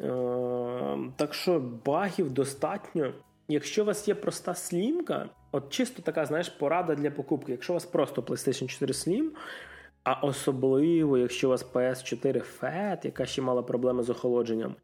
Е, 0.00 0.98
так 1.16 1.34
що 1.34 1.60
багів 1.84 2.32
достатньо. 2.32 3.12
Якщо 3.48 3.82
у 3.82 3.86
вас 3.86 4.08
є 4.08 4.14
проста 4.14 4.54
слімка, 4.54 5.28
от 5.52 5.70
чисто 5.70 6.02
така, 6.02 6.26
знаєш, 6.26 6.48
порада 6.48 6.94
для 6.94 7.10
покупки. 7.10 7.52
Якщо 7.52 7.72
у 7.72 7.76
вас 7.76 7.84
просто 7.84 8.22
PlayStation 8.22 8.66
4 8.66 8.92
Slim, 8.92 9.28
а 10.04 10.12
особливо, 10.12 11.18
якщо 11.18 11.48
у 11.48 11.50
вас 11.50 11.66
PS4 11.72 12.44
FAT, 12.60 13.06
яка 13.06 13.26
ще 13.26 13.42
мала 13.42 13.62
проблеми 13.62 14.02
з 14.02 14.10
охолодженням, 14.10 14.74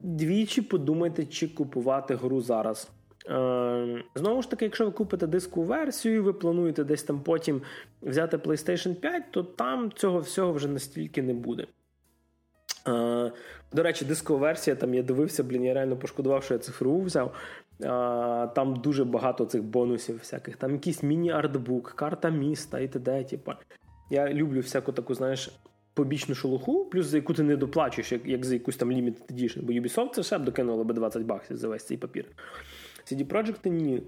двічі 0.00 0.62
подумайте, 0.62 1.26
чи 1.26 1.48
купувати 1.48 2.14
гру 2.14 2.40
зараз. 2.40 2.90
Е, 3.28 4.04
знову 4.14 4.42
ж 4.42 4.50
таки, 4.50 4.64
якщо 4.64 4.84
ви 4.84 4.90
купите 4.90 5.26
дискову 5.26 5.66
версію, 5.66 6.14
і 6.14 6.20
ви 6.20 6.32
плануєте 6.32 6.84
десь 6.84 7.02
там 7.02 7.20
потім 7.20 7.62
взяти 8.02 8.36
PlayStation 8.36 8.94
5, 8.94 9.24
то 9.30 9.42
там 9.42 9.92
цього 9.92 10.18
всього 10.18 10.52
вже 10.52 10.68
настільки 10.68 11.22
не 11.22 11.34
буде. 11.34 11.66
Е, 12.88 13.32
до 13.72 13.82
речі, 13.82 14.04
дискова 14.04 14.40
версія, 14.40 14.76
там 14.76 14.94
я 14.94 15.02
дивився, 15.02 15.44
блін, 15.44 15.64
я 15.64 15.74
реально 15.74 15.96
пошкодував, 15.96 16.44
що 16.44 16.54
я 16.54 16.60
цифрову 16.60 17.02
взяв. 17.02 17.34
Там 18.54 18.76
дуже 18.82 19.04
багато 19.04 19.44
цих 19.44 19.62
бонусів 19.62 20.18
всяких. 20.18 20.56
Там 20.56 20.72
якийсь 20.72 21.02
міні-артбук, 21.02 21.92
карта 21.96 22.30
міста 22.30 22.78
і 22.78 22.88
т.д. 22.88 23.24
Типа. 23.24 23.56
Я 24.10 24.32
люблю 24.32 24.60
всяку 24.60 24.92
таку, 24.92 25.14
знаєш, 25.14 25.50
побічну 25.94 26.34
шелуху, 26.34 26.84
плюс 26.84 27.06
за 27.06 27.16
яку 27.16 27.34
ти 27.34 27.42
не 27.42 27.56
доплачуєш, 27.56 28.12
як 28.12 28.26
як 28.26 28.44
за 28.44 28.54
якусь 28.54 28.76
там 28.76 28.92
Limited 28.92 29.32
Edition. 29.32 29.62
Бо 29.62 29.72
Ubisoft 29.72 30.10
це 30.10 30.22
ще 30.22 30.38
б 30.38 30.44
докинуло 30.44 30.84
би 30.84 30.94
20 30.94 31.22
баксів 31.22 31.56
за 31.56 31.68
весь 31.68 31.86
цей 31.86 31.96
папір. 31.96 32.24
CD 33.04 33.24
Projekt 33.24 33.68
ні. 33.68 34.02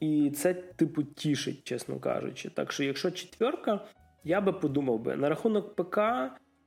І 0.00 0.30
це, 0.30 0.54
типу, 0.54 1.02
тішить, 1.02 1.64
чесно 1.64 1.98
кажучи. 1.98 2.50
Так 2.50 2.72
що, 2.72 2.84
якщо 2.84 3.10
четверка, 3.10 3.80
я 4.24 4.40
би 4.40 4.52
подумав 4.52 5.00
би. 5.00 5.16
На 5.16 5.28
рахунок 5.28 5.76
ПК. 5.76 5.98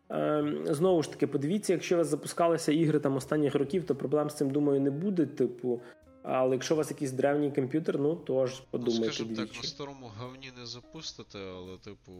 Ем, 0.09 0.59
знову 0.65 1.03
ж 1.03 1.11
таки, 1.11 1.27
подивіться, 1.27 1.73
якщо 1.73 1.95
у 1.95 1.97
вас 1.97 2.07
запускалися 2.07 2.71
ігри 2.71 2.99
там 2.99 3.15
останніх 3.15 3.55
років, 3.55 3.83
то 3.83 3.95
проблем 3.95 4.29
з 4.29 4.35
цим, 4.35 4.49
думаю, 4.49 4.81
не 4.81 4.91
буде. 4.91 5.25
Типу, 5.25 5.81
але 6.27 6.55
якщо 6.55 6.73
у 6.73 6.77
вас 6.77 6.91
якийсь 6.91 7.11
древній 7.11 7.51
комп'ютер, 7.51 7.99
ну 7.99 8.15
то 8.15 8.47
ж 8.47 8.63
подумайте. 8.71 9.05
Ну, 9.05 9.13
скажімо 9.13 9.35
так, 9.35 9.55
на 9.55 9.63
старому 9.63 10.11
говні 10.17 10.51
не 10.59 10.65
запустите, 10.65 11.39
але, 11.39 11.77
типу, 11.77 12.11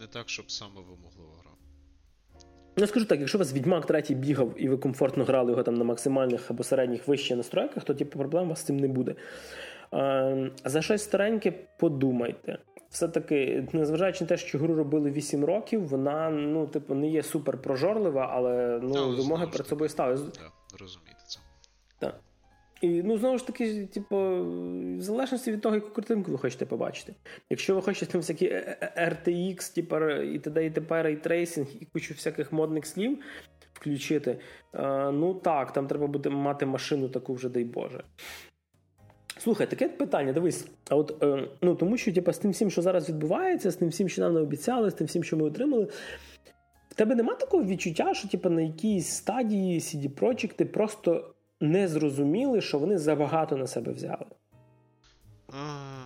не 0.00 0.06
так, 0.06 0.28
щоб 0.28 0.50
саме 0.50 0.74
вимоглива 0.74 1.32
гра. 1.42 1.50
Я 2.76 2.86
скажу 2.86 3.06
так, 3.06 3.20
якщо 3.20 3.38
у 3.38 3.40
вас 3.40 3.52
Відьмак 3.52 3.86
3 3.86 4.02
бігав 4.14 4.54
і 4.56 4.68
ви 4.68 4.76
комфортно 4.76 5.24
грали 5.24 5.50
його 5.50 5.62
там 5.62 5.74
на 5.74 5.84
максимальних 5.84 6.50
або 6.50 6.62
середніх 6.62 7.08
вищих 7.08 7.36
настройках, 7.36 7.84
то 7.84 7.94
типу, 7.94 8.18
проблем 8.18 8.44
у 8.44 8.48
вас 8.48 8.60
з 8.60 8.62
цим 8.62 8.76
не 8.76 8.88
буде. 8.88 9.14
А, 9.90 10.48
за 10.64 10.82
щось 10.82 11.02
стареньке 11.02 11.50
подумайте. 11.78 12.58
Все-таки, 12.90 13.68
незважаючи 13.72 14.24
на 14.24 14.28
те, 14.28 14.36
що 14.36 14.58
гру 14.58 14.74
робили 14.74 15.10
8 15.10 15.44
років, 15.44 15.86
вона 15.86 16.30
ну, 16.30 16.66
типу, 16.66 16.94
не 16.94 17.08
є 17.08 17.22
супер 17.22 17.62
прожорлива, 17.62 18.30
але 18.32 18.80
ну, 18.82 19.16
вимоги 19.16 19.46
перед 19.46 19.66
собою 19.66 19.88
ставили. 19.88 20.30
Так. 20.30 20.52
Так. 20.78 21.13
І 22.84 23.02
ну, 23.02 23.18
знову 23.18 23.38
ж 23.38 23.46
таки, 23.46 23.86
типу, 23.86 24.16
в 24.96 25.00
залежності 25.00 25.52
від 25.52 25.60
того, 25.60 25.74
яку 25.74 25.90
картинку 25.90 26.32
ви 26.32 26.38
хочете 26.38 26.66
побачити. 26.66 27.14
Якщо 27.50 27.74
ви 27.74 27.82
хочете 27.82 28.12
там 28.12 28.20
всякі 28.20 28.48
RTX, 28.96 29.74
типу, 29.74 30.10
і 30.10 30.38
т.д. 30.38 30.66
і 30.66 30.70
т.п. 30.70 31.02
ray 31.02 31.20
tracing, 31.20 31.66
і 31.80 31.84
кучу 31.84 32.14
всяких 32.14 32.52
модних 32.52 32.86
слів 32.86 33.18
включити, 33.72 34.38
ну 35.12 35.34
так, 35.34 35.72
там 35.72 35.86
треба 35.86 36.06
буде 36.06 36.30
мати 36.30 36.66
машину 36.66 37.08
таку 37.08 37.34
вже, 37.34 37.48
дай 37.48 37.64
Боже. 37.64 38.04
Слухай, 39.38 39.70
таке 39.70 39.88
питання, 39.88 40.32
дивись, 40.32 40.66
а 40.90 40.96
от 40.96 41.22
е, 41.22 41.48
ну 41.62 41.74
тому 41.74 41.96
що 41.96 42.12
типу, 42.12 42.32
з 42.32 42.38
тим 42.38 42.50
всім, 42.50 42.70
що 42.70 42.82
зараз 42.82 43.08
відбувається, 43.08 43.70
з 43.70 43.76
тим 43.76 43.88
всім, 43.88 44.08
що 44.08 44.22
нам 44.22 44.34
не 44.34 44.40
обіцяли, 44.40 44.90
з 44.90 44.94
тим 44.94 45.06
всім, 45.06 45.24
що 45.24 45.36
ми 45.36 45.44
отримали. 45.44 45.88
В 46.88 46.94
тебе 46.94 47.14
нема 47.14 47.34
такого 47.34 47.64
відчуття, 47.64 48.14
що 48.14 48.28
типу, 48.28 48.50
на 48.50 48.62
якійсь 48.62 49.08
стадії 49.08 49.78
CD 49.78 50.10
Projekt 50.10 50.64
просто 50.64 51.33
не 51.64 51.88
зрозуміли, 51.88 52.60
що 52.60 52.78
вони 52.78 52.98
забагато 52.98 53.56
на 53.56 53.66
себе 53.66 53.92
взяли? 53.92 54.26
А, 55.48 56.04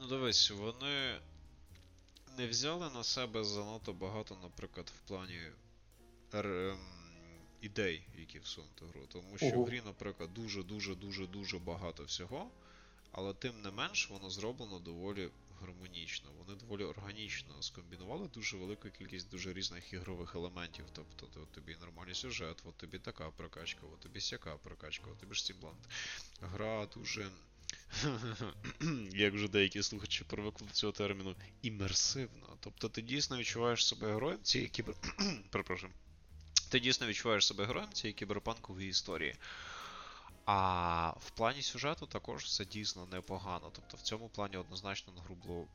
ну, 0.00 0.06
дивись, 0.08 0.50
вони 0.50 1.14
не 2.38 2.46
взяли 2.46 2.90
на 2.94 3.04
себе 3.04 3.44
занадто 3.44 3.92
багато, 3.92 4.36
наприклад, 4.42 4.92
в 4.96 5.08
плані 5.08 5.38
р, 6.34 6.46
ем, 6.46 6.78
ідей, 7.60 8.02
які 8.18 8.38
всунути 8.38 8.84
гру. 8.92 9.00
Тому 9.08 9.36
що 9.36 9.50
в 9.50 9.64
грі, 9.64 9.82
наприклад, 9.86 10.34
дуже-дуже 10.34 10.94
дуже 10.94 11.26
дуже 11.26 11.58
багато 11.58 12.04
всього, 12.04 12.50
але 13.12 13.34
тим 13.34 13.62
не 13.62 13.70
менш 13.70 14.10
воно 14.10 14.30
зроблено 14.30 14.78
доволі 14.78 15.28
гармонічно. 15.60 16.30
Вони 16.38 16.54
доволі 16.60 16.84
органічно 16.84 17.62
скомбінували 17.62 18.28
дуже 18.28 18.56
велику 18.56 18.90
кількість 18.90 19.30
дуже 19.30 19.52
різних 19.52 19.92
ігрових 19.92 20.34
елементів. 20.34 20.84
Тобто 20.92 21.28
от 21.42 21.52
тобі 21.52 21.76
нормальний 21.80 22.14
сюжет, 22.14 22.62
от 22.64 22.76
тобі 22.76 22.98
така 22.98 23.30
прокачка, 23.30 23.80
от 23.86 24.00
тобі 24.00 24.20
сяка 24.20 24.56
прокачка, 24.56 25.06
от 25.10 25.18
тобі 25.18 25.34
ж 25.34 25.40
стімблант. 25.40 25.88
Гра 26.40 26.86
дуже. 26.86 27.30
Як 29.12 29.34
вже 29.34 29.48
деякі 29.48 29.82
слухачі 29.82 30.24
привикли 30.24 30.66
до 30.66 30.72
цього 30.72 30.92
терміну, 30.92 31.36
імерсивно. 31.62 32.56
Тобто 32.60 32.88
ти 32.88 33.02
дійсно 33.02 33.36
відчуваєш 33.38 33.86
себе 33.86 34.12
героєм 34.12 34.42
цієї 34.42 34.68
кібер. 34.70 34.94
Ти 36.70 36.80
дійсно 36.80 37.06
відчуваєш 37.06 37.46
себе 37.46 37.64
героєм 37.64 37.92
цієї 37.92 38.14
кіберпанкової 38.14 38.88
історії. 38.88 39.34
А 40.50 41.12
в 41.20 41.30
плані 41.30 41.62
сюжету 41.62 42.06
також 42.06 42.44
все 42.44 42.64
дійсно 42.64 43.06
непогано. 43.06 43.70
Тобто 43.72 43.96
в 43.96 44.00
цьому 44.00 44.28
плані 44.28 44.56
однозначно 44.56 45.12
на 45.12 45.22
гру 45.22 45.34
було. 45.34 45.66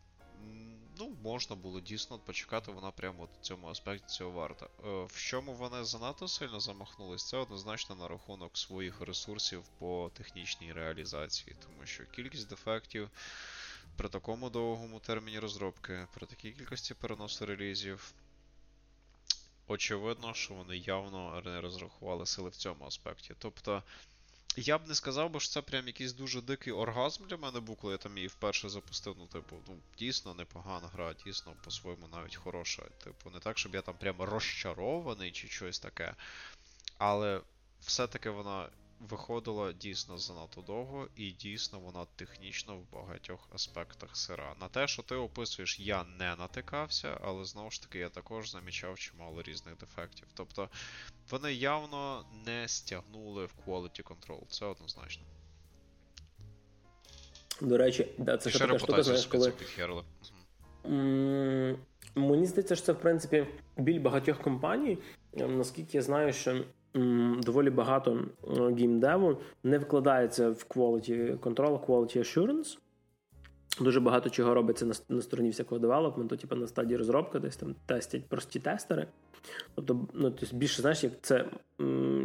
Ну, 1.00 1.16
можна 1.24 1.56
було 1.56 1.80
дійсно 1.80 2.20
почекати, 2.20 2.72
вона 2.72 2.92
прямо 2.92 3.24
в 3.24 3.46
цьому 3.46 3.68
аспекті 3.68 4.08
цього 4.08 4.32
варта. 4.32 4.66
Е, 4.66 5.06
в 5.06 5.16
чому 5.16 5.54
вони 5.54 5.84
занадто 5.84 6.28
сильно 6.28 6.60
замахнулись, 6.60 7.28
це 7.28 7.38
однозначно 7.38 7.96
на 7.96 8.08
рахунок 8.08 8.58
своїх 8.58 9.02
ресурсів 9.02 9.64
по 9.80 10.12
технічній 10.14 10.74
реалізації, 10.74 11.56
тому 11.64 11.86
що 11.86 12.06
кількість 12.06 12.50
дефектів 12.50 13.10
при 13.96 14.10
такому 14.10 14.50
довгому 14.50 15.00
терміні 15.00 15.40
розробки, 15.40 16.08
при 16.14 16.28
такій 16.28 16.52
кількості 16.52 16.94
переносу 16.94 17.46
релізів. 17.46 18.14
Очевидно, 19.68 20.34
що 20.34 20.54
вони 20.54 20.78
явно 20.78 21.42
не 21.46 21.62
розрахували 21.62 22.26
сили 22.26 22.50
в 22.50 22.56
цьому 22.56 22.86
аспекті. 22.86 23.36
Тобто. 23.40 23.84
Я 24.58 24.78
б 24.78 24.88
не 24.88 24.96
сказав, 24.96 25.30
бо 25.30 25.40
що 25.40 25.54
це 25.54 25.62
прям 25.62 25.88
якийсь 25.88 26.14
дуже 26.14 26.42
дикий 26.42 26.74
оргазм 26.74 27.24
для 27.26 27.38
мене 27.38 27.60
був, 27.60 27.76
коли 27.76 27.94
я 27.94 27.98
там 27.98 28.18
її 28.18 28.28
вперше 28.28 28.70
запустив. 28.70 29.16
Ну, 29.20 29.28
типу, 29.28 29.56
ну, 29.68 29.78
дійсно 29.98 30.34
непогана 30.34 30.88
гра, 30.88 31.16
дійсно 31.26 31.54
по-своєму 31.64 32.08
навіть 32.08 32.36
хороша. 32.36 32.84
Типу, 33.04 33.30
не 33.30 33.40
так, 33.40 33.58
щоб 33.58 33.76
я 33.76 33.82
там 33.82 33.96
прям 33.98 34.22
розчарований 34.22 35.32
чи 35.32 35.48
щось 35.48 35.80
таке. 35.80 36.16
Але 36.98 37.42
все-таки 37.82 38.30
вона 38.30 38.70
виходила 39.10 39.74
дійсно 39.74 40.18
занадто 40.18 40.62
довго, 40.62 41.08
і 41.16 41.32
дійсно 41.32 41.80
вона 41.80 42.06
технічно 42.16 42.78
в 42.78 42.92
багатьох 42.94 43.50
аспектах 43.54 44.18
сира. 44.18 44.56
На 44.62 44.68
те, 44.68 44.88
що 44.88 45.04
ти 45.04 45.16
описуєш, 45.16 45.80
я 45.80 46.04
не 46.04 46.36
натикався, 46.36 47.18
але 47.24 47.46
знову 47.46 47.72
ж 47.72 47.82
таки 47.82 48.00
я 48.00 48.10
також 48.10 48.52
замічав 48.52 49.00
чимало 49.00 49.42
різних 49.42 49.78
дефектів. 49.78 50.28
Тобто 50.34 50.70
вони 51.30 51.54
явно 51.54 52.26
не 52.46 52.68
стягнули 52.68 53.46
в 53.46 53.54
quality 53.68 54.04
control, 54.04 54.48
це 54.50 54.66
однозначно. 54.66 55.24
До 57.62 57.78
речі, 57.78 58.08
да, 58.18 58.38
це 58.38 58.50
ще 58.50 58.60
така 58.60 58.80
штука, 58.80 59.04
знаєш, 59.04 59.26
коли... 59.26 59.52
підхерли. 59.52 60.04
Мені 62.16 62.46
здається, 62.46 62.76
що 62.76 62.86
це 62.86 62.94
в 62.94 63.00
принципі 63.00 63.48
біль 63.78 64.00
багатьох 64.00 64.42
компаній. 64.42 64.98
Наскільки 65.34 65.98
я 65.98 66.02
знаю, 66.02 66.34
що 66.34 66.64
доволі 67.44 67.70
багато 67.70 68.26
gamedev 68.48 69.27
у 69.27 69.38
не 69.64 69.78
вкладається 69.78 70.50
в 70.50 70.66
quality 70.70 71.38
control, 71.40 71.86
quality 71.86 72.18
assurance. 72.18 72.78
Дуже 73.80 74.00
багато 74.00 74.30
чого 74.30 74.54
робиться 74.54 74.86
на 74.86 74.94
на 75.10 75.22
стороні 75.22 75.50
всякого 75.50 75.80
development 75.80 76.29
у, 76.29 76.38
типу 76.38 76.56
на 76.56 76.68
стадії 76.68 76.98
розробки, 76.98 77.40
десь 77.40 77.58
там 77.58 77.76
тестять 77.86 78.26
прості 78.26 78.60
тестери. 78.60 79.08
Тобто, 79.76 80.08
ну, 80.14 80.32
тобто 80.32 80.56
більше, 80.56 80.82
знаєш, 80.82 81.04
як 81.04 81.14
це 81.22 81.46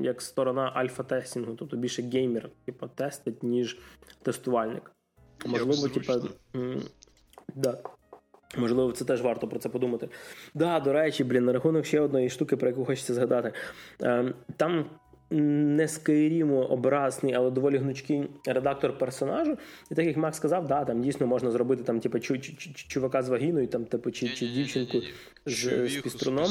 як 0.02 0.22
сторона 0.22 0.72
alpha 0.76 1.04
testing 1.04 1.43
у, 1.43 1.54
тобто 1.54 1.76
більше 1.76 2.02
геймер, 2.02 2.50
типу, 2.64 2.88
тестить, 2.94 3.42
ніж 3.42 3.78
тестувальник. 4.22 4.92
Можливо, 5.46 5.88
типу, 5.88 6.12
да. 7.54 7.78
Можливо, 8.56 8.92
це 8.92 9.04
теж 9.04 9.22
варто 9.22 9.48
про 9.48 9.58
це 9.58 9.68
подумати. 9.68 10.08
Да, 10.54 10.80
до 10.80 10.92
речі, 10.92 11.24
блін, 11.24 11.44
на 11.44 11.52
рахунок 11.52 11.86
ще 11.86 12.00
одної 12.00 12.30
штуки, 12.30 12.56
про 12.56 12.68
яку 12.68 12.84
хочеться 12.84 13.14
згадати. 13.14 13.52
Ем, 14.00 14.34
там 14.56 14.90
не 15.30 15.86
Skyrim 15.86 16.52
образний, 16.52 17.34
але 17.34 17.50
доволі 17.50 17.76
гнучкий 17.78 18.28
редактор 18.46 18.98
персонажу. 18.98 19.58
І 19.90 19.94
так 19.94 20.06
як 20.06 20.16
Макс 20.16 20.36
сказав, 20.36 20.66
да, 20.66 20.84
там 20.84 21.02
дійсно 21.02 21.26
можна 21.26 21.50
зробити 21.50 21.82
там, 21.82 22.00
типу, 22.00 22.18
чу- 22.18 22.32
чу- 22.38 22.88
чувака 22.88 23.22
з 23.22 23.28
вагіною, 23.28 23.66
там, 23.68 23.84
типу, 23.84 24.10
чи, 24.10 24.28
чи 24.28 24.46
дівчинку 24.48 24.98
з, 25.46 25.52
з 25.88 25.96
піструном. 26.02 26.44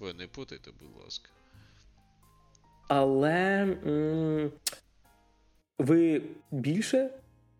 Ви 0.00 0.12
не 0.12 0.26
путайте, 0.26 0.70
будь 0.80 1.02
ласка. 1.04 1.28
Але 2.88 3.32
м- 3.86 4.50
ви 5.78 6.22
більше 6.50 7.10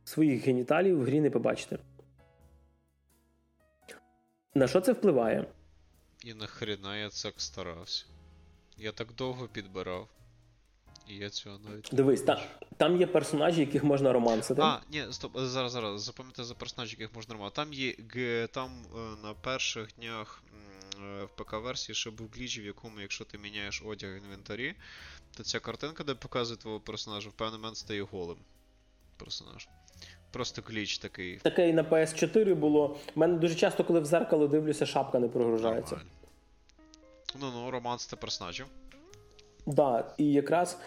своїх 0.05 0.47
геніталів 0.47 0.99
в 0.99 1.03
грі 1.05 1.21
не 1.21 1.31
побачите. 1.31 1.79
На 4.55 4.69
що 4.69 4.81
це 4.81 4.93
впливає? 4.93 5.47
І 6.25 6.35
нахрена 6.35 6.97
я 6.97 7.09
так 7.09 7.35
старався. 7.37 8.05
Я 8.77 8.93
так 8.93 9.15
довго 9.15 9.49
підбирав. 9.49 10.09
І 11.09 11.17
я 11.17 11.31
цього 11.31 11.59
навіть. 11.59 11.89
Дивись, 11.93 12.23
та, 12.23 12.43
там 12.77 12.97
є 12.97 13.07
персонажі, 13.07 13.61
яких 13.61 13.85
можна 13.85 14.13
романсити. 14.13 14.63
А, 14.63 14.81
ні, 14.91 15.05
стоп, 15.11 15.33
зараз, 15.39 15.73
зараз, 15.73 16.03
запам'ятайте 16.03 16.45
за 16.45 16.55
персонажі, 16.55 16.97
яких 17.01 17.17
можна 17.17 17.35
романсити. 17.35 17.57
Там 17.57 17.73
є 17.73 18.47
там 18.47 18.71
е, 18.95 18.99
на 19.23 19.35
перших 19.35 19.89
днях 19.99 20.43
е, 20.99 21.25
в 21.25 21.43
ПК-версії 21.43 21.95
ще 21.95 22.11
був 22.11 22.31
гліч, 22.35 22.59
в 22.59 22.67
якому, 22.67 23.01
якщо 23.01 23.25
ти 23.25 23.39
міняєш 23.39 23.83
одяг 23.87 24.15
в 24.15 24.17
інвентарі, 24.17 24.75
то 25.37 25.43
ця 25.43 25.61
картинка, 25.61 26.05
де 26.05 26.15
показує 26.15 26.57
твого 26.57 26.81
персонажа, 26.81 27.29
в 27.29 27.33
певний 27.33 27.61
момент 27.61 27.77
стає 27.77 28.03
голим 28.03 28.39
персонаж. 29.17 29.69
Просто 30.35 30.63
гліч 30.67 30.99
такий. 30.99 31.37
Таке 31.37 31.69
і 31.69 31.73
на 31.73 31.83
PS4 31.83 32.55
було. 32.55 32.97
У 33.17 33.21
мене 33.21 33.39
дуже 33.39 33.55
часто, 33.55 33.85
коли 33.85 34.01
в 34.01 34.05
зеркало 34.05 34.47
дивлюся, 34.47 34.87
шапка 34.87 35.19
не 35.19 35.29
прогружається. 35.29 35.97
Ну 37.41 37.47
ну, 37.55 37.71
романс 37.71 38.07
це 38.07 38.17
персонажів. 38.17 38.67
Так, 39.67 39.75
да, 39.75 40.05
і 40.19 40.33
якраз 40.33 40.79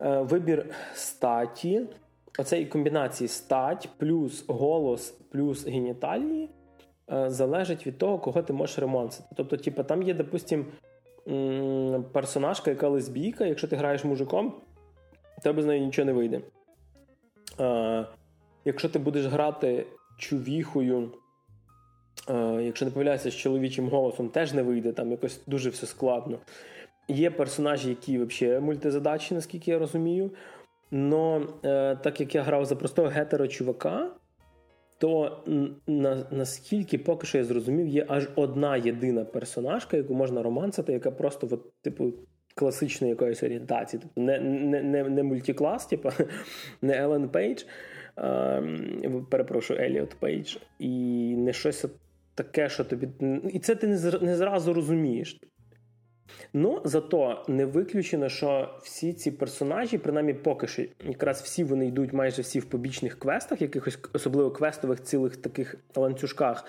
е, 0.00 0.18
вибір 0.20 0.74
статі, 0.94 1.82
оцеї 2.38 2.66
комбінації 2.66 3.28
стать, 3.28 3.88
плюс 3.96 4.44
голос, 4.48 5.10
плюс 5.10 5.66
геніталії, 5.66 6.48
е, 7.12 7.30
залежить 7.30 7.86
від 7.86 7.98
того, 7.98 8.18
кого 8.18 8.42
ти 8.42 8.52
можеш 8.52 8.78
ремонсити. 8.78 9.28
Тобто, 9.36 9.56
типу, 9.56 9.82
там 9.84 10.02
є, 10.02 10.14
допустим, 10.14 10.66
м- 11.28 12.04
персонажка, 12.12 12.70
яка 12.70 12.88
лесбійка, 12.88 13.46
якщо 13.46 13.68
ти 13.68 13.76
граєш 13.76 14.04
мужиком, 14.04 14.54
тебе 15.42 15.62
з 15.62 15.66
нею 15.66 15.86
нічого 15.86 16.06
не 16.06 16.12
вийде. 16.12 16.40
Е, 17.60 18.06
Якщо 18.64 18.88
ти 18.88 18.98
будеш 18.98 19.26
грати 19.26 19.86
чувіхою, 20.18 21.10
е, 22.30 22.62
якщо 22.62 22.84
не 22.84 22.90
помиляюся 22.90 23.30
з 23.30 23.34
чоловічим 23.34 23.88
голосом, 23.88 24.28
теж 24.28 24.52
не 24.52 24.62
вийде, 24.62 24.92
там 24.92 25.10
якось 25.10 25.40
дуже 25.46 25.70
все 25.70 25.86
складно. 25.86 26.38
Є 27.08 27.30
персонажі, 27.30 27.88
які 27.88 28.18
взагалі 28.18 28.60
мультизадачі, 28.60 29.34
наскільки 29.34 29.70
я 29.70 29.78
розумію. 29.78 30.30
Но 30.90 31.46
е, 31.64 31.96
так 31.96 32.20
як 32.20 32.34
я 32.34 32.42
грав 32.42 32.64
за 32.64 32.76
простого 32.76 33.08
гетеро-чувака, 33.08 34.06
то 34.98 35.42
на, 35.86 36.26
наскільки 36.30 36.98
поки 36.98 37.26
що 37.26 37.38
я 37.38 37.44
зрозумів, 37.44 37.88
є 37.88 38.06
аж 38.08 38.28
одна 38.36 38.76
єдина 38.76 39.24
персонажка, 39.24 39.96
яку 39.96 40.14
можна 40.14 40.42
романсити, 40.42 40.92
яка 40.92 41.10
просто 41.10 41.48
от, 41.50 41.80
типу, 41.82 42.12
класичної 42.54 43.10
якоїсь 43.10 43.42
орієнтації. 43.42 44.02
Тобто 44.02 44.20
не 44.20 44.40
не, 44.40 44.82
не, 44.82 45.08
не 45.08 45.22
мультиклас, 45.22 45.86
типу, 45.86 46.10
не 46.82 46.96
Еллен 46.96 47.28
Пейдж. 47.28 47.62
Ем, 48.16 49.26
перепрошую, 49.30 49.80
Елліот 49.80 50.14
Пейдж, 50.14 50.56
і 50.78 50.88
не 51.36 51.52
щось 51.52 51.84
таке, 52.34 52.68
що 52.68 52.84
тобі. 52.84 53.08
І 53.52 53.58
це 53.58 53.74
ти 53.74 53.86
не 54.20 54.36
зразу 54.36 54.74
розумієш. 54.74 55.40
Ну, 56.52 56.80
зато 56.84 57.44
не 57.48 57.66
виключено, 57.66 58.28
що 58.28 58.78
всі 58.82 59.12
ці 59.12 59.30
персонажі, 59.30 59.98
принаймні 59.98 60.34
поки 60.34 60.66
що, 60.66 60.82
якраз 61.04 61.42
всі 61.42 61.64
вони 61.64 61.86
йдуть 61.86 62.12
майже 62.12 62.42
всі 62.42 62.60
в 62.60 62.64
побічних 62.64 63.18
квестах, 63.18 63.62
якихось 63.62 63.98
особливо 64.12 64.50
квестових 64.50 65.02
цілих 65.02 65.36
таких 65.36 65.76
ланцюжках. 65.96 66.64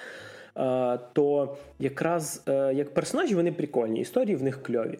Е, 0.57 0.99
то 1.13 1.57
якраз 1.79 2.43
е, 2.47 2.73
як 2.73 2.93
персонажі 2.93 3.35
вони 3.35 3.51
прикольні, 3.51 3.99
історії 3.99 4.35
в 4.35 4.43
них 4.43 4.63
кльові. 4.63 4.99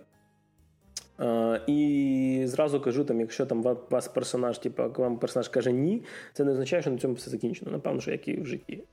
Uh, 1.20 1.60
і 1.68 2.48
зразу 2.48 2.82
кажу, 2.82 3.04
там, 3.04 3.20
якщо 3.20 3.46
там 3.46 3.62
вас 3.90 4.08
персонаж, 4.08 4.58
типу, 4.58 4.84
вам 4.98 5.18
персонаж 5.18 5.50
каже 5.50 5.72
ні, 5.72 6.04
це 6.34 6.44
не 6.44 6.52
означає, 6.52 6.82
що 6.82 6.92
на 6.92 6.98
цьому 6.98 7.14
все 7.14 7.32
закінчено. 7.32 7.72
Напевно, 7.72 8.02
що 8.02 8.12
як 8.12 8.28
і 8.28 8.42
в 8.42 8.46
житті. 8.46 8.84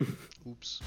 Упс. 0.44 0.82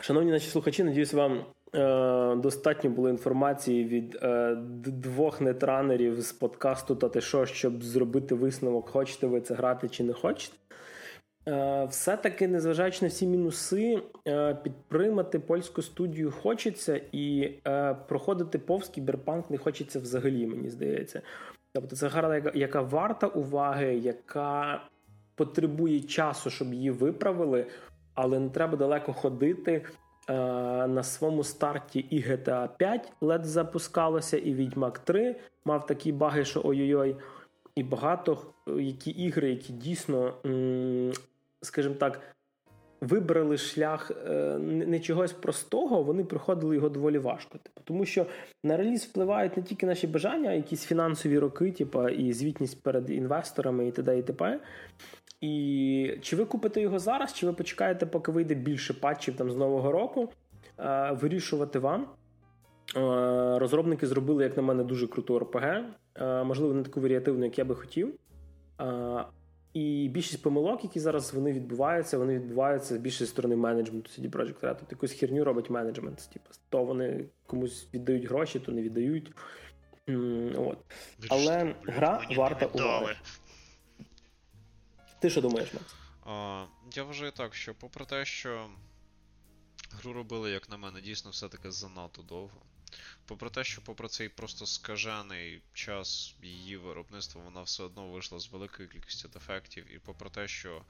Шановні 0.00 0.30
наші 0.30 0.50
слухачі, 0.50 0.84
надіюсь, 0.84 1.12
вам 1.12 1.44
е, 1.74 2.36
достатньо 2.36 2.90
було 2.90 3.08
інформації 3.08 3.84
від 3.84 4.18
е, 4.22 4.56
двох 4.86 5.40
нетранерів 5.40 6.20
з 6.20 6.32
подкасту 6.32 6.96
та 6.96 7.08
ти 7.08 7.20
що, 7.20 7.46
щоб 7.46 7.82
зробити 7.82 8.34
висновок, 8.34 8.88
хочете 8.88 9.26
ви 9.26 9.40
це 9.40 9.54
грати 9.54 9.88
чи 9.88 10.04
не 10.04 10.12
хочете. 10.12 10.56
Е, 11.48 11.84
все-таки, 11.84 12.48
незважаючи 12.48 12.98
на 13.02 13.08
всі 13.08 13.26
мінуси, 13.26 14.02
е, 14.28 14.54
підтримати 14.54 15.38
польську 15.38 15.82
студію 15.82 16.30
хочеться, 16.30 17.00
і 17.12 17.54
е, 17.66 17.94
проходити 18.08 18.58
повз 18.58 18.88
кіберпанк 18.88 19.50
не 19.50 19.58
хочеться 19.58 20.00
взагалі, 20.00 20.46
мені 20.46 20.70
здається. 20.70 21.22
Тобто 21.72 21.96
це 21.96 22.08
гра, 22.08 22.52
яка, 22.54 22.82
варта 22.82 23.26
уваги, 23.26 23.94
яка 23.94 24.82
потребує 25.34 26.00
часу, 26.00 26.50
щоб 26.50 26.74
її 26.74 26.90
виправили, 26.90 27.66
але 28.14 28.38
не 28.38 28.50
треба 28.50 28.76
далеко 28.76 29.12
ходити. 29.12 29.82
На 30.28 31.02
своєму 31.02 31.44
старті 31.44 32.00
і 32.00 32.22
GTA 32.22 32.68
5 32.76 33.12
ледь 33.20 33.44
запускалося, 33.44 34.36
і 34.36 34.54
Відьмак 34.54 34.98
3 34.98 35.36
мав 35.64 35.86
такі 35.86 36.12
баги, 36.12 36.44
що 36.44 36.62
ой-ой-ой. 36.64 37.16
І 37.74 37.82
багато 37.82 38.38
які 38.66 39.10
ігри, 39.10 39.50
які 39.50 39.72
дійсно, 39.72 40.34
скажімо 41.64 41.94
так, 41.94 42.20
вибрали 43.04 43.56
шлях 43.56 44.10
е, 44.10 44.58
не 44.58 45.00
чогось 45.00 45.32
простого, 45.32 46.02
вони 46.02 46.24
проходили 46.24 46.74
його 46.74 46.88
доволі 46.88 47.18
важко. 47.18 47.58
Типу, 47.58 47.80
Тому 47.84 48.04
що 48.04 48.26
на 48.62 48.76
реліз 48.76 49.04
впливають 49.04 49.56
не 49.56 49.62
тільки 49.62 49.86
наші 49.86 50.06
бажання, 50.06 50.50
а 50.50 50.52
якісь 50.52 50.84
фінансові 50.84 51.38
роки, 51.38 51.72
типу, 51.72 52.08
і 52.08 52.32
звітність 52.32 52.82
перед 52.82 53.10
інвесторами 53.10 53.88
і 53.88 53.92
т.д. 53.92 54.18
і 54.18 54.22
т.п. 54.22 54.60
І 55.40 56.18
чи 56.22 56.36
ви 56.36 56.44
купите 56.44 56.80
його 56.80 56.98
зараз, 56.98 57.34
чи 57.34 57.46
ви 57.46 57.52
почекаєте, 57.52 58.06
поки 58.06 58.32
вийде 58.32 58.54
більше 58.54 58.94
патчів 58.94 59.36
там 59.36 59.50
з 59.50 59.56
нового 59.56 59.92
року, 59.92 60.32
е, 60.78 61.12
вирішувати 61.20 61.78
вам. 61.78 62.06
Е, 62.96 63.00
розробники 63.58 64.06
зробили, 64.06 64.44
як 64.44 64.56
на 64.56 64.62
мене, 64.62 64.84
дуже 64.84 65.06
круту 65.06 65.38
РПГ. 65.38 65.84
Можливо, 66.20 66.74
не 66.74 66.82
таку 66.82 67.00
варіативну, 67.00 67.44
як 67.44 67.58
я 67.58 67.64
би 67.64 67.74
хотів. 67.74 68.14
І 69.74 70.08
більшість 70.08 70.42
помилок, 70.42 70.84
які 70.84 71.00
зараз 71.00 71.34
вони 71.34 71.52
відбуваються, 71.52 72.18
вони 72.18 72.34
відбуваються 72.34 72.98
більше 72.98 73.24
зі 73.24 73.30
сторони 73.30 73.56
менеджменту 73.56 74.10
CD 74.10 74.30
Projekt 74.30 74.60
Red. 74.60 74.78
Тут 74.78 74.92
якусь 74.92 75.12
херню 75.12 75.44
робить 75.44 75.70
менеджмент. 75.70 76.28
Типу, 76.32 76.50
то 76.68 76.84
вони 76.84 77.24
комусь 77.46 77.88
віддають 77.94 78.24
гроші, 78.24 78.60
то 78.60 78.72
не 78.72 78.82
віддають. 78.82 79.32
От. 80.56 80.78
Але 81.28 81.74
гра 81.82 82.26
варта 82.36 82.66
уваги. 82.66 83.16
Ти 85.18 85.30
що 85.30 85.40
думаєш, 85.40 85.74
Макс? 85.74 85.94
А, 86.26 86.64
Я 86.94 87.04
вважаю 87.04 87.32
так, 87.32 87.54
що 87.54 87.74
попри 87.74 88.04
те, 88.04 88.24
що 88.24 88.66
гру 89.90 90.12
робили, 90.12 90.50
як 90.50 90.70
на 90.70 90.76
мене, 90.76 91.00
дійсно 91.00 91.30
все-таки 91.30 91.70
занадто 91.70 92.22
довго. 92.22 92.60
Попри 93.26 93.50
те, 93.50 93.64
що 93.64 93.82
попри 93.82 94.08
цей 94.08 94.28
просто 94.28 94.66
скажений 94.66 95.62
час 95.72 96.34
її 96.42 96.76
виробництва, 96.76 97.42
вона 97.42 97.62
все 97.62 97.82
одно 97.82 98.08
вийшла 98.08 98.38
з 98.38 98.48
великою 98.48 98.88
кількістю 98.88 99.28
дефектів, 99.28 99.94
і 99.94 99.98
попри 99.98 100.30
те, 100.30 100.48
що 100.48 100.84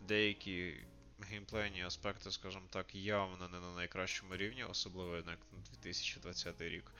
деякі 0.00 0.74
геймплейні 1.20 1.82
аспекти, 1.82 2.30
скажімо 2.30 2.66
так, 2.70 2.94
явно 2.94 3.48
не 3.48 3.60
на 3.60 3.74
найкращому 3.74 4.36
рівні, 4.36 4.64
особливо 4.64 5.16
як 5.16 5.26
на 5.26 5.36
2020 5.70 6.60
рік. 6.60 6.92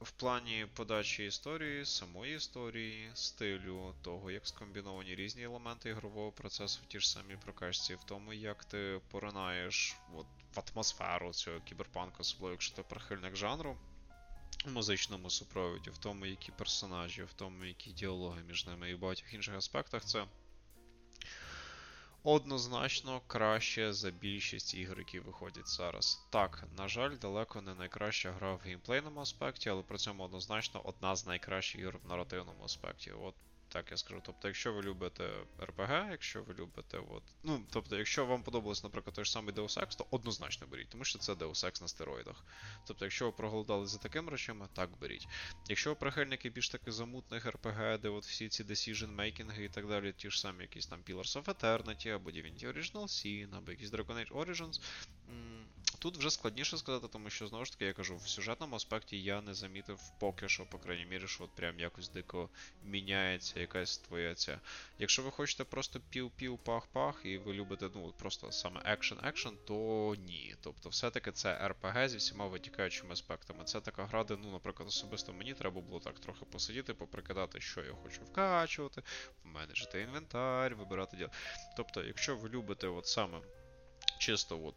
В 0.00 0.10
плані 0.10 0.66
подачі 0.74 1.26
історії, 1.26 1.84
самої 1.84 2.36
історії, 2.36 3.10
стилю, 3.14 3.94
того, 4.02 4.30
як 4.30 4.46
скомбіновані 4.46 5.14
різні 5.14 5.42
елементи 5.42 5.88
ігрового 5.88 6.32
процесу 6.32 6.80
ті 6.88 7.00
ж 7.00 7.10
самі 7.10 7.36
прокачці, 7.36 7.94
в 7.94 8.04
тому, 8.04 8.32
як 8.32 8.64
ти 8.64 9.00
поринаєш 9.10 9.96
от, 10.14 10.26
в 10.54 10.60
атмосферу 10.72 11.32
цього 11.32 11.60
кіберпанку, 11.60 12.16
особливо 12.20 12.52
якщо 12.52 12.76
ти 12.76 12.82
прихильник 12.82 13.36
жанру 13.36 13.76
в 14.64 14.72
музичному 14.72 15.30
супроводі, 15.30 15.90
в 15.90 15.98
тому, 15.98 16.26
які 16.26 16.52
персонажі, 16.52 17.22
в 17.22 17.32
тому, 17.32 17.64
які 17.64 17.90
діалоги 17.90 18.42
між 18.42 18.66
ними 18.66 18.90
і 18.90 18.94
в 18.94 18.98
багатьох 18.98 19.34
інших 19.34 19.54
аспектах, 19.54 20.04
це 20.04 20.26
однозначно 22.26 23.20
краще 23.26 23.92
за 23.92 24.10
більшість 24.10 24.74
ігор, 24.74 24.98
які 24.98 25.20
виходять 25.20 25.68
зараз. 25.68 26.26
Так, 26.30 26.64
на 26.76 26.88
жаль, 26.88 27.16
далеко 27.16 27.60
не 27.62 27.74
найкраща 27.74 28.32
гра 28.32 28.54
в 28.54 28.58
геймплейному 28.58 29.20
аспекті, 29.20 29.68
але 29.68 29.82
при 29.82 29.98
цьому 29.98 30.22
однозначно 30.22 30.80
одна 30.84 31.16
з 31.16 31.26
найкращих 31.26 31.80
ігор 31.80 31.98
в 32.04 32.08
наративному 32.08 32.64
аспекті. 32.64 33.12
От 33.12 33.34
так 33.68 33.90
я 33.90 33.96
скажу. 33.96 34.20
Тобто, 34.24 34.48
якщо 34.48 34.72
ви 34.72 34.82
любите 34.82 35.30
RPG, 35.58 36.10
якщо 36.10 36.42
ви 36.42 36.54
любите, 36.54 36.98
от, 36.98 37.22
ну, 37.42 37.62
тобто, 37.70 37.96
якщо 37.96 38.26
вам 38.26 38.42
подобалось, 38.42 38.84
наприклад, 38.84 39.14
той 39.14 39.24
ж 39.24 39.30
самий 39.32 39.54
Deus 39.54 39.80
Ex, 39.80 39.96
то 39.98 40.06
однозначно 40.10 40.66
беріть, 40.66 40.88
тому 40.88 41.04
що 41.04 41.18
це 41.18 41.32
Deus 41.32 41.64
Ex 41.64 41.82
на 41.82 41.88
стероїдах. 41.88 42.44
Тобто, 42.86 43.04
якщо 43.04 43.24
ви 43.24 43.32
проголодали 43.32 43.86
за 43.86 43.98
такими 43.98 44.30
речами, 44.30 44.68
так 44.72 44.90
беріть. 45.00 45.28
Якщо 45.68 45.90
ви 45.90 45.96
прихильники 45.96 46.50
більш 46.50 46.68
таки 46.68 46.92
замутних 46.92 47.46
RPG, 47.46 48.00
де 48.00 48.08
от 48.08 48.24
всі 48.24 48.48
ці 48.48 48.64
decision 48.64 49.16
making 49.16 49.60
і 49.60 49.68
так 49.68 49.88
далі, 49.88 50.12
ті 50.12 50.30
ж 50.30 50.40
самі 50.40 50.62
якісь 50.62 50.86
там 50.86 51.00
Pillars 51.08 51.42
of 51.42 51.44
Eternity, 51.44 52.08
або 52.08 52.30
Divinity 52.30 52.66
Original 52.72 53.02
Sin, 53.02 53.56
або 53.56 53.70
якісь 53.70 53.90
Dragon 53.90 54.26
Age 54.26 54.32
Origins. 54.32 54.80
Тут 55.98 56.16
вже 56.16 56.30
складніше 56.30 56.76
сказати, 56.76 57.08
тому 57.12 57.30
що 57.30 57.46
знову 57.46 57.64
ж 57.64 57.72
таки 57.72 57.84
я 57.84 57.92
кажу, 57.92 58.16
в 58.16 58.28
сюжетному 58.28 58.76
аспекті 58.76 59.22
я 59.22 59.40
не 59.40 59.54
замітив 59.54 60.00
поки 60.18 60.48
що, 60.48 60.66
по 60.66 60.78
крайній 60.78 61.06
мірі, 61.06 61.28
що 61.28 61.44
от 61.44 61.50
прям 61.50 61.80
якось 61.80 62.08
дико 62.08 62.48
міняється 62.84 63.60
якась 63.60 63.98
твоя 63.98 64.34
ця. 64.34 64.60
Якщо 64.98 65.22
ви 65.22 65.30
хочете 65.30 65.64
просто 65.64 66.00
пів-пів, 66.10 66.58
пах-пах, 66.58 67.26
і 67.26 67.38
ви 67.38 67.52
любите 67.52 67.88
ну, 67.94 68.14
просто 68.18 68.52
саме 68.52 68.80
екшен-екшен, 68.80 69.56
то 69.66 70.14
ні. 70.18 70.54
Тобто, 70.60 70.88
все-таки 70.88 71.32
це 71.32 71.68
РПГ 71.68 72.08
зі 72.08 72.16
всіма 72.16 72.46
витікаючими 72.46 73.12
аспектами. 73.12 73.64
Це 73.64 73.80
така 73.80 74.04
гра, 74.04 74.24
де, 74.24 74.36
ну, 74.36 74.50
наприклад, 74.50 74.88
особисто 74.88 75.32
мені 75.32 75.54
треба 75.54 75.80
було 75.80 76.00
так 76.00 76.18
трохи 76.18 76.44
посидіти, 76.44 76.94
поприкидати, 76.94 77.60
що 77.60 77.80
я 77.84 77.92
хочу 78.02 78.20
вкачувати, 78.24 79.02
менеджити 79.44 80.00
інвентар, 80.00 80.74
вибирати 80.74 81.16
діл. 81.16 81.28
Тобто, 81.76 82.04
якщо 82.04 82.36
ви 82.36 82.48
любите 82.48 82.88
от 82.88 83.06
саме 83.06 83.40
чисто 84.18 84.64
от 84.64 84.74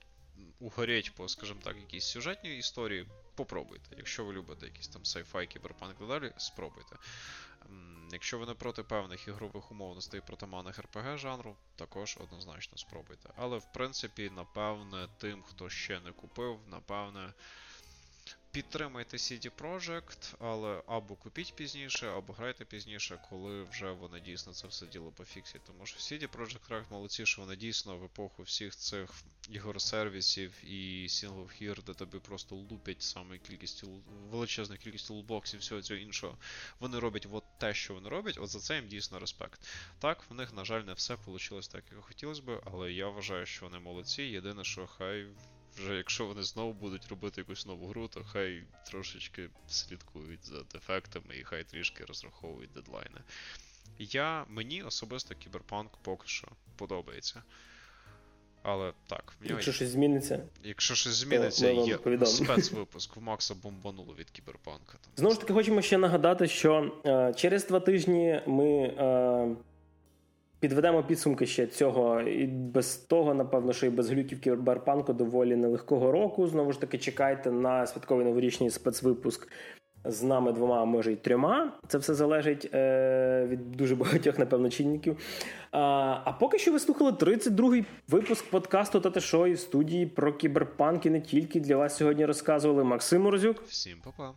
угоріть 0.60 1.16
по, 1.16 1.28
скажімо 1.28 1.60
так, 1.64 1.78
якійсь 1.78 2.06
сюжетній 2.06 2.58
історії, 2.58 3.08
попробуйте. 3.36 3.96
Якщо 3.98 4.26
ви 4.26 4.34
любите 4.34 4.66
якісь 4.66 4.88
там 4.88 5.06
сайфай, 5.06 5.48
кіберпанк 5.48 5.96
і 6.02 6.06
далі, 6.06 6.32
спробуйте. 6.38 6.96
Якщо 8.12 8.40
ви 8.40 8.46
не 8.46 8.54
проти 8.54 8.84
певних 8.84 9.28
ігрових 9.28 9.72
умовностей 9.72 10.22
протаманих 10.22 10.80
РПГ 10.80 11.18
жанру, 11.18 11.56
також 11.76 12.18
однозначно 12.22 12.78
спробуйте. 12.78 13.30
Але 13.36 13.58
в 13.58 13.74
принципі, 13.74 14.32
напевне, 14.36 15.08
тим, 15.18 15.44
хто 15.44 15.70
ще 15.70 16.00
не 16.00 16.12
купив, 16.12 16.60
напевне. 16.68 17.34
Підтримайте 18.52 19.18
CD 19.18 19.52
Projekt, 19.58 20.36
але 20.40 20.84
або 20.88 21.16
купіть 21.16 21.54
пізніше, 21.56 22.08
або 22.08 22.34
грайте 22.34 22.66
пізніше, 22.66 23.20
коли 23.30 23.64
вже 23.64 23.92
вони 23.92 24.20
дійсно 24.20 24.54
це 24.54 24.68
все 24.68 24.86
діло 24.86 25.12
пофіксять. 25.12 25.62
Тому 25.68 25.86
що 25.86 26.00
CD 26.00 26.28
Projekt 26.28 26.70
Red 26.70 26.84
молодці, 26.92 27.26
що 27.26 27.42
вони 27.42 27.56
дійсно 27.56 27.98
в 27.98 28.04
епоху 28.04 28.44
всіх 28.44 28.76
цих 28.76 29.10
ігор-сервісів 29.50 30.66
і 30.66 31.10
сінглов 31.10 31.50
хір, 31.50 31.84
де 31.84 31.94
тобі 31.94 32.20
просто 32.20 32.56
лупять 32.56 33.02
саме 33.02 33.38
кількістю 33.38 34.02
величезну 34.30 34.78
кількістю 34.78 35.14
лутбоксів, 35.14 35.60
всього 35.60 35.82
цього 35.82 36.00
іншого. 36.00 36.38
Вони 36.80 37.00
роблять 37.00 37.28
от 37.32 37.44
те, 37.58 37.74
що 37.74 37.94
вони 37.94 38.10
роблять, 38.10 38.38
от 38.42 38.50
за 38.50 38.60
це 38.60 38.76
їм 38.76 38.88
дійсно 38.88 39.20
респект. 39.20 39.68
Так, 40.00 40.26
в 40.30 40.34
них, 40.34 40.54
на 40.54 40.66
жаль, 40.66 40.82
не 40.82 40.94
все 40.94 41.18
вийшло 41.26 41.62
так, 41.62 41.84
як 41.92 42.02
хотілося 42.02 42.42
би, 42.42 42.62
але 42.66 42.92
я 42.92 43.08
вважаю, 43.08 43.46
що 43.46 43.66
вони 43.66 43.80
молодці. 43.80 44.24
Єдине, 44.24 44.64
що 44.64 44.88
хай 44.88 45.28
вже 45.80 45.96
якщо 45.96 46.26
вони 46.26 46.44
знову 46.44 46.74
будуть 46.74 47.08
робити 47.08 47.42
якусь 47.42 47.66
нову 47.66 47.88
гру, 47.88 48.08
то 48.08 48.24
хай 48.24 48.64
трошечки 48.86 49.50
слідкують 49.68 50.46
за 50.46 50.64
дефектами 50.74 51.38
і 51.40 51.44
хай 51.44 51.64
трішки 51.64 52.06
розраховують 52.06 52.72
дедлайни. 52.72 53.20
Я, 54.00 54.46
Мені 54.50 54.84
особисто 54.84 55.36
кіберпанк 55.36 55.92
поки 56.02 56.28
що 56.28 56.48
подобається. 56.76 57.44
Але 58.64 58.94
так, 59.08 59.34
в 59.40 59.44
нього 59.44 59.56
Якщо 59.56 59.72
щось 59.72 59.90
зміниться. 59.90 60.44
Якщо 60.64 60.96
щось 60.96 61.14
зміниться, 61.14 61.72
є 61.72 62.00
спецвипуск 62.26 63.16
в 63.16 63.22
Макса 63.22 63.56
бомбануло 63.56 64.16
від 64.20 64.30
кіберпанка. 64.30 64.98
Знову 65.16 65.34
ж 65.34 65.42
таки, 65.42 65.54
хочемо 65.54 65.82
ще 65.82 65.98
нагадати, 65.98 66.48
що 66.48 67.02
е, 67.06 67.34
через 67.38 67.68
два 67.68 67.80
тижні 67.80 68.42
ми 68.48 68.68
е, 68.68 69.56
Підведемо 70.60 71.04
підсумки 71.04 71.46
ще 71.46 71.68
цього, 71.68 72.22
і 72.22 72.46
без 72.48 72.98
того, 72.98 73.34
напевно, 73.34 73.74
що 73.74 73.86
і 73.86 73.90
без 73.90 74.10
глюків 74.10 74.40
кіберпанку 74.40 75.14
доволі 75.14 75.56
нелегкого 75.56 76.12
року. 76.12 76.48
Знову 76.48 76.72
ж 76.72 76.82
таки, 76.82 76.98
чекайте 76.98 77.52
на 77.52 77.88
святковий 77.88 78.26
новорічний 78.26 78.70
спецвипуск 78.70 79.48
з 80.06 80.24
нами 80.24 80.52
двома, 80.52 80.82
а 80.82 80.86
може 80.86 81.12
й 81.12 81.16
трьома. 81.16 81.72
Це 81.88 81.98
все 81.98 82.14
залежить 82.14 82.70
е, 82.74 83.46
від 83.50 83.72
дуже 83.72 83.96
багатьох, 83.96 84.40
напевно, 84.40 84.70
чинників. 84.70 85.18
А 85.72 85.80
а 86.26 86.32
поки 86.32 86.60
що 86.60 86.72
ви 86.72 86.80
слухали 86.80 87.12
32-й 87.12 87.86
випуск 88.08 88.50
подкасту 88.50 89.00
Тата 89.00 89.20
Шо 89.20 89.48
і 89.48 89.58
студії 89.58 90.06
про 90.06 90.34
кіберпанк 90.34 91.06
і 91.06 91.10
не 91.10 91.22
тільки 91.22 91.60
для 91.60 91.78
вас 91.78 91.98
сьогодні 91.98 92.26
розказували 92.26 92.84
Максим 92.84 93.22
Морозюк. 93.22 93.64
Всім 93.68 93.98
па-па. 94.04 94.34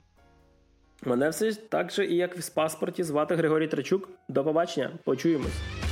Мене 1.05 1.29
все 1.29 1.55
так 1.55 1.93
же 1.93 2.07
і 2.07 2.17
як 2.17 2.37
в 2.37 2.55
паспорті 2.55 3.03
звати 3.03 3.35
Григорій 3.35 3.69
Трачук. 3.69 4.09
До 4.29 4.45
побачення, 4.45 4.99
почуємось. 5.05 5.92